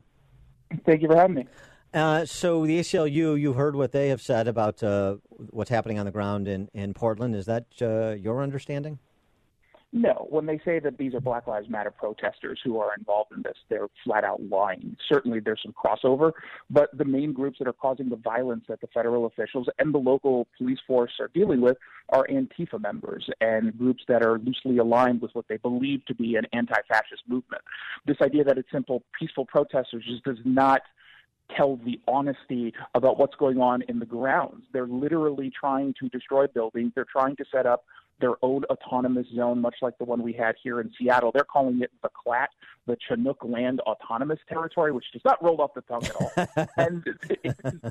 Thank 0.86 1.01
you 1.01 1.07
for 1.07 1.15
having 1.15 1.36
me. 1.36 1.45
Uh, 1.93 2.26
so 2.26 2.65
the 2.65 2.80
ACLU, 2.80 3.39
you 3.39 3.53
heard 3.53 3.76
what 3.76 3.91
they 3.91 4.09
have 4.09 4.21
said 4.21 4.47
about 4.47 4.84
uh, 4.84 5.15
what's 5.30 5.69
happening 5.69 5.97
on 5.97 6.05
the 6.05 6.11
ground 6.11 6.47
in, 6.47 6.69
in 6.73 6.93
Portland. 6.93 7.36
Is 7.36 7.45
that 7.45 7.65
uh, 7.82 8.11
your 8.11 8.43
understanding? 8.43 8.99
No. 9.95 10.27
When 10.29 10.45
they 10.45 10.59
say 10.65 10.79
that 10.79 10.97
these 10.97 11.13
are 11.13 11.21
Black 11.21 11.47
Lives 11.47 11.69
Matter 11.69 11.89
protesters 11.89 12.59
who 12.61 12.79
are 12.79 12.93
involved 12.97 13.31
in 13.31 13.41
this, 13.43 13.55
they're 13.69 13.87
flat 14.03 14.25
out 14.25 14.43
lying. 14.43 14.97
Certainly 15.07 15.39
there's 15.39 15.61
some 15.63 15.71
crossover, 15.71 16.33
but 16.69 16.89
the 16.97 17.05
main 17.05 17.31
groups 17.31 17.59
that 17.59 17.67
are 17.69 17.73
causing 17.73 18.09
the 18.09 18.17
violence 18.17 18.65
that 18.67 18.81
the 18.81 18.87
federal 18.87 19.25
officials 19.25 19.67
and 19.79 19.93
the 19.93 19.97
local 19.97 20.47
police 20.57 20.79
force 20.85 21.13
are 21.21 21.29
dealing 21.33 21.61
with 21.61 21.77
are 22.09 22.27
Antifa 22.29 22.77
members 22.77 23.29
and 23.39 23.77
groups 23.77 24.03
that 24.09 24.21
are 24.21 24.37
loosely 24.39 24.79
aligned 24.79 25.21
with 25.21 25.33
what 25.33 25.47
they 25.47 25.55
believe 25.55 26.03
to 26.07 26.13
be 26.13 26.35
an 26.35 26.45
anti 26.51 26.75
fascist 26.89 27.23
movement. 27.25 27.61
This 28.05 28.17
idea 28.21 28.43
that 28.43 28.57
it's 28.57 28.69
simple, 28.73 29.01
peaceful 29.17 29.45
protesters 29.45 30.03
just 30.05 30.25
does 30.25 30.39
not 30.43 30.81
tell 31.55 31.77
the 31.85 32.01
honesty 32.05 32.73
about 32.95 33.17
what's 33.17 33.35
going 33.35 33.61
on 33.61 33.81
in 33.83 33.99
the 33.99 34.05
grounds. 34.05 34.63
They're 34.73 34.87
literally 34.87 35.53
trying 35.57 35.93
to 36.01 36.09
destroy 36.09 36.47
buildings. 36.47 36.91
They're 36.95 37.05
trying 37.05 37.37
to 37.37 37.45
set 37.49 37.65
up 37.65 37.85
their 38.20 38.34
own 38.41 38.63
autonomous 38.66 39.28
zone, 39.36 39.61
much 39.61 39.76
like 39.82 39.97
the 39.97 40.05
one 40.05 40.22
we 40.24 40.34
had 40.34 40.55
here 40.61 40.80
in 40.80 40.91
Seattle. 40.97 41.32
They're 41.34 41.43
calling 41.43 41.82
it 41.82 41.91
the 42.01 42.09
CLAT, 42.09 42.49
the 42.88 42.97
Chinook 43.07 43.43
Land 43.43 43.82
Autonomous 43.82 44.39
Territory, 44.47 44.91
which 44.91 45.05
does 45.11 45.22
not 45.26 45.43
roll 45.43 45.61
off 45.61 45.74
the 45.74 45.82
tongue 45.82 46.05
at 46.05 46.16
all. 46.16 46.68
and 46.78 47.03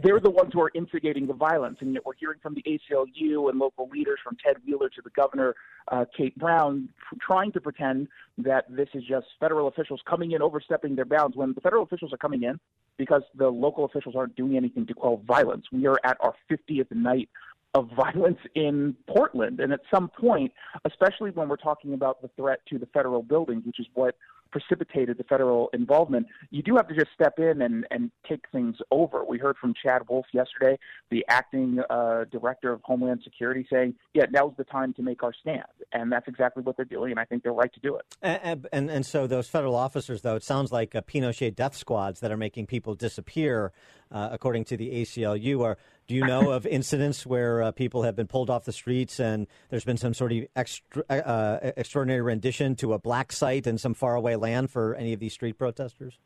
they're 0.03 0.21
the 0.21 0.31
ones 0.31 0.51
who 0.53 0.63
are 0.63 0.71
instigating 0.75 1.27
the 1.27 1.35
violence. 1.35 1.79
And 1.81 1.93
yet 1.93 2.07
we're 2.07 2.15
hearing 2.15 2.39
from 2.43 2.55
the 2.55 2.63
ACLU 2.63 3.51
and 3.51 3.59
local 3.59 3.89
leaders, 3.89 4.19
from 4.25 4.37
Ted 4.43 4.57
Wheeler 4.67 4.89
to 4.91 5.03
the 5.03 5.11
governor, 5.11 5.55
uh, 5.89 6.05
Kate 6.17 6.37
Brown, 6.39 6.89
trying 7.21 7.53
to 7.53 7.61
pretend 7.61 8.09
that 8.39 8.65
this 8.69 8.89
is 8.95 9.05
just 9.05 9.27
federal 9.39 9.69
officials 9.69 10.01
coming 10.09 10.33
in, 10.33 10.43
overstepping 10.43 10.97
their 10.97 11.05
bounds, 11.05 11.37
when 11.37 11.53
the 11.53 11.61
federal 11.61 11.83
officials 11.83 12.13
are 12.13 12.19
coming 12.19 12.43
in 12.43 12.59
because 12.97 13.23
the 13.35 13.49
local 13.49 13.85
officials 13.85 14.15
aren't 14.17 14.37
doing 14.37 14.57
anything 14.57 14.87
to 14.87 14.95
quell 14.95 15.21
violence. 15.27 15.67
We 15.73 15.87
are 15.87 15.99
at 16.05 16.17
our 16.21 16.35
50th 16.51 16.91
night 16.93 17.29
of 17.75 17.91
violence 17.97 18.39
in 18.55 18.97
Portland. 19.09 19.61
And 19.61 19.73
at 19.73 19.81
some 19.93 20.09
point, 20.09 20.53
especially 20.85 21.31
when 21.31 21.49
we're 21.49 21.57
talking 21.57 21.93
about 21.95 22.23
the 22.23 22.29
threat 22.37 22.61
to 22.71 22.79
the 22.79 22.87
federal 22.87 23.23
buildings, 23.23 23.65
which 23.67 23.81
is 23.81 23.87
what 23.95 24.17
precipitated 24.53 25.19
the 25.19 25.25
federal 25.25 25.69
involvement, 25.73 26.29
you 26.51 26.63
do 26.63 26.77
have 26.77 26.87
to 26.87 26.95
just 26.95 27.09
step 27.13 27.41
in 27.41 27.61
and, 27.61 27.85
and 27.91 28.13
take 28.29 28.45
things 28.53 28.77
over. 28.93 29.25
We 29.25 29.37
heard 29.37 29.57
from 29.57 29.75
Chad 29.83 30.03
Wolf 30.09 30.27
yesterday, 30.33 30.79
the 31.11 31.25
acting 31.29 31.81
uh, 31.91 32.27
director 32.31 32.73
of 32.73 32.81
Homeland 32.85 33.23
Security, 33.25 33.67
saying, 33.69 33.95
yeah, 34.15 34.27
now's 34.31 34.55
the 34.57 34.63
time 34.63 34.95
to 34.95 35.03
make 35.03 35.25
our 35.25 35.33
stand. 35.33 35.65
And 35.93 36.13
that's 36.13 36.29
exactly 36.29 36.63
what 36.63 36.77
they're 36.77 36.85
doing, 36.85 37.11
and 37.11 37.19
I 37.19 37.25
think 37.25 37.43
they're 37.43 37.53
right 37.53 37.73
to 37.73 37.81
do 37.81 37.97
it. 37.97 38.05
And, 38.23 38.69
and, 38.73 38.91
and 38.91 39.05
so 39.05 39.27
those 39.27 39.49
federal 39.49 39.75
officers, 39.75 40.23
though, 40.23 40.37
it 40.37 40.45
sounds 40.45 40.71
like 40.71 40.93
Pinochet 40.93 41.57
death 41.57 41.77
squads 41.77 42.21
that 42.21 42.31
are 42.31 42.37
making 42.37 42.67
people 42.67 42.95
disappear, 42.95 43.73
uh, 44.15 44.29
according 44.33 44.65
to 44.65 44.77
the 44.77 45.03
ACLU, 45.03 45.63
are 45.63 45.77
do 46.07 46.15
you 46.15 46.25
know 46.25 46.53
of 46.53 46.67
incidents 46.81 47.27
where 47.27 47.63
uh, 47.63 47.73
people 47.73 48.05
have 48.05 48.15
been 48.15 48.29
pulled 48.29 48.49
off 48.49 48.65
the 48.65 48.73
streets 48.73 49.19
and 49.19 49.47
there's 49.69 49.85
been 49.85 49.97
some 49.97 50.15
sort 50.15 50.33
of 50.33 50.45
extra, 50.55 51.03
uh, 51.11 51.73
extraordinary 51.77 52.23
rendition 52.23 52.77
to 52.77 52.93
a 52.93 52.99
black 52.99 53.33
site 53.33 53.67
in 53.67 53.77
some 53.77 53.93
faraway 53.93 54.37
land 54.37 54.71
for 54.71 54.95
any 54.95 55.13
of 55.13 55.21
these 55.21 55.33
street 55.33 55.59
protesters? 55.59 56.19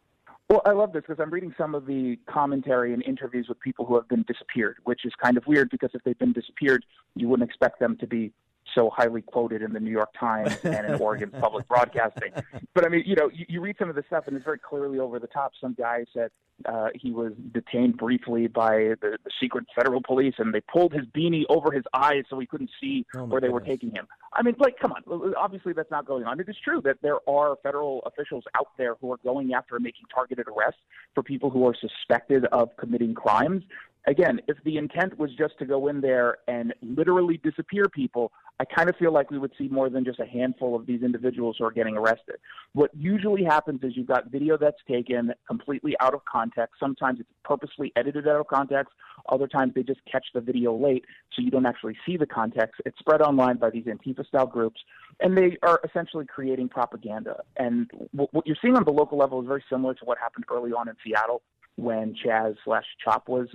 Well, 0.50 0.62
I 0.64 0.72
love 0.72 0.92
this 0.92 1.02
because 1.06 1.20
I'm 1.20 1.30
reading 1.30 1.54
some 1.58 1.74
of 1.74 1.86
the 1.86 2.18
commentary 2.26 2.94
and 2.94 3.02
interviews 3.02 3.46
with 3.48 3.60
people 3.60 3.84
who 3.84 3.96
have 3.96 4.08
been 4.08 4.24
disappeared, 4.26 4.76
which 4.84 5.04
is 5.04 5.12
kind 5.22 5.36
of 5.36 5.46
weird 5.46 5.68
because 5.70 5.90
if 5.92 6.02
they've 6.04 6.18
been 6.18 6.32
disappeared, 6.32 6.84
you 7.16 7.28
wouldn't 7.28 7.48
expect 7.48 7.80
them 7.80 7.96
to 7.98 8.06
be 8.06 8.32
so 8.74 8.90
highly 8.90 9.22
quoted 9.22 9.62
in 9.62 9.72
the 9.72 9.80
New 9.80 9.90
York 9.90 10.10
Times 10.18 10.56
and 10.62 10.86
in 10.86 10.94
Oregon 11.00 11.30
Public 11.30 11.68
Broadcasting. 11.68 12.32
But 12.74 12.86
I 12.86 12.88
mean, 12.88 13.02
you 13.06 13.14
know, 13.14 13.30
you, 13.32 13.46
you 13.48 13.60
read 13.60 13.76
some 13.78 13.88
of 13.88 13.94
the 13.94 14.04
stuff 14.06 14.24
and 14.26 14.36
it's 14.36 14.44
very 14.44 14.58
clearly 14.58 14.98
over 14.98 15.18
the 15.18 15.26
top. 15.26 15.52
Some 15.60 15.74
guy 15.74 16.04
said 16.14 16.30
uh, 16.66 16.88
he 16.94 17.10
was 17.10 17.32
detained 17.52 17.96
briefly 17.96 18.46
by 18.46 18.94
the, 19.00 19.18
the 19.24 19.30
secret 19.40 19.64
federal 19.74 20.02
police 20.02 20.34
and 20.38 20.52
they 20.52 20.60
pulled 20.60 20.92
his 20.92 21.04
beanie 21.06 21.44
over 21.48 21.70
his 21.70 21.84
eyes 21.94 22.24
so 22.28 22.38
he 22.38 22.46
couldn't 22.46 22.70
see 22.80 23.06
oh 23.16 23.24
where 23.24 23.40
they 23.40 23.46
goodness. 23.46 23.60
were 23.62 23.66
taking 23.66 23.90
him. 23.90 24.06
I 24.32 24.42
mean, 24.42 24.54
like, 24.58 24.78
come 24.78 24.92
on. 24.92 25.34
Obviously, 25.36 25.72
that's 25.72 25.90
not 25.90 26.06
going 26.06 26.24
on. 26.24 26.40
It 26.40 26.48
is 26.48 26.56
true 26.62 26.80
that 26.84 26.96
there 27.02 27.18
are 27.28 27.56
federal 27.62 28.02
officials 28.06 28.44
out 28.56 28.68
there 28.76 28.96
who 29.00 29.12
are 29.12 29.18
going 29.22 29.54
after 29.54 29.76
and 29.76 29.84
making 29.84 30.06
targeted 30.14 30.46
arrests 30.48 30.80
for 31.14 31.22
people 31.22 31.50
who 31.50 31.66
are 31.66 31.74
suspected 31.74 32.44
of 32.46 32.76
committing 32.76 33.14
crimes 33.14 33.62
again, 34.08 34.40
if 34.48 34.56
the 34.64 34.76
intent 34.76 35.18
was 35.18 35.30
just 35.36 35.58
to 35.58 35.66
go 35.66 35.88
in 35.88 36.00
there 36.00 36.38
and 36.48 36.74
literally 36.82 37.40
disappear 37.44 37.88
people, 37.88 38.32
I 38.60 38.64
kind 38.64 38.88
of 38.88 38.96
feel 38.96 39.12
like 39.12 39.30
we 39.30 39.38
would 39.38 39.52
see 39.56 39.68
more 39.68 39.88
than 39.88 40.04
just 40.04 40.18
a 40.18 40.26
handful 40.26 40.74
of 40.74 40.86
these 40.86 41.02
individuals 41.02 41.56
who 41.58 41.64
are 41.64 41.70
getting 41.70 41.96
arrested. 41.96 42.36
What 42.72 42.90
usually 42.96 43.44
happens 43.44 43.80
is 43.84 43.92
you've 43.96 44.08
got 44.08 44.30
video 44.30 44.56
that's 44.56 44.80
taken 44.88 45.32
completely 45.46 45.94
out 46.00 46.14
of 46.14 46.24
context. 46.24 46.47
Sometimes 46.78 47.20
it's 47.20 47.28
purposely 47.44 47.92
edited 47.96 48.26
out 48.28 48.40
of 48.40 48.46
context. 48.46 48.92
Other 49.28 49.46
times 49.46 49.72
they 49.74 49.82
just 49.82 50.00
catch 50.10 50.26
the 50.34 50.40
video 50.40 50.74
late 50.76 51.04
so 51.34 51.42
you 51.42 51.50
don't 51.50 51.66
actually 51.66 51.96
see 52.06 52.16
the 52.16 52.26
context. 52.26 52.80
It's 52.84 52.98
spread 52.98 53.20
online 53.20 53.56
by 53.56 53.70
these 53.70 53.84
Antifa 53.84 54.26
style 54.26 54.46
groups, 54.46 54.80
and 55.20 55.36
they 55.36 55.58
are 55.62 55.80
essentially 55.84 56.26
creating 56.26 56.68
propaganda. 56.68 57.42
And 57.56 57.90
what 58.12 58.46
you're 58.46 58.56
seeing 58.60 58.76
on 58.76 58.84
the 58.84 58.92
local 58.92 59.18
level 59.18 59.40
is 59.40 59.46
very 59.46 59.64
similar 59.70 59.94
to 59.94 60.04
what 60.04 60.18
happened 60.18 60.44
early 60.50 60.72
on 60.72 60.88
in 60.88 60.94
Seattle 61.04 61.42
when 61.76 62.14
Chaz 62.14 62.56
slash 62.64 62.84
Chop 63.04 63.28
was 63.28 63.48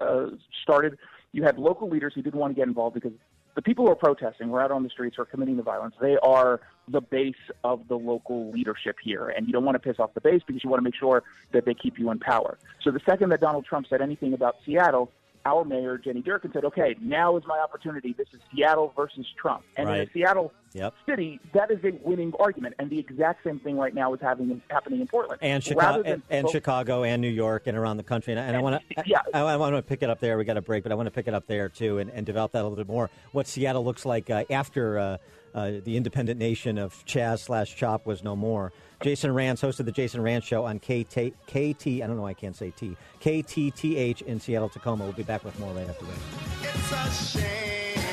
uh, 0.00 0.26
started. 0.62 0.98
You 1.32 1.44
had 1.44 1.58
local 1.58 1.88
leaders 1.88 2.12
who 2.14 2.22
didn't 2.22 2.40
want 2.40 2.54
to 2.54 2.56
get 2.60 2.66
involved 2.66 2.94
because 2.94 3.12
the 3.58 3.62
people 3.62 3.84
who 3.84 3.90
are 3.90 3.96
protesting, 3.96 4.50
who 4.50 4.54
are 4.54 4.62
out 4.62 4.70
on 4.70 4.84
the 4.84 4.88
streets, 4.88 5.18
are 5.18 5.24
committing 5.24 5.56
the 5.56 5.64
violence, 5.64 5.92
they 6.00 6.16
are 6.22 6.60
the 6.86 7.00
base 7.00 7.34
of 7.64 7.88
the 7.88 7.96
local 7.96 8.52
leadership 8.52 8.94
here. 9.02 9.30
And 9.30 9.48
you 9.48 9.52
don't 9.52 9.64
want 9.64 9.74
to 9.74 9.80
piss 9.80 9.98
off 9.98 10.14
the 10.14 10.20
base 10.20 10.42
because 10.46 10.62
you 10.62 10.70
want 10.70 10.78
to 10.78 10.84
make 10.84 10.94
sure 10.94 11.24
that 11.50 11.64
they 11.64 11.74
keep 11.74 11.98
you 11.98 12.12
in 12.12 12.20
power. 12.20 12.56
So 12.84 12.92
the 12.92 13.00
second 13.04 13.30
that 13.30 13.40
Donald 13.40 13.64
Trump 13.64 13.88
said 13.90 14.00
anything 14.00 14.32
about 14.32 14.58
Seattle, 14.64 15.10
our 15.44 15.64
mayor, 15.64 15.98
Jenny 15.98 16.22
Durkan, 16.22 16.52
said, 16.52 16.64
okay, 16.64 16.96
now 17.00 17.36
is 17.36 17.44
my 17.46 17.58
opportunity. 17.58 18.14
This 18.16 18.28
is 18.32 18.40
Seattle 18.54 18.92
versus 18.96 19.26
Trump. 19.40 19.62
And 19.76 19.88
right. 19.88 20.00
in 20.00 20.08
a 20.08 20.12
Seattle 20.12 20.52
yep. 20.72 20.94
city, 21.06 21.40
that 21.54 21.70
is 21.70 21.78
a 21.84 21.92
winning 22.02 22.32
argument. 22.38 22.74
And 22.78 22.90
the 22.90 22.98
exact 22.98 23.44
same 23.44 23.60
thing 23.60 23.76
right 23.76 23.94
now 23.94 24.14
is 24.14 24.20
having, 24.20 24.60
happening 24.68 25.00
in 25.00 25.06
Portland. 25.06 25.40
And, 25.42 25.62
Chicago, 25.62 26.02
and, 26.04 26.22
and 26.30 26.48
Chicago 26.50 27.04
and 27.04 27.22
New 27.22 27.28
York 27.28 27.66
and 27.66 27.76
around 27.76 27.96
the 27.96 28.02
country. 28.02 28.32
And, 28.32 28.40
and, 28.40 28.48
and 28.48 28.56
I 28.56 28.60
want 28.60 28.82
to 28.88 29.02
yeah. 29.06 29.20
I, 29.32 29.40
I, 29.40 29.56
want 29.56 29.74
to 29.76 29.82
pick 29.82 30.02
it 30.02 30.10
up 30.10 30.20
there. 30.20 30.38
We 30.38 30.44
got 30.44 30.56
a 30.56 30.62
break, 30.62 30.82
but 30.82 30.92
I 30.92 30.94
want 30.94 31.06
to 31.06 31.12
pick 31.12 31.28
it 31.28 31.34
up 31.34 31.46
there, 31.46 31.68
too, 31.68 31.98
and, 31.98 32.10
and 32.10 32.24
develop 32.24 32.52
that 32.52 32.60
a 32.60 32.64
little 32.64 32.76
bit 32.76 32.88
more. 32.88 33.10
What 33.32 33.46
Seattle 33.46 33.84
looks 33.84 34.04
like 34.04 34.30
uh, 34.30 34.44
after 34.50 34.98
uh, 34.98 35.18
uh, 35.54 35.72
the 35.84 35.96
independent 35.96 36.38
nation 36.38 36.78
of 36.78 36.94
Chaz 37.06 37.40
slash 37.40 37.74
Chop 37.76 38.06
was 38.06 38.22
no 38.22 38.36
more. 38.36 38.72
Jason 39.00 39.30
Rantz 39.30 39.60
hosted 39.60 39.84
the 39.84 39.92
Jason 39.92 40.20
Rantz 40.22 40.44
Show 40.44 40.64
on 40.64 40.78
KT, 40.78 41.34
KT 41.46 41.86
I 41.86 42.06
don't 42.06 42.16
know 42.16 42.22
why 42.22 42.30
I 42.30 42.34
can't 42.34 42.56
say 42.56 42.70
T, 42.70 42.96
KTTH 43.20 44.22
in 44.22 44.40
Seattle, 44.40 44.68
Tacoma. 44.68 45.04
We'll 45.04 45.12
be 45.12 45.22
back 45.22 45.44
with 45.44 45.58
more 45.58 45.72
right 45.72 45.88
after 45.88 46.04
this. 46.04 46.18
It's 46.62 46.92
a 46.92 47.38
shame 47.38 48.04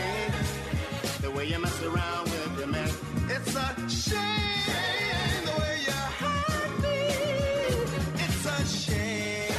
the 1.22 1.32
way 1.32 1.48
you 1.48 1.60
mess 1.60 1.82
around 1.84 2.24
with 2.26 2.60
your 2.60 2.68
man. 2.68 2.90
It's 3.30 3.56
a 3.56 3.90
shame 3.90 5.46
the 5.46 5.52
way 5.60 5.80
you 5.86 5.92
hurt 5.92 6.80
me. 6.84 6.98
It's 8.24 8.46
a 8.46 8.66
shame 8.66 9.54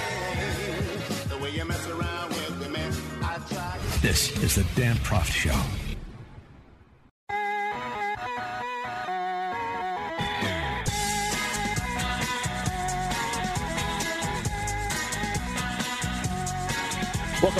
the 1.28 1.38
way 1.38 1.50
you 1.50 1.64
mess 1.64 1.86
around 1.88 2.28
with 2.28 2.70
man. 2.70 2.92
I 3.22 3.38
tried. 3.52 3.80
This 4.00 4.30
is 4.42 4.54
the 4.54 4.64
Dan 4.76 4.94
Proft 4.96 5.32
Show. 5.32 5.85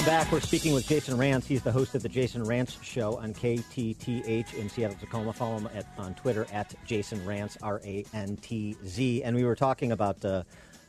Back. 0.07 0.31
We're 0.31 0.39
speaking 0.39 0.73
with 0.73 0.87
Jason 0.87 1.19
Rantz. 1.19 1.47
He's 1.47 1.65
the 1.65 1.73
host 1.73 1.97
of 1.97 2.03
the 2.05 2.09
Jason 2.09 2.45
Rantz 2.45 2.81
Show 2.81 3.17
on 3.17 3.35
KTTH 3.35 4.55
in 4.55 4.69
Seattle, 4.69 4.97
Tacoma. 5.01 5.33
Follow 5.33 5.59
him 5.59 5.69
at, 5.75 5.85
on 5.99 6.15
Twitter 6.15 6.47
at 6.53 6.77
Jason 6.87 7.19
Rantz, 7.27 7.57
R 7.61 7.81
A 7.85 8.05
N 8.15 8.37
T 8.37 8.77
Z. 8.87 9.25
And 9.25 9.35
we 9.35 9.43
were 9.43 9.57
talking 9.57 9.91
about 9.91 10.25
uh, 10.25 10.45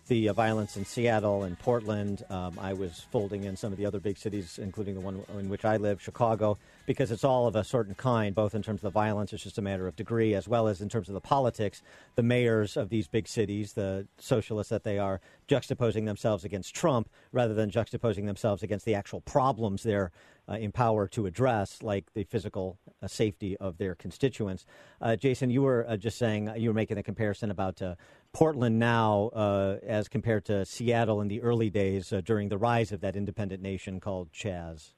the 0.08 0.30
uh, 0.30 0.34
violence 0.34 0.78
in 0.78 0.86
Seattle 0.86 1.44
and 1.44 1.58
Portland. 1.60 2.24
Um, 2.30 2.58
I 2.60 2.74
was 2.74 3.06
folding 3.12 3.44
in 3.44 3.56
some 3.56 3.72
of 3.72 3.78
the 3.78 3.86
other 3.86 4.00
big 4.00 4.18
cities, 4.18 4.60
including 4.62 4.96
the 4.96 5.02
one 5.02 5.24
in 5.40 5.50
which 5.50 5.66
I 5.66 5.78
live, 5.78 6.02
Chicago, 6.02 6.58
because 6.86 7.12
it's 7.12 7.24
all 7.24 7.48
of 7.48 7.56
a 7.56 7.64
certain 7.64 7.96
kind, 7.96 8.34
both 8.34 8.56
in 8.56 8.64
terms 8.64 8.80
of 8.80 8.84
the 8.84 8.90
violence, 8.90 9.34
it's 9.34 9.44
just 9.44 9.58
a 9.58 9.62
matter 9.62 9.88
of 9.88 9.96
degree, 9.96 10.34
as 10.34 10.48
well 10.48 10.68
as 10.68 10.82
in 10.82 10.90
terms 10.90 11.08
of 11.10 11.14
the 11.14 11.22
politics. 11.22 11.82
The 12.16 12.24
mayors 12.24 12.78
of 12.78 12.90
these 12.90 13.08
big 13.08 13.28
cities, 13.28 13.74
the 13.74 14.08
socialists 14.18 14.70
that 14.70 14.84
they 14.84 14.98
are, 14.98 15.22
juxtaposing 15.48 16.06
themselves 16.06 16.44
against 16.44 16.74
Trump 16.74 17.10
rather 17.32 17.54
than 17.54 17.70
juxtaposing 17.70 18.26
themselves 18.26 18.64
against 18.64 18.86
the 18.86 18.96
actual 18.96 19.22
problems 19.22 19.84
they're 19.84 20.12
uh, 20.50 20.54
in 20.54 20.72
power 20.72 21.08
to 21.10 21.26
address, 21.26 21.84
like 21.84 22.14
the 22.14 22.24
physical 22.24 22.80
uh, 23.02 23.08
safety 23.08 23.58
of 23.58 23.78
their 23.78 23.96
constituents. 23.96 24.66
Uh, 25.02 25.16
Jason, 25.16 25.50
you 25.50 25.62
were 25.62 25.86
uh, 25.88 25.98
just 25.98 26.18
saying, 26.18 26.52
you 26.56 26.70
were 26.70 26.74
making 26.74 26.98
a 26.98 27.04
comparison 27.04 27.52
about 27.52 27.82
uh, 27.82 27.96
Portland 28.34 28.80
now 28.80 29.30
uh, 29.34 29.78
as 29.86 30.08
compared 30.08 30.46
to 30.46 30.66
Seattle 30.66 31.22
in 31.22 31.28
the 31.28 31.42
early 31.42 31.70
days 31.70 32.14
uh, 32.14 32.22
during 32.22 32.50
the 32.50 32.58
rise 32.58 32.92
of 32.92 33.02
that 33.02 33.16
independent 33.16 33.62
nation 33.62 34.00
called 34.00 34.32
Chaz. 34.32 34.94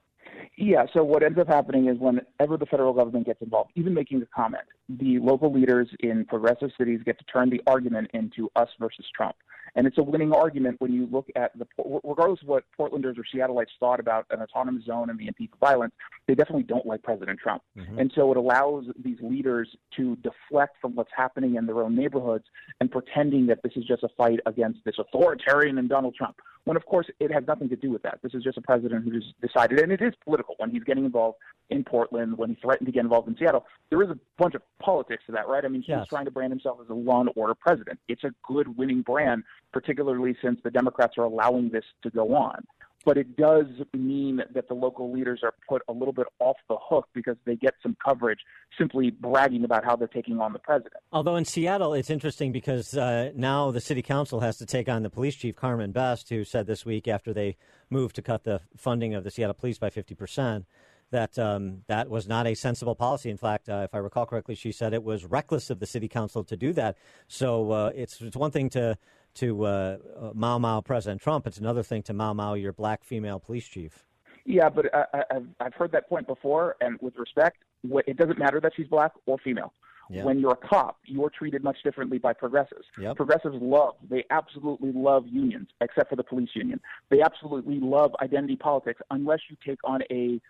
Yeah, 0.58 0.86
so 0.94 1.04
what 1.04 1.24
ends 1.24 1.40
up 1.40 1.48
happening 1.48 1.88
is 1.88 1.98
whenever 2.00 2.58
the 2.58 2.66
federal 2.66 2.94
government 2.94 3.26
gets 3.26 3.42
involved, 3.42 3.72
even 3.76 3.94
making 3.94 4.22
a 4.22 4.26
comment, 4.26 4.66
the 4.90 5.20
local 5.20 5.54
leaders 5.54 5.88
in 6.02 6.26
progressive 6.26 6.72
cities 6.78 7.00
get 7.06 7.18
to 7.20 7.26
turn 7.26 7.50
the 7.50 7.62
argument 7.66 8.12
into 8.14 8.50
us 8.58 8.68
versus 8.78 9.06
Trump. 9.16 9.36
And 9.76 9.86
it's 9.88 9.97
a 9.97 10.03
winning 10.03 10.34
argument 10.34 10.80
when 10.80 10.91
you 10.93 11.07
look 11.11 11.28
at 11.36 11.57
the, 11.57 11.67
regardless 12.03 12.41
of 12.41 12.47
what 12.47 12.63
Portlanders 12.78 13.17
or 13.17 13.24
Seattleites 13.34 13.67
thought 13.80 13.99
about 13.99 14.26
an 14.32 14.41
autonomous 14.41 14.86
zone 14.86 15.09
and 15.09 15.20
the 15.20 15.28
Antifa 15.28 15.57
violence, 15.59 15.93
they 16.28 16.36
definitely 16.36 16.63
don't 16.63 16.86
like 16.86 17.01
President 17.03 17.39
Trump. 17.39 17.61
Mhm. 17.78 17.99
And 17.99 18.11
so 18.13 18.32
it 18.32 18.38
allows 18.38 18.86
these 18.97 19.20
leaders 19.22 19.76
to 19.97 20.15
deflect 20.17 20.78
from 20.82 20.95
what's 20.95 21.11
happening 21.15 21.55
in 21.55 21.65
their 21.65 21.82
own 21.82 21.95
neighborhoods 21.95 22.45
and 22.80 22.91
pretending 22.91 23.47
that 23.47 23.61
this 23.63 23.74
is 23.76 23.86
just 23.86 24.03
a 24.03 24.09
fight 24.09 24.39
against 24.45 24.84
this 24.86 24.97
authoritarian 24.99 25.78
and 25.78 25.89
Donald 25.89 26.15
Trump. 26.15 26.39
When 26.65 26.76
of 26.78 26.86
course 26.86 27.09
it 27.20 27.32
has 27.32 27.43
nothing 27.47 27.70
to 27.70 27.76
do 27.76 27.89
with 27.89 28.03
that. 28.03 28.20
This 28.22 28.34
is 28.34 28.43
just 28.43 28.57
a 28.57 28.61
president 28.61 29.03
who 29.03 29.11
just 29.20 29.39
decided, 29.41 29.80
and 29.80 29.91
it 29.91 30.01
is 30.01 30.13
political. 30.24 30.55
When 30.59 30.70
he's 30.70 30.84
getting 30.84 31.05
involved 31.05 31.38
in 31.70 31.84
Portland, 31.84 32.38
when 32.38 32.49
he 32.49 32.55
threatened 32.55 32.86
to 32.88 32.91
get 32.91 33.01
involved 33.01 33.28
in 33.28 33.36
Seattle, 33.38 33.65
there 33.89 34.03
is 34.03 34.09
a 34.09 34.20
bunch 34.38 34.53
of 34.55 34.61
politics 34.80 35.24
to 35.28 35.32
that, 35.32 35.47
right? 35.47 35.63
I 35.65 35.67
mean, 35.67 35.82
he's 35.82 35.89
Yes. 35.89 36.07
trying 36.07 36.26
to 36.26 36.32
brand 36.32 36.51
himself 36.51 36.80
as 36.82 36.89
a 36.89 36.93
law 36.93 37.22
and 37.22 37.32
order 37.36 37.55
president. 37.55 37.99
It's 38.07 38.24
a 38.24 38.32
good 38.43 38.78
winning 38.78 39.01
brand, 39.01 39.43
particularly 39.72 40.36
since 40.41 40.59
the 40.63 40.72
Democrats 40.72 41.17
are 41.17 41.24
allowing 41.24 41.70
this 41.70 41.86
to 42.03 42.09
go 42.09 42.36
on. 42.36 42.65
But 43.05 43.17
it 43.17 43.38
does 43.38 43.65
mean 43.93 44.41
that 44.53 44.67
the 44.67 44.74
local 44.74 45.11
leaders 45.11 45.39
are 45.41 45.53
put 45.67 45.82
a 45.88 45.93
little 45.93 46.11
bit 46.11 46.28
off 46.39 46.57
the 46.67 46.76
hook 46.80 47.07
because 47.13 47.38
they 47.45 47.55
get 47.55 47.76
some 47.82 47.95
coverage 48.03 48.39
simply 48.78 49.09
bragging 49.09 49.63
about 49.63 49.86
how 49.86 49.95
they're 49.95 50.07
taking 50.07 50.41
on 50.41 50.51
the 50.51 50.59
president. 50.59 50.95
Although 51.13 51.38
in 51.38 51.45
Seattle, 51.45 51.93
it's 51.93 52.09
interesting 52.09 52.51
because 52.51 52.97
uh, 52.97 53.32
now 53.36 53.72
the 53.72 53.80
city 53.80 54.01
council 54.01 54.41
has 54.41 54.57
to 54.57 54.65
take 54.65 54.89
on 54.89 55.03
the 55.03 55.09
police 55.09 55.36
chief, 55.36 55.55
Carmen 55.55 55.93
Best, 55.93 56.30
who 56.30 56.43
said 56.43 56.67
this 56.67 56.86
week 56.86 57.07
after 57.07 57.34
they 57.34 57.55
moved 57.89 58.15
to 58.17 58.22
cut 58.22 58.43
the 58.43 58.59
funding 58.76 59.15
of 59.15 59.24
the 59.24 59.32
Seattle 59.32 59.53
police 59.53 59.78
by 59.78 59.89
50%, 59.89 60.65
that 61.12 61.38
um, 61.39 61.84
that 61.88 62.10
was 62.10 62.28
not 62.28 62.47
a 62.47 62.55
sensible 62.55 62.95
policy. 62.95 63.30
In 63.30 63.38
fact, 63.38 63.70
uh, 63.70 63.82
if 63.84 63.93
I 63.93 63.97
recall 63.97 64.26
correctly, 64.26 64.55
she 64.55 64.72
said 64.72 64.93
it 64.93 65.03
was 65.03 65.26
reckless 65.26 65.70
of 65.70 65.80
the 65.80 65.86
city 65.86 66.07
council 66.07 66.43
to 66.43 66.55
do 66.57 66.74
that. 66.74 66.97
So 67.28 67.72
uh, 67.72 67.91
it's, 67.95 68.22
it's 68.22 68.36
one 68.36 68.51
thing 68.51 68.70
to, 68.72 68.97
to 69.36 69.66
uh, 69.66 69.97
uh, 70.20 70.32
Mao 70.34 70.57
Mao 70.57 70.82
President 70.82 71.22
Trump, 71.22 71.47
it's 71.47 71.57
another 71.57 71.84
thing 71.84 72.03
to 72.03 72.14
Mao 72.14 72.34
Mao 72.34 72.53
your 72.53 72.74
black 72.74 73.03
female 73.03 73.39
police 73.39 73.68
chief. 73.68 74.05
Yeah, 74.45 74.70
but 74.70 74.93
I, 74.93 75.05
I, 75.14 75.24
I've 75.36 75.47
I've 75.60 75.74
heard 75.74 75.91
that 75.91 76.10
point 76.10 76.26
before, 76.26 76.76
and 76.82 76.97
with 77.01 77.16
respect, 77.18 77.57
it 77.84 78.18
doesn't 78.18 78.39
matter 78.39 78.60
that 78.62 78.72
she's 78.76 78.88
black 78.88 79.12
or 79.26 79.38
female. 79.38 79.74
Yeah. 80.10 80.24
When 80.24 80.39
you're 80.39 80.53
a 80.53 80.68
cop, 80.68 80.97
you're 81.05 81.30
treated 81.30 81.64
much 81.64 81.78
differently 81.84 82.18
by 82.18 82.34
progressives. 82.34 82.86
Yep. 82.99 83.16
Progressives 83.16 83.57
love, 83.62 83.93
they 84.10 84.26
absolutely 84.32 84.91
love 84.91 85.28
unions, 85.28 85.68
except 85.82 86.10
for 86.10 86.16
the 86.16 86.24
police 86.24 86.49
union. 86.55 86.80
They 87.12 87.22
absolutely 87.22 87.80
love 87.80 88.16
identity 88.20 88.55
politics, 88.55 89.01
unless 89.12 89.41
you 89.51 89.57
take 89.64 89.78
on 89.84 90.01
a 90.10 90.41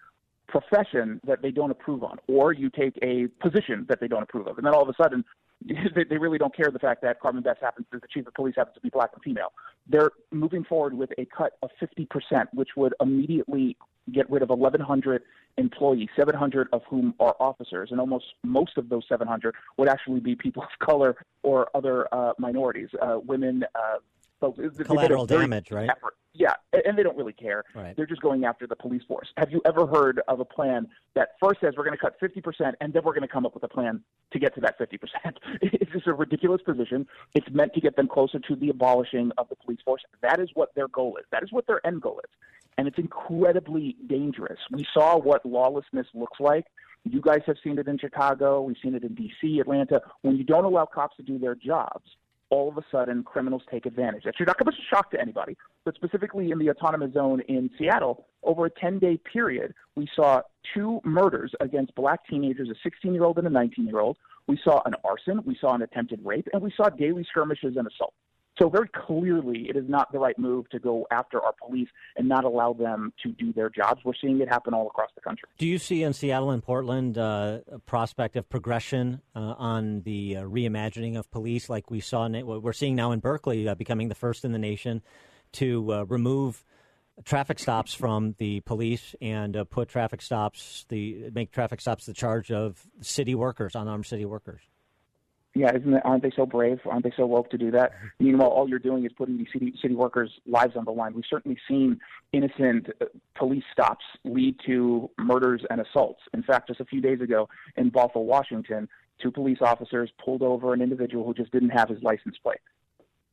profession 0.50 1.22
that 1.26 1.42
they 1.42 1.52
don't 1.52 1.72
approve 1.72 2.04
on, 2.04 2.18
or 2.28 2.54
you 2.54 2.70
take 2.70 2.98
a 3.02 3.28
position 3.42 3.86
that 3.90 4.00
they 4.00 4.08
don't 4.08 4.24
approve 4.24 4.48
of, 4.48 4.58
and 4.58 4.66
then 4.66 4.74
all 4.74 4.82
of 4.82 4.90
a 4.90 4.94
sudden, 5.02 5.24
they, 5.66 6.18
really 6.18 6.38
don't 6.38 6.56
care 6.56 6.72
the 6.72 6.80
fact 6.80 7.02
that 7.02 7.20
Carmen 7.20 7.44
Best 7.44 7.60
happens 7.62 7.86
to 7.92 7.98
be 7.98 8.02
the 8.02 8.08
chief 8.08 8.28
of 8.28 8.34
police 8.34 8.56
happens 8.56 8.76
to 8.76 8.82
be 8.82 8.90
black 8.90 9.12
and 9.14 9.22
female. 9.22 9.52
They're 9.88 10.12
moving 10.32 10.64
forward 10.64 10.94
with 10.94 11.12
a 11.18 11.26
cut 11.26 11.54
of 11.62 11.70
50%, 11.82 12.08
which 12.54 12.70
would 12.78 12.94
immediately 13.02 13.76
get 14.14 14.30
rid 14.30 14.42
of 14.42 14.50
1,100 14.50 15.22
employees, 15.58 16.08
700 16.16 16.70
of 16.72 16.82
whom 16.90 17.14
are 17.20 17.36
officers, 17.40 17.90
and 17.92 18.00
almost 18.00 18.26
most 18.44 18.78
of 18.78 18.90
those 18.90 19.04
700 19.10 19.54
would 19.78 19.90
actually 19.90 20.20
be 20.20 20.36
people 20.36 20.64
of 20.64 20.70
color 20.86 21.16
or 21.44 21.68
other 21.76 22.08
uh, 22.14 22.34
minorities, 22.38 22.90
uh, 23.02 23.20
women. 23.26 23.64
Uh, 23.76 23.98
Collateral 24.40 25.26
damage, 25.26 25.72
right? 25.72 25.90
effort. 25.90 26.16
Yeah, 26.34 26.54
and 26.86 26.98
they 26.98 27.04
don't 27.04 27.18
really 27.18 27.34
care. 27.34 27.64
Right. 27.74 27.96
They're 27.96 28.06
just 28.06 28.22
going 28.22 28.46
after 28.46 28.68
the 28.68 28.76
police 28.76 29.02
force. 29.08 29.28
Have 29.38 29.52
you 29.52 29.62
ever 29.66 29.88
heard 29.88 30.22
of 30.28 30.40
a 30.40 30.46
plan 30.46 30.88
that 31.16 31.30
first 31.40 31.60
says 31.60 31.74
we're 31.76 31.84
going 31.84 31.98
to 31.98 32.02
cut 32.02 32.20
50% 32.22 32.74
and 32.80 32.94
then 32.94 33.04
we're 33.04 33.14
going 33.14 33.24
to 33.24 33.28
come 33.28 33.46
up 33.46 33.56
with 33.56 33.64
a 33.64 33.68
plan 33.68 34.02
to 34.32 34.40
get 34.40 34.54
to 34.56 34.62
that 34.62 34.80
50%? 34.80 35.00
It's 35.62 35.92
just 35.92 36.08
a 36.08 36.14
ridiculous 36.14 36.62
position. 36.62 37.08
It's 37.34 37.48
meant 37.52 37.74
to 37.74 37.82
get 37.82 37.96
them 37.96 38.08
closer 38.08 38.40
to 38.40 38.56
the 38.56 38.70
abolishing 38.70 39.32
of 39.38 39.50
the 39.50 39.56
police 39.56 39.80
force. 39.84 40.04
That 40.22 40.40
is 40.40 40.50
what 40.54 40.74
their 40.76 40.88
goal 40.88 41.18
is. 41.18 41.26
That 41.32 41.42
is 41.44 41.52
what 41.52 41.66
their 41.68 41.86
end 41.86 42.02
goal 42.02 42.22
is. 42.24 42.30
And 42.78 42.88
it's 42.88 43.00
incredibly 43.00 43.98
dangerous. 44.08 44.60
We 44.72 44.86
saw 44.94 45.18
what 45.18 45.46
lawlessness 45.46 46.08
looks 46.14 46.40
like. 46.40 46.66
You 47.04 47.22
guys 47.22 47.42
have 47.48 47.58
seen 47.64 47.80
it 47.80 47.88
in 47.88 47.98
Chicago. 47.98 48.62
We've 48.62 48.78
seen 48.82 48.94
it 48.94 49.04
in 49.04 49.16
D.C., 49.16 49.60
Atlanta. 49.60 50.02
When 50.22 50.38
you 50.38 50.44
don't 50.44 50.66
allow 50.66 50.86
cops 50.86 51.18
to 51.18 51.24
do 51.24 51.40
their 51.40 51.56
jobs, 51.56 52.06
all 52.50 52.70
of 52.70 52.78
a 52.78 52.84
sudden 52.92 53.24
criminals 53.24 53.62
take 53.70 53.86
advantage. 53.86 54.24
That 54.24 54.36
should 54.38 54.48
not 54.48 54.58
come 54.58 54.68
as 54.68 54.74
a 54.74 54.96
shock 54.96 55.12
to 55.12 55.22
anybody, 55.22 55.56
but 55.86 55.96
specifically 55.96 56.52
in 56.52 56.60
the 56.60 56.70
autonomous 56.70 57.14
zone 57.14 57.42
in 57.48 57.70
Seattle, 57.78 58.26
over 58.44 58.66
a 58.66 58.70
10 58.70 59.00
day 59.00 59.18
period, 59.32 59.74
we 59.96 60.08
saw 60.16 60.42
two 60.74 61.02
murders 61.04 61.54
against 61.60 61.94
black 61.96 62.26
teenagers, 62.28 62.70
a 62.70 62.76
16 62.84 63.14
year 63.14 63.24
old 63.24 63.38
and 63.38 63.48
a 63.48 63.50
19 63.50 63.86
year 63.86 64.00
old. 64.00 64.18
We 64.48 64.60
saw 64.64 64.82
an 64.86 64.96
arson, 65.04 65.42
we 65.46 65.58
saw 65.60 65.76
an 65.76 65.84
attempted 65.84 66.22
rape, 66.26 66.48
and 66.54 66.62
we 66.62 66.74
saw 66.76 66.90
daily 66.90 67.24
skirmishes 67.30 67.76
and 67.78 67.88
assault. 67.88 68.14
So 68.60 68.68
very 68.68 68.90
clearly, 68.90 69.68
it 69.70 69.78
is 69.78 69.88
not 69.88 70.12
the 70.12 70.20
right 70.20 70.38
move 70.38 70.70
to 70.72 70.80
go 70.80 71.08
after 71.12 71.42
our 71.42 71.54
police 71.54 71.88
and 72.18 72.28
not 72.28 72.44
allow 72.44 72.74
them 72.74 73.14
to 73.24 73.32
do 73.32 73.54
their 73.54 73.70
jobs. 73.70 74.02
We're 74.04 74.14
seeing 74.20 74.42
it 74.42 74.50
happen 74.50 74.74
all 74.74 74.88
across 74.88 75.10
the 75.16 75.22
country. 75.22 75.48
Do 75.58 75.66
you 75.66 75.78
see 75.78 76.04
in 76.04 76.12
Seattle 76.12 76.52
and 76.52 76.62
Portland 76.62 77.18
uh, 77.18 77.60
a 77.72 77.80
prospect 77.80 78.36
of 78.36 78.50
progression 78.50 79.22
uh, 79.34 79.56
on 79.58 80.02
the 80.02 80.38
uh, 80.38 80.44
reimagining 80.44 81.18
of 81.18 81.32
police, 81.32 81.70
like 81.70 81.90
we 81.90 82.02
saw? 82.02 82.26
In, 82.26 82.46
what 82.46 82.62
we're 82.62 82.74
seeing 82.74 82.96
now 82.96 83.14
in 83.14 83.20
Berkeley, 83.20 83.68
uh, 83.68 83.76
becoming 83.76 84.10
the 84.10 84.16
first 84.16 84.44
in 84.44 84.52
the 84.52 84.60
nation 84.60 85.02
to 85.54 85.94
uh, 85.94 86.04
remove 86.04 86.66
traffic 87.24 87.60
stops 87.60 87.94
from 87.94 88.36
the 88.40 88.60
police 88.62 89.16
and 89.22 89.56
uh, 89.56 89.64
put 89.64 89.90
traffic 89.90 90.22
stops 90.22 90.86
the 90.90 91.30
make 91.34 91.52
traffic 91.52 91.82
stops 91.82 92.06
the 92.06 92.14
charge 92.14 92.52
of 92.52 92.88
city 93.02 93.36
workers, 93.36 93.76
unarmed 93.76 94.06
city 94.06 94.26
workers. 94.26 94.62
Yeah, 95.60 95.76
isn't 95.76 95.94
it, 95.94 96.02
aren't 96.06 96.24
they 96.24 96.32
so 96.34 96.46
brave? 96.46 96.80
Aren't 96.86 97.04
they 97.04 97.12
so 97.18 97.26
woke 97.26 97.50
to 97.50 97.58
do 97.58 97.70
that? 97.72 97.92
Meanwhile, 98.18 98.48
all 98.48 98.70
you're 98.70 98.80
doing 98.80 99.06
is 99.06 99.12
putting 99.12 99.38
these 99.38 99.48
city 99.52 99.74
city 99.82 99.94
workers' 99.94 100.32
lives 100.48 100.78
on 100.78 100.86
the 100.86 100.92
line. 100.92 101.14
We've 101.14 101.26
certainly 101.30 101.58
seen 101.68 102.00
innocent 102.32 102.88
uh, 103.02 103.06
police 103.36 103.66
stops 103.74 104.06
lead 104.24 104.56
to 104.68 105.10
murders 105.18 105.62
and 105.70 105.82
assaults. 105.82 106.22
In 106.34 106.44
fact, 106.44 106.70
just 106.70 106.80
a 106.80 106.86
few 106.86 107.02
days 107.02 107.20
ago 107.20 107.50
in 107.76 107.92
Bothell, 107.92 108.24
Washington, 108.24 108.88
two 109.22 109.32
police 109.32 109.58
officers 109.60 110.10
pulled 110.24 110.44
over 110.44 110.74
an 110.74 110.82
individual 110.82 111.26
who 111.26 111.34
just 111.34 111.52
didn't 111.52 111.72
have 111.72 111.90
his 111.90 112.02
license 112.04 112.38
plate. 112.42 112.60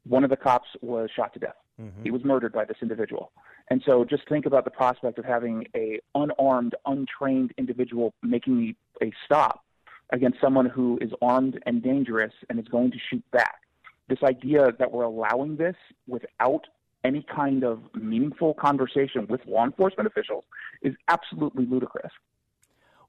One 0.03 0.25
of 0.25 0.31
the 0.31 0.37
cops 0.37 0.69
was 0.83 1.09
shot 1.15 1.33
to 1.35 1.39
death. 1.39 1.55
He 2.03 2.11
was 2.11 2.25
murdered 2.25 2.53
by 2.53 2.65
this 2.65 2.79
individual. 2.83 3.31
And 3.71 3.83
so 3.87 4.05
just 4.05 4.29
think 4.29 4.47
about 4.47 4.65
the 4.65 4.71
prospect 4.71 5.19
of 5.21 5.25
having 5.25 5.67
a 5.77 6.01
unarmed, 6.17 6.75
untrained 6.87 7.53
individual 7.57 8.15
making 8.23 8.75
a 9.01 9.13
stop 9.25 9.63
against 10.11 10.41
someone 10.41 10.67
who 10.67 10.99
is 11.01 11.11
armed 11.23 11.59
and 11.67 11.83
dangerous 11.83 12.33
and 12.49 12.59
is 12.59 12.69
going 12.69 12.91
to 12.93 12.99
shoot 13.11 13.23
back. 13.33 13.61
This 14.09 14.19
idea 14.23 14.69
that 14.79 14.93
we're 14.93 15.03
allowing 15.05 15.57
this 15.57 15.75
without 16.07 16.63
any 17.05 17.25
kind 17.35 17.65
of 17.65 17.81
meaningful 17.95 18.55
conversation 18.55 19.27
with 19.29 19.41
law 19.47 19.65
enforcement 19.65 20.07
officials 20.07 20.45
is 20.83 20.95
absolutely 21.09 21.67
ludicrous. 21.67 22.13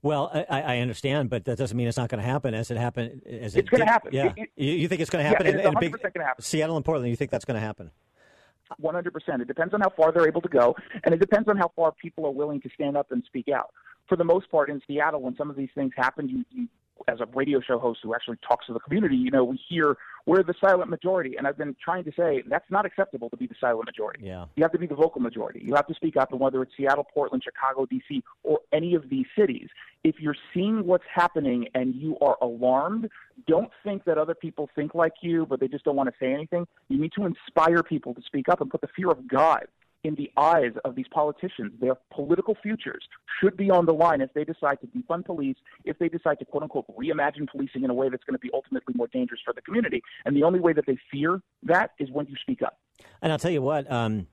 Well, 0.04 0.32
I, 0.50 0.62
I 0.62 0.78
understand, 0.80 1.30
but 1.30 1.46
that 1.46 1.58
doesn't 1.58 1.76
mean 1.76 1.88
it's 1.88 1.98
not 1.98 2.10
going 2.10 2.22
to 2.22 2.28
happen. 2.28 2.54
As 2.54 2.70
it 2.70 2.78
happened, 2.78 3.22
as 3.26 3.56
it 3.56 3.62
It's 3.62 3.70
gonna 3.70 3.86
happen. 3.86 4.14
Yeah, 4.14 4.34
It- 4.38 4.50
it- 4.56 4.64
you, 4.64 4.88
think 4.88 5.02
it's 5.02 5.10
going 5.10 5.24
to 5.24 5.28
happen 5.28 5.48
it 5.48 5.56
in, 5.56 5.60
is 5.62 5.66
in 5.66 5.76
a 5.76 5.80
big 5.80 5.92
100% 5.94 6.14
gonna 6.14 6.26
happen. 6.26 6.44
Seattle 6.44 6.76
and 6.76 6.86
Portland? 6.86 7.10
You 7.10 7.16
think 7.16 7.32
that's 7.32 7.46
going 7.46 7.60
to 7.60 7.66
happen? 7.66 7.90
100%. 8.82 9.42
It 9.42 9.48
depends 9.48 9.74
on 9.74 9.82
how 9.82 9.90
far 9.90 10.12
they're 10.12 10.28
able 10.28 10.42
to 10.42 10.50
go, 10.50 10.76
and 11.04 11.14
it 11.14 11.20
depends 11.20 11.48
on 11.50 11.58
how 11.58 11.72
far 11.76 11.92
people 11.92 12.26
are 12.26 12.32
willing 12.32 12.62
to 12.62 12.70
stand 12.74 12.96
up 12.98 13.12
and 13.12 13.24
speak 13.26 13.48
out. 13.50 13.72
For 14.08 14.16
the 14.16 14.24
most 14.24 14.50
part, 14.52 14.70
in 14.70 14.82
Seattle, 14.88 15.22
when 15.22 15.36
some 15.36 15.50
of 15.50 15.56
these 15.56 15.70
things 15.74 15.92
happen, 15.96 16.30
you, 16.30 16.46
you 16.52 16.68
as 17.08 17.20
a 17.20 17.26
radio 17.34 17.62
show 17.62 17.80
host 17.80 18.00
who 18.04 18.14
actually 18.14 18.38
talks 18.48 18.68
to 18.68 18.74
the 18.74 18.80
community, 18.80 19.16
you 19.16 19.32
know, 19.32 19.44
we 19.44 19.60
hear 19.70 19.98
we're 20.26 20.44
the 20.44 20.54
silent 20.60 20.90
majority. 20.90 21.36
And 21.38 21.48
I've 21.48 21.58
been 21.58 21.76
trying 21.84 22.04
to 22.04 22.12
say 22.18 22.44
that's 22.48 22.70
not 22.70 22.86
acceptable 22.86 23.30
to 23.30 23.38
be 23.38 23.48
the 23.48 23.56
silent 23.60 23.86
majority. 23.86 24.26
Yeah. 24.26 24.46
You 24.56 24.64
have 24.64 24.72
to 24.74 24.80
be 24.80 24.88
the 24.88 24.96
vocal 24.96 25.22
majority. 25.22 25.64
You 25.66 25.76
have 25.76 25.88
to 25.88 25.94
speak 25.94 26.18
up, 26.18 26.32
and 26.32 26.40
whether 26.40 26.62
it's 26.62 26.74
Seattle, 26.76 27.06
Portland, 27.14 27.44
Chicago, 27.44 27.86
D.C., 27.86 28.24
or 28.44 28.60
any 28.72 28.94
of 28.94 29.10
these 29.10 29.26
cities, 29.38 29.70
if 30.04 30.20
you're 30.20 30.36
seeing 30.54 30.86
what's 30.86 31.06
happening 31.14 31.68
and 31.74 31.96
you 31.96 32.18
are 32.20 32.38
alarmed, 32.42 33.10
don't 33.48 33.72
think 33.84 34.04
that 34.06 34.18
other 34.18 34.36
people 34.36 34.70
think 34.76 34.94
like 34.94 35.14
you, 35.22 35.46
but 35.46 35.60
they 35.60 35.68
just 35.68 35.86
don't 35.86 35.96
want 35.96 36.10
to 36.10 36.16
say 36.20 36.34
anything. 36.34 36.68
You 36.90 37.00
need 37.00 37.14
to 37.14 37.26
inspire 37.26 37.84
people 37.84 38.14
to 38.14 38.22
speak 38.22 38.50
up 38.50 38.62
and 38.62 38.70
put 38.70 38.82
the 38.82 38.88
fear 38.96 39.10
of 39.10 39.28
God 39.28 39.68
in 40.04 40.16
the 40.16 40.32
eyes 40.38 40.72
of 40.86 40.96
these 40.96 41.08
politicians. 41.12 41.74
Their 41.80 41.96
political 42.12 42.56
futures 42.62 43.04
should 43.40 43.58
be 43.58 43.70
on 43.70 43.86
the 43.86 43.94
line 43.94 44.22
if 44.22 44.34
they 44.34 44.44
decide 44.44 44.80
to 44.82 44.88
defund 44.88 45.26
police, 45.26 45.58
if 45.86 45.98
they 46.00 46.10
decide 46.10 46.40
to 46.40 46.46
quote 46.46 46.64
unquote 46.64 46.86
reimagine 46.98 47.48
policing 47.50 47.84
in 47.84 47.90
a 47.90 47.94
way 47.94 48.10
that's 48.10 48.24
going 48.24 48.36
to 48.36 48.40
be 48.40 48.50
ultimately 48.54 48.94
more 48.96 49.08
dangerous 49.08 49.42
for 49.44 49.54
the 49.54 49.62
community. 49.62 50.02
And 50.26 50.36
the 50.36 50.44
only 50.44 50.60
way 50.60 50.74
that 50.74 50.86
they 50.86 50.98
fear 51.12 51.42
that 51.64 51.92
is 52.00 52.10
when 52.12 52.28
you 52.28 52.36
speak 52.42 52.62
up. 52.62 52.80
And 53.22 53.32
I'll 53.32 53.40
tell 53.40 53.52
you 53.52 53.62
what, 53.62 53.90
um, 53.92 54.28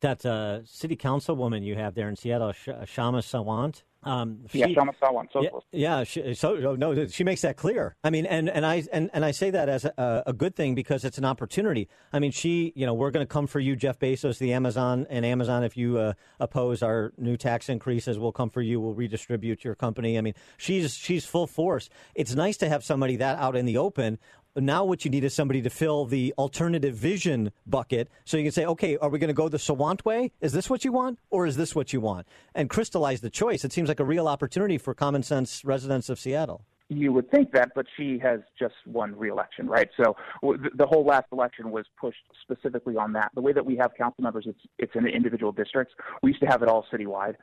that 0.00 0.24
uh, 0.24 0.64
city 0.64 0.96
councilwoman 0.96 1.64
you 1.64 1.76
have 1.76 1.94
there 1.94 2.08
in 2.08 2.16
Seattle, 2.16 2.52
Sh- 2.52 2.68
Kshama 2.68 3.22
Sawant. 3.22 3.82
Um, 4.02 4.46
yeah, 4.52 4.66
she- 4.66 4.74
Kshama 4.74 4.94
Sawant, 4.98 5.28
yeah, 5.34 5.50
yeah 5.72 6.04
she, 6.04 6.32
so 6.32 6.56
oh, 6.56 6.74
no, 6.74 7.06
she 7.08 7.22
makes 7.22 7.42
that 7.42 7.58
clear. 7.58 7.96
I 8.02 8.08
mean, 8.08 8.24
and, 8.24 8.48
and 8.48 8.64
I 8.64 8.82
and, 8.92 9.10
and 9.12 9.26
I 9.26 9.30
say 9.32 9.50
that 9.50 9.68
as 9.68 9.84
a, 9.84 10.22
a 10.26 10.32
good 10.32 10.56
thing 10.56 10.74
because 10.74 11.04
it's 11.04 11.18
an 11.18 11.26
opportunity. 11.26 11.86
I 12.10 12.18
mean, 12.18 12.30
she, 12.30 12.72
you 12.74 12.86
know, 12.86 12.94
we're 12.94 13.10
going 13.10 13.26
to 13.26 13.30
come 13.30 13.46
for 13.46 13.60
you, 13.60 13.76
Jeff 13.76 13.98
Bezos, 13.98 14.38
the 14.38 14.54
Amazon, 14.54 15.06
and 15.10 15.26
Amazon. 15.26 15.64
If 15.64 15.76
you 15.76 15.98
uh, 15.98 16.14
oppose 16.38 16.82
our 16.82 17.12
new 17.18 17.36
tax 17.36 17.68
increases, 17.68 18.18
we'll 18.18 18.32
come 18.32 18.48
for 18.48 18.62
you. 18.62 18.80
We'll 18.80 18.94
redistribute 18.94 19.64
your 19.64 19.74
company. 19.74 20.16
I 20.16 20.22
mean, 20.22 20.34
she's 20.56 20.94
she's 20.94 21.26
full 21.26 21.46
force. 21.46 21.90
It's 22.14 22.34
nice 22.34 22.56
to 22.58 22.70
have 22.70 22.82
somebody 22.82 23.16
that 23.16 23.38
out 23.38 23.54
in 23.54 23.66
the 23.66 23.76
open. 23.76 24.18
Now, 24.56 24.84
what 24.84 25.04
you 25.04 25.12
need 25.12 25.22
is 25.22 25.32
somebody 25.32 25.62
to 25.62 25.70
fill 25.70 26.06
the 26.06 26.34
alternative 26.36 26.94
vision 26.94 27.52
bucket, 27.66 28.08
so 28.24 28.36
you 28.36 28.42
can 28.42 28.50
say, 28.52 28.66
okay, 28.66 28.96
are 28.96 29.08
we 29.08 29.20
going 29.20 29.28
to 29.28 29.34
go 29.34 29.48
the 29.48 29.58
Sawant 29.58 30.04
way? 30.04 30.32
Is 30.40 30.52
this 30.52 30.68
what 30.68 30.84
you 30.84 30.90
want, 30.90 31.20
or 31.30 31.46
is 31.46 31.56
this 31.56 31.72
what 31.76 31.92
you 31.92 32.00
want? 32.00 32.26
And 32.52 32.68
crystallize 32.68 33.20
the 33.20 33.30
choice. 33.30 33.64
It 33.64 33.72
seems 33.72 33.88
like 33.88 34.00
a 34.00 34.04
real 34.04 34.26
opportunity 34.26 34.76
for 34.76 34.92
common 34.92 35.22
sense 35.22 35.64
residents 35.64 36.08
of 36.08 36.18
Seattle. 36.18 36.64
you 36.88 37.12
would 37.12 37.30
think 37.30 37.52
that, 37.52 37.70
but 37.76 37.86
she 37.96 38.18
has 38.18 38.40
just 38.58 38.74
won 38.86 39.16
re-election, 39.16 39.68
right? 39.68 39.88
So 39.96 40.16
the, 40.42 40.86
whole 40.86 41.04
last 41.04 41.26
election 41.30 41.70
was 41.70 41.86
pushed 42.00 42.18
specifically 42.42 42.96
on 42.96 43.12
that. 43.12 43.30
The 43.36 43.40
way 43.40 43.52
that 43.52 43.64
we 43.64 43.76
have 43.76 43.92
council 43.96 44.24
members, 44.24 44.46
it's 44.48 44.60
it's 44.78 44.92
in 44.96 45.06
individual 45.06 45.52
districts. 45.52 45.94
We 46.24 46.30
used 46.30 46.40
to 46.40 46.48
have 46.48 46.62
it 46.64 46.68
all 46.68 46.84
citywide. 46.92 47.36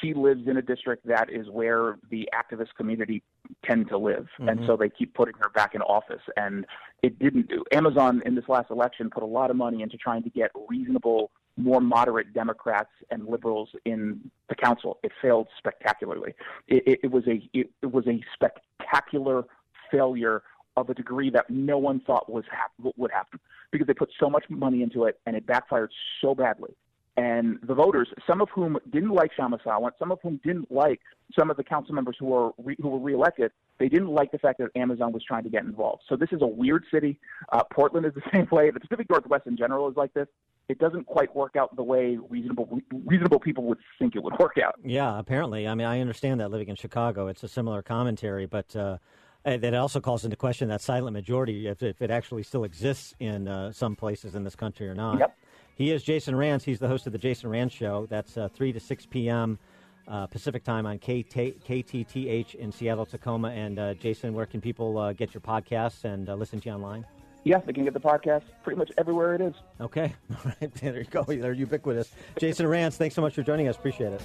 She 0.00 0.14
lives 0.14 0.48
in 0.48 0.56
a 0.56 0.62
district 0.62 1.06
that 1.06 1.30
is 1.30 1.48
where 1.50 1.98
the 2.10 2.28
activist 2.34 2.74
community 2.76 3.22
tend 3.64 3.88
to 3.88 3.98
live, 3.98 4.28
and 4.38 4.60
Mhm. 4.60 4.66
so 4.66 4.76
they 4.76 4.88
keep 4.88 5.12
putting 5.14 5.34
her 5.36 5.50
back 5.50 5.74
in 5.74 5.82
office. 5.82 6.22
And 6.36 6.66
it 7.02 7.18
didn't. 7.18 7.48
Do. 7.48 7.64
Amazon 7.72 8.22
in 8.24 8.34
this 8.34 8.48
last 8.48 8.70
election 8.70 9.10
put 9.10 9.22
a 9.22 9.26
lot 9.26 9.50
of 9.50 9.56
money 9.56 9.82
into 9.82 9.96
trying 9.96 10.22
to 10.22 10.30
get 10.30 10.50
reasonable 10.68 11.30
more 11.56 11.80
moderate 11.80 12.32
Democrats 12.32 12.90
and 13.10 13.28
liberals 13.28 13.68
in 13.84 14.28
the 14.48 14.54
council. 14.56 14.98
It 15.04 15.12
failed 15.22 15.46
spectacularly. 15.56 16.34
It, 16.66 16.82
it, 16.86 17.00
it 17.04 17.10
was 17.12 17.26
a 17.28 17.48
it, 17.52 17.70
it 17.82 17.92
was 17.92 18.06
a 18.08 18.20
spectacular 18.32 19.44
failure 19.90 20.42
of 20.76 20.90
a 20.90 20.94
degree 20.94 21.30
that 21.30 21.48
no 21.50 21.78
one 21.78 22.00
thought 22.00 22.28
was 22.28 22.44
hap- 22.50 22.72
would 22.96 23.12
happen 23.12 23.38
because 23.70 23.86
they 23.86 23.94
put 23.94 24.10
so 24.18 24.28
much 24.28 24.44
money 24.48 24.82
into 24.82 25.04
it 25.04 25.20
and 25.26 25.36
it 25.36 25.46
backfired 25.46 25.92
so 26.20 26.34
badly. 26.34 26.74
And 27.16 27.60
the 27.62 27.74
voters, 27.74 28.08
some 28.26 28.40
of 28.40 28.48
whom 28.50 28.76
didn't 28.90 29.12
like 29.12 29.30
Kshama 29.38 29.62
Sawant, 29.62 29.92
some 30.00 30.10
of 30.10 30.18
whom 30.22 30.40
didn't 30.44 30.72
like 30.72 31.00
some 31.38 31.48
of 31.48 31.56
the 31.56 31.62
council 31.62 31.94
members 31.94 32.16
who 32.18 32.26
were 32.26 32.50
re- 32.58 32.76
who 32.80 32.88
were 32.88 32.98
reelected, 32.98 33.52
they 33.78 33.88
didn't 33.88 34.08
like 34.08 34.32
the 34.32 34.38
fact 34.38 34.58
that 34.58 34.70
Amazon 34.74 35.12
was 35.12 35.22
trying 35.22 35.44
to 35.44 35.48
get 35.48 35.62
involved. 35.62 36.02
So 36.08 36.16
this 36.16 36.30
is 36.32 36.42
a 36.42 36.46
weird 36.46 36.84
city. 36.92 37.20
Uh, 37.52 37.62
Portland 37.72 38.04
is 38.04 38.14
the 38.14 38.22
same 38.32 38.48
way. 38.50 38.70
The 38.70 38.80
Pacific 38.80 39.08
Northwest 39.08 39.46
in 39.46 39.56
general 39.56 39.88
is 39.88 39.96
like 39.96 40.12
this. 40.12 40.26
It 40.68 40.78
doesn't 40.78 41.06
quite 41.06 41.34
work 41.36 41.54
out 41.56 41.76
the 41.76 41.84
way 41.84 42.18
reasonable 42.28 42.80
reasonable 43.04 43.38
people 43.38 43.64
would 43.64 43.78
think 43.98 44.16
it 44.16 44.22
would 44.22 44.36
work 44.40 44.58
out. 44.58 44.74
Yeah, 44.82 45.16
apparently. 45.16 45.68
I 45.68 45.74
mean, 45.76 45.86
I 45.86 46.00
understand 46.00 46.40
that 46.40 46.50
living 46.50 46.68
in 46.68 46.76
Chicago, 46.76 47.28
it's 47.28 47.44
a 47.44 47.48
similar 47.48 47.82
commentary, 47.82 48.46
but 48.46 48.74
uh, 48.74 48.96
that 49.44 49.74
also 49.74 50.00
calls 50.00 50.24
into 50.24 50.36
question 50.36 50.68
that 50.68 50.80
silent 50.80 51.12
majority, 51.12 51.68
if, 51.68 51.82
if 51.82 52.00
it 52.00 52.10
actually 52.10 52.42
still 52.42 52.64
exists 52.64 53.14
in 53.20 53.46
uh, 53.46 53.70
some 53.72 53.94
places 53.94 54.34
in 54.34 54.42
this 54.42 54.56
country 54.56 54.88
or 54.88 54.94
not. 54.94 55.18
Yep. 55.18 55.36
He 55.76 55.90
is 55.90 56.02
Jason 56.02 56.34
Rantz. 56.34 56.62
He's 56.62 56.78
the 56.78 56.88
host 56.88 57.06
of 57.06 57.12
the 57.12 57.18
Jason 57.18 57.50
Rantz 57.50 57.72
Show. 57.72 58.06
That's 58.08 58.36
uh, 58.36 58.48
3 58.48 58.72
to 58.72 58.80
6 58.80 59.06
p.m. 59.06 59.58
Uh, 60.06 60.26
Pacific 60.26 60.62
time 60.62 60.86
on 60.86 60.98
KT, 60.98 61.58
KTTH 61.66 62.54
in 62.54 62.70
Seattle, 62.70 63.06
Tacoma. 63.06 63.48
And 63.48 63.78
uh, 63.78 63.94
Jason, 63.94 64.34
where 64.34 64.46
can 64.46 64.60
people 64.60 64.98
uh, 64.98 65.12
get 65.12 65.34
your 65.34 65.40
podcasts 65.40 66.04
and 66.04 66.28
uh, 66.28 66.34
listen 66.34 66.60
to 66.60 66.68
you 66.68 66.74
online? 66.74 67.04
Yes, 67.42 67.62
they 67.66 67.72
can 67.72 67.84
get 67.84 67.92
the 67.92 68.00
podcast 68.00 68.42
pretty 68.62 68.78
much 68.78 68.90
everywhere 68.96 69.34
it 69.34 69.40
is. 69.40 69.54
Okay. 69.80 70.14
All 70.30 70.52
right. 70.60 70.72
There 70.74 70.98
you 70.98 71.04
go. 71.04 71.24
They're 71.24 71.52
ubiquitous. 71.52 72.10
Jason 72.38 72.66
Rantz, 72.66 72.94
thanks 72.94 73.14
so 73.14 73.22
much 73.22 73.34
for 73.34 73.42
joining 73.42 73.68
us. 73.68 73.76
Appreciate 73.76 74.12
it. 74.12 74.22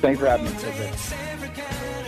Thanks 0.00 0.20
for 0.20 0.26
having 0.26 0.46
me. 0.46 2.03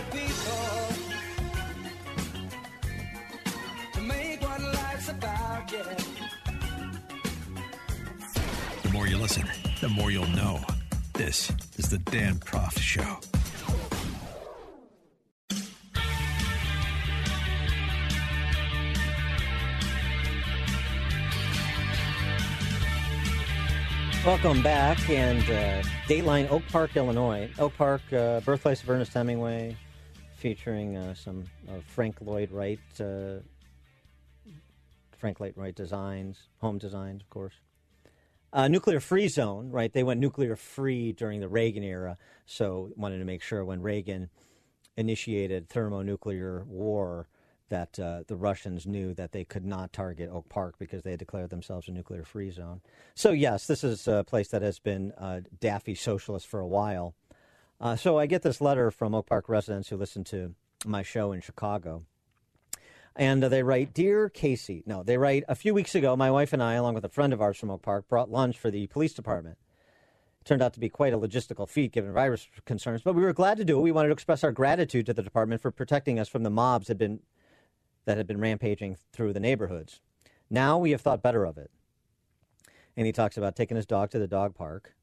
Listen, 9.27 9.49
the 9.81 9.89
more 9.89 10.09
you'll 10.09 10.25
know. 10.27 10.57
This 11.11 11.51
is 11.75 11.89
the 11.89 11.97
Dan 11.97 12.35
Proft 12.35 12.79
Show. 12.79 13.19
Welcome 24.25 24.63
back, 24.63 24.97
and 25.09 25.43
uh, 25.43 25.83
Dateline 26.07 26.49
Oak 26.49 26.63
Park, 26.69 26.95
Illinois. 26.95 27.49
Oak 27.59 27.75
Park, 27.75 28.01
uh, 28.13 28.39
birthplace 28.39 28.81
of 28.81 28.89
Ernest 28.89 29.13
Hemingway, 29.13 29.75
featuring 30.37 30.95
uh, 30.95 31.13
some 31.13 31.43
Frank 31.85 32.21
Lloyd 32.21 32.49
Wright, 32.49 32.79
uh, 33.01 33.39
Frank 35.17 35.41
Lloyd 35.41 35.57
Wright 35.57 35.75
designs, 35.75 36.37
home 36.61 36.77
designs, 36.77 37.21
of 37.21 37.29
course. 37.29 37.55
Uh, 38.57 38.67
nuclear 38.67 38.99
free 38.99 39.27
zone, 39.27 39.69
right? 39.69 39.93
They 39.93 40.01
went 40.01 40.19
nuclear 40.19 40.55
free 40.55 41.11
during 41.11 41.41
the 41.41 41.47
Reagan 41.47 41.83
era, 41.83 42.17
so 42.47 42.89
wanted 42.95 43.19
to 43.19 43.23
make 43.23 43.43
sure 43.43 43.63
when 43.63 43.83
Reagan 43.83 44.31
initiated 44.97 45.69
thermonuclear 45.69 46.63
war 46.67 47.27
that 47.69 47.99
uh, 47.99 48.23
the 48.25 48.35
Russians 48.35 48.87
knew 48.87 49.13
that 49.13 49.31
they 49.31 49.43
could 49.43 49.63
not 49.63 49.93
target 49.93 50.31
Oak 50.33 50.49
Park 50.49 50.79
because 50.79 51.03
they 51.03 51.11
had 51.11 51.19
declared 51.19 51.51
themselves 51.51 51.87
a 51.87 51.91
nuclear 51.91 52.23
free 52.23 52.49
zone. 52.49 52.81
So, 53.13 53.29
yes, 53.29 53.67
this 53.67 53.83
is 53.83 54.07
a 54.07 54.23
place 54.23 54.47
that 54.47 54.63
has 54.63 54.79
been 54.79 55.11
uh, 55.19 55.41
daffy 55.59 55.93
socialist 55.93 56.47
for 56.47 56.59
a 56.59 56.67
while. 56.67 57.13
Uh, 57.79 57.95
so, 57.95 58.17
I 58.17 58.25
get 58.25 58.41
this 58.41 58.59
letter 58.59 58.89
from 58.89 59.13
Oak 59.13 59.27
Park 59.27 59.49
residents 59.49 59.89
who 59.89 59.97
listen 59.97 60.23
to 60.23 60.55
my 60.83 61.03
show 61.03 61.31
in 61.31 61.41
Chicago. 61.41 62.05
And 63.17 63.43
uh, 63.43 63.49
they 63.49 63.63
write, 63.63 63.95
Dear 63.95 64.29
Casey, 64.29 64.83
no, 64.85 65.01
they 65.01 65.17
write, 65.17 65.43
a 65.47 65.55
few 65.55 65.73
weeks 65.73 65.95
ago, 65.95 66.15
my 66.15 66.29
wife 66.29 66.53
and 66.53 66.61
I, 66.61 66.75
along 66.75 66.93
with 66.93 67.03
a 67.03 67.09
friend 67.09 67.33
of 67.33 67.41
ours 67.41 67.57
from 67.57 67.71
Oak 67.71 67.81
Park, 67.81 68.07
brought 68.07 68.29
lunch 68.29 68.59
for 68.59 68.69
the 68.69 68.85
police 68.87 69.13
department. 69.13 69.57
turned 70.45 70.61
out 70.61 70.73
to 70.73 70.79
be 70.79 70.87
quite 70.87 71.13
a 71.13 71.17
logistical 71.17 71.67
feat 71.67 71.91
given 71.91 72.13
virus 72.13 72.47
concerns, 72.65 73.01
but 73.01 73.15
we 73.15 73.23
were 73.23 73.33
glad 73.33 73.57
to 73.57 73.65
do 73.65 73.79
it. 73.79 73.81
We 73.81 73.91
wanted 73.91 74.09
to 74.09 74.13
express 74.13 74.43
our 74.43 74.51
gratitude 74.51 75.07
to 75.07 75.13
the 75.15 75.23
department 75.23 75.61
for 75.61 75.71
protecting 75.71 76.19
us 76.19 76.29
from 76.29 76.43
the 76.43 76.51
mobs 76.51 76.89
had 76.89 76.99
been, 76.99 77.21
that 78.05 78.17
had 78.17 78.27
been 78.27 78.39
rampaging 78.39 78.97
through 79.11 79.33
the 79.33 79.39
neighborhoods. 79.39 79.99
Now 80.47 80.77
we 80.77 80.91
have 80.91 81.01
thought 81.01 81.23
better 81.23 81.43
of 81.43 81.57
it. 81.57 81.71
And 82.95 83.07
he 83.07 83.11
talks 83.11 83.35
about 83.35 83.55
taking 83.55 83.77
his 83.77 83.87
dog 83.87 84.11
to 84.11 84.19
the 84.19 84.27
dog 84.27 84.53
park. 84.53 84.93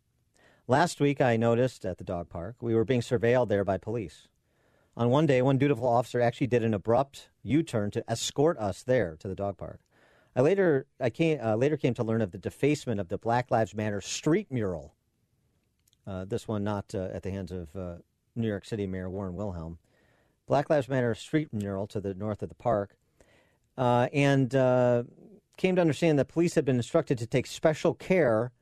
Last 0.69 1.01
week, 1.01 1.21
I 1.21 1.37
noticed 1.37 1.85
at 1.85 1.99
the 1.99 2.05
dog 2.05 2.31
park 2.31 2.57
we 2.61 2.77
were 2.77 2.85
being 2.85 3.03
surveilled 3.03 3.49
there 3.49 3.65
by 3.65 3.77
police. 3.77 4.29
On 4.97 5.11
one 5.11 5.27
day, 5.27 5.43
one 5.43 5.59
dutiful 5.59 5.89
officer 5.89 6.21
actually 6.21 6.47
did 6.47 6.63
an 6.63 6.73
abrupt 6.73 7.29
U-turn 7.43 7.91
to 7.93 8.11
escort 8.11 8.57
us 8.59 8.83
there 8.83 9.17
to 9.19 9.27
the 9.27 9.35
dog 9.35 9.57
park. 9.57 9.81
I 10.37 10.41
later, 10.41 10.87
I 11.01 11.11
came, 11.11 11.39
uh, 11.43 11.57
later 11.57 11.77
came 11.77 11.95
to 11.95 12.05
learn 12.05 12.23
of 12.23 12.31
the 12.31 12.39
defacement 12.39 13.01
of 13.01 13.09
the 13.09 13.19
Black 13.19 13.51
Lives 13.51 13.75
Matter 13.75 14.01
street 14.01 14.51
mural. 14.51 14.95
Uh, 16.07 16.25
this 16.25 16.47
one 16.47 16.63
not 16.63 16.95
uh, 16.95 17.09
at 17.13 17.23
the 17.23 17.31
hands 17.31 17.51
of 17.51 17.75
uh, 17.75 17.97
New 18.37 18.49
York 18.49 18.65
City 18.65 18.87
Mayor 18.87 19.11
Warren 19.11 19.35
Wilhelm. 19.35 19.79
Black 20.47 20.71
Lives 20.71 20.89
Matter 20.89 21.15
street 21.15 21.49
mural 21.53 21.87
to 21.89 22.01
the 22.01 22.15
north 22.15 22.43
of 22.43 22.49
the 22.49 22.55
park, 22.55 22.97
uh, 23.79 24.09
and 24.13 24.55
uh, 24.55 25.05
came 25.57 25.75
to 25.77 25.81
understand 25.81 26.19
that 26.19 26.29
police 26.29 26.55
had 26.55 26.65
been 26.65 26.77
instructed 26.77 27.19
to 27.19 27.27
take 27.27 27.47
special 27.47 27.95
care 27.95 28.53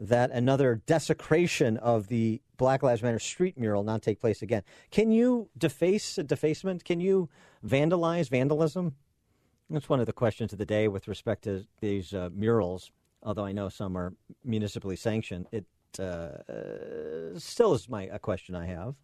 that 0.00 0.30
another 0.30 0.82
desecration 0.86 1.76
of 1.76 2.08
the 2.08 2.40
Black 2.56 2.82
Lives 2.82 3.02
Matter 3.02 3.18
street 3.18 3.56
mural 3.56 3.84
not 3.84 4.02
take 4.02 4.20
place 4.20 4.42
again. 4.42 4.62
Can 4.90 5.12
you 5.12 5.50
deface 5.56 6.18
a 6.18 6.22
defacement? 6.22 6.84
Can 6.84 7.00
you 7.00 7.28
vandalize 7.64 8.28
vandalism? 8.28 8.96
That's 9.68 9.88
one 9.88 10.00
of 10.00 10.06
the 10.06 10.12
questions 10.12 10.52
of 10.52 10.58
the 10.58 10.66
day 10.66 10.88
with 10.88 11.06
respect 11.06 11.44
to 11.44 11.66
these 11.80 12.12
uh, 12.12 12.30
murals 12.34 12.90
although 13.22 13.44
I 13.44 13.52
know 13.52 13.68
some 13.68 13.96
are 13.96 14.14
municipally 14.44 14.96
sanctioned. 14.96 15.46
It 15.52 15.66
uh, 15.98 17.38
still 17.38 17.74
is 17.74 17.88
my 17.88 18.04
a 18.04 18.18
question 18.18 18.54
I 18.54 18.66
have. 18.66 18.94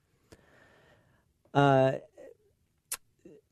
Uh, 1.52 1.92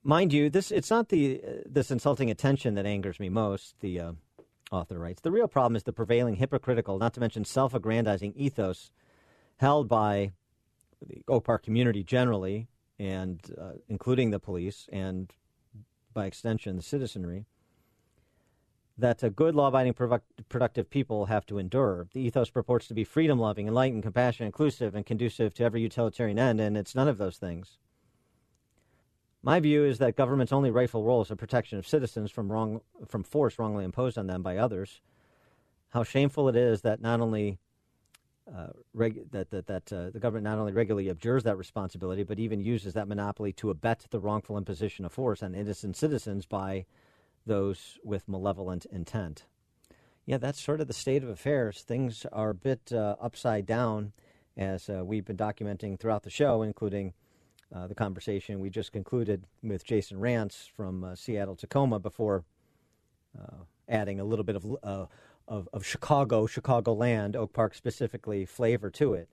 mind 0.03 0.33
you, 0.33 0.51
this 0.51 0.71
it's 0.71 0.91
not 0.91 1.09
the 1.09 1.41
this 1.67 1.91
insulting 1.91 2.31
attention 2.31 2.75
that 2.75 2.87
angers 2.87 3.19
me 3.21 3.29
most. 3.29 3.79
The 3.81 4.01
uh, 4.01 4.13
author 4.75 4.99
writes 4.99 5.23
the 5.23 5.31
real 5.31 5.49
problem 5.49 5.77
is 5.77 5.85
the 5.85 5.93
prevailing 5.93 6.37
hypocritical, 6.37 6.99
not 6.99 7.15
to 7.15 7.21
mention 7.21 7.45
self-aggrandizing 7.45 8.35
ethos 8.37 8.91
held 9.57 9.89
by 9.89 10.33
the 11.07 11.23
Oak 11.29 11.45
Park 11.45 11.63
community 11.63 12.03
generally, 12.03 12.69
and 12.99 13.41
uh, 13.61 13.73
including 13.89 14.31
the 14.31 14.39
police 14.39 14.89
and 14.93 15.33
by 16.13 16.27
extension 16.27 16.77
the 16.77 16.83
citizenry. 16.83 17.47
That 18.97 19.23
a 19.25 19.31
good, 19.31 19.57
law-abiding, 19.57 19.95
productive 20.49 20.89
people 20.89 21.27
have 21.27 21.45
to 21.47 21.59
endure. 21.59 22.07
The 22.13 22.21
ethos 22.21 22.51
purports 22.51 22.87
to 22.89 22.95
be 22.95 23.03
freedom-loving, 23.03 23.67
enlightened, 23.67 24.05
compassionate, 24.05 24.47
inclusive, 24.47 24.95
and 24.95 25.05
conducive 25.05 25.53
to 25.55 25.65
every 25.65 25.81
utilitarian 25.81 26.39
end, 26.39 26.61
and 26.61 26.77
it's 26.77 26.95
none 26.95 27.09
of 27.09 27.19
those 27.19 27.37
things. 27.37 27.79
My 29.45 29.61
view 29.61 29.85
is 29.85 29.99
that 29.99 30.17
government's 30.17 30.55
only 30.55 30.71
rightful 30.71 31.05
role 31.05 31.21
is 31.21 31.29
the 31.29 31.37
protection 31.37 31.79
of 31.79 31.87
citizens 31.87 32.31
from 32.31 32.51
wrong 32.51 32.81
from 33.07 33.23
force 33.23 33.59
wrongly 33.59 33.85
imposed 33.85 34.17
on 34.17 34.27
them 34.27 34.43
by 34.43 34.57
others. 34.57 35.03
How 35.91 36.03
shameful 36.03 36.49
it 36.49 36.57
is 36.57 36.81
that 36.81 37.03
not 37.03 37.21
only 37.21 37.59
uh, 38.51 38.69
reg- 38.95 39.31
that 39.33 39.51
that, 39.51 39.67
that 39.67 39.93
uh, 39.93 40.09
the 40.09 40.19
government 40.19 40.45
not 40.45 40.59
only 40.59 40.73
regularly 40.73 41.11
abjures 41.11 41.43
that 41.43 41.59
responsibility, 41.59 42.23
but 42.23 42.39
even 42.39 42.59
uses 42.59 42.95
that 42.95 43.07
monopoly 43.07 43.53
to 43.53 43.69
abet 43.69 44.07
the 44.11 44.19
wrongful 44.19 44.57
imposition 44.57 45.05
of 45.05 45.13
force 45.13 45.43
on 45.43 45.55
innocent 45.55 45.95
citizens 45.95 46.47
by 46.47 46.87
those 47.45 47.99
with 48.03 48.27
malevolent 48.27 48.87
intent. 48.87 49.45
Yeah, 50.25 50.39
that's 50.39 50.59
sort 50.59 50.81
of 50.81 50.87
the 50.87 50.95
state 50.95 51.23
of 51.23 51.29
affairs. 51.29 51.83
Things 51.83 52.25
are 52.33 52.49
a 52.49 52.55
bit 52.55 52.91
uh, 52.95 53.17
upside 53.21 53.67
down, 53.67 54.15
as 54.57 54.89
uh, 54.89 55.05
we've 55.05 55.27
been 55.27 55.37
documenting 55.37 56.01
throughout 56.01 56.23
the 56.23 56.31
show, 56.31 56.63
including 56.63 57.13
uh, 57.75 57.87
the 57.87 57.95
conversation 57.95 58.61
we 58.61 58.71
just 58.71 58.93
concluded 58.93 59.45
with 59.63 59.85
Jason 59.85 60.19
Rantz 60.19 60.71
from 60.71 61.03
uh, 61.03 61.15
Seattle 61.15 61.57
Tacoma 61.57 61.99
before 61.99 62.45
uh, 63.39 63.65
adding 63.89 64.21
a 64.21 64.25
little 64.25 64.45
bit 64.45 64.57
of, 64.57 64.77
uh, 64.83 65.07
of, 65.49 65.69
of 65.73 65.85
Chicago, 65.85 66.47
Chicagoland, 66.47 67.35
Oak 67.35 67.53
Park 67.53 67.75
specifically, 67.75 68.47
flavor 68.47 68.91
to 68.91 69.15
it. 69.15 69.29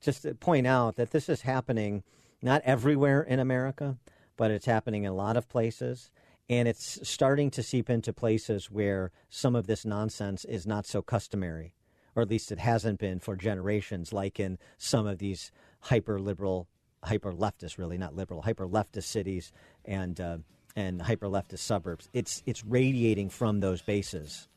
Just 0.00 0.22
to 0.22 0.34
point 0.34 0.66
out 0.66 0.96
that 0.96 1.10
this 1.10 1.28
is 1.28 1.42
happening 1.42 2.02
not 2.42 2.62
everywhere 2.64 3.22
in 3.22 3.40
America, 3.40 3.98
but 4.36 4.50
it's 4.50 4.66
happening 4.66 5.04
in 5.04 5.10
a 5.10 5.14
lot 5.14 5.36
of 5.36 5.48
places. 5.48 6.10
And 6.48 6.66
it's 6.66 7.06
starting 7.08 7.50
to 7.52 7.62
seep 7.62 7.90
into 7.90 8.12
places 8.12 8.70
where 8.70 9.12
some 9.28 9.54
of 9.54 9.66
this 9.66 9.84
nonsense 9.84 10.44
is 10.44 10.66
not 10.66 10.86
so 10.86 11.02
customary, 11.02 11.74
or 12.16 12.22
at 12.22 12.30
least 12.30 12.50
it 12.50 12.58
hasn't 12.58 12.98
been 12.98 13.20
for 13.20 13.36
generations, 13.36 14.12
like 14.12 14.40
in 14.40 14.58
some 14.78 15.06
of 15.06 15.18
these 15.18 15.52
hyper 15.80 16.18
liberal, 16.18 16.66
hyper 17.02 17.32
leftist, 17.32 17.78
really 17.78 17.98
not 17.98 18.14
liberal, 18.14 18.42
hyper 18.42 18.66
leftist 18.66 19.04
cities 19.04 19.52
and 19.84 20.20
uh, 20.20 20.38
and 20.76 21.02
hyper 21.02 21.26
leftist 21.26 21.60
suburbs. 21.60 22.08
It's 22.12 22.42
it's 22.46 22.64
radiating 22.64 23.30
from 23.30 23.60
those 23.60 23.82
bases, 23.82 24.48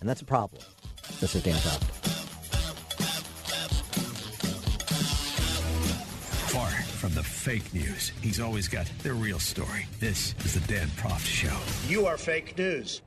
and 0.00 0.08
that's 0.08 0.20
a 0.20 0.26
problem. 0.26 0.62
This 1.20 1.34
is 1.34 1.42
Dan 1.42 1.56
Proft. 1.56 1.84
Far 6.50 6.70
from 6.70 7.14
the 7.14 7.22
fake 7.22 7.72
news, 7.74 8.12
he's 8.20 8.40
always 8.40 8.68
got 8.68 8.90
the 9.02 9.12
real 9.12 9.38
story. 9.38 9.86
This 10.00 10.34
is 10.44 10.54
the 10.54 10.72
Dan 10.72 10.88
Proft 10.88 11.26
Show. 11.26 11.56
You 11.88 12.06
are 12.06 12.16
fake 12.16 12.56
news. 12.58 13.02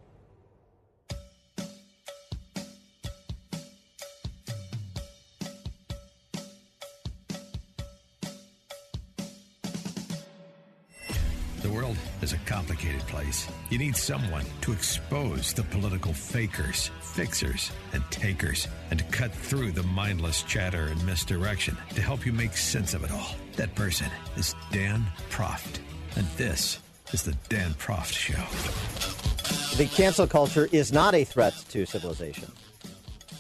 Is 12.22 12.34
a 12.34 12.38
complicated 12.40 13.02
place. 13.02 13.48
You 13.70 13.78
need 13.78 13.96
someone 13.96 14.46
to 14.62 14.72
expose 14.72 15.54
the 15.54 15.64
political 15.64 16.14
fakers, 16.14 16.92
fixers, 17.02 17.72
and 17.94 18.04
takers, 18.12 18.68
and 18.90 19.00
to 19.00 19.06
cut 19.06 19.34
through 19.34 19.72
the 19.72 19.84
mindless 19.84 20.44
chatter 20.44 20.86
and 20.86 21.06
misdirection 21.06 21.78
to 21.96 22.02
help 22.02 22.26
you 22.26 22.34
make 22.34 22.56
sense 22.56 22.94
of 22.94 23.04
it 23.04 23.12
all. 23.12 23.36
That 23.56 23.74
person 23.76 24.08
is 24.38 24.56
Dan 24.72 25.06
Proft. 25.30 25.80
And 26.16 26.28
this 26.38 26.80
is 27.14 27.24
the 27.24 27.34
Dan 27.50 27.74
Proft 27.74 28.14
Show. 28.14 29.78
The 29.78 29.88
cancel 29.88 30.28
culture 30.28 30.70
is 30.72 30.92
not 30.92 31.14
a 31.14 31.24
threat 31.24 31.54
to 31.70 31.86
civilization. 31.86 32.52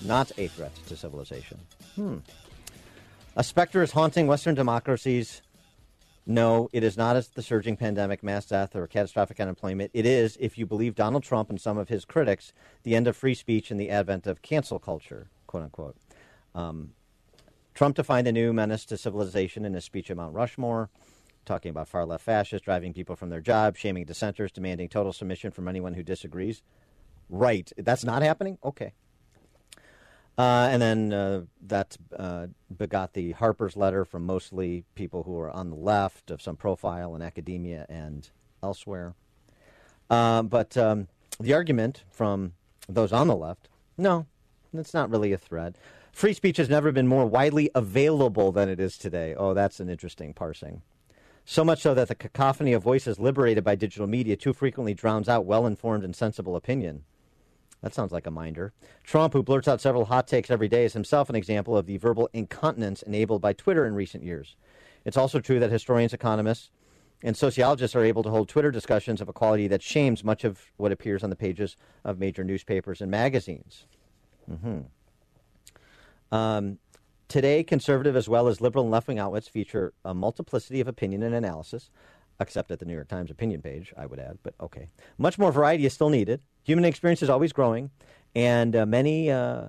Not 0.03 0.32
a 0.38 0.48
threat 0.48 0.72
to 0.88 0.95
civilization. 0.95 1.60
Hmm. 1.95 2.18
A 3.36 3.44
specter 3.44 3.82
is 3.82 3.91
haunting 3.91 4.28
Western 4.28 4.56
democracies. 4.56 5.41
No, 6.26 6.69
it 6.72 6.84
is 6.84 6.98
not 6.98 7.15
as 7.15 7.30
the 7.30 7.41
surging 7.41 7.76
pandemic, 7.76 8.22
mass 8.22 8.45
death, 8.45 8.76
or 8.76 8.85
catastrophic 8.88 9.39
unemployment. 9.39 9.91
It 9.93 10.06
is, 10.06 10.38
if 10.39 10.57
you 10.57 10.65
believe 10.65 10.93
Donald 10.93 11.23
Trump 11.23 11.49
and 11.49 11.60
some 11.60 11.77
of 11.77 11.89
his 11.89 12.06
critics, 12.06 12.53
the 12.84 12.95
end 12.95 13.07
of 13.07 13.18
free 13.18 13.34
speech 13.34 13.72
and 13.72 13.80
the 13.80 13.89
advent 13.89 14.27
of 14.27 14.41
cancel 14.41 14.77
culture, 14.77 15.30
quote 15.48 15.64
unquote. 15.64 15.95
Um, 16.53 16.91
Trump 17.73 17.95
defined 17.95 18.27
a 18.27 18.31
new 18.31 18.53
menace 18.53 18.85
to 18.85 18.98
civilization 18.98 19.65
in 19.65 19.73
his 19.73 19.85
speech 19.85 20.11
at 20.11 20.18
Mount 20.18 20.35
Rushmore, 20.35 20.89
talking 21.45 21.72
about 21.72 21.88
far 21.88 22.06
left 22.06 22.23
fascists 22.23 22.65
driving 22.65 22.93
people 22.93 23.15
from 23.15 23.30
their 23.30 23.41
jobs, 23.41 23.80
shaming 23.80 24.06
dissenters, 24.06 24.52
demanding 24.52 24.89
total 24.89 25.14
submission 25.14 25.52
from 25.52 25.68
anyone 25.68 25.93
who 25.95 26.03
disagrees. 26.03 26.61
Right. 27.30 27.72
That's 27.77 28.03
not 28.03 28.22
happening? 28.22 28.57
Okay. 28.64 28.93
Uh, 30.38 30.70
and 30.72 30.82
then 30.82 31.14
uh, 31.14 31.41
that 31.68 31.98
uh, 32.18 32.48
begot 32.76 33.14
the 33.14 33.34
Harper's 33.34 33.76
letter 33.76 34.06
from 34.06 34.26
mostly 34.26 34.86
people 34.95 35.24
who 35.24 35.38
are 35.38 35.52
on 35.52 35.70
the 35.70 35.76
left 35.76 36.32
of 36.32 36.41
some 36.41 36.56
profile 36.56 37.16
in 37.16 37.22
academia 37.22 37.86
and 37.90 38.30
elsewhere. 38.64 39.14
Um, 40.10 40.48
but 40.48 40.76
um, 40.78 41.08
the 41.40 41.53
argument 41.53 42.03
from 42.12 42.53
those 42.88 43.14
on 43.14 43.28
the 43.28 43.36
left 43.36 43.70
no, 44.02 44.26
that's 44.74 44.94
not 44.94 45.10
really 45.10 45.32
a 45.32 45.38
threat. 45.38 45.76
Free 46.12 46.34
speech 46.34 46.58
has 46.58 46.70
never 46.70 46.91
been 46.91 47.08
more 47.08 47.26
widely 47.26 47.70
available 47.76 48.52
than 48.52 48.68
it 48.68 48.80
is 48.80 48.98
today. 48.98 49.36
Oh, 49.36 49.53
that's 49.53 49.80
an 49.80 49.90
interesting 49.90 50.34
parsing. 50.34 50.82
So 51.45 51.64
much 51.64 51.82
so 51.82 51.94
that 51.94 52.08
the 52.08 52.16
cacophony 52.16 52.74
of 52.74 52.84
voices 52.84 53.20
liberated 53.20 53.64
by 53.64 53.76
digital 53.76 54.08
media 54.08 54.36
too 54.36 54.53
frequently 54.53 54.94
drowns 54.94 55.30
out 55.30 55.45
well 55.45 55.66
informed 55.66 56.03
and 56.03 56.16
sensible 56.16 56.56
opinion. 56.56 57.03
That 57.82 57.94
sounds 57.94 58.12
like 58.12 58.28
a 58.28 58.32
minder. 58.32 58.74
Trump, 59.03 59.34
who 59.34 59.41
blurts 59.41 59.68
out 59.68 59.82
several 59.82 60.06
hot 60.06 60.28
takes 60.28 60.52
every 60.52 60.68
day, 60.68 60.86
is 60.86 60.94
himself 60.94 61.30
an 61.30 61.36
example 61.36 61.76
of 61.76 61.88
the 61.88 61.98
verbal 61.98 62.30
incontinence 62.34 63.02
enabled 63.02 63.41
by 63.41 63.53
Twitter 63.53 63.86
in 63.86 63.95
recent 63.95 64.24
years. 64.24 64.56
It's 65.03 65.18
also 65.18 65.40
true 65.40 65.60
that 65.60 65.72
historians, 65.72 66.14
economists, 66.14 66.70
and 67.24 67.36
sociologists 67.36 67.95
are 67.95 68.03
able 68.03 68.24
to 68.24 68.30
hold 68.30 68.49
Twitter 68.49 68.72
discussions 68.72 69.22
of 69.22 69.30
a 69.30 69.34
quality 69.34 69.68
that 69.68 69.82
shames 69.82 70.24
much 70.24 70.44
of 70.44 70.62
what 70.78 70.91
appears 70.91 71.24
on 71.24 71.30
the 71.30 71.36
pages 71.36 71.76
of 72.03 72.20
major 72.20 72.44
newspapers 72.44 73.02
and 73.02 73.10
magazines. 73.10 73.86
Mm-hmm. 74.49 74.82
Um, 76.36 76.80
today, 77.28 77.64
conservative 77.64 78.16
as 78.16 78.30
well 78.30 78.48
as 78.48 78.62
liberal 78.62 78.86
and 78.86 78.91
left 78.91 79.08
wing 79.08 79.20
outlets 79.20 79.48
feature 79.48 79.94
a 80.06 80.14
multiplicity 80.14 80.82
of 80.82 80.88
opinion 80.88 81.24
and 81.24 81.36
analysis, 81.36 81.90
except 82.41 82.72
at 82.72 82.80
the 82.80 82.85
New 82.85 82.93
York 82.93 83.07
Times 83.07 83.31
opinion 83.31 83.61
page, 83.61 83.93
I 83.95 84.05
would 84.05 84.19
add, 84.19 84.39
but 84.43 84.53
okay. 84.59 84.88
Much 85.18 85.38
more 85.38 85.51
variety 85.51 85.85
is 85.85 85.93
still 85.93 86.09
needed. 86.09 86.41
Human 86.63 86.85
experience 86.85 87.22
is 87.22 87.30
always 87.30 87.53
growing, 87.53 87.91
and 88.35 88.76
uh, 88.76 88.85
many 88.85 89.30
uh, 89.31 89.68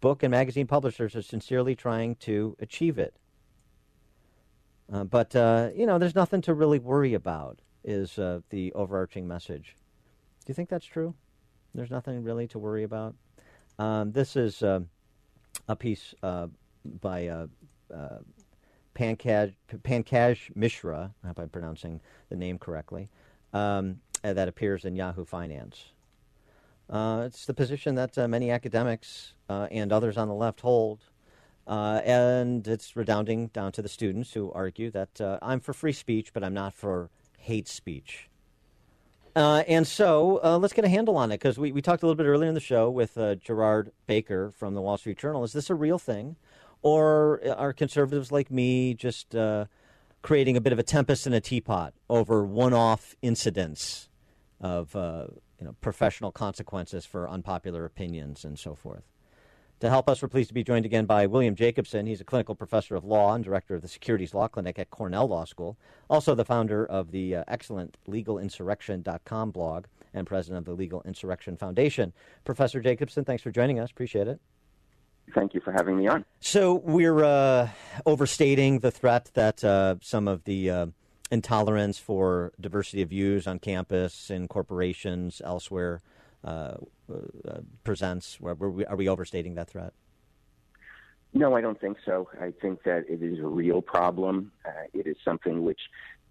book 0.00 0.22
and 0.22 0.30
magazine 0.30 0.66
publishers 0.66 1.14
are 1.14 1.22
sincerely 1.22 1.74
trying 1.74 2.16
to 2.16 2.56
achieve 2.58 2.98
it. 2.98 3.14
Uh, 4.92 5.04
but, 5.04 5.36
uh, 5.36 5.70
you 5.74 5.86
know, 5.86 5.98
there's 5.98 6.16
nothing 6.16 6.40
to 6.42 6.52
really 6.52 6.80
worry 6.80 7.14
about, 7.14 7.60
is 7.84 8.18
uh, 8.18 8.40
the 8.50 8.72
overarching 8.72 9.28
message. 9.28 9.76
Do 10.44 10.50
you 10.50 10.54
think 10.54 10.68
that's 10.68 10.86
true? 10.86 11.14
There's 11.74 11.90
nothing 11.90 12.24
really 12.24 12.48
to 12.48 12.58
worry 12.58 12.82
about? 12.82 13.14
Um, 13.78 14.10
this 14.10 14.34
is 14.34 14.62
uh, 14.62 14.80
a 15.68 15.76
piece 15.76 16.14
uh, 16.22 16.48
by 17.00 17.46
Pankaj, 18.94 19.54
Pankaj 19.82 20.54
Mishra, 20.54 21.12
I 21.22 21.26
hope 21.28 21.38
I'm 21.38 21.48
pronouncing 21.48 22.00
the 22.28 22.36
name 22.36 22.58
correctly, 22.58 23.08
um, 23.52 24.00
uh, 24.24 24.32
that 24.32 24.48
appears 24.48 24.84
in 24.84 24.96
Yahoo 24.96 25.24
Finance. 25.24 25.92
Uh, 26.88 27.22
it's 27.24 27.46
the 27.46 27.54
position 27.54 27.94
that 27.94 28.18
uh, 28.18 28.26
many 28.26 28.50
academics 28.50 29.34
uh, 29.48 29.68
and 29.70 29.92
others 29.92 30.16
on 30.16 30.28
the 30.28 30.34
left 30.34 30.60
hold. 30.60 31.00
Uh, 31.66 32.00
and 32.04 32.66
it's 32.66 32.96
redounding 32.96 33.46
down 33.48 33.70
to 33.70 33.80
the 33.80 33.88
students 33.88 34.32
who 34.32 34.50
argue 34.52 34.90
that 34.90 35.20
uh, 35.20 35.38
I'm 35.40 35.60
for 35.60 35.72
free 35.72 35.92
speech, 35.92 36.32
but 36.32 36.42
I'm 36.42 36.54
not 36.54 36.74
for 36.74 37.10
hate 37.38 37.68
speech. 37.68 38.28
And 39.36 39.86
so 39.86 40.40
let's 40.60 40.74
get 40.74 40.84
a 40.84 40.88
handle 40.88 41.16
on 41.16 41.30
it 41.30 41.36
because 41.36 41.56
we, 41.56 41.72
we 41.72 41.80
talked 41.80 42.02
a 42.02 42.06
little 42.06 42.16
bit 42.16 42.26
earlier 42.26 42.48
in 42.48 42.54
the 42.54 42.60
show 42.60 42.90
with 42.90 43.16
Gerard 43.40 43.92
Baker 44.06 44.50
from 44.50 44.74
the 44.74 44.82
Wall 44.82 44.98
Street 44.98 45.16
Journal. 45.16 45.44
Is 45.44 45.52
this 45.52 45.70
a 45.70 45.74
real 45.74 45.98
thing? 45.98 46.36
Or 46.82 47.40
are 47.56 47.72
conservatives 47.72 48.32
like 48.32 48.50
me 48.50 48.94
just 48.94 49.34
uh, 49.34 49.66
creating 50.22 50.56
a 50.56 50.60
bit 50.60 50.72
of 50.72 50.78
a 50.78 50.82
tempest 50.82 51.26
in 51.26 51.32
a 51.32 51.40
teapot 51.40 51.94
over 52.08 52.44
one 52.44 52.72
off 52.72 53.14
incidents 53.22 54.08
of 54.60 54.94
uh, 54.96 55.26
you 55.58 55.66
know, 55.66 55.74
professional 55.80 56.32
consequences 56.32 57.06
for 57.06 57.28
unpopular 57.28 57.84
opinions 57.84 58.44
and 58.44 58.58
so 58.58 58.74
forth. 58.74 59.04
To 59.80 59.88
help 59.88 60.10
us, 60.10 60.20
we're 60.20 60.28
pleased 60.28 60.48
to 60.48 60.54
be 60.54 60.62
joined 60.62 60.84
again 60.84 61.06
by 61.06 61.26
William 61.26 61.54
Jacobson. 61.54 62.06
He's 62.06 62.20
a 62.20 62.24
clinical 62.24 62.54
professor 62.54 62.96
of 62.96 63.04
law 63.04 63.34
and 63.34 63.42
director 63.42 63.74
of 63.74 63.80
the 63.80 63.88
Securities 63.88 64.34
Law 64.34 64.46
Clinic 64.46 64.78
at 64.78 64.90
Cornell 64.90 65.26
Law 65.26 65.46
School, 65.46 65.78
also 66.10 66.34
the 66.34 66.44
founder 66.44 66.84
of 66.84 67.12
the 67.12 67.36
uh, 67.36 67.44
excellent 67.48 67.96
legalinsurrection.com 68.06 69.50
blog 69.52 69.86
and 70.12 70.26
president 70.26 70.58
of 70.58 70.64
the 70.66 70.74
Legal 70.74 71.00
Insurrection 71.04 71.56
Foundation. 71.56 72.12
Professor 72.44 72.80
Jacobson, 72.80 73.24
thanks 73.24 73.42
for 73.42 73.50
joining 73.50 73.80
us. 73.80 73.90
Appreciate 73.90 74.28
it. 74.28 74.38
Thank 75.34 75.54
you 75.54 75.60
for 75.60 75.72
having 75.72 75.96
me 75.96 76.06
on. 76.06 76.24
So 76.40 76.74
we're 76.74 77.24
uh, 77.24 77.68
overstating 78.06 78.80
the 78.80 78.90
threat 78.90 79.30
that 79.34 79.62
uh, 79.62 79.96
some 80.00 80.28
of 80.28 80.44
the 80.44 80.70
uh, 80.70 80.86
intolerance 81.30 81.98
for 81.98 82.52
diversity 82.60 83.02
of 83.02 83.10
views 83.10 83.46
on 83.46 83.58
campus, 83.58 84.30
in 84.30 84.48
corporations, 84.48 85.40
elsewhere 85.44 86.02
uh, 86.44 86.74
uh, 87.12 87.60
presents. 87.84 88.38
Are 88.44 88.54
we, 88.54 88.84
are 88.86 88.96
we 88.96 89.08
overstating 89.08 89.54
that 89.54 89.68
threat? 89.68 89.92
No, 91.32 91.54
I 91.54 91.60
don't 91.60 91.80
think 91.80 91.98
so. 92.04 92.28
I 92.40 92.52
think 92.60 92.82
that 92.82 93.04
it 93.08 93.22
is 93.22 93.38
a 93.38 93.46
real 93.46 93.80
problem. 93.80 94.50
Uh, 94.66 94.70
it 94.92 95.06
is 95.06 95.16
something 95.24 95.62
which 95.62 95.80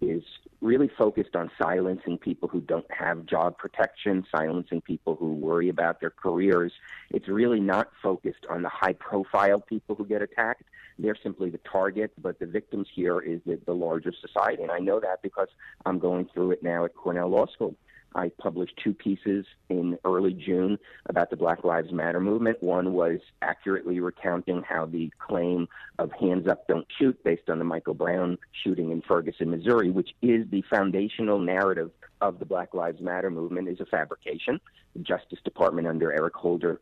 is 0.00 0.22
really 0.60 0.88
focused 0.88 1.36
on 1.36 1.50
silencing 1.60 2.18
people 2.18 2.48
who 2.48 2.60
don't 2.60 2.90
have 2.90 3.26
job 3.26 3.56
protection, 3.58 4.26
silencing 4.30 4.80
people 4.80 5.16
who 5.16 5.32
worry 5.32 5.68
about 5.68 6.00
their 6.00 6.10
careers. 6.10 6.72
It's 7.10 7.28
really 7.28 7.60
not 7.60 7.90
focused 8.02 8.46
on 8.48 8.62
the 8.62 8.68
high 8.68 8.92
profile 8.92 9.60
people 9.60 9.94
who 9.94 10.06
get 10.06 10.22
attacked. 10.22 10.64
They're 10.98 11.16
simply 11.22 11.50
the 11.50 11.58
target, 11.58 12.12
but 12.20 12.38
the 12.38 12.46
victims 12.46 12.88
here 12.94 13.20
is 13.20 13.40
the, 13.46 13.58
the 13.64 13.74
larger 13.74 14.12
society. 14.12 14.62
And 14.62 14.72
I 14.72 14.78
know 14.78 15.00
that 15.00 15.22
because 15.22 15.48
I'm 15.86 15.98
going 15.98 16.28
through 16.32 16.52
it 16.52 16.62
now 16.62 16.84
at 16.84 16.94
Cornell 16.94 17.28
Law 17.28 17.46
School. 17.46 17.74
I 18.14 18.30
published 18.38 18.74
two 18.82 18.92
pieces 18.92 19.46
in 19.68 19.98
early 20.04 20.32
June 20.32 20.78
about 21.06 21.30
the 21.30 21.36
Black 21.36 21.64
Lives 21.64 21.92
Matter 21.92 22.20
movement. 22.20 22.62
One 22.62 22.92
was 22.92 23.20
accurately 23.40 24.00
recounting 24.00 24.62
how 24.62 24.86
the 24.86 25.12
claim 25.18 25.68
of 25.98 26.10
hands 26.12 26.48
up, 26.48 26.66
don't 26.66 26.86
shoot, 26.98 27.22
based 27.22 27.48
on 27.48 27.58
the 27.58 27.64
Michael 27.64 27.94
Brown 27.94 28.36
shooting 28.64 28.90
in 28.90 29.02
Ferguson, 29.02 29.50
Missouri, 29.50 29.90
which 29.90 30.10
is 30.22 30.46
the 30.50 30.62
foundational 30.62 31.38
narrative 31.38 31.90
of 32.20 32.38
the 32.38 32.44
Black 32.44 32.74
Lives 32.74 33.00
Matter 33.00 33.30
movement, 33.30 33.68
is 33.68 33.80
a 33.80 33.86
fabrication. 33.86 34.60
The 34.94 35.02
Justice 35.02 35.38
Department 35.44 35.86
under 35.86 36.12
Eric 36.12 36.34
Holder 36.34 36.80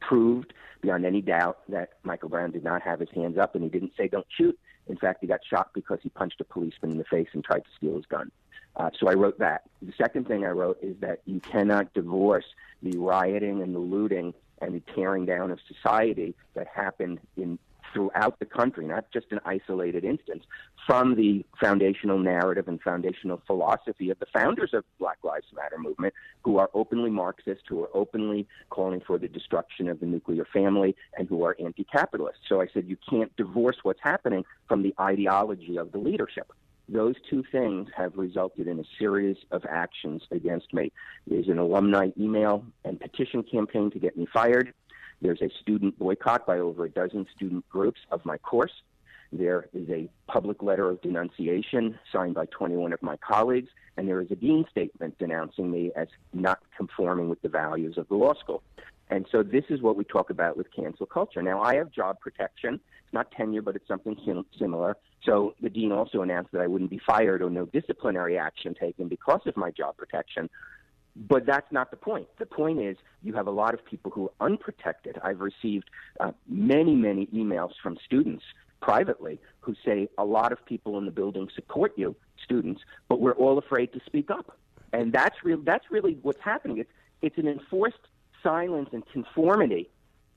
proved 0.00 0.54
beyond 0.80 1.04
any 1.04 1.20
doubt 1.20 1.58
that 1.68 1.90
Michael 2.04 2.30
Brown 2.30 2.52
did 2.52 2.64
not 2.64 2.80
have 2.82 3.00
his 3.00 3.10
hands 3.14 3.36
up 3.36 3.54
and 3.54 3.62
he 3.62 3.70
didn't 3.70 3.92
say 3.96 4.08
don't 4.08 4.26
shoot. 4.36 4.58
In 4.88 4.96
fact, 4.96 5.18
he 5.20 5.26
got 5.26 5.40
shot 5.48 5.70
because 5.74 5.98
he 6.02 6.08
punched 6.08 6.40
a 6.40 6.44
policeman 6.44 6.92
in 6.92 6.98
the 6.98 7.04
face 7.04 7.28
and 7.32 7.44
tried 7.44 7.60
to 7.60 7.70
steal 7.76 7.96
his 7.96 8.06
gun. 8.06 8.30
Uh, 8.76 8.90
so 8.98 9.08
I 9.08 9.14
wrote 9.14 9.38
that. 9.38 9.62
The 9.82 9.92
second 9.98 10.28
thing 10.28 10.44
I 10.44 10.50
wrote 10.50 10.78
is 10.82 10.96
that 11.00 11.20
you 11.26 11.40
cannot 11.40 11.92
divorce 11.92 12.44
the 12.82 12.96
rioting 12.96 13.62
and 13.62 13.74
the 13.74 13.80
looting 13.80 14.32
and 14.60 14.74
the 14.74 14.82
tearing 14.94 15.26
down 15.26 15.50
of 15.50 15.58
society 15.66 16.34
that 16.54 16.66
happened 16.66 17.18
in 17.36 17.58
throughout 17.92 18.38
the 18.38 18.46
country, 18.46 18.86
not 18.86 19.04
just 19.12 19.26
an 19.30 19.40
isolated 19.44 20.04
instance, 20.04 20.44
from 20.86 21.16
the 21.16 21.44
foundational 21.60 22.18
narrative 22.18 22.68
and 22.68 22.80
foundational 22.80 23.42
philosophy 23.46 24.10
of 24.10 24.18
the 24.18 24.26
founders 24.32 24.72
of 24.72 24.84
Black 24.98 25.18
Lives 25.22 25.46
Matter 25.54 25.78
movement, 25.78 26.14
who 26.42 26.58
are 26.58 26.70
openly 26.74 27.10
Marxist, 27.10 27.62
who 27.68 27.82
are 27.82 27.90
openly 27.94 28.46
calling 28.70 29.00
for 29.00 29.18
the 29.18 29.28
destruction 29.28 29.88
of 29.88 30.00
the 30.00 30.06
nuclear 30.06 30.46
family, 30.52 30.94
and 31.18 31.28
who 31.28 31.44
are 31.44 31.56
anti-capitalist. 31.58 32.38
So 32.48 32.60
I 32.60 32.68
said 32.72 32.86
you 32.86 32.96
can't 33.08 33.34
divorce 33.36 33.78
what's 33.82 34.00
happening 34.02 34.44
from 34.68 34.82
the 34.82 34.94
ideology 35.00 35.76
of 35.76 35.92
the 35.92 35.98
leadership. 35.98 36.52
Those 36.92 37.14
two 37.28 37.44
things 37.52 37.88
have 37.96 38.16
resulted 38.16 38.66
in 38.66 38.80
a 38.80 38.84
series 38.98 39.36
of 39.52 39.64
actions 39.68 40.22
against 40.32 40.74
me. 40.74 40.90
There's 41.24 41.46
an 41.46 41.58
alumni 41.58 42.08
email 42.18 42.64
and 42.84 42.98
petition 42.98 43.44
campaign 43.44 43.92
to 43.92 44.00
get 44.00 44.16
me 44.16 44.26
fired. 44.32 44.74
There's 45.22 45.40
a 45.40 45.50
student 45.60 45.96
boycott 46.00 46.46
by 46.46 46.58
over 46.58 46.86
a 46.86 46.90
dozen 46.90 47.26
student 47.36 47.68
groups 47.68 48.00
of 48.10 48.24
my 48.24 48.38
course. 48.38 48.72
There 49.32 49.68
is 49.72 49.88
a 49.88 50.10
public 50.26 50.64
letter 50.64 50.90
of 50.90 51.00
denunciation 51.00 51.96
signed 52.12 52.34
by 52.34 52.46
21 52.46 52.92
of 52.92 53.02
my 53.02 53.16
colleagues, 53.18 53.70
and 53.96 54.08
there 54.08 54.20
is 54.20 54.32
a 54.32 54.36
dean 54.36 54.64
statement 54.68 55.16
denouncing 55.18 55.70
me 55.70 55.92
as 55.94 56.08
not 56.32 56.58
conforming 56.76 57.28
with 57.28 57.40
the 57.42 57.48
values 57.48 57.98
of 57.98 58.08
the 58.08 58.16
law 58.16 58.34
school. 58.34 58.64
And 59.10 59.26
so 59.30 59.44
this 59.44 59.64
is 59.68 59.80
what 59.80 59.96
we 59.96 60.02
talk 60.02 60.30
about 60.30 60.56
with 60.56 60.72
cancel 60.74 61.06
culture. 61.06 61.42
Now, 61.42 61.60
I 61.60 61.76
have 61.76 61.92
job 61.92 62.18
protection. 62.18 62.80
It's 63.10 63.14
not 63.14 63.32
tenure, 63.32 63.60
but 63.60 63.74
it's 63.74 63.88
something 63.88 64.16
sim- 64.24 64.46
similar. 64.56 64.96
So 65.24 65.56
the 65.60 65.68
dean 65.68 65.90
also 65.90 66.22
announced 66.22 66.52
that 66.52 66.60
I 66.60 66.68
wouldn't 66.68 66.90
be 66.90 67.00
fired 67.04 67.42
or 67.42 67.50
no 67.50 67.66
disciplinary 67.66 68.38
action 68.38 68.72
taken 68.72 69.08
because 69.08 69.40
of 69.46 69.56
my 69.56 69.72
job 69.72 69.96
protection. 69.96 70.48
But 71.16 71.44
that's 71.44 71.66
not 71.72 71.90
the 71.90 71.96
point. 71.96 72.28
The 72.38 72.46
point 72.46 72.80
is 72.80 72.96
you 73.24 73.32
have 73.32 73.48
a 73.48 73.50
lot 73.50 73.74
of 73.74 73.84
people 73.84 74.12
who 74.12 74.26
are 74.26 74.46
unprotected. 74.46 75.18
I've 75.24 75.40
received 75.40 75.90
uh, 76.20 76.30
many, 76.48 76.94
many 76.94 77.26
emails 77.34 77.72
from 77.82 77.98
students 78.04 78.44
privately 78.80 79.40
who 79.58 79.74
say 79.84 80.08
a 80.16 80.24
lot 80.24 80.52
of 80.52 80.64
people 80.64 80.96
in 80.96 81.04
the 81.04 81.10
building 81.10 81.48
support 81.52 81.92
you, 81.96 82.14
students, 82.44 82.80
but 83.08 83.20
we're 83.20 83.32
all 83.32 83.58
afraid 83.58 83.92
to 83.94 84.00
speak 84.06 84.30
up. 84.30 84.56
And 84.92 85.12
that's 85.12 85.34
real. 85.42 85.58
That's 85.60 85.86
really 85.90 86.16
what's 86.22 86.40
happening. 86.40 86.78
It's 86.78 86.90
it's 87.22 87.38
an 87.38 87.48
enforced 87.48 88.06
silence 88.40 88.90
and 88.92 89.02
conformity. 89.12 89.90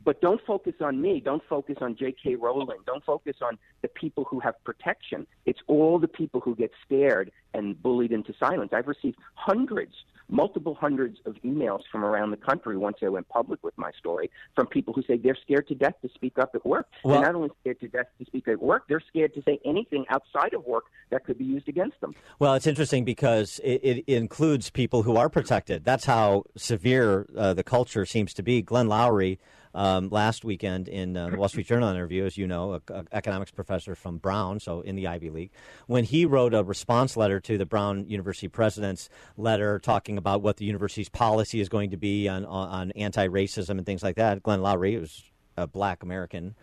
But 0.06 0.22
don't 0.22 0.42
focus 0.46 0.74
on 0.82 1.02
me. 1.02 1.22
Don't 1.24 1.44
focus 1.48 1.78
on 1.82 1.96
J.K. 1.96 2.36
Rowling. 2.36 2.80
Don't 2.86 3.04
focus 3.04 3.38
on 3.42 3.58
the 3.82 3.88
people 3.88 4.26
who 4.26 4.40
have 4.40 4.62
protection. 4.64 5.26
It's 5.46 5.60
all 5.68 6.00
the 6.00 6.08
people 6.08 6.42
who 6.42 6.56
get 6.56 6.72
scared 6.86 7.32
and 7.54 7.82
bullied 7.82 8.12
into 8.12 8.34
silence. 8.40 8.72
I've 8.74 8.88
received 8.88 9.18
hundreds, 9.36 9.94
multiple 10.30 10.76
hundreds 10.80 11.20
of 11.26 11.36
emails 11.46 11.82
from 11.92 12.04
around 12.04 12.32
the 12.32 12.38
country 12.38 12.78
once 12.78 12.98
I 13.02 13.10
went 13.10 13.30
public 13.30 13.64
with 13.64 13.78
my 13.78 13.92
story 13.98 14.30
from 14.56 14.68
people 14.68 14.94
who 14.94 15.04
say 15.04 15.18
they're 15.18 15.38
scared 15.42 15.68
to 15.68 15.76
death 15.76 15.96
to 16.02 16.10
speak 16.16 16.38
up 16.40 16.56
at 16.56 16.66
work. 16.66 16.88
Well- 17.04 17.22
they're 17.22 17.32
not 17.32 17.36
only 17.36 17.50
scared 17.62 17.80
to 17.82 17.88
death 17.88 18.08
to 18.20 18.26
speak 18.26 18.48
at 18.48 18.62
work, 18.62 18.86
they're 18.90 19.04
scared 19.08 19.34
to 19.36 19.44
say 19.44 19.60
anything 19.64 20.06
outside 20.10 20.54
of 20.54 20.66
work 20.66 20.86
that 21.12 21.26
could 21.26 21.38
be 21.38 21.46
used 21.46 21.70
against 21.70 22.02
them. 22.02 22.16
Well, 22.40 22.56
it's 22.56 22.68
interesting 22.68 23.06
because 23.06 23.60
it, 23.64 24.04
it 24.08 24.14
includes 24.14 24.70
people 24.70 25.04
who 25.04 25.16
are 25.16 25.30
protected. 25.30 25.86
That's 25.86 26.06
how 26.06 26.46
severe 26.58 27.28
uh, 27.38 27.54
the 27.54 27.64
culture 27.64 28.06
seems 28.06 28.34
to 28.34 28.44
be. 28.44 28.62
Glenn 28.62 28.88
Loury, 28.88 29.38
um, 29.74 30.10
last 30.10 30.45
weekend 30.45 30.88
in 30.88 31.18
uh, 31.18 31.30
the 31.30 31.38
Wall 31.38 31.50
Street 31.50 31.68
Journal 31.68 31.90
interview, 31.90 32.26
as 32.26 32.38
you 32.38 32.48
know, 32.48 32.82
an 32.90 33.08
economics 33.12 33.52
professor 33.52 33.95
from 33.95 34.18
Brown, 34.18 34.60
so 34.60 34.82
in 34.82 34.95
the 34.95 35.08
Ivy 35.08 35.30
League, 35.30 35.52
when 35.88 36.04
he 36.04 36.26
wrote 36.26 36.54
a 36.54 36.64
response 36.64 37.18
letter 37.18 37.40
to 37.41 37.58
the 37.58 37.66
Brown 37.66 38.08
University 38.08 38.48
president's 38.48 39.10
letter 39.38 39.80
talking 39.80 40.18
about 40.18 40.41
what 40.41 40.58
the 40.58 40.66
university's 40.66 41.10
policy 41.10 41.60
is 41.60 41.70
going 41.70 41.91
to 41.91 41.98
be 41.98 42.28
on, 42.28 42.45
on, 42.45 42.68
on 42.70 42.91
anti-racism 42.91 43.72
and 43.72 43.86
things 43.86 44.04
like 44.04 44.16
that, 44.16 44.44
Glenn 44.44 44.60
Loury, 44.60 44.98
who's 44.98 45.24
a 45.58 45.68
black 45.68 46.04
American, 46.04 46.56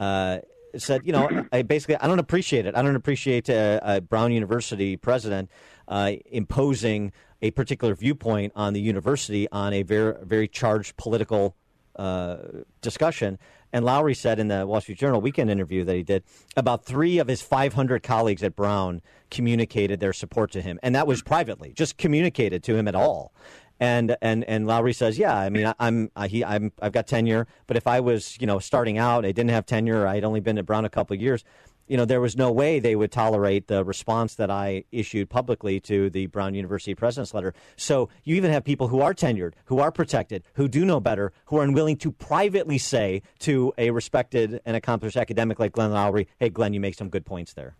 uh, 0.00 0.38
said, 0.76 1.02
you 1.04 1.12
know, 1.12 1.46
I 1.52 1.62
basically 1.62 1.96
I 1.96 2.06
don't 2.06 2.18
appreciate 2.18 2.66
it. 2.66 2.76
I 2.76 2.82
don't 2.82 2.96
appreciate 2.96 3.48
a, 3.48 3.80
a 3.82 4.00
Brown 4.00 4.32
University 4.32 4.96
president 4.96 5.50
uh, 5.86 6.12
imposing 6.30 7.12
a 7.40 7.50
particular 7.52 7.94
viewpoint 7.94 8.52
on 8.56 8.72
the 8.72 8.80
university 8.80 9.48
on 9.50 9.72
a 9.72 9.82
very 9.82 10.14
very 10.22 10.48
charged 10.48 10.96
political 10.96 11.56
uh, 11.98 12.36
discussion. 12.80 13.38
And 13.72 13.84
Loury 13.84 14.16
said 14.16 14.38
in 14.38 14.48
the 14.48 14.66
Wall 14.66 14.80
Street 14.80 14.98
Journal 14.98 15.20
weekend 15.20 15.50
interview 15.50 15.84
that 15.84 15.94
he 15.94 16.02
did, 16.02 16.22
about 16.56 16.84
three 16.84 17.18
of 17.18 17.28
his 17.28 17.42
500 17.42 18.02
colleagues 18.02 18.42
at 18.42 18.56
Brown 18.56 19.02
communicated 19.30 20.00
their 20.00 20.14
support 20.14 20.50
to 20.52 20.62
him, 20.62 20.78
and 20.82 20.94
that 20.94 21.06
was 21.06 21.22
privately, 21.22 21.72
just 21.74 21.98
communicated 21.98 22.62
to 22.64 22.76
him 22.76 22.88
at 22.88 22.94
all. 22.94 23.32
And 23.80 24.16
and 24.22 24.42
and 24.44 24.66
Loury 24.66 24.94
says, 24.94 25.18
yeah, 25.18 25.36
I 25.36 25.50
mean, 25.50 25.66
I, 25.66 25.74
I'm 25.78 26.10
I, 26.16 26.26
he 26.26 26.44
I'm 26.44 26.72
I've 26.82 26.92
got 26.92 27.06
tenure, 27.06 27.46
but 27.66 27.76
if 27.76 27.86
I 27.86 28.00
was 28.00 28.36
you 28.40 28.46
know 28.46 28.58
starting 28.58 28.98
out, 28.98 29.24
I 29.24 29.32
didn't 29.32 29.50
have 29.50 29.66
tenure, 29.66 30.06
I'd 30.06 30.24
only 30.24 30.40
been 30.40 30.58
at 30.58 30.66
Brown 30.66 30.84
a 30.84 30.90
couple 30.90 31.14
of 31.14 31.20
years. 31.20 31.44
You 31.88 31.96
know, 31.96 32.04
there 32.04 32.20
was 32.20 32.36
no 32.36 32.52
way 32.52 32.80
they 32.80 32.94
would 32.94 33.10
tolerate 33.10 33.66
the 33.66 33.82
response 33.82 34.34
that 34.34 34.50
I 34.50 34.84
issued 34.92 35.30
publicly 35.30 35.80
to 35.80 36.10
the 36.10 36.26
Brown 36.26 36.54
University 36.54 36.94
president's 36.94 37.32
letter. 37.32 37.54
So 37.76 38.10
you 38.24 38.36
even 38.36 38.52
have 38.52 38.62
people 38.62 38.88
who 38.88 39.00
are 39.00 39.14
tenured, 39.14 39.54
who 39.64 39.78
are 39.78 39.90
protected, 39.90 40.44
who 40.52 40.68
do 40.68 40.84
know 40.84 41.00
better, 41.00 41.32
who 41.46 41.56
are 41.56 41.64
unwilling 41.64 41.96
to 41.98 42.12
privately 42.12 42.76
say 42.76 43.22
to 43.40 43.72
a 43.78 43.90
respected 43.90 44.60
and 44.66 44.76
accomplished 44.76 45.16
academic 45.16 45.58
like 45.58 45.72
Glenn 45.72 45.90
Loury, 45.90 46.26
"Hey, 46.38 46.50
Glenn, 46.50 46.74
you 46.74 46.80
make 46.80 46.94
some 46.94 47.08
good 47.08 47.24
points 47.24 47.54
there." 47.54 47.74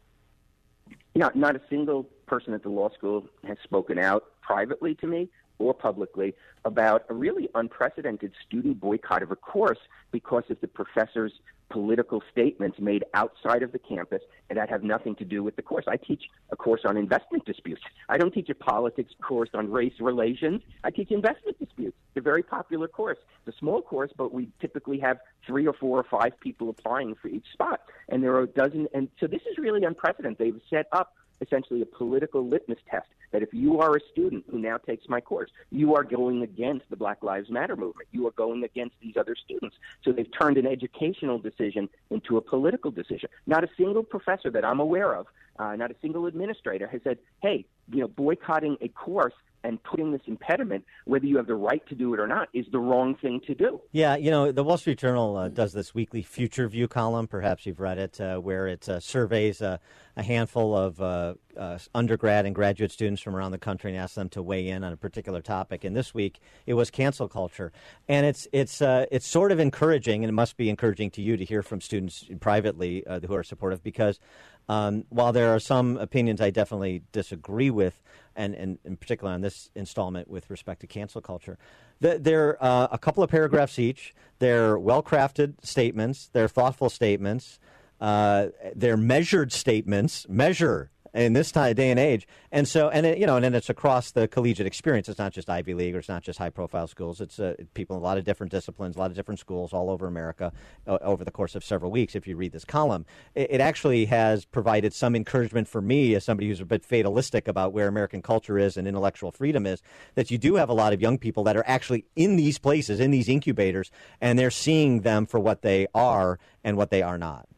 Not, 1.14 1.36
not 1.36 1.54
a 1.54 1.60
single 1.68 2.04
person 2.26 2.54
at 2.54 2.62
the 2.62 2.70
law 2.70 2.88
school 2.90 3.26
has 3.46 3.58
spoken 3.62 3.98
out 3.98 4.24
privately 4.40 4.94
to 4.96 5.06
me 5.06 5.28
or 5.58 5.74
publicly 5.74 6.34
about 6.64 7.04
a 7.08 7.14
really 7.14 7.48
unprecedented 7.54 8.32
student 8.46 8.80
boycott 8.80 9.22
of 9.22 9.30
a 9.30 9.36
course 9.36 9.78
because 10.12 10.44
of 10.48 10.60
the 10.60 10.68
professor's 10.68 11.32
political 11.70 12.22
statements 12.30 12.78
made 12.78 13.04
outside 13.14 13.62
of 13.62 13.72
the 13.72 13.78
campus 13.78 14.22
and 14.48 14.58
that 14.58 14.70
have 14.70 14.82
nothing 14.82 15.14
to 15.16 15.24
do 15.24 15.42
with 15.42 15.56
the 15.56 15.62
course. 15.62 15.84
I 15.86 15.96
teach 15.96 16.24
a 16.50 16.56
course 16.56 16.82
on 16.84 16.96
investment 16.96 17.44
disputes. 17.44 17.82
I 18.08 18.18
don't 18.18 18.32
teach 18.32 18.48
a 18.48 18.54
politics 18.54 19.12
course 19.22 19.50
on 19.54 19.70
race 19.70 19.94
relations. 20.00 20.62
I 20.84 20.90
teach 20.90 21.10
investment 21.10 21.58
disputes. 21.58 21.96
It's 22.08 22.18
a 22.18 22.20
very 22.20 22.42
popular 22.42 22.88
course. 22.88 23.18
It's 23.46 23.56
a 23.56 23.58
small 23.58 23.82
course, 23.82 24.10
but 24.16 24.32
we 24.32 24.48
typically 24.60 24.98
have 25.00 25.18
three 25.46 25.66
or 25.66 25.72
four 25.72 25.98
or 25.98 26.04
five 26.04 26.38
people 26.40 26.70
applying 26.70 27.14
for 27.14 27.28
each 27.28 27.46
spot. 27.52 27.80
And 28.08 28.22
there 28.22 28.34
are 28.34 28.42
a 28.42 28.46
dozen. 28.46 28.88
And 28.94 29.08
so 29.20 29.26
this 29.26 29.42
is 29.50 29.58
really 29.58 29.84
unprecedented. 29.84 30.38
They've 30.38 30.60
set 30.70 30.86
up 30.92 31.14
essentially 31.40 31.82
a 31.82 31.86
political 31.86 32.46
litmus 32.46 32.78
test 32.90 33.06
that 33.32 33.42
if 33.42 33.52
you 33.52 33.80
are 33.80 33.96
a 33.96 34.00
student 34.12 34.44
who 34.50 34.58
now 34.58 34.78
takes 34.78 35.08
my 35.08 35.20
course, 35.20 35.50
you 35.70 35.94
are 35.94 36.04
going 36.04 36.42
against 36.42 36.88
the 36.90 36.96
Black 36.96 37.22
Lives 37.22 37.50
Matter 37.50 37.76
movement. 37.76 38.08
You 38.12 38.26
are 38.26 38.32
going 38.32 38.64
against 38.64 38.96
these 39.00 39.16
other 39.16 39.36
students. 39.36 39.76
So 40.02 40.12
they've 40.12 40.30
turned 40.38 40.56
an 40.56 40.66
educational 40.66 41.38
decision 41.38 41.88
into 42.10 42.36
a 42.36 42.40
political 42.40 42.90
decision. 42.90 43.28
Not 43.46 43.64
a 43.64 43.68
single 43.76 44.02
professor 44.02 44.50
that 44.50 44.64
I'm 44.64 44.80
aware 44.80 45.14
of, 45.14 45.26
uh, 45.58 45.76
not 45.76 45.90
a 45.90 45.96
single 46.00 46.26
administrator 46.26 46.86
has 46.86 47.00
said, 47.04 47.18
hey, 47.42 47.66
you 47.92 48.00
know, 48.00 48.08
boycotting 48.08 48.76
a 48.80 48.88
course 48.88 49.34
and 49.64 49.82
putting 49.82 50.12
this 50.12 50.20
impediment, 50.26 50.84
whether 51.04 51.26
you 51.26 51.36
have 51.36 51.46
the 51.46 51.54
right 51.54 51.86
to 51.88 51.94
do 51.94 52.14
it 52.14 52.20
or 52.20 52.26
not, 52.26 52.48
is 52.52 52.66
the 52.72 52.78
wrong 52.78 53.14
thing 53.16 53.40
to 53.46 53.54
do. 53.54 53.80
Yeah, 53.92 54.16
you 54.16 54.30
know, 54.30 54.52
the 54.52 54.64
Wall 54.64 54.78
Street 54.78 54.98
Journal 54.98 55.36
uh, 55.36 55.48
does 55.48 55.72
this 55.72 55.94
weekly 55.94 56.22
Future 56.22 56.68
View 56.68 56.88
column. 56.88 57.26
Perhaps 57.26 57.66
you've 57.66 57.80
read 57.80 57.98
it, 57.98 58.20
uh, 58.20 58.38
where 58.38 58.68
it 58.68 58.88
uh, 58.88 59.00
surveys 59.00 59.60
a 59.60 59.80
handful 60.16 60.76
of 60.76 61.00
uh, 61.00 61.34
uh, 61.56 61.78
undergrad 61.94 62.44
and 62.44 62.54
graduate 62.54 62.90
students 62.90 63.22
from 63.22 63.36
around 63.36 63.52
the 63.52 63.58
country 63.58 63.92
and 63.92 64.00
asks 64.00 64.16
them 64.16 64.28
to 64.28 64.42
weigh 64.42 64.68
in 64.68 64.82
on 64.82 64.92
a 64.92 64.96
particular 64.96 65.40
topic. 65.40 65.84
And 65.84 65.96
this 65.96 66.12
week, 66.12 66.40
it 66.66 66.74
was 66.74 66.90
cancel 66.90 67.28
culture, 67.28 67.72
and 68.08 68.26
it's 68.26 68.48
it's 68.52 68.82
uh, 68.82 69.06
it's 69.10 69.26
sort 69.26 69.52
of 69.52 69.60
encouraging, 69.60 70.24
and 70.24 70.28
it 70.28 70.34
must 70.34 70.56
be 70.56 70.68
encouraging 70.70 71.10
to 71.12 71.22
you 71.22 71.36
to 71.36 71.44
hear 71.44 71.62
from 71.62 71.80
students 71.80 72.24
privately 72.40 73.04
who 73.26 73.34
are 73.34 73.44
supportive 73.44 73.82
because. 73.82 74.20
Um, 74.68 75.04
while 75.08 75.32
there 75.32 75.54
are 75.54 75.60
some 75.60 75.96
opinions 75.96 76.40
I 76.40 76.50
definitely 76.50 77.02
disagree 77.12 77.70
with, 77.70 78.02
and, 78.36 78.54
and 78.54 78.78
in 78.84 78.96
particular 78.96 79.32
on 79.32 79.40
this 79.40 79.70
installment 79.74 80.28
with 80.28 80.50
respect 80.50 80.80
to 80.82 80.86
cancel 80.86 81.20
culture, 81.20 81.58
th- 82.02 82.22
they're 82.22 82.62
uh, 82.62 82.88
a 82.90 82.98
couple 82.98 83.22
of 83.22 83.30
paragraphs 83.30 83.78
each. 83.78 84.14
They're 84.38 84.78
well 84.78 85.02
crafted 85.02 85.54
statements, 85.62 86.28
they're 86.32 86.48
thoughtful 86.48 86.90
statements, 86.90 87.58
uh, 88.00 88.48
they're 88.74 88.96
measured 88.96 89.52
statements, 89.52 90.26
measure 90.28 90.90
in 91.24 91.32
this 91.32 91.50
time, 91.50 91.74
day 91.74 91.90
and 91.90 91.98
age. 91.98 92.26
And 92.52 92.66
so, 92.66 92.88
and 92.88 93.04
it, 93.04 93.18
you 93.18 93.26
know, 93.26 93.36
and 93.36 93.44
then 93.44 93.54
it's 93.54 93.68
across 93.68 94.12
the 94.12 94.28
collegiate 94.28 94.66
experience. 94.66 95.08
It's 95.08 95.18
not 95.18 95.32
just 95.32 95.50
Ivy 95.50 95.74
League 95.74 95.94
or 95.94 95.98
it's 95.98 96.08
not 96.08 96.22
just 96.22 96.38
high 96.38 96.50
profile 96.50 96.86
schools. 96.86 97.20
It's 97.20 97.40
uh, 97.40 97.54
people 97.74 97.96
in 97.96 98.02
a 98.02 98.04
lot 98.04 98.18
of 98.18 98.24
different 98.24 98.52
disciplines, 98.52 98.96
a 98.96 98.98
lot 98.98 99.10
of 99.10 99.16
different 99.16 99.40
schools 99.40 99.72
all 99.72 99.90
over 99.90 100.06
America 100.06 100.52
uh, 100.86 100.98
over 101.02 101.24
the 101.24 101.30
course 101.30 101.54
of 101.54 101.64
several 101.64 101.90
weeks. 101.90 102.14
If 102.14 102.26
you 102.26 102.36
read 102.36 102.52
this 102.52 102.64
column, 102.64 103.04
it, 103.34 103.48
it, 103.50 103.60
actually 103.60 104.06
has 104.06 104.44
provided 104.44 104.94
some 104.94 105.16
encouragement 105.16 105.66
for 105.66 105.82
me 105.82 106.14
as 106.14 106.24
somebody 106.24 106.48
who's 106.48 106.60
a 106.60 106.64
bit 106.64 106.84
fatalistic 106.84 107.48
about 107.48 107.72
where 107.72 107.88
American 107.88 108.22
culture 108.22 108.56
is 108.56 108.76
and 108.76 108.86
intellectual 108.86 109.32
freedom 109.32 109.66
is. 109.66 109.82
That 110.14 110.30
you 110.30 110.38
do 110.38 110.54
have 110.54 110.68
a 110.68 110.74
lot 110.74 110.92
of 110.92 111.02
young 111.02 111.18
people 111.18 111.42
that 111.44 111.56
are 111.56 111.64
actually 111.66 112.04
in 112.14 112.36
these 112.36 112.58
places, 112.58 113.00
in 113.00 113.10
these 113.10 113.28
incubators, 113.28 113.90
and 114.20 114.38
they're 114.38 114.50
seeing 114.50 115.00
them 115.00 115.26
for 115.26 115.40
what 115.40 115.62
they 115.62 115.88
are 115.94 116.38
and 116.62 116.76
what 116.76 116.90
they 116.90 117.02
are 117.02 117.18
not. 117.18 117.48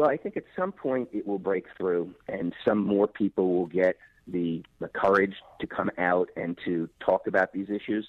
Well, 0.00 0.08
I 0.08 0.16
think 0.16 0.38
at 0.38 0.44
some 0.56 0.72
point 0.72 1.10
it 1.12 1.26
will 1.26 1.38
break 1.38 1.66
through, 1.76 2.14
and 2.26 2.54
some 2.64 2.78
more 2.78 3.06
people 3.06 3.52
will 3.52 3.66
get 3.66 3.98
the, 4.26 4.64
the 4.78 4.88
courage 4.88 5.34
to 5.60 5.66
come 5.66 5.90
out 5.98 6.30
and 6.36 6.58
to 6.64 6.88
talk 7.00 7.26
about 7.26 7.52
these 7.52 7.68
issues. 7.68 8.08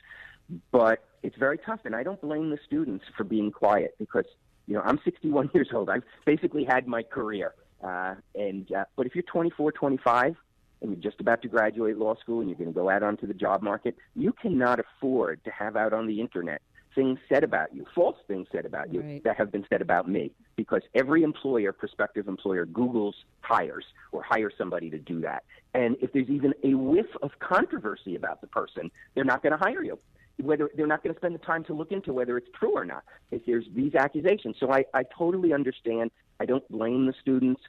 But 0.71 1.03
it's 1.21 1.35
very 1.35 1.57
tough, 1.57 1.81
and 1.83 1.93
I 1.93 2.03
don't 2.03 2.21
blame 2.21 2.49
the 2.49 2.59
students 2.65 3.03
for 3.17 3.25
being 3.25 3.51
quiet 3.51 3.95
because 3.99 4.23
you 4.67 4.75
know 4.75 4.81
I'm 4.85 5.01
61 5.03 5.49
years 5.53 5.67
old. 5.73 5.89
I've 5.89 6.03
basically 6.25 6.63
had 6.63 6.87
my 6.87 7.03
career, 7.03 7.55
uh, 7.83 8.15
and 8.35 8.71
uh, 8.71 8.85
but 8.95 9.05
if 9.05 9.13
you're 9.13 9.23
24, 9.23 9.73
25, 9.73 10.37
and 10.81 10.91
you're 10.91 11.01
just 11.01 11.19
about 11.19 11.41
to 11.41 11.49
graduate 11.49 11.97
law 11.97 12.15
school 12.15 12.39
and 12.39 12.47
you're 12.47 12.57
going 12.57 12.71
to 12.71 12.73
go 12.73 12.89
out 12.89 13.03
onto 13.03 13.27
the 13.27 13.33
job 13.33 13.63
market, 13.63 13.97
you 14.15 14.31
cannot 14.31 14.79
afford 14.79 15.43
to 15.43 15.51
have 15.51 15.75
out 15.75 15.91
on 15.91 16.07
the 16.07 16.21
internet 16.21 16.61
things 16.93 17.19
said 17.29 17.43
about 17.43 17.73
you, 17.73 17.85
false 17.95 18.17
things 18.27 18.47
said 18.51 18.65
about 18.65 18.93
you 18.93 19.01
Right. 19.01 19.23
that 19.23 19.37
have 19.37 19.51
been 19.51 19.65
said 19.69 19.81
about 19.81 20.07
me. 20.09 20.31
Because 20.55 20.81
every 20.93 21.23
employer, 21.23 21.71
prospective 21.71 22.27
employer, 22.27 22.65
Google's 22.65 23.15
hires 23.41 23.85
or 24.11 24.21
hires 24.21 24.53
somebody 24.57 24.89
to 24.89 24.97
do 24.99 25.21
that. 25.21 25.43
And 25.73 25.95
if 26.01 26.11
there's 26.13 26.29
even 26.29 26.53
a 26.63 26.73
whiff 26.73 27.07
of 27.21 27.31
controversy 27.39 28.15
about 28.15 28.41
the 28.41 28.47
person, 28.47 28.91
they're 29.15 29.23
not 29.23 29.41
going 29.41 29.51
to 29.51 29.57
hire 29.57 29.83
you. 29.83 29.97
Whether 30.41 30.69
they're 30.75 30.87
not 30.87 31.03
going 31.03 31.13
to 31.13 31.19
spend 31.19 31.35
the 31.35 31.39
time 31.39 31.63
to 31.65 31.73
look 31.73 31.91
into 31.91 32.13
whether 32.13 32.35
it's 32.37 32.49
true 32.57 32.71
or 32.75 32.83
not. 32.85 33.03
If 33.31 33.45
there's 33.45 33.65
these 33.75 33.93
accusations, 33.95 34.55
so 34.59 34.71
I, 34.71 34.85
I 34.93 35.03
totally 35.03 35.53
understand. 35.53 36.09
I 36.39 36.45
don't 36.45 36.67
blame 36.69 37.05
the 37.05 37.13
students. 37.21 37.61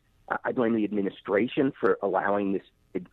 I 0.45 0.53
blame 0.53 0.75
the 0.75 0.85
administration 0.85 1.73
for 1.79 1.99
allowing 2.03 2.53
this 2.55 2.63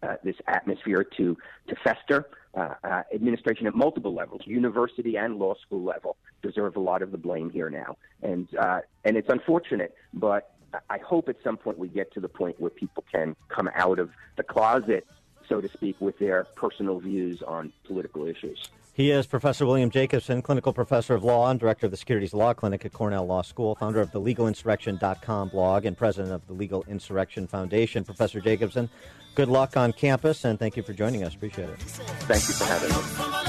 uh, 0.03 0.15
this 0.23 0.35
atmosphere 0.47 1.03
to 1.17 1.37
to 1.67 1.75
fester. 1.83 2.29
Uh, 2.55 2.73
uh, 2.83 3.03
administration 3.13 3.67
at 3.67 3.75
multiple 3.75 4.11
levels, 4.11 4.41
university 4.45 5.17
and 5.17 5.37
law 5.37 5.53
school 5.61 5.83
level, 5.83 6.17
deserve 6.41 6.75
a 6.75 6.79
lot 6.79 7.03
of 7.03 7.11
the 7.11 7.17
blame 7.17 7.51
here 7.51 7.69
now, 7.69 7.95
and 8.23 8.47
uh, 8.57 8.79
and 9.05 9.15
it's 9.17 9.29
unfortunate, 9.29 9.93
but 10.15 10.55
I 10.89 10.97
hope 10.97 11.29
at 11.29 11.35
some 11.43 11.57
point 11.57 11.77
we 11.77 11.87
get 11.87 12.11
to 12.13 12.19
the 12.19 12.27
point 12.27 12.59
where 12.59 12.71
people 12.71 13.03
can 13.11 13.35
come 13.49 13.69
out 13.75 13.99
of 13.99 14.09
the 14.35 14.43
closet, 14.43 15.05
so 15.49 15.59
to 15.59 15.67
speak, 15.67 15.97
with 15.99 16.17
their 16.19 16.45
personal 16.55 16.99
views 16.99 17.41
on 17.45 17.73
political 17.85 18.25
issues. 18.25 18.69
He 18.93 19.11
is 19.11 19.25
Professor 19.25 19.65
William 19.65 19.89
Jacobson, 19.89 20.41
clinical 20.41 20.73
professor 20.73 21.15
of 21.15 21.23
law 21.23 21.49
and 21.49 21.59
director 21.59 21.85
of 21.85 21.91
the 21.91 21.97
Securities 21.97 22.33
Law 22.33 22.53
Clinic 22.53 22.85
at 22.85 22.91
Cornell 22.91 23.25
Law 23.25 23.41
School, 23.41 23.75
founder 23.75 24.01
of 24.01 24.11
the 24.11 24.19
legalinsurrection.com 24.19 25.49
blog, 25.49 25.85
and 25.85 25.97
president 25.97 26.33
of 26.33 26.45
the 26.47 26.53
Legal 26.53 26.83
Insurrection 26.87 27.47
Foundation. 27.47 28.03
Professor 28.03 28.41
Jacobson, 28.41 28.89
good 29.35 29.47
luck 29.47 29.77
on 29.77 29.93
campus, 29.93 30.43
and 30.43 30.59
thank 30.59 30.75
you 30.75 30.83
for 30.83 30.93
joining 30.93 31.23
us. 31.23 31.33
Appreciate 31.33 31.69
it. 31.69 31.79
Thank 31.79 32.47
you 32.47 32.53
for 32.55 32.65
having 32.65 32.89
me. 32.89 33.48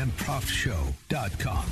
danproftshow.com. 0.00 1.66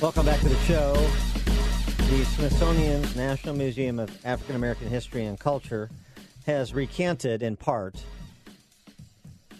Welcome 0.00 0.24
back 0.24 0.40
to 0.40 0.48
the 0.48 0.56
show. 0.60 0.94
The 2.08 2.24
Smithsonian's 2.24 3.14
National 3.14 3.54
Museum 3.54 3.98
of 3.98 4.10
African 4.24 4.56
American 4.56 4.88
History 4.88 5.26
and 5.26 5.38
Culture 5.38 5.90
has 6.46 6.72
recanted 6.72 7.42
in 7.42 7.56
part, 7.56 8.02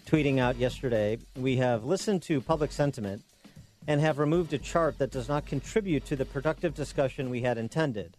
tweeting 0.06 0.39
out 0.39 0.56
yesterday, 0.56 1.18
we 1.36 1.56
have 1.56 1.85
listened 1.85 2.22
to 2.22 2.40
public 2.40 2.72
sentiment 2.72 3.20
and 3.86 4.01
have 4.01 4.18
removed 4.18 4.55
a 4.55 4.59
chart 4.59 4.97
that 4.97 5.10
does 5.10 5.28
not 5.28 5.44
contribute 5.44 6.06
to 6.06 6.16
the 6.16 6.24
productive 6.24 6.74
discussion 6.74 7.28
we 7.28 7.43
had 7.43 7.59
intended. 7.59 8.16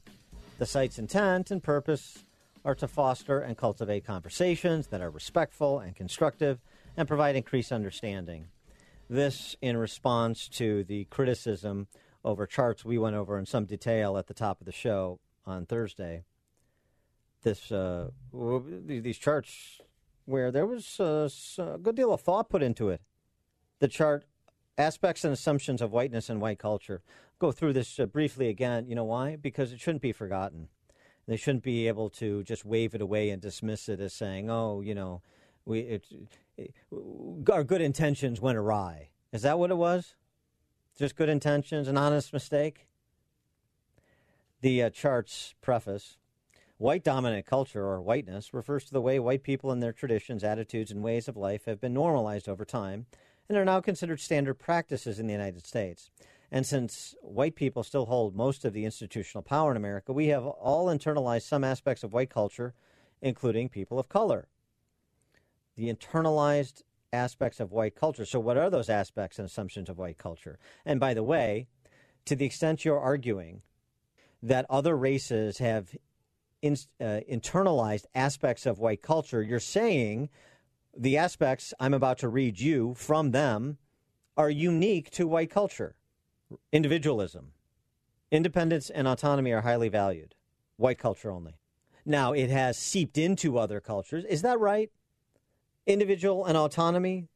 The 0.57 0.65
site's 0.65 0.97
intent 0.99 1.51
and 1.51 1.61
purpose 1.61 2.19
are 2.63 2.75
to 2.75 2.87
foster 2.87 3.39
and 3.39 3.57
cultivate 3.57 4.05
conversations 4.05 4.87
that 4.87 5.01
are 5.01 5.09
respectful 5.09 5.79
and 5.79 5.95
constructive 5.95 6.59
and 6.97 7.07
provide 7.07 7.35
increased 7.35 7.71
understanding. 7.71 8.47
This 9.09 9.55
in 9.61 9.77
response 9.77 10.47
to 10.49 10.83
the 10.83 11.05
criticism 11.05 11.87
over 12.23 12.47
charts 12.47 12.83
we 12.83 12.97
went 12.97 13.15
over 13.15 13.37
in 13.37 13.45
some 13.45 13.65
detail 13.65 14.17
at 14.17 14.27
the 14.27 14.33
top 14.33 14.59
of 14.59 14.65
the 14.65 14.71
show 14.71 15.19
on 15.45 15.65
Thursday. 15.65 16.23
This 17.43 17.71
uh, 17.71 18.09
these 18.33 19.17
charts 19.19 19.79
where 20.25 20.51
there 20.51 20.65
was 20.65 20.99
a, 20.99 21.23
s- 21.25 21.59
a 21.59 21.77
good 21.77 21.95
deal 21.95 22.11
of 22.11 22.21
thought 22.21 22.49
put 22.49 22.63
into 22.63 22.89
it. 22.89 23.01
The 23.77 23.87
chart 23.87 24.25
aspects 24.77 25.23
and 25.23 25.33
assumptions 25.33 25.81
of 25.81 25.91
whiteness 25.91 26.29
and 26.29 26.41
white 26.41 26.59
culture. 26.59 27.01
Go 27.39 27.51
through 27.51 27.73
this 27.73 27.99
uh, 27.99 28.05
briefly 28.05 28.49
again. 28.49 28.87
You 28.87 28.95
know 28.95 29.03
why? 29.03 29.35
Because 29.35 29.71
it 29.71 29.79
shouldn't 29.79 30.01
be 30.01 30.11
forgotten. 30.11 30.69
They 31.27 31.37
shouldn't 31.37 31.63
be 31.63 31.87
able 31.87 32.09
to 32.11 32.43
just 32.43 32.65
wave 32.65 32.93
it 32.93 33.01
away 33.01 33.29
and 33.29 33.41
dismiss 33.41 33.89
it 33.89 33.99
as 33.99 34.13
saying, 34.13 34.49
"Oh, 34.49 34.81
you 34.81 34.93
know, 34.93 35.21
we 35.65 35.79
it, 35.79 36.05
it, 36.57 36.73
our 37.51 37.63
good 37.63 37.81
intentions 37.81 38.39
went 38.39 38.57
awry." 38.57 39.09
Is 39.31 39.41
that 39.41 39.57
what 39.57 39.71
it 39.71 39.75
was? 39.75 40.15
Just 40.97 41.15
good 41.15 41.29
intentions, 41.29 41.87
an 41.87 41.97
honest 41.97 42.31
mistake? 42.31 42.87
The 44.61 44.83
uh, 44.83 44.89
chart's 44.91 45.55
preface 45.61 46.17
White 46.77 47.05
dominant 47.05 47.45
culture, 47.45 47.85
or 47.85 48.01
whiteness, 48.01 48.53
refers 48.53 48.83
to 48.85 48.91
the 48.91 49.01
way 49.01 49.17
white 49.17 49.43
people 49.43 49.71
and 49.71 49.81
their 49.81 49.93
traditions, 49.93 50.43
attitudes, 50.43 50.91
and 50.91 51.01
ways 51.01 51.29
of 51.29 51.37
life 51.37 51.63
have 51.65 51.79
been 51.79 51.93
normalized 51.93 52.49
over 52.49 52.65
time 52.65 53.05
and 53.47 53.57
are 53.57 53.65
now 53.65 53.81
considered 53.81 54.19
standard 54.19 54.55
practices 54.55 55.19
in 55.19 55.27
the 55.27 55.33
United 55.33 55.65
States. 55.65 56.09
And 56.51 56.65
since 56.65 57.15
white 57.21 57.55
people 57.55 57.83
still 57.83 58.05
hold 58.05 58.35
most 58.35 58.65
of 58.65 58.73
the 58.73 58.85
institutional 58.85 59.43
power 59.43 59.71
in 59.71 59.77
America, 59.77 60.13
we 60.13 60.27
have 60.27 60.45
all 60.45 60.87
internalized 60.87 61.43
some 61.43 61.63
aspects 61.63 62.03
of 62.03 62.13
white 62.13 62.29
culture, 62.29 62.73
including 63.21 63.69
people 63.69 63.99
of 63.99 64.09
color. 64.09 64.47
The 65.75 65.93
internalized 65.93 66.83
aspects 67.11 67.59
of 67.59 67.71
white 67.71 67.95
culture. 67.95 68.25
So, 68.25 68.39
what 68.39 68.57
are 68.57 68.69
those 68.69 68.89
aspects 68.89 69.39
and 69.39 69.45
assumptions 69.45 69.89
of 69.89 69.97
white 69.97 70.17
culture? 70.17 70.59
And 70.85 70.99
by 70.99 71.13
the 71.13 71.23
way, 71.23 71.67
to 72.25 72.35
the 72.35 72.45
extent 72.45 72.85
you're 72.85 72.99
arguing 72.99 73.61
that 74.41 74.65
other 74.69 74.95
races 74.95 75.57
have 75.57 75.95
in, 76.61 76.73
uh, 76.99 77.21
internalized 77.31 78.05
aspects 78.13 78.65
of 78.65 78.79
white 78.79 79.01
culture, 79.01 79.41
you're 79.41 79.59
saying 79.59 80.29
the 80.97 81.17
aspects 81.17 81.73
I'm 81.79 81.93
about 81.93 82.17
to 82.19 82.29
read 82.29 82.59
you 82.59 82.93
from 82.95 83.31
them 83.31 83.77
are 84.37 84.49
unique 84.49 85.09
to 85.11 85.27
white 85.27 85.49
culture. 85.49 85.95
Individualism. 86.71 87.51
Independence 88.31 88.89
and 88.89 89.07
autonomy 89.07 89.51
are 89.51 89.61
highly 89.61 89.89
valued. 89.89 90.35
White 90.77 90.99
culture 90.99 91.31
only. 91.31 91.57
Now, 92.05 92.33
it 92.33 92.49
has 92.49 92.77
seeped 92.77 93.17
into 93.17 93.57
other 93.57 93.79
cultures. 93.79 94.25
Is 94.25 94.41
that 94.43 94.59
right? 94.59 94.91
Individual 95.87 96.45
and 96.45 96.57
autonomy, 96.57 97.27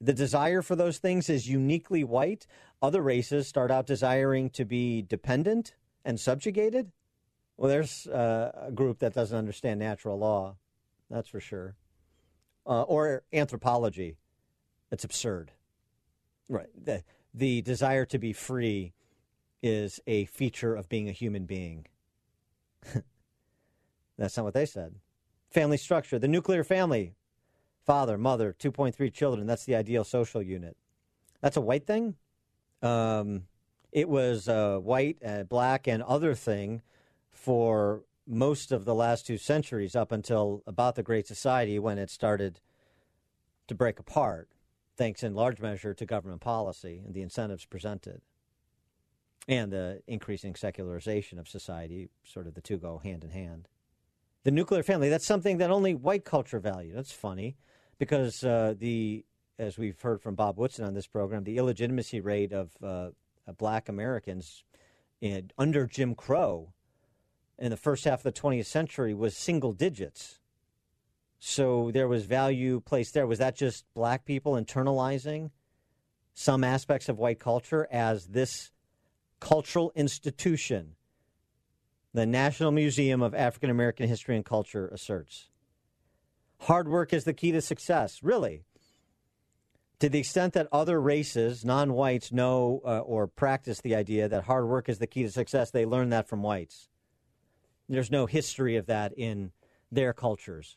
the 0.00 0.12
desire 0.12 0.62
for 0.62 0.76
those 0.76 0.98
things 0.98 1.28
is 1.28 1.48
uniquely 1.48 2.04
white. 2.04 2.46
Other 2.80 3.02
races 3.02 3.48
start 3.48 3.70
out 3.70 3.86
desiring 3.86 4.50
to 4.50 4.64
be 4.64 5.02
dependent 5.02 5.74
and 6.04 6.18
subjugated. 6.18 6.92
Well, 7.56 7.68
there's 7.68 8.06
uh, 8.06 8.66
a 8.68 8.72
group 8.72 9.00
that 9.00 9.14
doesn't 9.14 9.36
understand 9.36 9.80
natural 9.80 10.18
law, 10.18 10.56
that's 11.10 11.28
for 11.28 11.40
sure. 11.40 11.74
Uh, 12.68 12.82
or 12.82 13.22
anthropology. 13.32 14.18
It's 14.92 15.02
absurd. 15.02 15.52
Right. 16.50 16.68
The, 16.76 17.02
the 17.32 17.62
desire 17.62 18.04
to 18.04 18.18
be 18.18 18.34
free 18.34 18.92
is 19.62 20.00
a 20.06 20.26
feature 20.26 20.74
of 20.74 20.88
being 20.88 21.08
a 21.08 21.12
human 21.12 21.46
being. 21.46 21.86
That's 24.18 24.36
not 24.36 24.44
what 24.44 24.54
they 24.54 24.66
said. 24.66 24.96
Family 25.50 25.78
structure, 25.78 26.18
the 26.18 26.28
nuclear 26.28 26.62
family 26.62 27.14
father, 27.86 28.18
mother, 28.18 28.54
2.3 28.58 29.10
children. 29.14 29.46
That's 29.46 29.64
the 29.64 29.74
ideal 29.74 30.04
social 30.04 30.42
unit. 30.42 30.76
That's 31.40 31.56
a 31.56 31.62
white 31.62 31.86
thing. 31.86 32.16
Um, 32.82 33.44
it 33.92 34.10
was 34.10 34.46
a 34.46 34.78
white, 34.78 35.16
and 35.22 35.48
black, 35.48 35.88
and 35.88 36.02
other 36.02 36.34
thing 36.34 36.82
for 37.30 38.02
most 38.28 38.72
of 38.72 38.84
the 38.84 38.94
last 38.94 39.26
two 39.26 39.38
centuries 39.38 39.96
up 39.96 40.12
until 40.12 40.62
about 40.66 40.94
the 40.94 41.02
Great 41.02 41.26
Society 41.26 41.78
when 41.78 41.98
it 41.98 42.10
started 42.10 42.60
to 43.66 43.74
break 43.74 43.98
apart, 43.98 44.50
thanks 44.96 45.22
in 45.22 45.34
large 45.34 45.60
measure 45.60 45.94
to 45.94 46.06
government 46.06 46.40
policy 46.40 47.02
and 47.04 47.14
the 47.14 47.22
incentives 47.22 47.64
presented 47.64 48.20
and 49.48 49.72
the 49.72 50.02
increasing 50.06 50.54
secularization 50.54 51.38
of 51.38 51.48
society. 51.48 52.10
Sort 52.22 52.46
of 52.46 52.54
the 52.54 52.60
two 52.60 52.76
go 52.76 52.98
hand 52.98 53.24
in 53.24 53.30
hand. 53.30 53.68
The 54.44 54.50
nuclear 54.50 54.82
family, 54.82 55.08
that's 55.08 55.26
something 55.26 55.58
that 55.58 55.70
only 55.70 55.94
white 55.94 56.24
culture 56.24 56.60
valued. 56.60 56.96
That's 56.96 57.12
funny 57.12 57.56
because 57.98 58.44
uh, 58.44 58.74
the, 58.78 59.24
as 59.58 59.78
we've 59.78 60.00
heard 60.00 60.20
from 60.20 60.34
Bob 60.34 60.58
Woodson 60.58 60.84
on 60.84 60.94
this 60.94 61.06
program, 61.06 61.44
the 61.44 61.56
illegitimacy 61.56 62.20
rate 62.20 62.52
of 62.52 62.70
uh, 62.82 63.10
black 63.56 63.88
Americans 63.88 64.64
in, 65.20 65.50
under 65.58 65.86
Jim 65.86 66.14
Crow 66.14 66.72
in 67.58 67.70
the 67.70 67.76
first 67.76 68.04
half 68.04 68.24
of 68.24 68.34
the 68.34 68.40
20th 68.40 68.66
century 68.66 69.14
was 69.14 69.36
single 69.36 69.72
digits. 69.72 70.38
So 71.38 71.90
there 71.92 72.08
was 72.08 72.24
value 72.24 72.80
placed 72.80 73.14
there. 73.14 73.26
Was 73.26 73.38
that 73.38 73.56
just 73.56 73.84
black 73.94 74.24
people 74.24 74.52
internalizing 74.52 75.50
some 76.34 76.64
aspects 76.64 77.08
of 77.08 77.18
white 77.18 77.38
culture 77.38 77.86
as 77.90 78.26
this 78.26 78.70
cultural 79.40 79.92
institution, 79.94 80.94
the 82.12 82.26
National 82.26 82.72
Museum 82.72 83.22
of 83.22 83.34
African 83.34 83.70
American 83.70 84.08
History 84.08 84.36
and 84.36 84.44
Culture, 84.44 84.88
asserts? 84.88 85.48
Hard 86.62 86.88
work 86.88 87.12
is 87.12 87.24
the 87.24 87.32
key 87.32 87.52
to 87.52 87.60
success. 87.60 88.20
Really? 88.22 88.64
To 90.00 90.08
the 90.08 90.20
extent 90.20 90.54
that 90.54 90.68
other 90.70 91.00
races, 91.00 91.64
non 91.64 91.92
whites, 91.92 92.32
know 92.32 92.80
uh, 92.84 92.98
or 93.00 93.26
practice 93.26 93.80
the 93.80 93.94
idea 93.94 94.28
that 94.28 94.44
hard 94.44 94.68
work 94.68 94.88
is 94.88 94.98
the 94.98 95.06
key 95.06 95.24
to 95.24 95.30
success, 95.30 95.70
they 95.70 95.86
learn 95.86 96.10
that 96.10 96.28
from 96.28 96.42
whites. 96.42 96.88
There's 97.88 98.10
no 98.10 98.26
history 98.26 98.76
of 98.76 98.86
that 98.86 99.12
in 99.16 99.52
their 99.90 100.12
cultures. 100.12 100.76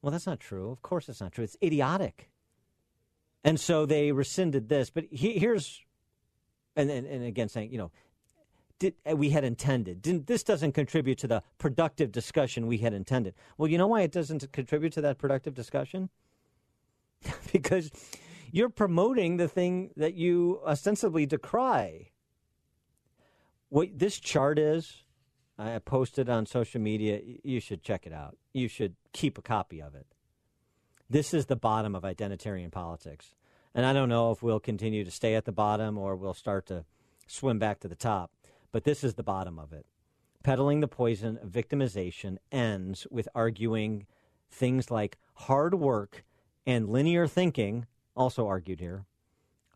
Well, 0.00 0.10
that's 0.10 0.26
not 0.26 0.40
true. 0.40 0.70
Of 0.70 0.82
course, 0.82 1.08
it's 1.08 1.20
not 1.20 1.32
true. 1.32 1.44
It's 1.44 1.56
idiotic. 1.62 2.30
And 3.44 3.58
so 3.58 3.86
they 3.86 4.12
rescinded 4.12 4.68
this. 4.68 4.90
But 4.90 5.04
he, 5.10 5.38
here's, 5.38 5.80
and, 6.76 6.90
and, 6.90 7.06
and 7.06 7.24
again, 7.24 7.48
saying, 7.48 7.70
you 7.70 7.78
know, 7.78 7.90
did, 8.78 8.94
uh, 9.08 9.16
we 9.16 9.30
had 9.30 9.44
intended. 9.44 10.02
Didn't, 10.02 10.26
this 10.26 10.42
doesn't 10.42 10.72
contribute 10.72 11.18
to 11.18 11.28
the 11.28 11.42
productive 11.58 12.10
discussion 12.10 12.66
we 12.66 12.78
had 12.78 12.92
intended. 12.92 13.34
Well, 13.56 13.68
you 13.68 13.78
know 13.78 13.86
why 13.86 14.02
it 14.02 14.10
doesn't 14.10 14.50
contribute 14.52 14.92
to 14.94 15.00
that 15.02 15.18
productive 15.18 15.54
discussion? 15.54 16.08
because 17.52 17.90
you're 18.50 18.68
promoting 18.68 19.36
the 19.36 19.48
thing 19.48 19.90
that 19.96 20.14
you 20.14 20.60
ostensibly 20.66 21.26
decry. 21.26 22.10
What 23.68 23.98
this 23.98 24.18
chart 24.18 24.58
is, 24.58 25.01
I 25.58 25.78
posted 25.78 26.28
on 26.28 26.46
social 26.46 26.80
media. 26.80 27.20
You 27.42 27.60
should 27.60 27.82
check 27.82 28.06
it 28.06 28.12
out. 28.12 28.36
You 28.52 28.68
should 28.68 28.94
keep 29.12 29.38
a 29.38 29.42
copy 29.42 29.80
of 29.80 29.94
it. 29.94 30.06
This 31.08 31.34
is 31.34 31.46
the 31.46 31.56
bottom 31.56 31.94
of 31.94 32.04
identitarian 32.04 32.72
politics. 32.72 33.34
And 33.74 33.86
I 33.86 33.92
don't 33.92 34.08
know 34.08 34.30
if 34.30 34.42
we'll 34.42 34.60
continue 34.60 35.04
to 35.04 35.10
stay 35.10 35.34
at 35.34 35.44
the 35.44 35.52
bottom 35.52 35.98
or 35.98 36.16
we'll 36.16 36.34
start 36.34 36.66
to 36.66 36.84
swim 37.26 37.58
back 37.58 37.80
to 37.80 37.88
the 37.88 37.94
top, 37.94 38.30
but 38.70 38.84
this 38.84 39.04
is 39.04 39.14
the 39.14 39.22
bottom 39.22 39.58
of 39.58 39.72
it. 39.72 39.86
Peddling 40.42 40.80
the 40.80 40.88
poison 40.88 41.38
of 41.42 41.50
victimization 41.50 42.38
ends 42.50 43.06
with 43.10 43.28
arguing 43.34 44.06
things 44.50 44.90
like 44.90 45.18
hard 45.34 45.74
work 45.74 46.24
and 46.66 46.88
linear 46.88 47.26
thinking, 47.26 47.86
also 48.16 48.46
argued 48.46 48.80
here, 48.80 49.04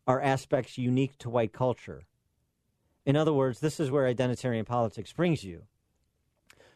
are 0.07 0.21
aspects 0.21 0.77
unique 0.77 1.17
to 1.17 1.29
white 1.29 1.53
culture. 1.53 2.03
In 3.07 3.15
other 3.15 3.31
words, 3.31 3.61
this 3.61 3.79
is 3.79 3.89
where 3.89 4.13
identitarian 4.13 4.65
politics 4.65 5.13
brings 5.13 5.41
you. 5.41 5.63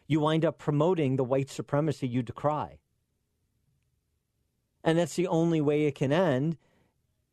You 0.08 0.22
wind 0.22 0.46
up 0.46 0.58
promoting 0.58 1.18
the 1.18 1.26
white 1.26 1.50
supremacy 1.50 2.08
you 2.08 2.24
decry. 2.24 2.80
And 4.82 4.98
that's 4.98 5.18
the 5.18 5.28
only 5.28 5.60
way 5.60 5.88
it 5.88 5.96
can 5.96 6.14
end 6.14 6.58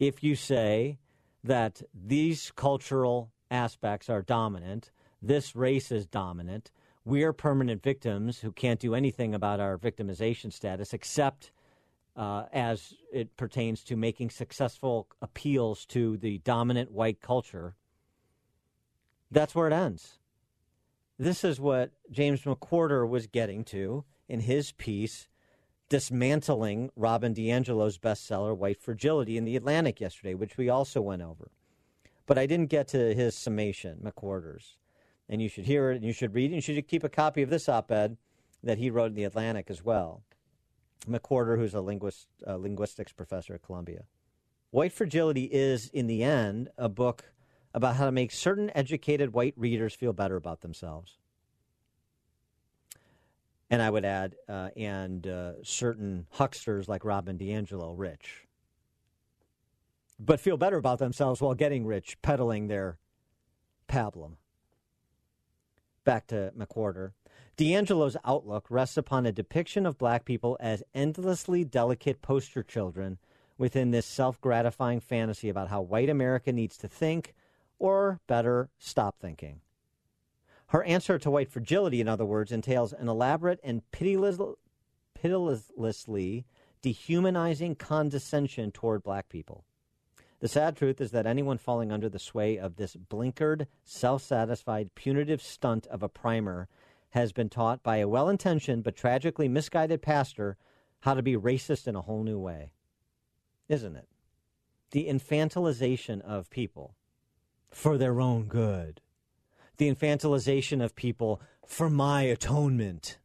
if 0.00 0.24
you 0.24 0.34
say 0.34 0.98
that 1.44 1.80
these 1.94 2.50
cultural 2.56 3.30
aspects 3.52 4.10
are 4.10 4.20
dominant, 4.20 4.90
this 5.22 5.54
race 5.54 5.92
is 5.92 6.04
dominant, 6.04 6.72
we're 7.04 7.32
permanent 7.32 7.84
victims 7.84 8.40
who 8.40 8.50
can't 8.50 8.80
do 8.80 8.96
anything 8.96 9.32
about 9.32 9.60
our 9.60 9.78
victimization 9.78 10.52
status 10.52 10.92
except 10.92 11.52
uh, 12.16 12.46
as 12.52 12.94
it 13.12 13.36
pertains 13.36 13.84
to 13.84 13.94
making 13.94 14.30
successful 14.30 15.06
appeals 15.22 15.86
to 15.86 16.16
the 16.16 16.38
dominant 16.38 16.90
white 16.90 17.20
culture. 17.20 17.76
That's 19.30 19.54
where 19.54 19.66
it 19.66 19.72
ends. 19.72 20.18
This 21.18 21.44
is 21.44 21.60
what 21.60 21.92
James 22.10 22.42
McWhorter 22.42 23.08
was 23.08 23.26
getting 23.26 23.64
to 23.64 24.04
in 24.28 24.40
his 24.40 24.72
piece 24.72 25.28
dismantling 25.88 26.90
Robin 26.96 27.34
DiAngelo's 27.34 27.98
bestseller, 27.98 28.56
White 28.56 28.80
Fragility, 28.80 29.36
in 29.36 29.44
The 29.44 29.56
Atlantic 29.56 30.00
yesterday, 30.00 30.34
which 30.34 30.56
we 30.56 30.68
also 30.68 31.00
went 31.00 31.22
over. 31.22 31.50
But 32.26 32.38
I 32.38 32.46
didn't 32.46 32.68
get 32.68 32.88
to 32.88 33.14
his 33.14 33.34
summation, 33.34 34.00
McWhorter's. 34.04 34.76
And 35.30 35.40
you 35.42 35.48
should 35.48 35.64
hear 35.64 35.90
it, 35.90 35.96
and 35.96 36.04
you 36.04 36.12
should 36.12 36.34
read 36.34 36.50
it, 36.50 36.54
and 36.54 36.56
you 36.56 36.74
should 36.74 36.88
keep 36.88 37.04
a 37.04 37.08
copy 37.08 37.42
of 37.42 37.50
this 37.50 37.68
op 37.68 37.90
ed 37.90 38.16
that 38.62 38.78
he 38.78 38.90
wrote 38.90 39.10
in 39.10 39.14
The 39.14 39.24
Atlantic 39.24 39.70
as 39.70 39.84
well. 39.84 40.22
McWhorter, 41.08 41.56
who's 41.56 41.74
a 41.74 41.80
linguist, 41.80 42.28
uh, 42.46 42.56
linguistics 42.56 43.12
professor 43.12 43.54
at 43.54 43.62
Columbia. 43.62 44.04
White 44.70 44.92
Fragility 44.92 45.44
is, 45.44 45.88
in 45.88 46.06
the 46.06 46.22
end, 46.22 46.68
a 46.76 46.88
book 46.88 47.32
about 47.74 47.96
how 47.96 48.04
to 48.06 48.12
make 48.12 48.32
certain 48.32 48.70
educated 48.74 49.32
white 49.32 49.54
readers 49.56 49.94
feel 49.94 50.12
better 50.12 50.36
about 50.36 50.60
themselves. 50.60 51.18
And 53.70 53.82
I 53.82 53.90
would 53.90 54.04
add, 54.04 54.34
uh, 54.48 54.70
and 54.76 55.26
uh, 55.26 55.62
certain 55.62 56.26
hucksters 56.30 56.88
like 56.88 57.04
Robin 57.04 57.36
DiAngelo 57.36 57.94
rich. 57.96 58.46
But 60.18 60.40
feel 60.40 60.56
better 60.56 60.78
about 60.78 60.98
themselves 60.98 61.40
while 61.40 61.54
getting 61.54 61.86
rich, 61.86 62.20
peddling 62.22 62.68
their 62.68 62.98
pablum. 63.88 64.36
Back 66.04 66.26
to 66.28 66.52
McWhorter. 66.58 67.12
DiAngelo's 67.58 68.16
outlook 68.24 68.66
rests 68.70 68.96
upon 68.96 69.26
a 69.26 69.32
depiction 69.32 69.84
of 69.84 69.98
black 69.98 70.24
people 70.24 70.56
as 70.60 70.82
endlessly 70.94 71.64
delicate 71.64 72.22
poster 72.22 72.62
children 72.62 73.18
within 73.58 73.90
this 73.90 74.06
self 74.06 74.40
gratifying 74.40 75.00
fantasy 75.00 75.48
about 75.48 75.68
how 75.68 75.82
white 75.82 76.08
America 76.08 76.52
needs 76.52 76.78
to 76.78 76.88
think, 76.88 77.34
or 77.78 78.20
better, 78.26 78.70
stop 78.78 79.16
thinking. 79.20 79.60
Her 80.68 80.84
answer 80.84 81.18
to 81.18 81.30
white 81.30 81.50
fragility, 81.50 82.00
in 82.00 82.08
other 82.08 82.26
words, 82.26 82.52
entails 82.52 82.92
an 82.92 83.08
elaborate 83.08 83.60
and 83.64 83.82
pitiless, 83.90 84.38
pitilessly 85.14 86.44
dehumanizing 86.82 87.74
condescension 87.74 88.70
toward 88.70 89.02
black 89.02 89.28
people. 89.28 89.64
The 90.40 90.48
sad 90.48 90.76
truth 90.76 91.00
is 91.00 91.10
that 91.10 91.26
anyone 91.26 91.58
falling 91.58 91.90
under 91.90 92.08
the 92.08 92.18
sway 92.18 92.58
of 92.58 92.76
this 92.76 92.94
blinkered, 92.96 93.66
self 93.84 94.22
satisfied, 94.22 94.94
punitive 94.94 95.42
stunt 95.42 95.86
of 95.88 96.02
a 96.02 96.08
primer 96.08 96.68
has 97.10 97.32
been 97.32 97.48
taught 97.48 97.82
by 97.82 97.96
a 97.96 98.08
well 98.08 98.28
intentioned 98.28 98.84
but 98.84 98.94
tragically 98.94 99.48
misguided 99.48 100.02
pastor 100.02 100.56
how 101.00 101.14
to 101.14 101.22
be 101.22 101.36
racist 101.36 101.88
in 101.88 101.96
a 101.96 102.02
whole 102.02 102.22
new 102.22 102.38
way. 102.38 102.70
Isn't 103.68 103.96
it? 103.96 104.08
The 104.90 105.08
infantilization 105.08 106.20
of 106.20 106.50
people 106.50 106.94
for 107.70 107.98
their 107.98 108.20
own 108.20 108.44
good, 108.44 109.00
the 109.76 109.92
infantilization 109.92 110.82
of 110.82 110.94
people 110.94 111.40
for 111.66 111.90
my 111.90 112.22
atonement. 112.22 113.18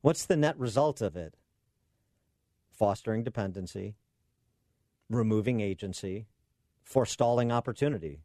What's 0.00 0.26
the 0.26 0.36
net 0.36 0.58
result 0.58 1.00
of 1.00 1.16
it? 1.16 1.34
Fostering 2.70 3.22
dependency, 3.22 3.94
removing 5.08 5.60
agency, 5.60 6.26
forestalling 6.82 7.52
opportunity, 7.52 8.20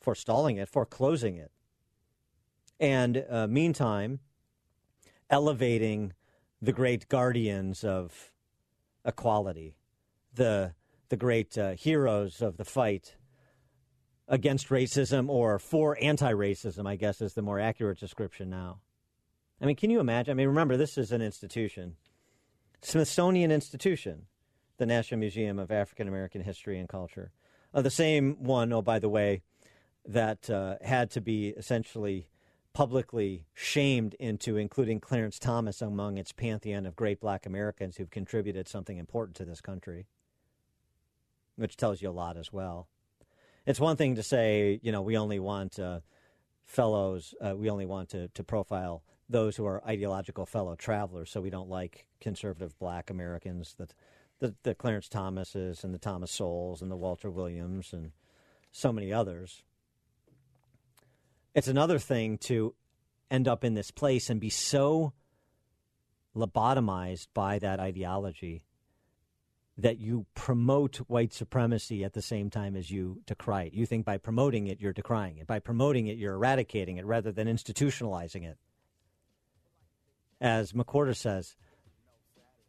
forestalling 0.00 0.56
it, 0.56 0.68
foreclosing 0.68 1.36
it. 1.36 1.50
And 2.78 3.24
uh, 3.28 3.46
meantime, 3.46 4.20
elevating 5.30 6.12
the 6.60 6.72
great 6.72 7.08
guardians 7.08 7.84
of 7.84 8.32
equality, 9.04 9.76
the, 10.34 10.74
the 11.08 11.16
great 11.16 11.56
uh, 11.56 11.72
heroes 11.72 12.42
of 12.42 12.56
the 12.56 12.64
fight 12.64 13.15
against 14.28 14.68
racism 14.68 15.28
or 15.28 15.58
for 15.58 15.96
anti 16.00 16.32
racism, 16.32 16.86
I 16.86 16.96
guess 16.96 17.20
is 17.20 17.34
the 17.34 17.42
more 17.42 17.60
accurate 17.60 17.98
description 17.98 18.50
now. 18.50 18.80
I 19.60 19.66
mean, 19.66 19.76
can 19.76 19.90
you 19.90 20.00
imagine? 20.00 20.32
I 20.32 20.34
mean, 20.34 20.48
remember, 20.48 20.76
this 20.76 20.98
is 20.98 21.12
an 21.12 21.22
institution, 21.22 21.96
Smithsonian 22.82 23.50
Institution, 23.50 24.26
the 24.76 24.86
National 24.86 25.18
Museum 25.20 25.58
of 25.58 25.70
African 25.70 26.08
American 26.08 26.42
History 26.42 26.78
and 26.78 26.88
Culture. 26.88 27.32
Uh, 27.72 27.82
the 27.82 27.90
same 27.90 28.36
one, 28.42 28.72
oh, 28.72 28.82
by 28.82 28.98
the 28.98 29.08
way, 29.08 29.42
that 30.04 30.48
uh, 30.50 30.76
had 30.82 31.10
to 31.12 31.20
be 31.20 31.48
essentially 31.48 32.28
publicly 32.72 33.46
shamed 33.54 34.14
into 34.14 34.58
including 34.58 35.00
Clarence 35.00 35.38
Thomas 35.38 35.80
among 35.80 36.18
its 36.18 36.32
pantheon 36.32 36.84
of 36.84 36.94
great 36.94 37.20
black 37.20 37.46
Americans 37.46 37.96
who've 37.96 38.10
contributed 38.10 38.68
something 38.68 38.98
important 38.98 39.34
to 39.36 39.46
this 39.46 39.62
country, 39.62 40.06
which 41.56 41.78
tells 41.78 42.02
you 42.02 42.10
a 42.10 42.12
lot 42.12 42.36
as 42.36 42.52
well. 42.52 42.88
It's 43.66 43.80
one 43.80 43.96
thing 43.96 44.14
to 44.14 44.22
say, 44.22 44.78
you 44.82 44.92
know, 44.92 45.02
we 45.02 45.18
only 45.18 45.40
want 45.40 45.78
uh, 45.78 46.00
fellows, 46.64 47.34
uh, 47.44 47.56
we 47.56 47.68
only 47.68 47.86
want 47.86 48.10
to, 48.10 48.28
to 48.28 48.44
profile 48.44 49.02
those 49.28 49.56
who 49.56 49.66
are 49.66 49.84
ideological 49.84 50.46
fellow 50.46 50.76
travelers, 50.76 51.30
so 51.30 51.40
we 51.40 51.50
don't 51.50 51.68
like 51.68 52.06
conservative 52.20 52.78
black 52.78 53.10
Americans, 53.10 53.74
that 53.78 53.92
the, 54.38 54.54
the 54.62 54.74
Clarence 54.74 55.08
Thomases 55.08 55.82
and 55.82 55.92
the 55.92 55.98
Thomas 55.98 56.30
Sowells 56.30 56.80
and 56.80 56.90
the 56.90 56.96
Walter 56.96 57.28
Williams 57.28 57.92
and 57.92 58.12
so 58.70 58.92
many 58.92 59.12
others. 59.12 59.64
It's 61.54 61.68
another 61.68 61.98
thing 61.98 62.38
to 62.38 62.74
end 63.30 63.48
up 63.48 63.64
in 63.64 63.74
this 63.74 63.90
place 63.90 64.30
and 64.30 64.40
be 64.40 64.50
so 64.50 65.12
lobotomized 66.36 67.28
by 67.34 67.58
that 67.58 67.80
ideology 67.80 68.62
that 69.78 69.98
you 69.98 70.24
promote 70.34 70.96
white 71.08 71.34
supremacy 71.34 72.02
at 72.02 72.14
the 72.14 72.22
same 72.22 72.48
time 72.48 72.76
as 72.76 72.90
you 72.90 73.20
decry 73.26 73.64
it. 73.64 73.74
You 73.74 73.84
think 73.84 74.06
by 74.06 74.16
promoting 74.16 74.68
it, 74.68 74.80
you're 74.80 74.94
decrying 74.94 75.36
it. 75.36 75.46
By 75.46 75.58
promoting 75.58 76.06
it, 76.06 76.16
you're 76.16 76.34
eradicating 76.34 76.96
it 76.96 77.04
rather 77.04 77.30
than 77.30 77.46
institutionalizing 77.46 78.44
it. 78.44 78.56
As 80.40 80.72
McWhorter 80.72 81.14
says, 81.14 81.56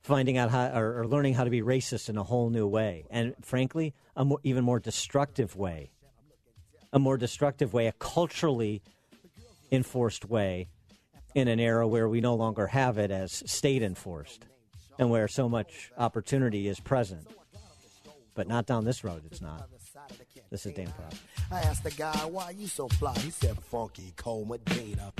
finding 0.02 0.38
out 0.38 0.52
how 0.52 0.68
or, 0.68 1.00
or, 1.00 1.08
learning 1.08 1.34
how 1.34 1.44
to 1.44 1.50
be 1.50 1.62
racist 1.62 2.10
in 2.10 2.18
a 2.18 2.24
whole 2.24 2.50
new 2.50 2.68
way. 2.68 3.06
And 3.10 3.36
frankly, 3.42 3.94
a 4.16 4.24
more, 4.26 4.40
even 4.44 4.64
more 4.64 4.80
destructive 4.80 5.56
way. 5.56 5.92
A 6.94 7.00
more 7.00 7.18
destructive 7.18 7.74
way, 7.74 7.88
a 7.88 7.92
culturally 7.94 8.82
enforced 9.72 10.26
way 10.26 10.70
in 11.36 11.48
an 11.48 11.60
era 11.60 11.88
where 11.88 12.08
we 12.08 12.22
no 12.22 12.36
longer 12.36 12.68
have 12.68 12.98
it 12.98 13.12
as 13.12 13.44
state 13.46 13.84
enforced 13.84 14.46
and 14.99 15.10
where 15.10 15.28
so 15.28 15.48
much 15.48 15.91
opportunity 15.98 16.68
is 16.68 16.80
present. 16.80 17.28
But 18.36 18.48
not 18.48 18.65
down 18.65 18.86
this 18.86 19.03
road, 19.03 19.24
it's 19.26 19.41
not. 19.41 19.68
This 20.49 20.65
is 20.65 20.74
Dan 20.74 20.88
Proft. 20.88 21.19
I 21.52 21.60
asked 21.61 21.84
the 21.84 21.91
guy, 21.91 22.15
why 22.26 22.52
you 22.52 22.68
so 22.68 22.88
fly? 22.88 23.14
He 23.19 23.32
said, 23.32 23.57
funky 23.60 24.14
cold 24.15 24.49
medina. 24.49 25.11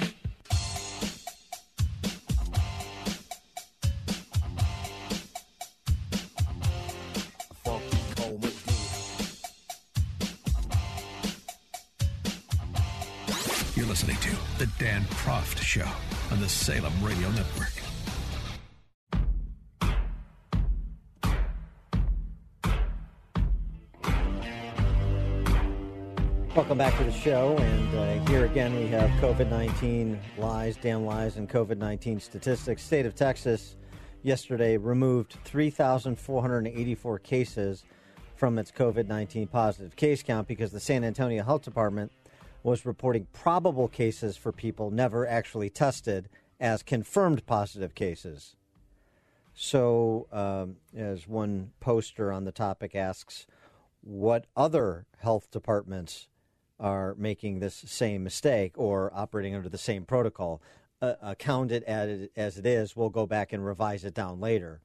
You're 13.76 13.86
listening 13.86 14.18
to 14.18 14.32
The 14.58 14.66
Dan 14.80 15.04
Proft 15.04 15.60
Show 15.60 15.88
on 16.32 16.40
the 16.40 16.50
Salem 16.50 16.94
Radio 17.04 17.30
Network. 17.30 17.87
Welcome 26.58 26.80
back 26.80 26.98
to 26.98 27.04
the 27.04 27.12
show. 27.12 27.56
And 27.56 27.96
uh, 27.96 28.32
here 28.32 28.46
again, 28.46 28.76
we 28.76 28.88
have 28.88 29.12
COVID 29.22 29.48
19 29.48 30.20
lies, 30.40 30.76
damn 30.76 31.06
lies, 31.06 31.38
and 31.38 31.48
COVID 31.48 31.78
19 31.78 32.20
statistics. 32.20 32.82
State 32.82 33.06
of 33.06 33.14
Texas 33.14 33.76
yesterday 34.24 34.76
removed 34.76 35.38
3,484 35.46 37.20
cases 37.20 37.86
from 38.34 38.58
its 38.58 38.72
COVID 38.72 39.06
19 39.06 39.46
positive 39.50 39.96
case 39.96 40.24
count 40.24 40.48
because 40.48 40.72
the 40.72 40.80
San 40.80 41.04
Antonio 41.04 41.44
Health 41.44 41.62
Department 41.62 42.12
was 42.64 42.88
reporting 42.88 43.28
probable 43.34 43.88
cases 43.88 44.36
for 44.36 44.52
people 44.52 44.90
never 44.90 45.28
actually 45.28 45.70
tested 45.70 46.28
as 46.60 46.82
confirmed 46.82 47.46
positive 47.46 47.94
cases. 47.94 48.56
So, 49.54 50.26
um, 50.32 50.78
as 50.98 51.28
one 51.28 51.74
poster 51.80 52.32
on 52.34 52.46
the 52.46 52.52
topic 52.52 52.96
asks, 52.96 53.46
what 54.02 54.46
other 54.56 55.06
health 55.20 55.52
departments 55.52 56.30
are 56.80 57.16
making 57.18 57.60
this 57.60 57.84
same 57.88 58.24
mistake 58.24 58.74
or 58.78 59.12
operating 59.14 59.56
under 59.56 59.70
the 59.70 59.78
same 59.78 60.06
protocol. 60.06 60.62
Uh, 61.02 61.14
account 61.22 61.72
it 61.72 61.84
as, 61.84 62.58
it 62.58 62.66
is. 62.66 62.96
We'll 62.96 63.10
go 63.10 63.26
back 63.26 63.54
and 63.54 63.64
revise 63.64 64.04
it 64.04 64.14
down 64.14 64.40
later. 64.40 64.82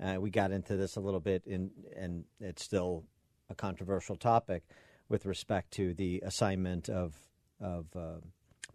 Uh, 0.00 0.16
we 0.20 0.30
got 0.30 0.50
into 0.50 0.76
this 0.76 0.96
a 0.96 1.00
little 1.00 1.20
bit, 1.20 1.42
in, 1.46 1.70
and 1.96 2.24
it's 2.40 2.62
still 2.62 3.04
a 3.50 3.54
controversial 3.54 4.16
topic 4.16 4.62
with 5.08 5.26
respect 5.26 5.70
to 5.72 5.94
the 5.94 6.22
assignment 6.24 6.88
of 6.88 7.14
of 7.60 7.86
uh, 7.96 8.20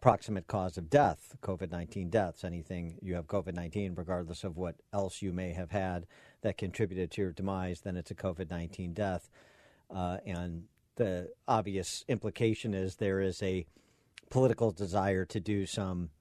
proximate 0.01 0.47
cause 0.47 0.77
of 0.77 0.89
death, 0.89 1.35
COVID 1.41 1.71
nineteen 1.71 2.09
deaths. 2.09 2.43
Anything 2.43 2.97
you 3.01 3.15
have 3.15 3.27
COVID 3.27 3.53
nineteen, 3.53 3.93
regardless 3.95 4.43
of 4.43 4.57
what 4.57 4.75
else 4.91 5.21
you 5.21 5.31
may 5.31 5.53
have 5.53 5.71
had 5.71 6.07
that 6.41 6.57
contributed 6.57 7.11
to 7.11 7.21
your 7.21 7.31
demise, 7.31 7.81
then 7.81 7.95
it's 7.95 8.11
a 8.11 8.15
COVID 8.15 8.49
nineteen 8.49 8.93
death. 8.93 9.29
Uh, 9.93 10.17
and 10.25 10.63
the 11.01 11.31
obvious 11.47 12.05
implication 12.07 12.75
is 12.75 12.97
there 12.97 13.21
is 13.21 13.41
a 13.41 13.65
political 14.29 14.69
desire 14.69 15.25
to 15.25 15.39
do 15.39 15.65
some 15.65 16.11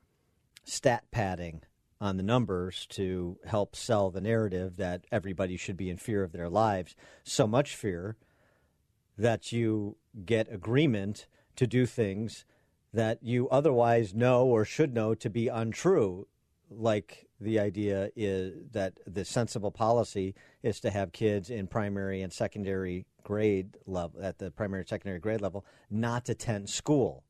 stat 0.64 1.04
padding 1.10 1.60
on 2.00 2.16
the 2.16 2.22
numbers 2.22 2.86
to 2.86 3.36
help 3.44 3.76
sell 3.76 4.08
the 4.08 4.22
narrative 4.22 4.78
that 4.78 5.04
everybody 5.12 5.58
should 5.58 5.76
be 5.76 5.90
in 5.90 5.98
fear 5.98 6.22
of 6.22 6.32
their 6.32 6.48
lives. 6.48 6.96
So 7.24 7.46
much 7.46 7.76
fear 7.76 8.16
that 9.18 9.52
you 9.52 9.96
get 10.24 10.50
agreement 10.50 11.26
to 11.56 11.66
do 11.66 11.84
things 11.84 12.46
that 12.90 13.18
you 13.22 13.50
otherwise 13.50 14.14
know 14.14 14.46
or 14.46 14.64
should 14.64 14.94
know 14.94 15.14
to 15.14 15.28
be 15.28 15.48
untrue, 15.48 16.26
like 16.70 17.28
the 17.38 17.60
idea 17.60 18.08
is 18.16 18.54
that 18.72 18.94
the 19.06 19.26
sensible 19.26 19.70
policy 19.70 20.34
is 20.62 20.80
to 20.80 20.90
have 20.90 21.12
kids 21.12 21.50
in 21.50 21.66
primary 21.66 22.22
and 22.22 22.32
secondary 22.32 23.04
grade 23.22 23.76
level, 23.86 24.22
at 24.22 24.38
the 24.38 24.50
primary 24.50 24.84
secondary 24.86 25.18
grade 25.18 25.40
level, 25.40 25.64
not 25.90 26.28
attend 26.28 26.68
school. 26.70 27.24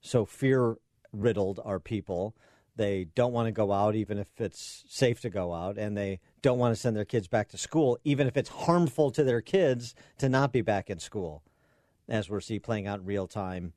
So 0.00 0.24
fear 0.24 0.76
riddled 1.12 1.60
are 1.64 1.80
people. 1.80 2.34
They 2.76 3.06
don't 3.14 3.32
want 3.32 3.46
to 3.46 3.52
go 3.52 3.72
out, 3.72 3.94
even 3.94 4.18
if 4.18 4.28
it's 4.38 4.84
safe 4.88 5.20
to 5.22 5.30
go 5.30 5.54
out, 5.54 5.78
and 5.78 5.96
they 5.96 6.20
don't 6.42 6.58
want 6.58 6.74
to 6.74 6.80
send 6.80 6.94
their 6.94 7.06
kids 7.06 7.26
back 7.26 7.48
to 7.48 7.58
school, 7.58 7.98
even 8.04 8.26
if 8.26 8.36
it's 8.36 8.50
harmful 8.50 9.10
to 9.12 9.24
their 9.24 9.40
kids 9.40 9.94
to 10.18 10.28
not 10.28 10.52
be 10.52 10.60
back 10.60 10.90
in 10.90 10.98
school, 10.98 11.42
as 12.08 12.28
we're 12.28 12.40
seeing 12.40 12.60
playing 12.60 12.86
out 12.86 13.00
in 13.00 13.06
real 13.06 13.26
time, 13.26 13.72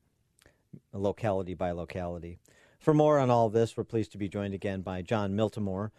locality 0.92 1.54
by 1.54 1.72
locality. 1.72 2.40
For 2.78 2.94
more 2.94 3.20
on 3.20 3.30
all 3.30 3.50
this, 3.50 3.76
we're 3.76 3.84
pleased 3.84 4.12
to 4.14 4.18
be 4.18 4.30
joined 4.30 4.54
again 4.54 4.82
by 4.82 5.02
Jon 5.02 5.34
Miltimore. 5.34 5.92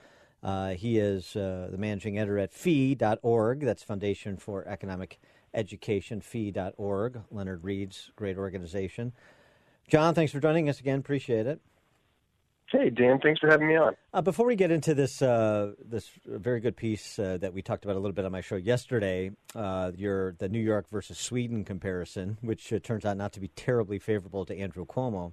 Uh, 0.42 0.70
he 0.70 0.98
is 0.98 1.36
uh, 1.36 1.68
the 1.70 1.78
managing 1.78 2.18
editor 2.18 2.38
at 2.38 2.52
FEE.org. 2.52 3.60
That's 3.60 3.82
Foundation 3.82 4.36
for 4.36 4.66
Economic 4.66 5.20
Education, 5.52 6.20
FEE.org. 6.20 7.22
Leonard 7.30 7.64
Read's 7.64 8.10
great 8.16 8.38
organization. 8.38 9.12
Jon, 9.88 10.14
thanks 10.14 10.32
for 10.32 10.40
joining 10.40 10.68
us 10.68 10.80
again. 10.80 10.98
Appreciate 11.00 11.46
it. 11.46 11.60
Hey 12.70 12.88
Dan, 12.88 13.18
thanks 13.20 13.40
for 13.40 13.50
having 13.50 13.66
me 13.66 13.74
on. 13.74 13.96
Uh, 14.14 14.22
before 14.22 14.46
we 14.46 14.54
get 14.54 14.70
into 14.70 14.94
this 14.94 15.20
uh, 15.20 15.72
this 15.84 16.08
very 16.24 16.60
good 16.60 16.76
piece 16.76 17.18
uh, 17.18 17.36
that 17.40 17.52
we 17.52 17.62
talked 17.62 17.84
about 17.84 17.96
a 17.96 17.98
little 17.98 18.14
bit 18.14 18.24
on 18.24 18.30
my 18.30 18.42
show 18.42 18.54
yesterday, 18.54 19.32
uh, 19.56 19.90
your 19.96 20.36
the 20.38 20.48
New 20.48 20.60
York 20.60 20.88
versus 20.88 21.18
Sweden 21.18 21.64
comparison, 21.64 22.38
which 22.42 22.72
uh, 22.72 22.78
turns 22.78 23.04
out 23.04 23.16
not 23.16 23.32
to 23.32 23.40
be 23.40 23.48
terribly 23.48 23.98
favorable 23.98 24.44
to 24.44 24.56
Andrew 24.56 24.86
Cuomo. 24.86 25.32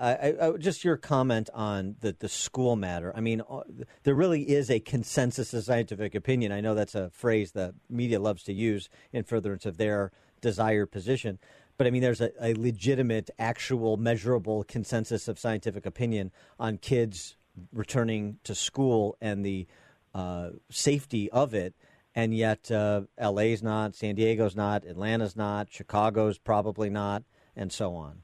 I, 0.00 0.34
I, 0.40 0.52
just 0.58 0.84
your 0.84 0.96
comment 0.96 1.50
on 1.52 1.96
the, 2.00 2.14
the 2.18 2.28
school 2.28 2.76
matter. 2.76 3.12
I 3.16 3.20
mean, 3.20 3.42
uh, 3.48 3.62
there 4.04 4.14
really 4.14 4.42
is 4.42 4.70
a 4.70 4.80
consensus 4.80 5.52
of 5.52 5.64
scientific 5.64 6.14
opinion. 6.14 6.52
I 6.52 6.60
know 6.60 6.74
that's 6.74 6.94
a 6.94 7.10
phrase 7.10 7.52
the 7.52 7.74
media 7.90 8.20
loves 8.20 8.42
to 8.44 8.52
use 8.52 8.88
in 9.12 9.24
furtherance 9.24 9.66
of 9.66 9.76
their 9.76 10.12
desired 10.40 10.92
position. 10.92 11.38
But 11.76 11.86
I 11.86 11.90
mean, 11.90 12.02
there's 12.02 12.20
a, 12.20 12.30
a 12.40 12.54
legitimate, 12.54 13.30
actual, 13.38 13.96
measurable 13.96 14.64
consensus 14.64 15.26
of 15.28 15.38
scientific 15.38 15.84
opinion 15.84 16.30
on 16.58 16.78
kids 16.78 17.36
returning 17.72 18.38
to 18.44 18.54
school 18.54 19.16
and 19.20 19.44
the 19.44 19.66
uh, 20.14 20.50
safety 20.70 21.30
of 21.30 21.54
it 21.54 21.74
and 22.18 22.34
yet 22.34 22.68
uh, 22.72 23.02
LA's 23.20 23.62
not, 23.62 23.94
San 23.94 24.16
Diego's 24.16 24.56
not, 24.56 24.84
Atlanta's 24.84 25.36
not, 25.36 25.70
Chicago's 25.70 26.36
probably 26.36 26.90
not, 26.90 27.22
and 27.54 27.72
so 27.72 27.94
on. 27.94 28.22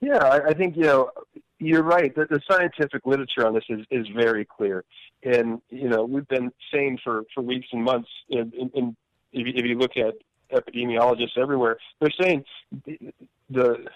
Yeah, 0.00 0.16
I, 0.16 0.48
I 0.48 0.54
think 0.54 0.76
you 0.76 0.84
know 0.84 1.10
you're 1.58 1.82
right. 1.82 2.14
The, 2.14 2.26
the 2.26 2.40
scientific 2.50 3.04
literature 3.04 3.46
on 3.46 3.54
this 3.54 3.64
is, 3.68 3.80
is 3.90 4.06
very 4.16 4.44
clear, 4.44 4.84
and 5.22 5.60
you 5.68 5.88
know 5.88 6.04
we've 6.04 6.28
been 6.28 6.50
saying 6.72 6.98
for, 7.04 7.24
for 7.34 7.42
weeks 7.42 7.68
and 7.72 7.84
months. 7.84 8.08
And, 8.30 8.52
and, 8.54 8.70
and 8.74 8.96
if, 9.32 9.46
you, 9.46 9.52
if 9.54 9.64
you 9.66 9.76
look 9.76 9.92
at 9.96 10.14
epidemiologists 10.52 11.36
everywhere, 11.36 11.76
they're 12.00 12.10
saying 12.20 12.44
the, 12.86 13.12
the 13.50 13.86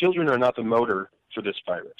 children 0.00 0.28
are 0.28 0.38
not 0.38 0.56
the 0.56 0.62
motor 0.62 1.10
for 1.34 1.42
this 1.42 1.56
virus. 1.66 1.92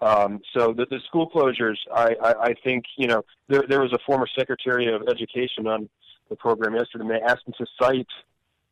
Um, 0.00 0.40
so 0.56 0.72
the, 0.72 0.86
the 0.90 0.98
school 1.06 1.30
closures, 1.30 1.76
I, 1.94 2.16
I, 2.22 2.32
I 2.42 2.54
think 2.64 2.84
you 2.96 3.08
know 3.08 3.24
there, 3.48 3.64
there 3.68 3.80
was 3.80 3.92
a 3.92 3.98
former 4.06 4.26
secretary 4.38 4.92
of 4.92 5.02
education 5.08 5.66
on 5.66 5.88
the 6.30 6.36
program 6.36 6.74
yesterday, 6.74 7.04
and 7.04 7.10
they 7.10 7.20
asked 7.20 7.46
him 7.46 7.54
to 7.58 7.66
cite 7.80 8.08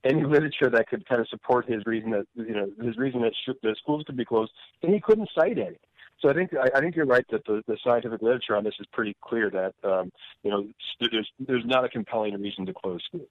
any 0.05 0.25
literature 0.25 0.71
that 0.71 0.89
could 0.89 1.07
kind 1.09 1.21
of 1.21 1.29
support 1.29 1.69
his 1.69 1.85
reason 1.87 2.11
that 2.11 2.27
you 2.35 2.55
know 2.55 2.71
his 2.83 2.97
reason 2.97 3.23
that 3.23 3.33
sh- 3.35 3.59
the 3.63 3.75
schools 3.81 4.05
could 4.07 4.17
be 4.17 4.25
closed, 4.25 4.53
and 4.83 4.93
he 4.93 5.01
couldn't 5.01 5.29
cite 5.35 5.59
any. 5.59 5.79
So 6.21 6.29
I 6.29 6.35
think 6.35 6.51
I, 6.55 6.79
I 6.79 6.81
think 6.81 6.97
you're 6.97 7.07
right 7.07 7.25
that 7.31 7.45
the, 7.47 7.63
the 7.67 7.77
scientific 7.83 8.23
literature 8.23 8.57
on 8.57 8.65
this 8.65 8.75
is 8.81 8.87
pretty 8.93 9.17
clear 9.23 9.51
that 9.51 9.75
um, 9.89 10.11
you 10.43 10.51
know 10.51 10.67
there's 11.01 11.31
there's 11.39 11.65
not 11.67 11.85
a 11.85 11.89
compelling 11.89 12.41
reason 12.41 12.67
to 12.67 12.75
close 12.75 13.03
schools. 13.07 13.29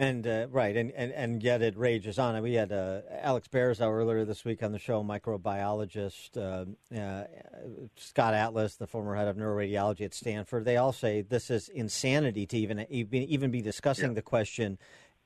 And 0.00 0.28
uh, 0.28 0.46
right, 0.52 0.76
and, 0.76 0.92
and 0.92 1.10
and 1.12 1.42
yet 1.42 1.60
it 1.60 1.76
rages 1.76 2.20
on. 2.20 2.40
We 2.40 2.54
had 2.54 2.70
uh, 2.70 3.00
Alex 3.20 3.48
Berezow 3.48 3.90
earlier 3.90 4.24
this 4.24 4.44
week 4.44 4.62
on 4.62 4.70
the 4.70 4.78
show, 4.78 5.02
microbiologist 5.02 6.36
uh, 6.36 6.96
uh, 6.96 7.24
Scott 7.96 8.32
Atlas, 8.32 8.76
the 8.76 8.86
former 8.86 9.16
head 9.16 9.26
of 9.26 9.36
neuroradiology 9.36 10.02
at 10.02 10.14
Stanford. 10.14 10.64
They 10.64 10.76
all 10.76 10.92
say 10.92 11.22
this 11.22 11.50
is 11.50 11.68
insanity 11.68 12.46
to 12.46 12.56
even 12.56 12.86
even 12.88 13.50
be 13.50 13.60
discussing 13.60 14.10
yeah. 14.10 14.14
the 14.14 14.22
question 14.22 14.78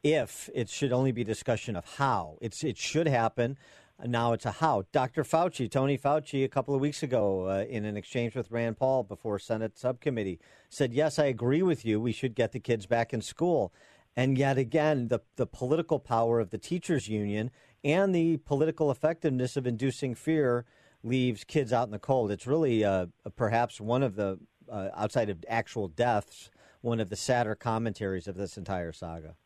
if 0.02 0.50
it 0.54 0.68
should 0.68 0.92
only 0.92 1.12
be 1.12 1.24
discussion 1.24 1.76
of 1.76 1.84
how. 1.96 2.38
It's 2.40 2.64
it 2.64 2.76
should 2.76 3.06
happen. 3.06 3.56
Now 4.04 4.32
it's 4.32 4.46
a 4.46 4.52
how. 4.52 4.84
Dr. 4.90 5.22
Fauci, 5.22 5.70
Tony 5.70 5.96
Fauci, 5.96 6.44
a 6.44 6.48
couple 6.48 6.74
of 6.74 6.80
weeks 6.80 7.02
ago, 7.04 7.48
uh, 7.48 7.64
in 7.68 7.84
an 7.84 7.96
exchange 7.96 8.34
with 8.34 8.50
Rand 8.50 8.76
Paul 8.78 9.04
before 9.04 9.38
Senate 9.38 9.78
subcommittee, 9.78 10.40
said, 10.68 10.92
"Yes, 10.92 11.18
I 11.18 11.26
agree 11.26 11.62
with 11.62 11.84
you. 11.84 12.00
We 12.00 12.12
should 12.12 12.34
get 12.34 12.52
the 12.52 12.60
kids 12.60 12.86
back 12.86 13.12
in 13.14 13.20
school." 13.20 13.72
And 14.16 14.36
yet 14.36 14.58
again, 14.58 15.08
the 15.08 15.20
the 15.36 15.46
political 15.46 15.98
power 15.98 16.40
of 16.40 16.50
the 16.50 16.58
teachers 16.58 17.08
union 17.08 17.50
and 17.84 18.14
the 18.14 18.38
political 18.38 18.90
effectiveness 18.90 19.56
of 19.56 19.66
inducing 19.66 20.14
fear 20.14 20.64
leaves 21.04 21.44
kids 21.44 21.72
out 21.72 21.86
in 21.86 21.92
the 21.92 21.98
cold. 21.98 22.30
It's 22.30 22.46
really 22.46 22.84
uh, 22.84 23.06
perhaps 23.36 23.80
one 23.80 24.02
of 24.02 24.16
the 24.16 24.38
uh, 24.70 24.88
outside 24.94 25.30
of 25.30 25.44
actual 25.48 25.88
deaths, 25.88 26.50
one 26.80 27.00
of 27.00 27.08
the 27.08 27.16
sadder 27.16 27.54
commentaries 27.54 28.28
of 28.28 28.36
this 28.36 28.56
entire 28.56 28.92
saga. 28.92 29.36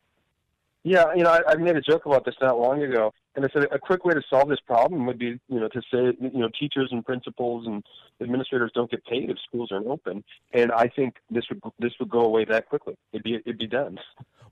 Yeah, 0.87 1.13
you 1.17 1.25
know, 1.25 1.31
I, 1.31 1.41
I 1.49 1.57
made 1.57 1.75
a 1.75 1.81
joke 1.81 2.07
about 2.07 2.25
this 2.25 2.37
not 2.41 2.61
long 2.61 2.81
ago, 2.81 3.13
and 3.35 3.45
I 3.45 3.49
said 3.53 3.65
a 3.73 3.79
quick 3.79 4.05
way 4.05 4.15
to 4.15 4.23
solve 4.31 4.49
this 4.49 4.61
problem 4.61 5.05
would 5.07 5.19
be, 5.19 5.37
you 5.49 5.59
know, 5.59 5.67
to 5.67 5.81
say, 5.93 6.17
you 6.21 6.39
know, 6.39 6.49
teachers 6.57 6.91
and 6.93 7.05
principals 7.05 7.67
and 7.67 7.83
administrators 8.23 8.71
don't 8.73 8.89
get 8.89 9.05
paid 9.05 9.29
if 9.29 9.37
schools 9.49 9.71
aren't 9.73 9.89
open, 9.89 10.23
and 10.53 10.71
I 10.71 10.87
think 10.87 11.17
this 11.29 11.43
would 11.49 11.61
this 11.81 11.91
would 11.99 12.09
go 12.09 12.21
away 12.21 12.45
that 12.45 12.69
quickly. 12.69 12.95
It'd 13.13 13.25
be 13.25 13.35
it'd 13.35 13.59
be 13.59 13.67
done. 13.67 13.99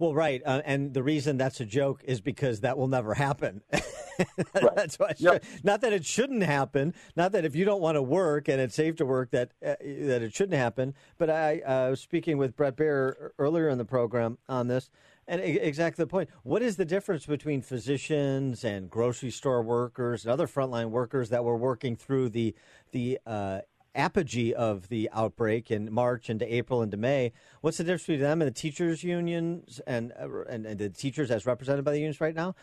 Well, 0.00 0.12
right, 0.12 0.42
uh, 0.44 0.60
and 0.64 0.92
the 0.92 1.04
reason 1.04 1.36
that's 1.36 1.60
a 1.60 1.64
joke 1.64 2.02
is 2.02 2.20
because 2.20 2.62
that 2.62 2.76
will 2.76 2.88
never 2.88 3.14
happen. 3.14 3.62
right. 3.72 4.74
That's 4.74 4.98
why. 4.98 5.14
Yep. 5.18 5.44
Not 5.62 5.82
that 5.82 5.92
it 5.92 6.04
shouldn't 6.04 6.42
happen. 6.42 6.94
Not 7.14 7.30
that 7.30 7.44
if 7.44 7.54
you 7.54 7.64
don't 7.64 7.80
want 7.80 7.94
to 7.94 8.02
work 8.02 8.48
and 8.48 8.60
it's 8.60 8.74
safe 8.74 8.96
to 8.96 9.06
work 9.06 9.30
that 9.30 9.52
uh, 9.64 9.76
that 9.78 10.22
it 10.22 10.34
shouldn't 10.34 10.58
happen. 10.58 10.94
But 11.16 11.30
I 11.30 11.60
uh, 11.60 11.90
was 11.90 12.00
speaking 12.00 12.38
with 12.38 12.56
Bret 12.56 12.76
Baier 12.76 13.30
earlier 13.38 13.68
in 13.68 13.78
the 13.78 13.84
program 13.84 14.38
on 14.48 14.66
this. 14.66 14.90
And 15.26 15.40
exactly 15.40 16.02
the 16.02 16.06
point. 16.06 16.28
What 16.42 16.60
is 16.62 16.76
the 16.76 16.84
difference 16.84 17.24
between 17.24 17.62
physicians 17.62 18.62
and 18.62 18.90
grocery 18.90 19.30
store 19.30 19.62
workers 19.62 20.24
and 20.24 20.32
other 20.32 20.46
frontline 20.46 20.90
workers 20.90 21.30
that 21.30 21.44
were 21.44 21.56
working 21.56 21.96
through 21.96 22.28
the 22.28 22.54
the 22.92 23.18
uh, 23.26 23.60
apogee 23.94 24.52
of 24.52 24.88
the 24.88 25.08
outbreak 25.12 25.70
in 25.70 25.92
March 25.92 26.28
into 26.28 26.52
April 26.52 26.82
into 26.82 26.96
May? 26.96 27.32
What's 27.60 27.78
the 27.78 27.84
difference 27.84 28.02
between 28.02 28.20
them 28.20 28.42
and 28.42 28.48
the 28.48 28.54
teachers' 28.54 29.02
unions 29.02 29.80
and, 29.86 30.12
uh, 30.20 30.42
and 30.42 30.66
and 30.66 30.78
the 30.78 30.90
teachers 30.90 31.30
as 31.30 31.46
represented 31.46 31.84
by 31.84 31.92
the 31.92 31.98
unions 31.98 32.20
right 32.20 32.34
now? 32.34 32.54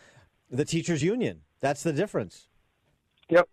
The 0.50 0.64
teachers' 0.64 1.02
union. 1.02 1.40
That's 1.60 1.82
the 1.82 1.92
difference. 1.92 2.48
Yep. 3.28 3.48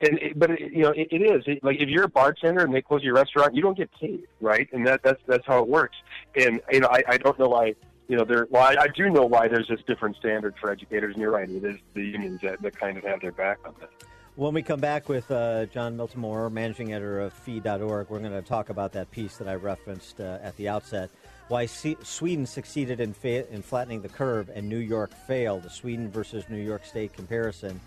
And 0.00 0.18
it, 0.18 0.38
but 0.38 0.50
it, 0.50 0.72
you 0.72 0.82
know 0.82 0.90
it, 0.90 1.08
it 1.10 1.22
is 1.22 1.42
it, 1.46 1.64
like 1.64 1.80
if 1.80 1.88
you're 1.88 2.04
a 2.04 2.08
bartender 2.08 2.64
and 2.64 2.74
they 2.74 2.82
close 2.82 3.02
your 3.02 3.14
restaurant, 3.14 3.54
you 3.54 3.62
don't 3.62 3.76
get 3.76 3.90
paid, 3.98 4.26
right? 4.40 4.68
And 4.72 4.86
that 4.86 5.02
that's 5.02 5.20
that's 5.26 5.46
how 5.46 5.60
it 5.60 5.68
works. 5.68 5.96
And 6.36 6.60
you 6.70 6.80
know 6.80 6.88
I, 6.90 7.02
I 7.08 7.16
don't 7.16 7.38
know 7.38 7.48
why 7.48 7.74
you 8.08 8.16
know, 8.16 8.24
there. 8.24 8.46
Well, 8.50 8.62
I, 8.62 8.82
I 8.82 8.88
do 8.88 9.10
know 9.10 9.24
why 9.24 9.48
there's 9.48 9.68
this 9.68 9.80
different 9.86 10.16
standard 10.16 10.54
for 10.60 10.70
educators, 10.70 11.14
and 11.14 11.22
you're 11.22 11.30
right. 11.32 11.48
It 11.48 11.64
is 11.64 11.76
the 11.94 12.04
unions 12.04 12.40
that, 12.42 12.60
that 12.62 12.78
kind 12.78 12.96
of 12.96 13.04
have 13.04 13.20
their 13.20 13.32
back 13.32 13.58
on 13.64 13.74
this. 13.80 13.90
When 14.36 14.52
we 14.52 14.62
come 14.62 14.80
back 14.80 15.08
with 15.08 15.30
uh, 15.30 15.66
Jon 15.66 15.96
Miltimore, 15.96 16.50
managing 16.50 16.92
editor 16.92 17.20
of 17.20 17.32
Fee.org, 17.32 18.10
we're 18.10 18.18
going 18.18 18.32
to 18.32 18.42
talk 18.42 18.68
about 18.68 18.92
that 18.92 19.10
piece 19.12 19.36
that 19.36 19.46
I 19.46 19.54
referenced 19.54 20.20
uh, 20.20 20.38
at 20.42 20.56
the 20.56 20.68
outset. 20.68 21.10
Why 21.48 21.66
C- 21.66 21.96
Sweden 22.02 22.44
succeeded 22.44 22.98
in, 22.98 23.12
fa- 23.12 23.48
in 23.52 23.62
flattening 23.62 24.02
the 24.02 24.08
curve 24.08 24.50
and 24.52 24.68
New 24.68 24.78
York 24.78 25.12
failed. 25.28 25.62
The 25.62 25.70
Sweden 25.70 26.10
versus 26.10 26.44
New 26.48 26.60
York 26.60 26.84
State 26.84 27.12
comparison 27.12 27.80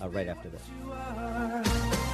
uh, 0.00 0.08
right 0.10 0.28
after 0.28 0.48
this. 0.48 2.07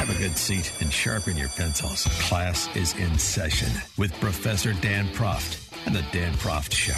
Grab 0.00 0.16
a 0.16 0.18
good 0.18 0.38
seat 0.38 0.72
and 0.80 0.90
sharpen 0.90 1.36
your 1.36 1.50
pencils. 1.50 2.04
Class 2.22 2.74
is 2.74 2.94
in 2.96 3.18
session 3.18 3.68
with 3.98 4.18
Professor 4.18 4.72
Dan 4.72 5.06
Proft 5.08 5.70
and 5.84 5.94
the 5.94 6.02
Dan 6.10 6.32
Proft 6.36 6.72
Show. 6.72 6.94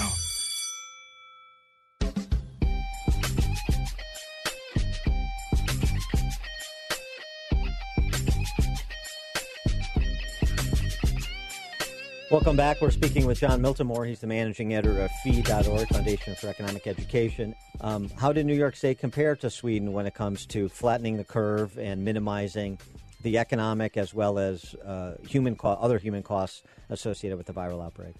Welcome 12.33 12.57
back. 12.57 12.81
We're 12.81 12.91
speaking 12.91 13.27
with 13.27 13.41
Jon 13.41 13.61
Miltimore. 13.61 14.09
He's 14.09 14.21
the 14.21 14.27
managing 14.27 14.73
editor 14.73 15.03
of 15.03 15.11
Fee.org, 15.23 15.87
Foundation 15.89 16.35
for 16.35 16.49
Economic 16.49 16.87
Education. 16.87 17.55
Um, 17.83 18.09
how 18.17 18.33
did 18.33 18.47
New 18.47 18.55
York 18.55 18.75
State 18.75 18.99
compare 18.99 19.37
to 19.37 19.51
Sweden 19.51 19.93
when 19.93 20.07
it 20.07 20.15
comes 20.15 20.47
to 20.47 20.71
flattening 20.71 21.19
the 21.19 21.25
curve 21.25 21.77
and 21.77 22.07
minimizing 22.07 22.79
the 23.23 23.39
economic 23.39 23.97
as 23.97 24.15
well 24.15 24.39
as 24.39 24.75
uh, 24.85 25.15
human 25.27 25.57
co- 25.57 25.79
other 25.81 25.99
human 25.99 26.23
costs 26.23 26.63
associated 26.91 27.37
with 27.37 27.47
the 27.47 27.53
viral 27.53 27.85
outbreak? 27.85 28.15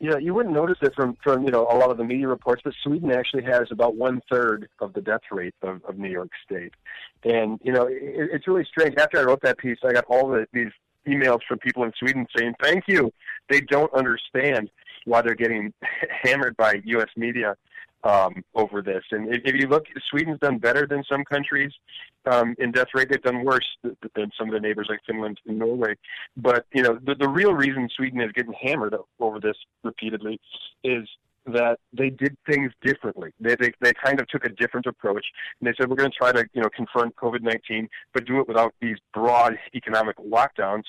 Yeah, 0.00 0.18
you 0.18 0.34
wouldn't 0.34 0.54
notice 0.54 0.78
it 0.82 0.92
from, 0.94 1.16
from 1.22 1.44
you 1.44 1.50
know 1.50 1.62
a 1.70 1.76
lot 1.76 1.90
of 1.90 1.96
the 1.96 2.04
media 2.04 2.28
reports, 2.28 2.62
but 2.64 2.74
Sweden 2.82 3.10
actually 3.12 3.44
has 3.44 3.68
about 3.70 3.96
one 3.96 4.20
third 4.30 4.68
of 4.80 4.92
the 4.92 5.00
death 5.00 5.22
rate 5.30 5.54
of, 5.62 5.82
of 5.84 5.98
New 5.98 6.10
York 6.10 6.30
State, 6.44 6.72
and 7.22 7.58
you 7.62 7.72
know 7.72 7.86
it, 7.86 8.28
it's 8.32 8.48
really 8.48 8.64
strange. 8.64 8.96
After 8.98 9.18
I 9.18 9.22
wrote 9.22 9.40
that 9.42 9.56
piece, 9.58 9.78
I 9.84 9.92
got 9.92 10.04
all 10.08 10.28
the, 10.28 10.46
these 10.52 10.72
emails 11.06 11.40
from 11.46 11.58
people 11.58 11.84
in 11.84 11.92
Sweden 11.98 12.26
saying 12.36 12.54
thank 12.60 12.84
you. 12.88 13.12
They 13.48 13.60
don't 13.60 13.92
understand 13.94 14.68
why 15.04 15.22
they're 15.22 15.34
getting 15.34 15.72
hammered 16.22 16.56
by 16.56 16.82
U.S. 16.84 17.08
media 17.16 17.56
um, 18.04 18.44
over 18.54 18.82
this. 18.82 19.02
And 19.10 19.34
if, 19.34 19.42
if 19.44 19.54
you 19.54 19.66
look, 19.66 19.86
Sweden's 20.10 20.38
done 20.40 20.58
better 20.58 20.86
than 20.86 21.02
some 21.04 21.24
countries 21.24 21.72
um, 22.30 22.54
in 22.58 22.70
death 22.72 22.88
rate. 22.94 23.08
They've 23.10 23.22
done 23.22 23.44
worse 23.44 23.66
than 23.82 24.30
some 24.38 24.48
of 24.48 24.54
the 24.54 24.60
neighbors 24.60 24.86
like 24.88 25.00
Finland 25.06 25.40
and 25.46 25.58
Norway. 25.58 25.94
But 26.36 26.66
you 26.72 26.82
know, 26.82 26.98
the, 27.04 27.14
the 27.14 27.28
real 27.28 27.54
reason 27.54 27.88
Sweden 27.96 28.20
is 28.20 28.32
getting 28.32 28.54
hammered 28.60 28.94
over 29.20 29.40
this 29.40 29.56
repeatedly 29.82 30.40
is 30.82 31.08
that 31.46 31.78
they 31.92 32.10
did 32.10 32.36
things 32.48 32.72
differently. 32.82 33.30
They, 33.40 33.56
they 33.56 33.72
they 33.80 33.92
kind 33.92 34.20
of 34.20 34.28
took 34.28 34.44
a 34.44 34.48
different 34.48 34.86
approach, 34.86 35.24
and 35.60 35.68
they 35.68 35.74
said 35.78 35.90
we're 35.90 35.96
going 35.96 36.10
to 36.10 36.16
try 36.16 36.32
to 36.32 36.44
you 36.52 36.62
know 36.62 36.68
confront 36.74 37.16
COVID 37.16 37.42
nineteen, 37.42 37.88
but 38.12 38.26
do 38.26 38.40
it 38.40 38.48
without 38.48 38.74
these 38.80 38.96
broad 39.12 39.58
economic 39.74 40.16
lockdowns, 40.16 40.84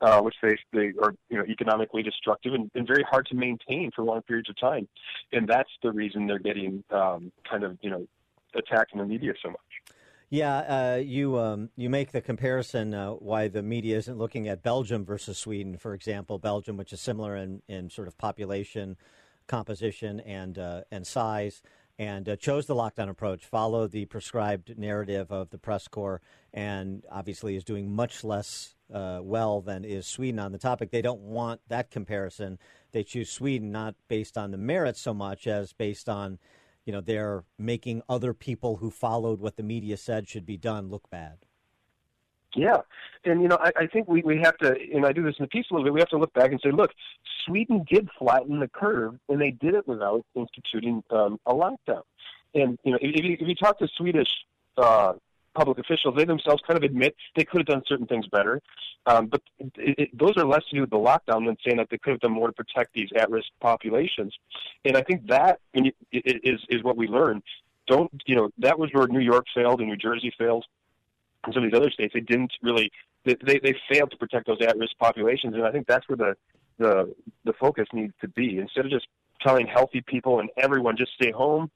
uh, 0.00 0.20
which 0.20 0.34
they 0.42 0.56
they 0.72 0.92
are 1.02 1.14
you 1.28 1.38
know 1.38 1.44
economically 1.44 2.02
destructive 2.02 2.54
and, 2.54 2.70
and 2.74 2.86
very 2.86 3.04
hard 3.08 3.26
to 3.26 3.34
maintain 3.34 3.90
for 3.94 4.02
long 4.02 4.22
periods 4.22 4.48
of 4.48 4.58
time, 4.58 4.88
and 5.32 5.48
that's 5.48 5.70
the 5.82 5.92
reason 5.92 6.26
they're 6.26 6.38
getting 6.38 6.82
um, 6.90 7.30
kind 7.48 7.64
of 7.64 7.76
you 7.82 7.90
know 7.90 8.06
attacked 8.54 8.92
in 8.92 8.98
the 8.98 9.04
media 9.04 9.32
so 9.42 9.50
much. 9.50 9.60
Yeah, 10.30 10.58
uh, 10.58 10.96
you 10.96 11.38
um, 11.38 11.70
you 11.76 11.88
make 11.88 12.12
the 12.12 12.20
comparison 12.20 12.92
uh, 12.92 13.12
why 13.12 13.48
the 13.48 13.62
media 13.62 13.96
isn't 13.96 14.18
looking 14.18 14.46
at 14.46 14.62
Belgium 14.62 15.04
versus 15.04 15.38
Sweden, 15.38 15.78
for 15.78 15.94
example. 15.94 16.38
Belgium, 16.38 16.76
which 16.76 16.92
is 16.92 17.00
similar 17.00 17.34
in, 17.34 17.62
in 17.66 17.88
sort 17.88 18.08
of 18.08 18.18
population 18.18 18.98
composition 19.48 20.20
and 20.20 20.58
uh, 20.58 20.82
and 20.90 21.06
size, 21.06 21.62
and 21.98 22.28
uh, 22.28 22.36
chose 22.36 22.66
the 22.66 22.74
lockdown 22.74 23.08
approach, 23.08 23.44
followed 23.44 23.90
the 23.90 24.04
prescribed 24.04 24.78
narrative 24.78 25.32
of 25.32 25.50
the 25.50 25.58
press 25.58 25.88
corps, 25.88 26.20
and 26.52 27.04
obviously 27.10 27.56
is 27.56 27.64
doing 27.64 27.90
much 27.90 28.22
less 28.22 28.76
uh, 28.92 29.20
well 29.22 29.60
than 29.60 29.84
is 29.84 30.06
Sweden 30.06 30.38
on 30.38 30.52
the 30.52 30.58
topic. 30.58 30.90
They 30.90 31.02
don't 31.02 31.20
want 31.20 31.60
that 31.68 31.90
comparison. 31.90 32.58
They 32.92 33.02
choose 33.02 33.30
Sweden 33.30 33.72
not 33.72 33.96
based 34.06 34.38
on 34.38 34.50
the 34.50 34.58
merits 34.58 35.00
so 35.00 35.12
much 35.12 35.46
as 35.46 35.72
based 35.72 36.08
on 36.08 36.38
you 36.84 36.92
know 36.92 37.00
they're 37.00 37.44
making 37.58 38.02
other 38.08 38.32
people 38.32 38.76
who 38.76 38.90
followed 38.90 39.40
what 39.40 39.56
the 39.56 39.62
media 39.62 39.96
said 39.96 40.28
should 40.28 40.46
be 40.46 40.56
done 40.56 40.88
look 40.88 41.10
bad. 41.10 41.47
Yeah, 42.54 42.78
and 43.24 43.42
you 43.42 43.48
know, 43.48 43.58
I, 43.60 43.72
I 43.76 43.86
think 43.86 44.08
we, 44.08 44.22
we 44.22 44.38
have 44.38 44.56
to, 44.58 44.74
and 44.94 45.04
I 45.04 45.12
do 45.12 45.22
this 45.22 45.34
in 45.38 45.44
the 45.44 45.48
piece 45.48 45.66
a 45.70 45.74
little 45.74 45.84
bit. 45.84 45.92
We 45.92 46.00
have 46.00 46.08
to 46.10 46.18
look 46.18 46.32
back 46.32 46.50
and 46.50 46.60
say, 46.62 46.70
look, 46.70 46.92
Sweden 47.44 47.84
did 47.88 48.08
flatten 48.18 48.58
the 48.58 48.68
curve, 48.68 49.16
and 49.28 49.40
they 49.40 49.50
did 49.50 49.74
it 49.74 49.86
without 49.86 50.24
instituting 50.34 51.02
um, 51.10 51.38
a 51.46 51.52
lockdown. 51.52 52.02
And 52.54 52.78
you 52.84 52.92
know, 52.92 52.98
if 53.02 53.24
you, 53.24 53.36
if 53.38 53.46
you 53.46 53.54
talk 53.54 53.78
to 53.80 53.88
Swedish 53.96 54.30
uh, 54.78 55.12
public 55.54 55.78
officials, 55.78 56.14
they 56.16 56.24
themselves 56.24 56.62
kind 56.66 56.78
of 56.78 56.84
admit 56.84 57.14
they 57.36 57.44
could 57.44 57.58
have 57.58 57.66
done 57.66 57.82
certain 57.86 58.06
things 58.06 58.26
better. 58.28 58.62
Um, 59.06 59.26
but 59.26 59.42
it, 59.58 59.72
it, 59.76 60.18
those 60.18 60.36
are 60.36 60.44
less 60.44 60.64
to 60.70 60.76
do 60.76 60.80
with 60.82 60.90
the 60.90 60.96
lockdown 60.96 61.46
than 61.46 61.56
saying 61.64 61.76
that 61.78 61.88
they 61.90 61.98
could 61.98 62.12
have 62.12 62.20
done 62.20 62.32
more 62.32 62.46
to 62.46 62.52
protect 62.52 62.94
these 62.94 63.08
at-risk 63.16 63.48
populations. 63.60 64.34
And 64.84 64.96
I 64.96 65.02
think 65.02 65.26
that 65.26 65.60
is 65.74 66.60
is 66.68 66.82
what 66.82 66.96
we 66.96 67.08
learned. 67.08 67.42
Don't 67.86 68.10
you 68.26 68.36
know 68.36 68.50
that 68.58 68.78
was 68.78 68.90
where 68.92 69.06
New 69.06 69.20
York 69.20 69.46
failed 69.54 69.80
and 69.80 69.88
New 69.88 69.96
Jersey 69.96 70.32
failed 70.38 70.64
and 71.44 71.54
some 71.54 71.64
of 71.64 71.70
these 71.70 71.78
other 71.78 71.90
states, 71.90 72.12
they 72.14 72.20
didn't 72.20 72.52
really 72.62 72.90
they 73.24 73.58
they 73.62 73.74
failed 73.90 74.10
to 74.10 74.16
protect 74.16 74.46
those 74.46 74.58
at-risk 74.60 74.96
populations, 74.98 75.54
and 75.54 75.64
I 75.64 75.72
think 75.72 75.86
that's 75.86 76.08
where 76.08 76.16
the 76.16 76.36
the 76.78 77.14
the 77.44 77.52
focus 77.54 77.86
needs 77.92 78.14
to 78.20 78.28
be. 78.28 78.58
Instead 78.58 78.86
of 78.86 78.90
just 78.90 79.06
telling 79.40 79.66
healthy 79.66 80.00
people 80.00 80.40
and 80.40 80.50
everyone 80.56 80.96
just 80.96 81.12
stay 81.14 81.30
home, 81.30 81.70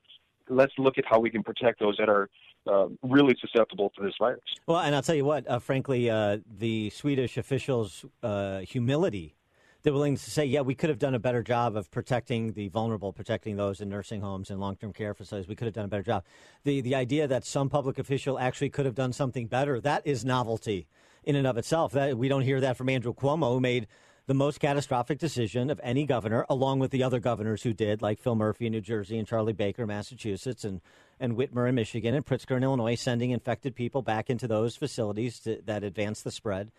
let's 0.48 0.72
look 0.78 0.98
at 0.98 1.04
how 1.06 1.18
we 1.18 1.30
can 1.30 1.42
protect 1.42 1.80
those 1.80 1.96
that 1.98 2.08
are 2.08 2.28
uh, 2.66 2.86
really 3.02 3.36
susceptible 3.40 3.92
to 3.96 4.02
this 4.02 4.14
virus. 4.18 4.40
Well, 4.66 4.80
and 4.80 4.94
I'll 4.94 5.02
tell 5.02 5.14
you 5.14 5.24
what, 5.24 5.48
uh, 5.48 5.58
frankly, 5.58 6.08
uh, 6.10 6.38
the 6.46 6.90
Swedish 6.90 7.36
officials' 7.36 8.04
uh, 8.22 8.60
humility 8.60 9.34
they're 9.82 9.92
willing 9.92 10.16
to 10.16 10.30
say, 10.30 10.44
yeah, 10.44 10.60
we 10.60 10.74
could 10.74 10.90
have 10.90 10.98
done 10.98 11.14
a 11.14 11.18
better 11.18 11.42
job 11.42 11.76
of 11.76 11.90
protecting 11.90 12.52
the 12.52 12.68
vulnerable, 12.68 13.12
protecting 13.12 13.56
those 13.56 13.80
in 13.80 13.88
nursing 13.88 14.20
homes 14.20 14.50
and 14.50 14.60
long 14.60 14.76
term 14.76 14.92
care 14.92 15.12
facilities. 15.12 15.48
We 15.48 15.56
could 15.56 15.66
have 15.66 15.74
done 15.74 15.84
a 15.84 15.88
better 15.88 16.04
job. 16.04 16.24
The, 16.64 16.80
the 16.80 16.94
idea 16.94 17.26
that 17.26 17.44
some 17.44 17.68
public 17.68 17.98
official 17.98 18.38
actually 18.38 18.70
could 18.70 18.86
have 18.86 18.94
done 18.94 19.12
something 19.12 19.46
better, 19.46 19.80
that 19.80 20.06
is 20.06 20.24
novelty 20.24 20.86
in 21.24 21.34
and 21.34 21.46
of 21.46 21.56
itself. 21.56 21.92
That, 21.92 22.16
we 22.16 22.28
don't 22.28 22.42
hear 22.42 22.60
that 22.60 22.76
from 22.76 22.88
Andrew 22.88 23.12
Cuomo, 23.12 23.54
who 23.54 23.60
made 23.60 23.88
the 24.26 24.34
most 24.34 24.60
catastrophic 24.60 25.18
decision 25.18 25.68
of 25.68 25.80
any 25.82 26.06
governor, 26.06 26.46
along 26.48 26.78
with 26.78 26.92
the 26.92 27.02
other 27.02 27.18
governors 27.18 27.64
who 27.64 27.72
did, 27.72 28.02
like 28.02 28.20
Phil 28.20 28.36
Murphy 28.36 28.66
in 28.66 28.72
New 28.72 28.80
Jersey 28.80 29.18
and 29.18 29.26
Charlie 29.26 29.52
Baker, 29.52 29.84
Massachusetts, 29.84 30.64
and, 30.64 30.80
and 31.18 31.36
Whitmer 31.36 31.68
in 31.68 31.74
Michigan, 31.74 32.14
and 32.14 32.24
Pritzker 32.24 32.56
in 32.56 32.62
Illinois, 32.62 32.94
sending 32.94 33.32
infected 33.32 33.74
people 33.74 34.00
back 34.00 34.30
into 34.30 34.46
those 34.46 34.76
facilities 34.76 35.40
to, 35.40 35.60
that 35.66 35.82
advance 35.82 36.22
the 36.22 36.30
spread. 36.30 36.70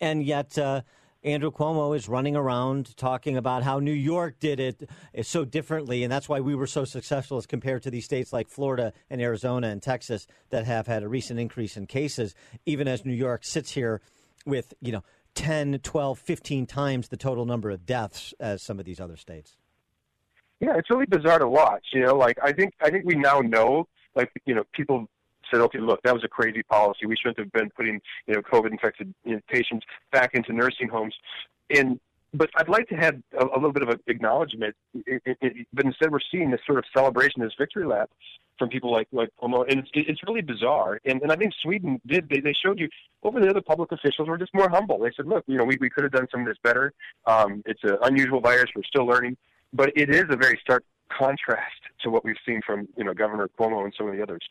And 0.00 0.24
yet, 0.24 0.58
uh, 0.58 0.82
Andrew 1.24 1.50
Cuomo 1.50 1.96
is 1.96 2.08
running 2.08 2.36
around 2.36 2.96
talking 2.96 3.36
about 3.36 3.64
how 3.64 3.80
New 3.80 3.92
York 3.92 4.38
did 4.38 4.60
it 4.60 4.88
so 5.22 5.44
differently, 5.44 6.04
and 6.04 6.12
that's 6.12 6.28
why 6.28 6.40
we 6.40 6.54
were 6.54 6.66
so 6.66 6.84
successful 6.84 7.38
as 7.38 7.46
compared 7.46 7.82
to 7.82 7.90
these 7.90 8.04
states 8.04 8.32
like 8.32 8.48
Florida 8.48 8.92
and 9.10 9.20
Arizona 9.20 9.68
and 9.68 9.82
Texas 9.82 10.28
that 10.50 10.64
have 10.64 10.86
had 10.86 11.02
a 11.02 11.08
recent 11.08 11.40
increase 11.40 11.76
in 11.76 11.86
cases, 11.86 12.36
even 12.66 12.86
as 12.86 13.04
New 13.04 13.12
York 13.12 13.44
sits 13.44 13.72
here 13.72 14.00
with, 14.46 14.74
you 14.80 14.92
know, 14.92 15.02
10, 15.34 15.80
12, 15.82 16.18
15 16.18 16.66
times 16.66 17.08
the 17.08 17.16
total 17.16 17.44
number 17.44 17.70
of 17.70 17.84
deaths 17.84 18.32
as 18.38 18.62
some 18.62 18.78
of 18.78 18.84
these 18.84 19.00
other 19.00 19.16
states. 19.16 19.56
Yeah, 20.60 20.76
it's 20.76 20.90
really 20.90 21.06
bizarre 21.06 21.38
to 21.40 21.48
watch. 21.48 21.84
You 21.92 22.02
know, 22.02 22.16
like 22.16 22.38
I 22.42 22.52
think 22.52 22.74
I 22.80 22.90
think 22.90 23.04
we 23.04 23.14
now 23.14 23.40
know, 23.40 23.86
like 24.16 24.32
you 24.44 24.54
know, 24.54 24.64
people 24.72 25.06
said, 25.50 25.60
okay, 25.60 25.78
look, 25.78 26.02
that 26.02 26.14
was 26.14 26.24
a 26.24 26.28
crazy 26.28 26.62
policy. 26.62 27.06
We 27.06 27.16
shouldn't 27.16 27.38
have 27.38 27.52
been 27.52 27.70
putting, 27.70 28.00
you 28.26 28.34
know, 28.34 28.42
COVID 28.42 28.70
infected 28.70 29.14
you 29.24 29.34
know, 29.34 29.40
patients 29.48 29.86
back 30.12 30.34
into 30.34 30.52
nursing 30.52 30.88
homes. 30.88 31.14
And 31.70 32.00
but 32.34 32.50
I'd 32.56 32.68
like 32.68 32.88
to 32.88 32.94
have 32.94 33.16
a, 33.38 33.44
a 33.46 33.56
little 33.56 33.72
bit 33.72 33.82
of 33.82 33.88
an 33.88 34.00
acknowledgement. 34.06 34.76
It, 35.06 35.22
it, 35.24 35.38
it, 35.40 35.66
but 35.72 35.86
instead, 35.86 36.10
we're 36.10 36.20
seeing 36.30 36.50
this 36.50 36.60
sort 36.66 36.78
of 36.78 36.84
celebration, 36.94 37.42
this 37.42 37.54
victory 37.58 37.86
lap 37.86 38.10
from 38.58 38.68
people 38.68 38.90
like 38.90 39.08
like 39.12 39.30
Cuomo, 39.40 39.64
and 39.68 39.80
it's, 39.80 39.90
it's 39.94 40.22
really 40.26 40.42
bizarre. 40.42 41.00
And 41.04 41.22
and 41.22 41.32
I 41.32 41.36
think 41.36 41.54
Sweden 41.62 42.00
did. 42.06 42.28
They 42.28 42.40
they 42.40 42.52
showed 42.52 42.78
you 42.78 42.88
over 43.22 43.40
the 43.40 43.48
other 43.48 43.62
public 43.62 43.92
officials 43.92 44.28
were 44.28 44.36
just 44.36 44.52
more 44.52 44.68
humble. 44.68 44.98
They 44.98 45.10
said, 45.16 45.26
look, 45.26 45.44
you 45.46 45.56
know, 45.56 45.64
we 45.64 45.78
we 45.80 45.88
could 45.88 46.04
have 46.04 46.12
done 46.12 46.28
some 46.30 46.40
of 46.40 46.46
this 46.46 46.58
better. 46.62 46.92
Um, 47.26 47.62
it's 47.66 47.82
an 47.84 47.96
unusual 48.02 48.40
virus. 48.40 48.70
We're 48.76 48.82
still 48.84 49.06
learning, 49.06 49.36
but 49.72 49.92
it 49.96 50.10
is 50.10 50.24
a 50.28 50.36
very 50.36 50.58
stark 50.62 50.84
contrast 51.08 51.80
to 52.02 52.10
what 52.10 52.24
we've 52.24 52.36
seen 52.44 52.60
from 52.66 52.88
you 52.96 53.04
know 53.04 53.14
Governor 53.14 53.48
Cuomo 53.58 53.84
and 53.84 53.94
some 53.96 54.08
of 54.08 54.14
the 54.14 54.22
others. 54.22 54.42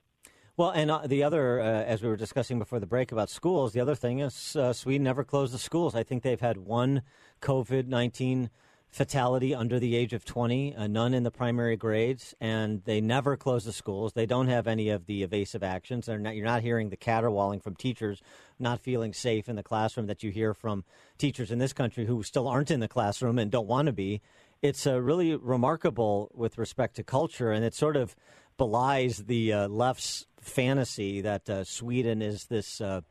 Well, 0.57 0.71
and 0.71 0.89
uh, 0.89 1.05
the 1.05 1.21
other, 1.21 1.59
uh, 1.59 1.65
as 1.65 2.01
we 2.01 2.09
were 2.09 2.17
discussing 2.17 2.57
before 2.57 2.79
the 2.79 2.87
break 2.87 3.11
about 3.11 3.29
schools, 3.29 3.73
the 3.73 3.79
other 3.79 3.93
thing 3.93 4.21
is 4.21 4.55
uh, 4.55 4.73
Sweden 4.73 5.03
never 5.03 5.23
closed 5.23 5.53
the 5.53 5.59
schools. 5.59 5.93
I 5.93 6.01
think 6.01 6.23
they've 6.23 6.41
had 6.41 6.57
one 6.57 7.03
COVID 7.43 7.85
19 7.85 8.49
fatality 8.89 9.53
under 9.53 9.79
the 9.79 9.95
age 9.95 10.13
of 10.13 10.25
20, 10.25 10.75
uh, 10.75 10.87
none 10.87 11.13
in 11.13 11.21
the 11.21 11.29
primary 11.29 11.77
grades, 11.77 12.33
and 12.41 12.83
they 12.85 12.99
never 12.99 13.37
close 13.37 13.65
the 13.65 13.71
schools. 13.71 14.13
They 14.13 14.25
don't 14.25 14.47
have 14.47 14.65
any 14.65 14.89
of 14.89 15.05
the 15.05 15.21
evasive 15.21 15.61
actions. 15.61 16.07
Not, 16.07 16.35
you're 16.35 16.43
not 16.43 16.63
hearing 16.63 16.89
the 16.89 16.97
caterwauling 16.97 17.59
from 17.59 17.75
teachers 17.75 18.23
not 18.57 18.79
feeling 18.79 19.13
safe 19.13 19.47
in 19.47 19.57
the 19.57 19.61
classroom 19.61 20.07
that 20.07 20.23
you 20.23 20.31
hear 20.31 20.55
from 20.55 20.83
teachers 21.19 21.51
in 21.51 21.59
this 21.59 21.73
country 21.73 22.07
who 22.07 22.23
still 22.23 22.47
aren't 22.47 22.71
in 22.71 22.79
the 22.79 22.87
classroom 22.87 23.37
and 23.37 23.51
don't 23.51 23.67
want 23.67 23.85
to 23.85 23.93
be. 23.93 24.21
It's 24.63 24.87
uh, 24.87 24.99
really 24.99 25.35
remarkable 25.35 26.31
with 26.33 26.57
respect 26.57 26.95
to 26.95 27.03
culture, 27.03 27.51
and 27.51 27.63
it 27.63 27.75
sort 27.75 27.95
of 27.95 28.15
belies 28.57 29.25
the 29.25 29.53
uh, 29.53 29.67
left's 29.67 30.25
fantasy 30.47 31.21
that 31.21 31.49
uh, 31.49 31.63
Sweden 31.63 32.21
is 32.21 32.45
this 32.45 32.81
uh, 32.81 33.01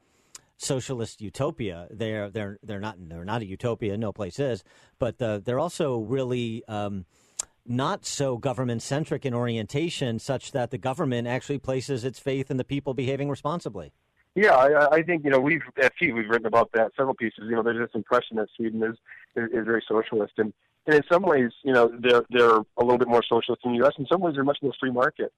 socialist 0.57 1.21
utopia. 1.21 1.89
They're 1.91 2.31
they're 2.31 2.59
they're 2.63 2.81
not 2.81 2.97
they're 2.99 3.25
not 3.25 3.43
a 3.43 3.47
utopia. 3.47 3.97
No 3.97 4.13
place 4.13 4.39
is, 4.39 4.65
but 4.99 5.21
uh, 5.21 5.39
they're 5.39 5.61
also 5.61 5.99
really. 5.99 6.65
Um, 6.69 7.07
not 7.69 8.07
so 8.07 8.37
government 8.37 8.81
centric 8.81 9.27
in 9.27 9.35
orientation, 9.35 10.21
such 10.21 10.53
that 10.53 10.71
the 10.71 10.79
government 10.79 11.27
actually 11.27 11.59
places 11.59 12.05
its 12.05 12.17
faith 12.17 12.49
in 12.49 12.59
the 12.59 12.65
people 12.65 12.95
behaving 12.95 13.29
responsibly. 13.29 13.93
Yeah, 14.37 14.55
I, 14.55 14.97
I 14.97 15.03
think 15.03 15.25
you 15.25 15.31
know 15.31 15.41
we've 15.41 15.63
at 15.83 15.93
we've 16.01 16.29
written 16.29 16.47
about 16.47 16.71
that 16.75 16.93
several 16.97 17.15
pieces. 17.15 17.45
You 17.49 17.57
know, 17.57 17.63
there's 17.63 17.79
this 17.79 17.95
impression 17.95 18.37
that 18.37 18.49
Sweden 18.55 18.83
is 18.83 18.97
is, 19.35 19.51
is 19.51 19.65
very 19.65 19.83
socialist, 19.89 20.35
and 20.37 20.53
and 20.87 20.95
in 20.95 21.03
some 21.11 21.23
ways, 21.23 21.51
you 21.63 21.73
know, 21.73 21.91
they're 21.99 22.23
they're 22.31 22.59
a 22.59 22.85
little 22.85 22.99
bit 22.99 23.09
more 23.09 23.23
socialist 23.23 23.63
than 23.63 23.73
the 23.73 23.79
U.S. 23.79 23.95
In 23.99 24.07
some 24.07 24.21
ways, 24.21 24.35
they're 24.35 24.45
much 24.45 24.59
more 24.63 24.73
free 24.79 24.93
market. 24.93 25.33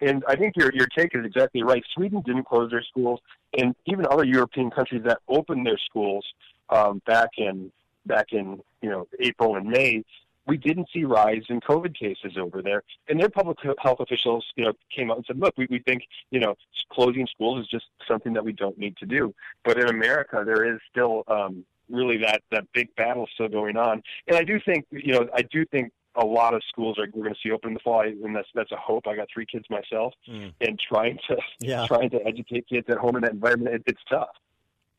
And 0.00 0.24
I 0.26 0.36
think 0.36 0.56
your 0.56 0.72
your 0.74 0.86
take 0.86 1.14
is 1.14 1.24
exactly 1.24 1.62
right. 1.62 1.84
Sweden 1.94 2.22
didn't 2.24 2.44
close 2.44 2.70
their 2.70 2.82
schools, 2.82 3.20
and 3.56 3.74
even 3.86 4.06
other 4.06 4.24
European 4.24 4.70
countries 4.70 5.02
that 5.04 5.18
opened 5.28 5.66
their 5.66 5.78
schools 5.78 6.24
um, 6.70 7.02
back 7.06 7.30
in 7.36 7.70
back 8.06 8.26
in 8.32 8.62
you 8.80 8.88
know 8.88 9.06
April 9.20 9.56
and 9.56 9.68
May, 9.68 10.04
we 10.46 10.56
didn't 10.56 10.88
see 10.92 11.04
rise 11.04 11.42
in 11.48 11.60
COVID 11.60 11.98
cases 11.98 12.38
over 12.38 12.62
there. 12.62 12.82
And 13.08 13.20
their 13.20 13.28
public 13.28 13.58
health 13.78 14.00
officials, 14.00 14.44
you 14.56 14.64
know, 14.64 14.72
came 14.94 15.10
out 15.10 15.18
and 15.18 15.26
said, 15.26 15.38
"Look, 15.38 15.54
we, 15.58 15.66
we 15.68 15.80
think 15.80 16.04
you 16.30 16.40
know 16.40 16.54
closing 16.90 17.26
schools 17.26 17.60
is 17.60 17.68
just 17.68 17.86
something 18.08 18.32
that 18.32 18.44
we 18.44 18.52
don't 18.52 18.78
need 18.78 18.96
to 18.98 19.06
do." 19.06 19.34
But 19.64 19.78
in 19.78 19.88
America, 19.88 20.42
there 20.46 20.64
is 20.74 20.80
still 20.90 21.24
um, 21.28 21.64
really 21.90 22.18
that 22.18 22.42
that 22.50 22.64
big 22.72 22.94
battle 22.96 23.28
still 23.34 23.48
going 23.48 23.76
on. 23.76 24.02
And 24.26 24.36
I 24.36 24.44
do 24.44 24.60
think 24.64 24.86
you 24.90 25.12
know 25.12 25.28
I 25.34 25.42
do 25.42 25.64
think 25.66 25.92
a 26.16 26.24
lot 26.24 26.54
of 26.54 26.62
schools 26.68 26.98
are 26.98 27.06
we're 27.12 27.24
going 27.24 27.34
to 27.34 27.40
see 27.42 27.50
open 27.50 27.70
in 27.70 27.74
the 27.74 27.80
fall, 27.80 28.02
and 28.02 28.34
that's 28.34 28.48
that's 28.54 28.72
a 28.72 28.76
hope. 28.76 29.06
I 29.06 29.16
got 29.16 29.28
three 29.32 29.46
kids 29.46 29.64
myself, 29.68 30.14
mm. 30.28 30.52
and 30.60 30.78
trying 30.78 31.18
to 31.28 31.36
yeah. 31.60 31.86
trying 31.86 32.10
to 32.10 32.26
educate 32.26 32.68
kids 32.68 32.86
at 32.88 32.98
home 32.98 33.16
in 33.16 33.22
that 33.22 33.32
environment, 33.32 33.74
it, 33.74 33.82
it's 33.86 34.02
tough. 34.08 34.28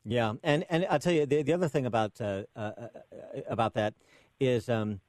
Yeah, 0.04 0.34
and 0.42 0.64
and 0.70 0.86
I'll 0.90 0.98
tell 0.98 1.12
you 1.12 1.26
the, 1.26 1.42
the 1.42 1.52
other 1.52 1.68
thing 1.68 1.86
about 1.86 2.20
uh, 2.20 2.42
uh, 2.54 2.60
uh 2.60 2.88
about 3.48 3.74
that 3.74 3.94
is 4.38 4.68
um, 4.68 5.00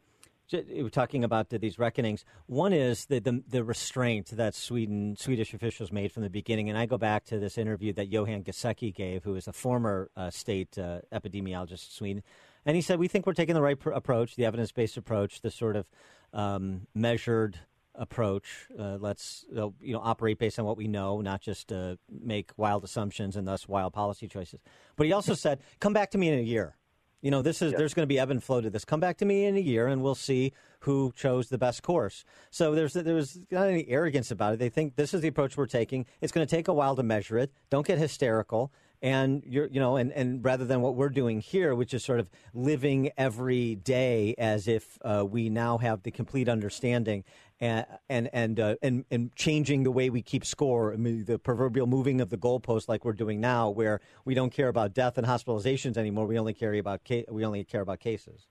we're 0.51 0.89
talking 0.89 1.23
about 1.23 1.49
these 1.49 1.77
reckonings. 1.77 2.23
One 2.45 2.73
is 2.73 3.05
the, 3.05 3.19
the, 3.19 3.43
the 3.47 3.63
restraint 3.63 4.27
that 4.37 4.55
Sweden 4.55 5.15
Swedish 5.17 5.53
officials 5.53 5.91
made 5.91 6.11
from 6.11 6.23
the 6.23 6.29
beginning, 6.29 6.69
and 6.69 6.77
I 6.77 6.85
go 6.85 6.97
back 6.97 7.25
to 7.25 7.39
this 7.39 7.57
interview 7.57 7.93
that 7.93 8.07
Johan 8.07 8.43
Giesecke 8.43 8.93
gave, 8.93 9.23
who 9.23 9.35
is 9.35 9.47
a 9.47 9.53
former 9.53 10.09
uh, 10.15 10.29
state 10.29 10.77
uh, 10.77 10.99
epidemiologist 11.11 11.71
in 11.71 11.91
Sweden, 11.91 12.23
and 12.65 12.75
he 12.75 12.81
said 12.81 12.99
we 12.99 13.07
think 13.07 13.25
we're 13.25 13.33
taking 13.33 13.55
the 13.55 13.61
right 13.61 13.79
pr- 13.79 13.91
approach, 13.91 14.35
the 14.35 14.45
evidence 14.45 14.71
based 14.71 14.97
approach, 14.97 15.41
the 15.41 15.51
sort 15.51 15.75
of 15.75 15.85
um, 16.33 16.87
measured 16.95 17.59
approach. 17.95 18.67
Uh, 18.77 18.97
let's 18.99 19.45
uh, 19.57 19.69
you 19.81 19.93
know 19.93 20.01
operate 20.01 20.39
based 20.39 20.59
on 20.59 20.65
what 20.65 20.77
we 20.77 20.87
know, 20.87 21.19
not 21.19 21.41
just 21.41 21.71
uh, 21.73 21.95
make 22.09 22.51
wild 22.55 22.83
assumptions 22.83 23.35
and 23.35 23.47
thus 23.47 23.67
wild 23.67 23.91
policy 23.91 24.27
choices. 24.27 24.61
But 24.95 25.07
he 25.07 25.13
also 25.13 25.33
said, 25.33 25.59
come 25.79 25.93
back 25.93 26.11
to 26.11 26.17
me 26.17 26.29
in 26.29 26.39
a 26.39 26.43
year 26.43 26.76
you 27.21 27.31
know, 27.31 27.41
this 27.41 27.61
is 27.61 27.73
there's 27.73 27.93
going 27.93 28.03
to 28.03 28.07
be 28.07 28.19
ebb 28.19 28.29
and 28.29 28.43
flow 28.43 28.61
to 28.61 28.69
this. 28.69 28.85
Come 28.85 28.99
back 28.99 29.17
to 29.17 29.25
me 29.25 29.45
in 29.45 29.55
a 29.55 29.61
year, 29.61 29.87
and 29.87 30.03
we'll 30.03 30.15
see 30.15 30.53
who 30.81 31.11
chose 31.15 31.49
the 31.49 31.57
best 31.57 31.83
course. 31.83 32.23
So 32.51 32.75
there's 32.75 32.93
there's 32.93 33.39
not 33.51 33.67
any 33.67 33.87
arrogance 33.87 34.31
about 34.31 34.53
it. 34.53 34.59
They 34.59 34.69
think 34.69 34.95
this 34.95 35.13
is 35.13 35.21
the 35.21 35.27
approach 35.27 35.57
we're 35.57 35.65
taking. 35.65 36.05
It's 36.21 36.31
going 36.31 36.45
to 36.45 36.55
take 36.55 36.67
a 36.67 36.73
while 36.73 36.95
to 36.95 37.03
measure 37.03 37.37
it. 37.37 37.51
Don't 37.69 37.85
get 37.85 37.97
hysterical 37.97 38.71
and 39.01 39.43
you're 39.45 39.67
you 39.67 39.79
know 39.79 39.95
and, 39.95 40.11
and 40.13 40.43
rather 40.43 40.65
than 40.65 40.81
what 40.81 40.95
we're 40.95 41.09
doing 41.09 41.39
here 41.39 41.75
which 41.75 41.93
is 41.93 42.03
sort 42.03 42.19
of 42.19 42.29
living 42.53 43.11
every 43.17 43.75
day 43.75 44.33
as 44.37 44.67
if 44.67 44.97
uh, 45.03 45.23
we 45.27 45.49
now 45.49 45.77
have 45.77 46.03
the 46.03 46.11
complete 46.11 46.49
understanding 46.49 47.23
and 47.59 47.85
and 48.09 48.29
and, 48.33 48.59
uh, 48.59 48.75
and 48.81 49.05
and 49.09 49.35
changing 49.35 49.83
the 49.83 49.91
way 49.91 50.09
we 50.09 50.21
keep 50.21 50.45
score 50.45 50.93
I 50.93 50.97
mean, 50.97 51.25
the 51.25 51.39
proverbial 51.39 51.87
moving 51.87 52.21
of 52.21 52.29
the 52.29 52.37
goalpost 52.37 52.87
like 52.87 53.05
we're 53.05 53.13
doing 53.13 53.39
now 53.39 53.69
where 53.69 53.99
we 54.25 54.33
don't 54.33 54.51
care 54.51 54.67
about 54.67 54.93
death 54.93 55.17
and 55.17 55.25
hospitalizations 55.25 55.97
anymore 55.97 56.25
we 56.27 56.37
only 56.37 56.53
care 56.53 56.73
about 56.75 57.01
ca- 57.07 57.25
we 57.29 57.45
only 57.45 57.63
care 57.63 57.81
about 57.81 57.99
cases 57.99 58.47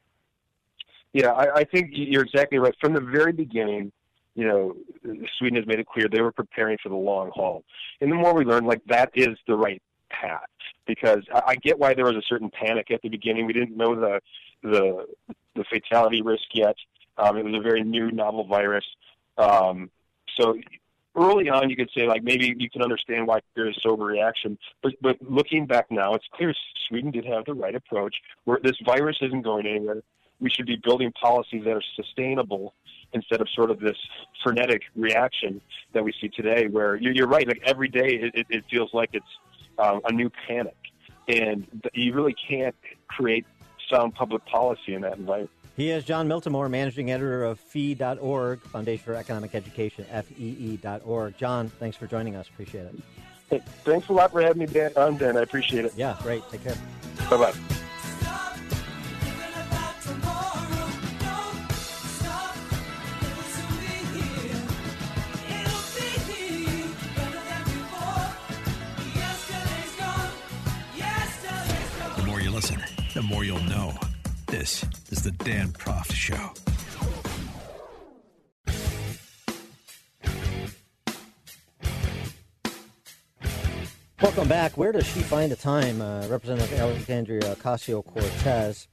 yeah 1.13 1.33
I, 1.33 1.61
I 1.61 1.65
think 1.65 1.91
you're 1.93 2.25
exactly 2.25 2.59
right 2.59 2.75
from 2.81 2.95
the 2.95 3.01
very 3.01 3.33
beginning 3.33 3.93
you 4.37 4.47
know, 4.47 4.77
Sweden 5.39 5.57
has 5.57 5.67
made 5.67 5.81
it 5.81 5.87
clear 5.87 6.09
they 6.09 6.21
were 6.21 6.31
preparing 6.31 6.77
for 6.83 6.91
the 6.91 6.95
long 6.95 7.31
haul. 7.35 7.65
And 8.03 8.13
the 8.13 8.17
more 8.17 8.35
we 8.35 8.45
learn, 8.45 8.67
like 8.67 8.85
that 8.85 9.11
is 9.15 9.39
the 9.49 9.57
right 9.57 9.83
path 10.11 10.47
because 10.87 11.23
I, 11.35 11.43
I 11.47 11.57
get 11.57 11.79
why 11.79 11.95
there 11.95 12.05
was 12.05 12.17
a 12.17 12.23
certain 12.29 12.51
panic 12.51 12.91
at 12.91 13.01
the 13.03 13.09
beginning. 13.09 13.47
We 13.47 13.55
didn't 13.55 13.77
know 13.77 13.95
the 13.95 14.21
the 14.63 15.07
the 15.55 15.65
fatality 15.65 16.21
risk 16.21 16.45
yet. 16.53 16.77
Um, 17.19 17.37
it 17.37 17.45
was 17.45 17.55
a 17.55 17.61
very 17.61 17.83
new 17.83 18.11
novel 18.11 18.45
virus. 18.45 18.85
Um, 19.39 19.91
so 20.37 20.59
early 21.17 21.49
on, 21.49 21.71
you 21.71 21.77
could 21.77 21.91
say 21.97 22.07
like 22.07 22.23
maybe 22.23 22.55
you 22.59 22.71
can 22.71 22.83
understand 22.83 23.27
why 23.27 23.41
there's 23.55 23.79
sober 23.83 24.05
reaction. 24.05 24.59
But 24.83 24.95
but 25.01 25.17
looking 25.23 25.67
back 25.67 25.91
now, 25.91 26.15
it's 26.15 26.27
clear 26.33 26.55
Sweden 26.89 27.11
did 27.11 27.25
have 27.25 27.45
the 27.45 27.55
right 27.55 27.75
approach. 27.75 28.17
Where 28.45 28.59
this 28.63 28.77
virus 28.85 29.17
isn't 29.23 29.43
going 29.43 29.67
anywhere. 29.67 30.03
We 30.39 30.51
should 30.51 30.67
be 30.67 30.77
building 30.77 31.13
policies 31.13 31.65
that 31.65 31.73
are 31.73 31.83
sustainable 31.95 32.75
instead 33.15 33.41
of 33.41 33.49
sort 33.55 33.71
of 33.71 33.81
this 33.81 33.97
frenetic 34.43 34.83
reaction 34.95 35.63
that 35.95 36.05
we 36.05 36.13
see 36.21 36.29
today, 36.29 36.67
where 36.67 36.97
you're, 36.97 37.15
you're 37.15 37.27
right. 37.27 37.47
Like 37.49 37.63
every 37.65 37.89
day, 37.89 38.21
it, 38.21 38.35
it, 38.35 38.47
it 38.51 38.65
feels 38.71 38.93
like 38.93 39.11
it's 39.15 39.25
um, 39.79 40.03
a 40.05 40.13
new 40.13 40.31
panic, 40.47 40.77
and 41.27 41.67
you 41.95 42.13
really 42.13 42.35
can't 42.35 42.75
create 43.09 43.47
sound 43.91 44.15
public 44.15 44.45
policy 44.45 44.95
in 44.95 45.01
that 45.03 45.17
environment. 45.17 45.51
He 45.77 45.91
is 45.91 46.05
Jon 46.05 46.27
Miltimore, 46.27 46.71
managing 46.71 47.11
editor 47.11 47.45
of 47.45 47.61
FEE.org, 47.61 48.61
Foundation 48.63 49.05
for 49.05 49.15
Economic 49.15 49.55
Education, 49.55 50.07
FEE.org. 50.07 51.37
Jon, 51.37 51.69
thanks 51.69 51.99
for 51.99 52.07
joining 52.07 52.35
us. 52.35 52.49
Appreciate 52.49 52.87
it. 52.87 52.95
Hey, 53.51 53.63
thanks 53.85 54.09
a 54.09 54.13
lot 54.15 54.33
for 54.33 54.41
having 54.41 54.61
me 54.61 54.67
Dan, 54.67 54.93
on, 54.97 55.19
Dan. 55.19 55.37
I 55.37 55.43
appreciate 55.43 55.85
it. 55.85 55.93
Yeah, 55.95 56.17
great. 56.23 56.43
Take 56.51 56.65
care. 56.65 56.77
Bye 57.29 57.37
bye. 57.37 57.53
The 72.17 72.23
more 72.25 72.41
you 72.41 72.51
listen, 72.51 72.83
the 73.13 73.23
more 73.23 73.45
you'll 73.45 73.63
know. 73.65 73.93
This 74.59 74.83
is 75.11 75.23
the 75.23 75.33
Dan 75.33 75.69
Proft 75.69 76.15
Show. 76.15 76.55
Welcome 84.23 84.49
back. 84.49 84.79
Where 84.79 84.93
does 84.93 85.07
she 85.07 85.21
find 85.21 85.53
the 85.53 85.57
time, 85.57 86.01
uh, 86.01 86.27
Representative 86.29 86.73
Alexandria 86.79 87.55
Ocasio 87.55 88.03
Cortez, 88.03 88.89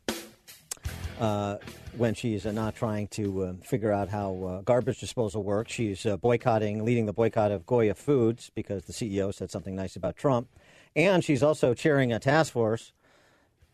uh, 1.22 1.56
when 1.96 2.14
she's 2.14 2.46
uh, 2.46 2.52
not 2.52 2.76
trying 2.76 3.08
to 3.08 3.44
uh, 3.44 3.54
figure 3.64 3.94
out 3.94 4.10
how 4.10 4.44
uh, 4.44 4.62
garbage 4.64 5.00
disposal 5.00 5.44
works? 5.46 5.72
She's 5.72 6.06
uh, 6.06 6.18
boycotting, 6.18 6.84
leading 6.84 7.06
the 7.06 7.14
boycott 7.14 7.54
of 7.54 7.66
Goya 7.66 7.96
Foods 7.96 8.52
because 8.54 8.84
the 8.84 8.92
CEO 8.92 9.34
said 9.34 9.50
something 9.50 9.78
nice 9.78 9.96
about 9.96 10.18
Trump. 10.18 10.50
And 10.94 11.24
she's 11.24 11.42
also 11.42 11.74
chairing 11.74 12.12
a 12.12 12.20
task 12.20 12.52
force 12.52 12.92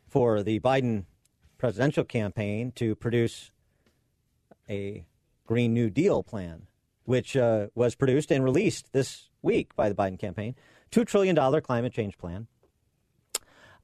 for 0.07 0.43
the 0.43 0.59
Biden 0.59 1.05
presidential 1.60 2.03
campaign 2.03 2.72
to 2.72 2.95
produce 2.95 3.52
a 4.68 5.06
Green 5.45 5.73
New 5.73 5.91
Deal 5.91 6.23
plan, 6.23 6.68
which 7.06 7.38
uh, 7.38 7.68
was 7.76 7.94
produced 7.94 8.31
and 8.31 8.44
released 8.44 8.91
this 8.94 9.30
week 9.44 9.76
by 9.76 9.90
the 9.90 9.95
Biden 9.95 10.18
campaign. 10.18 10.56
$2 10.91 11.06
trillion 11.06 11.61
climate 11.61 11.94
change 11.94 12.18
plan. 12.18 12.48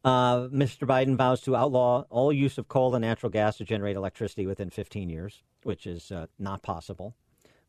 Uh, 0.03 0.47
Mr. 0.49 0.87
Biden 0.87 1.15
vows 1.15 1.41
to 1.41 1.55
outlaw 1.55 2.03
all 2.09 2.31
use 2.31 2.57
of 2.57 2.67
coal 2.67 2.93
and 2.93 3.01
natural 3.01 3.31
gas 3.31 3.57
to 3.57 3.65
generate 3.65 3.95
electricity 3.95 4.45
within 4.45 4.69
15 4.69 5.09
years, 5.09 5.43
which 5.63 5.87
is 5.87 6.11
uh, 6.11 6.27
not 6.37 6.61
possible, 6.61 7.15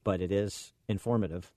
but 0.05 0.21
it 0.21 0.31
is 0.31 0.75
informative. 0.89 1.51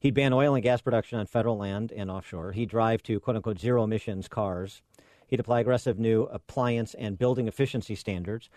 He'd 0.00 0.14
ban 0.14 0.32
oil 0.32 0.54
and 0.54 0.62
gas 0.62 0.80
production 0.80 1.18
on 1.18 1.26
federal 1.26 1.58
land 1.58 1.92
and 1.94 2.10
offshore. 2.10 2.52
He'd 2.52 2.70
drive 2.70 3.02
to 3.04 3.20
quote 3.20 3.36
unquote 3.36 3.60
zero 3.60 3.84
emissions 3.84 4.26
cars. 4.26 4.82
He'd 5.32 5.40
apply 5.40 5.60
aggressive 5.60 5.98
new 5.98 6.24
appliance 6.24 6.92
and 6.92 7.18
building 7.18 7.48
efficiency 7.48 7.94
standards. 7.94 8.50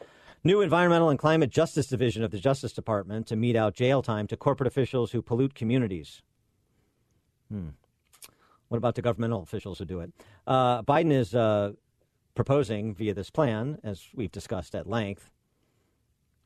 New 0.44 0.60
Environmental 0.60 1.08
and 1.08 1.18
Climate 1.18 1.50
Justice 1.50 1.88
Division 1.88 2.22
of 2.22 2.32
the 2.32 2.38
Justice 2.38 2.74
Department 2.74 3.28
to 3.28 3.38
mete 3.38 3.56
out 3.56 3.76
jail 3.76 4.02
time 4.02 4.28
to 4.28 4.36
corporate 4.36 4.68
officials 4.68 5.14
who 5.14 5.22
pollute 5.22 5.56
communities. 5.56 6.22
Hmm. 7.50 7.70
What 8.68 8.76
about 8.76 8.96
the 8.96 9.02
governmental 9.02 9.42
officials 9.42 9.80
who 9.80 9.86
do 9.86 10.02
it? 10.02 10.12
Uh, 10.46 10.84
Biden 10.84 11.14
is 11.14 11.34
uh, 11.34 11.72
proposing 12.36 12.94
via 12.94 13.14
this 13.14 13.30
plan, 13.30 13.80
as 13.82 14.10
we've 14.14 14.34
discussed 14.34 14.76
at 14.76 14.86
length 14.86 15.32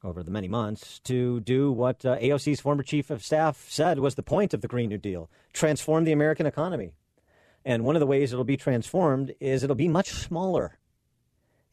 over 0.04 0.22
the 0.22 0.30
many 0.30 0.48
months, 0.48 1.00
to 1.06 1.40
do 1.40 1.72
what 1.72 2.06
uh, 2.06 2.20
AOC's 2.20 2.62
former 2.62 2.84
chief 2.84 3.10
of 3.10 3.26
staff 3.26 3.66
said 3.68 3.98
was 3.98 4.14
the 4.14 4.22
point 4.22 4.54
of 4.54 4.62
the 4.62 4.68
Green 4.68 4.90
New 4.90 5.00
Deal 5.00 5.28
transform 5.54 6.04
the 6.04 6.12
American 6.12 6.46
economy. 6.46 6.94
And 7.66 7.84
one 7.84 7.96
of 7.96 8.00
the 8.00 8.08
ways 8.08 8.32
it'll 8.32 8.46
be 8.46 8.58
transformed 8.58 9.34
is 9.40 9.64
it'll 9.64 9.76
be 9.76 9.88
much 9.88 10.10
smaller. 10.12 10.78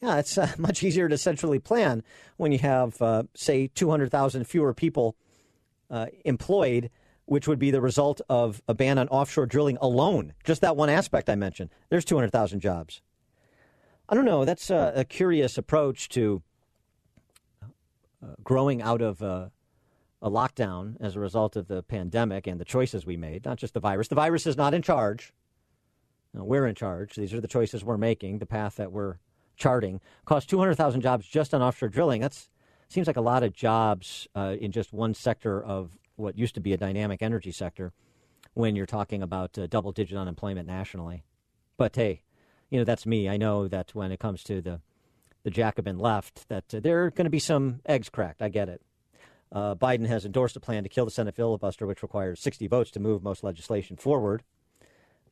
Yeah, 0.02 0.18
it's 0.18 0.36
uh, 0.36 0.52
much 0.58 0.82
easier 0.82 1.08
to 1.08 1.18
centrally 1.18 1.58
plan 1.58 2.02
when 2.36 2.52
you 2.52 2.58
have, 2.58 3.00
uh, 3.00 3.24
say, 3.34 3.68
200,000 3.68 4.44
fewer 4.44 4.74
people 4.74 5.16
uh, 5.90 6.06
employed 6.24 6.90
which 7.26 7.46
would 7.48 7.58
be 7.58 7.70
the 7.70 7.80
result 7.80 8.20
of 8.28 8.62
a 8.68 8.74
ban 8.74 8.98
on 8.98 9.08
offshore 9.08 9.46
drilling 9.46 9.76
alone. 9.80 10.32
Just 10.44 10.60
that 10.62 10.76
one 10.76 10.88
aspect 10.88 11.28
I 11.28 11.34
mentioned. 11.34 11.70
There's 11.90 12.04
200,000 12.04 12.60
jobs. 12.60 13.02
I 14.08 14.14
don't 14.14 14.24
know. 14.24 14.44
That's 14.44 14.70
a, 14.70 14.92
a 14.96 15.04
curious 15.04 15.58
approach 15.58 16.08
to 16.10 16.42
uh, 18.22 18.28
growing 18.42 18.80
out 18.80 19.02
of 19.02 19.22
uh, 19.22 19.48
a 20.22 20.30
lockdown 20.30 20.96
as 21.00 21.16
a 21.16 21.20
result 21.20 21.56
of 21.56 21.66
the 21.66 21.82
pandemic 21.82 22.46
and 22.46 22.60
the 22.60 22.64
choices 22.64 23.04
we 23.04 23.16
made, 23.16 23.44
not 23.44 23.58
just 23.58 23.74
the 23.74 23.80
virus. 23.80 24.06
The 24.08 24.14
virus 24.14 24.46
is 24.46 24.56
not 24.56 24.72
in 24.72 24.82
charge. 24.82 25.32
We're 26.44 26.66
in 26.66 26.74
charge. 26.74 27.14
These 27.14 27.34
are 27.34 27.40
the 27.40 27.48
choices 27.48 27.84
we're 27.84 27.96
making, 27.96 28.38
the 28.38 28.46
path 28.46 28.76
that 28.76 28.92
we're 28.92 29.16
charting. 29.56 30.00
Cost 30.24 30.50
200,000 30.50 31.00
jobs 31.00 31.26
just 31.26 31.54
on 31.54 31.62
offshore 31.62 31.88
drilling. 31.88 32.20
That 32.20 32.38
seems 32.88 33.06
like 33.06 33.16
a 33.16 33.22
lot 33.22 33.42
of 33.42 33.52
jobs 33.52 34.28
uh, 34.34 34.56
in 34.60 34.72
just 34.72 34.92
one 34.92 35.14
sector 35.14 35.62
of 35.62 35.96
what 36.16 36.38
used 36.38 36.54
to 36.54 36.60
be 36.60 36.72
a 36.72 36.76
dynamic 36.76 37.22
energy 37.22 37.52
sector 37.52 37.92
when 38.54 38.74
you're 38.74 38.86
talking 38.86 39.22
about 39.22 39.58
uh, 39.58 39.66
double 39.66 39.92
digit 39.92 40.16
unemployment 40.16 40.66
nationally. 40.66 41.24
But 41.76 41.94
hey, 41.94 42.22
you 42.70 42.78
know, 42.78 42.84
that's 42.84 43.06
me. 43.06 43.28
I 43.28 43.36
know 43.36 43.68
that 43.68 43.94
when 43.94 44.12
it 44.12 44.18
comes 44.18 44.42
to 44.44 44.60
the, 44.60 44.80
the 45.42 45.50
Jacobin 45.50 45.98
left, 45.98 46.48
that 46.48 46.74
uh, 46.74 46.80
there 46.80 47.04
are 47.04 47.10
going 47.10 47.26
to 47.26 47.30
be 47.30 47.38
some 47.38 47.80
eggs 47.86 48.08
cracked. 48.08 48.42
I 48.42 48.48
get 48.48 48.68
it. 48.68 48.82
Uh, 49.52 49.74
Biden 49.74 50.06
has 50.06 50.24
endorsed 50.24 50.56
a 50.56 50.60
plan 50.60 50.82
to 50.82 50.88
kill 50.88 51.04
the 51.04 51.10
Senate 51.10 51.34
filibuster, 51.34 51.86
which 51.86 52.02
requires 52.02 52.40
60 52.40 52.66
votes 52.66 52.90
to 52.92 53.00
move 53.00 53.22
most 53.22 53.44
legislation 53.44 53.96
forward. 53.96 54.42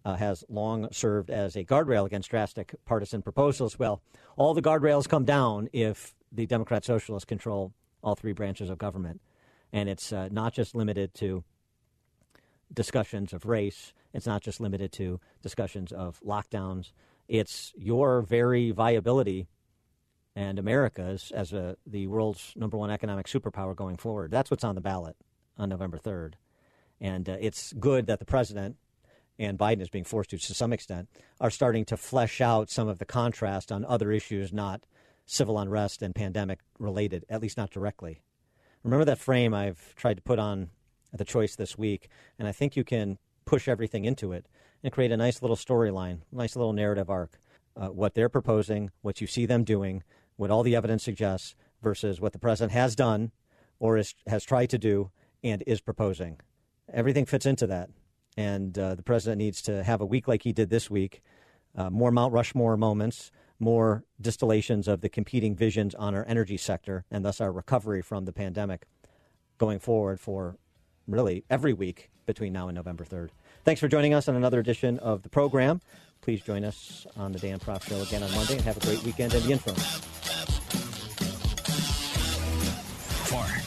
Uh, 0.06 0.16
has 0.16 0.44
long 0.50 0.86
served 0.92 1.30
as 1.30 1.56
a 1.56 1.64
guardrail 1.64 2.04
against 2.04 2.28
drastic 2.28 2.74
partisan 2.84 3.22
proposals. 3.22 3.78
Well, 3.78 4.02
all 4.36 4.52
the 4.52 4.60
guardrails 4.60 5.08
come 5.08 5.24
down 5.24 5.70
if 5.72 6.14
the 6.30 6.44
Democrat 6.44 6.84
Socialists 6.84 7.24
control 7.24 7.72
all 8.02 8.14
three 8.14 8.32
branches 8.32 8.68
of 8.68 8.76
government. 8.76 9.22
And 9.72 9.88
it's 9.88 10.12
uh, 10.12 10.28
not 10.30 10.52
just 10.52 10.74
limited 10.74 11.14
to 11.14 11.42
discussions 12.72 13.32
of 13.32 13.46
race, 13.46 13.94
it's 14.12 14.26
not 14.26 14.42
just 14.42 14.60
limited 14.60 14.92
to 14.92 15.20
discussions 15.42 15.90
of 15.90 16.20
lockdowns. 16.20 16.92
It's 17.26 17.72
your 17.76 18.20
very 18.20 18.72
viability 18.72 19.48
and 20.36 20.58
America's 20.58 21.32
as 21.34 21.52
a, 21.52 21.76
the 21.86 22.06
world's 22.06 22.52
number 22.56 22.76
one 22.76 22.90
economic 22.90 23.26
superpower 23.26 23.74
going 23.74 23.96
forward. 23.96 24.30
That's 24.30 24.50
what's 24.50 24.64
on 24.64 24.74
the 24.74 24.80
ballot 24.80 25.16
on 25.56 25.68
November 25.68 25.98
3rd. 25.98 26.34
And 27.00 27.28
uh, 27.28 27.36
it's 27.40 27.72
good 27.72 28.06
that 28.06 28.18
the 28.18 28.24
president 28.24 28.76
and 29.38 29.58
Biden 29.58 29.80
is 29.80 29.90
being 29.90 30.04
forced 30.04 30.30
to, 30.30 30.38
to 30.38 30.54
some 30.54 30.72
extent, 30.72 31.08
are 31.40 31.50
starting 31.50 31.84
to 31.86 31.96
flesh 31.96 32.40
out 32.40 32.70
some 32.70 32.88
of 32.88 32.98
the 32.98 33.04
contrast 33.04 33.72
on 33.72 33.84
other 33.84 34.12
issues 34.12 34.52
not 34.52 34.86
civil 35.26 35.58
unrest 35.58 36.02
and 36.02 36.14
pandemic 36.14 36.60
related, 36.78 37.24
at 37.28 37.40
least 37.40 37.56
not 37.56 37.70
directly. 37.70 38.20
Remember 38.82 39.04
that 39.04 39.18
frame 39.18 39.54
I've 39.54 39.94
tried 39.96 40.18
to 40.18 40.22
put 40.22 40.38
on 40.38 40.68
the 41.12 41.24
choice 41.24 41.56
this 41.56 41.78
week, 41.78 42.08
and 42.38 42.46
I 42.46 42.52
think 42.52 42.76
you 42.76 42.84
can 42.84 43.18
push 43.44 43.68
everything 43.68 44.04
into 44.04 44.32
it 44.32 44.46
and 44.82 44.92
create 44.92 45.12
a 45.12 45.16
nice 45.16 45.40
little 45.40 45.56
storyline, 45.56 46.20
nice 46.30 46.56
little 46.56 46.72
narrative 46.72 47.08
arc. 47.08 47.38
Uh, 47.76 47.88
what 47.88 48.14
they're 48.14 48.28
proposing, 48.28 48.90
what 49.02 49.20
you 49.20 49.26
see 49.26 49.46
them 49.46 49.64
doing, 49.64 50.02
what 50.36 50.50
all 50.50 50.62
the 50.62 50.76
evidence 50.76 51.02
suggests, 51.02 51.54
versus 51.82 52.20
what 52.20 52.32
the 52.32 52.38
president 52.38 52.72
has 52.72 52.94
done 52.94 53.30
or 53.78 53.96
is, 53.96 54.14
has 54.26 54.44
tried 54.44 54.70
to 54.70 54.78
do 54.78 55.10
and 55.42 55.62
is 55.66 55.80
proposing. 55.80 56.40
Everything 56.92 57.26
fits 57.26 57.46
into 57.46 57.66
that. 57.66 57.90
And 58.36 58.76
uh, 58.78 58.94
the 58.94 59.02
president 59.02 59.38
needs 59.38 59.62
to 59.62 59.84
have 59.84 60.00
a 60.00 60.06
week 60.06 60.26
like 60.26 60.42
he 60.42 60.52
did 60.52 60.70
this 60.70 60.90
week, 60.90 61.22
uh, 61.76 61.90
more 61.90 62.10
Mount 62.10 62.32
Rushmore 62.32 62.76
moments, 62.76 63.30
more 63.58 64.04
distillations 64.20 64.88
of 64.88 65.00
the 65.00 65.08
competing 65.08 65.54
visions 65.54 65.94
on 65.94 66.14
our 66.14 66.24
energy 66.26 66.56
sector, 66.56 67.04
and 67.10 67.24
thus 67.24 67.40
our 67.40 67.52
recovery 67.52 68.02
from 68.02 68.24
the 68.24 68.32
pandemic 68.32 68.86
going 69.58 69.78
forward 69.78 70.18
for 70.18 70.56
really 71.06 71.44
every 71.48 71.72
week 71.72 72.10
between 72.26 72.52
now 72.52 72.68
and 72.68 72.74
November 72.74 73.04
3rd. 73.04 73.28
Thanks 73.64 73.80
for 73.80 73.88
joining 73.88 74.14
us 74.14 74.28
on 74.28 74.36
another 74.36 74.58
edition 74.58 74.98
of 74.98 75.22
the 75.22 75.28
program. 75.28 75.80
Please 76.20 76.40
join 76.40 76.64
us 76.64 77.06
on 77.16 77.32
the 77.32 77.38
Dan 77.38 77.58
Proft 77.58 77.88
Show 77.88 78.00
again 78.00 78.22
on 78.22 78.32
Monday 78.32 78.54
and 78.54 78.62
have 78.62 78.76
a 78.76 78.80
great 78.80 79.02
weekend 79.04 79.34
in 79.34 79.42
the 79.42 79.52
interim. 79.52 79.76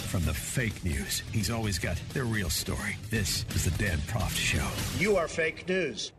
From 0.07 0.23
the 0.23 0.33
fake 0.33 0.85
news, 0.85 1.21
he's 1.33 1.51
always 1.51 1.79
got 1.79 1.97
the 2.13 2.23
real 2.23 2.49
story. 2.49 2.95
This 3.09 3.45
is 3.53 3.65
the 3.65 3.71
Dan 3.71 3.97
Proft 4.07 4.37
Show. 4.37 4.65
You 4.97 5.17
are 5.17 5.27
fake 5.27 5.67
news. 5.67 6.13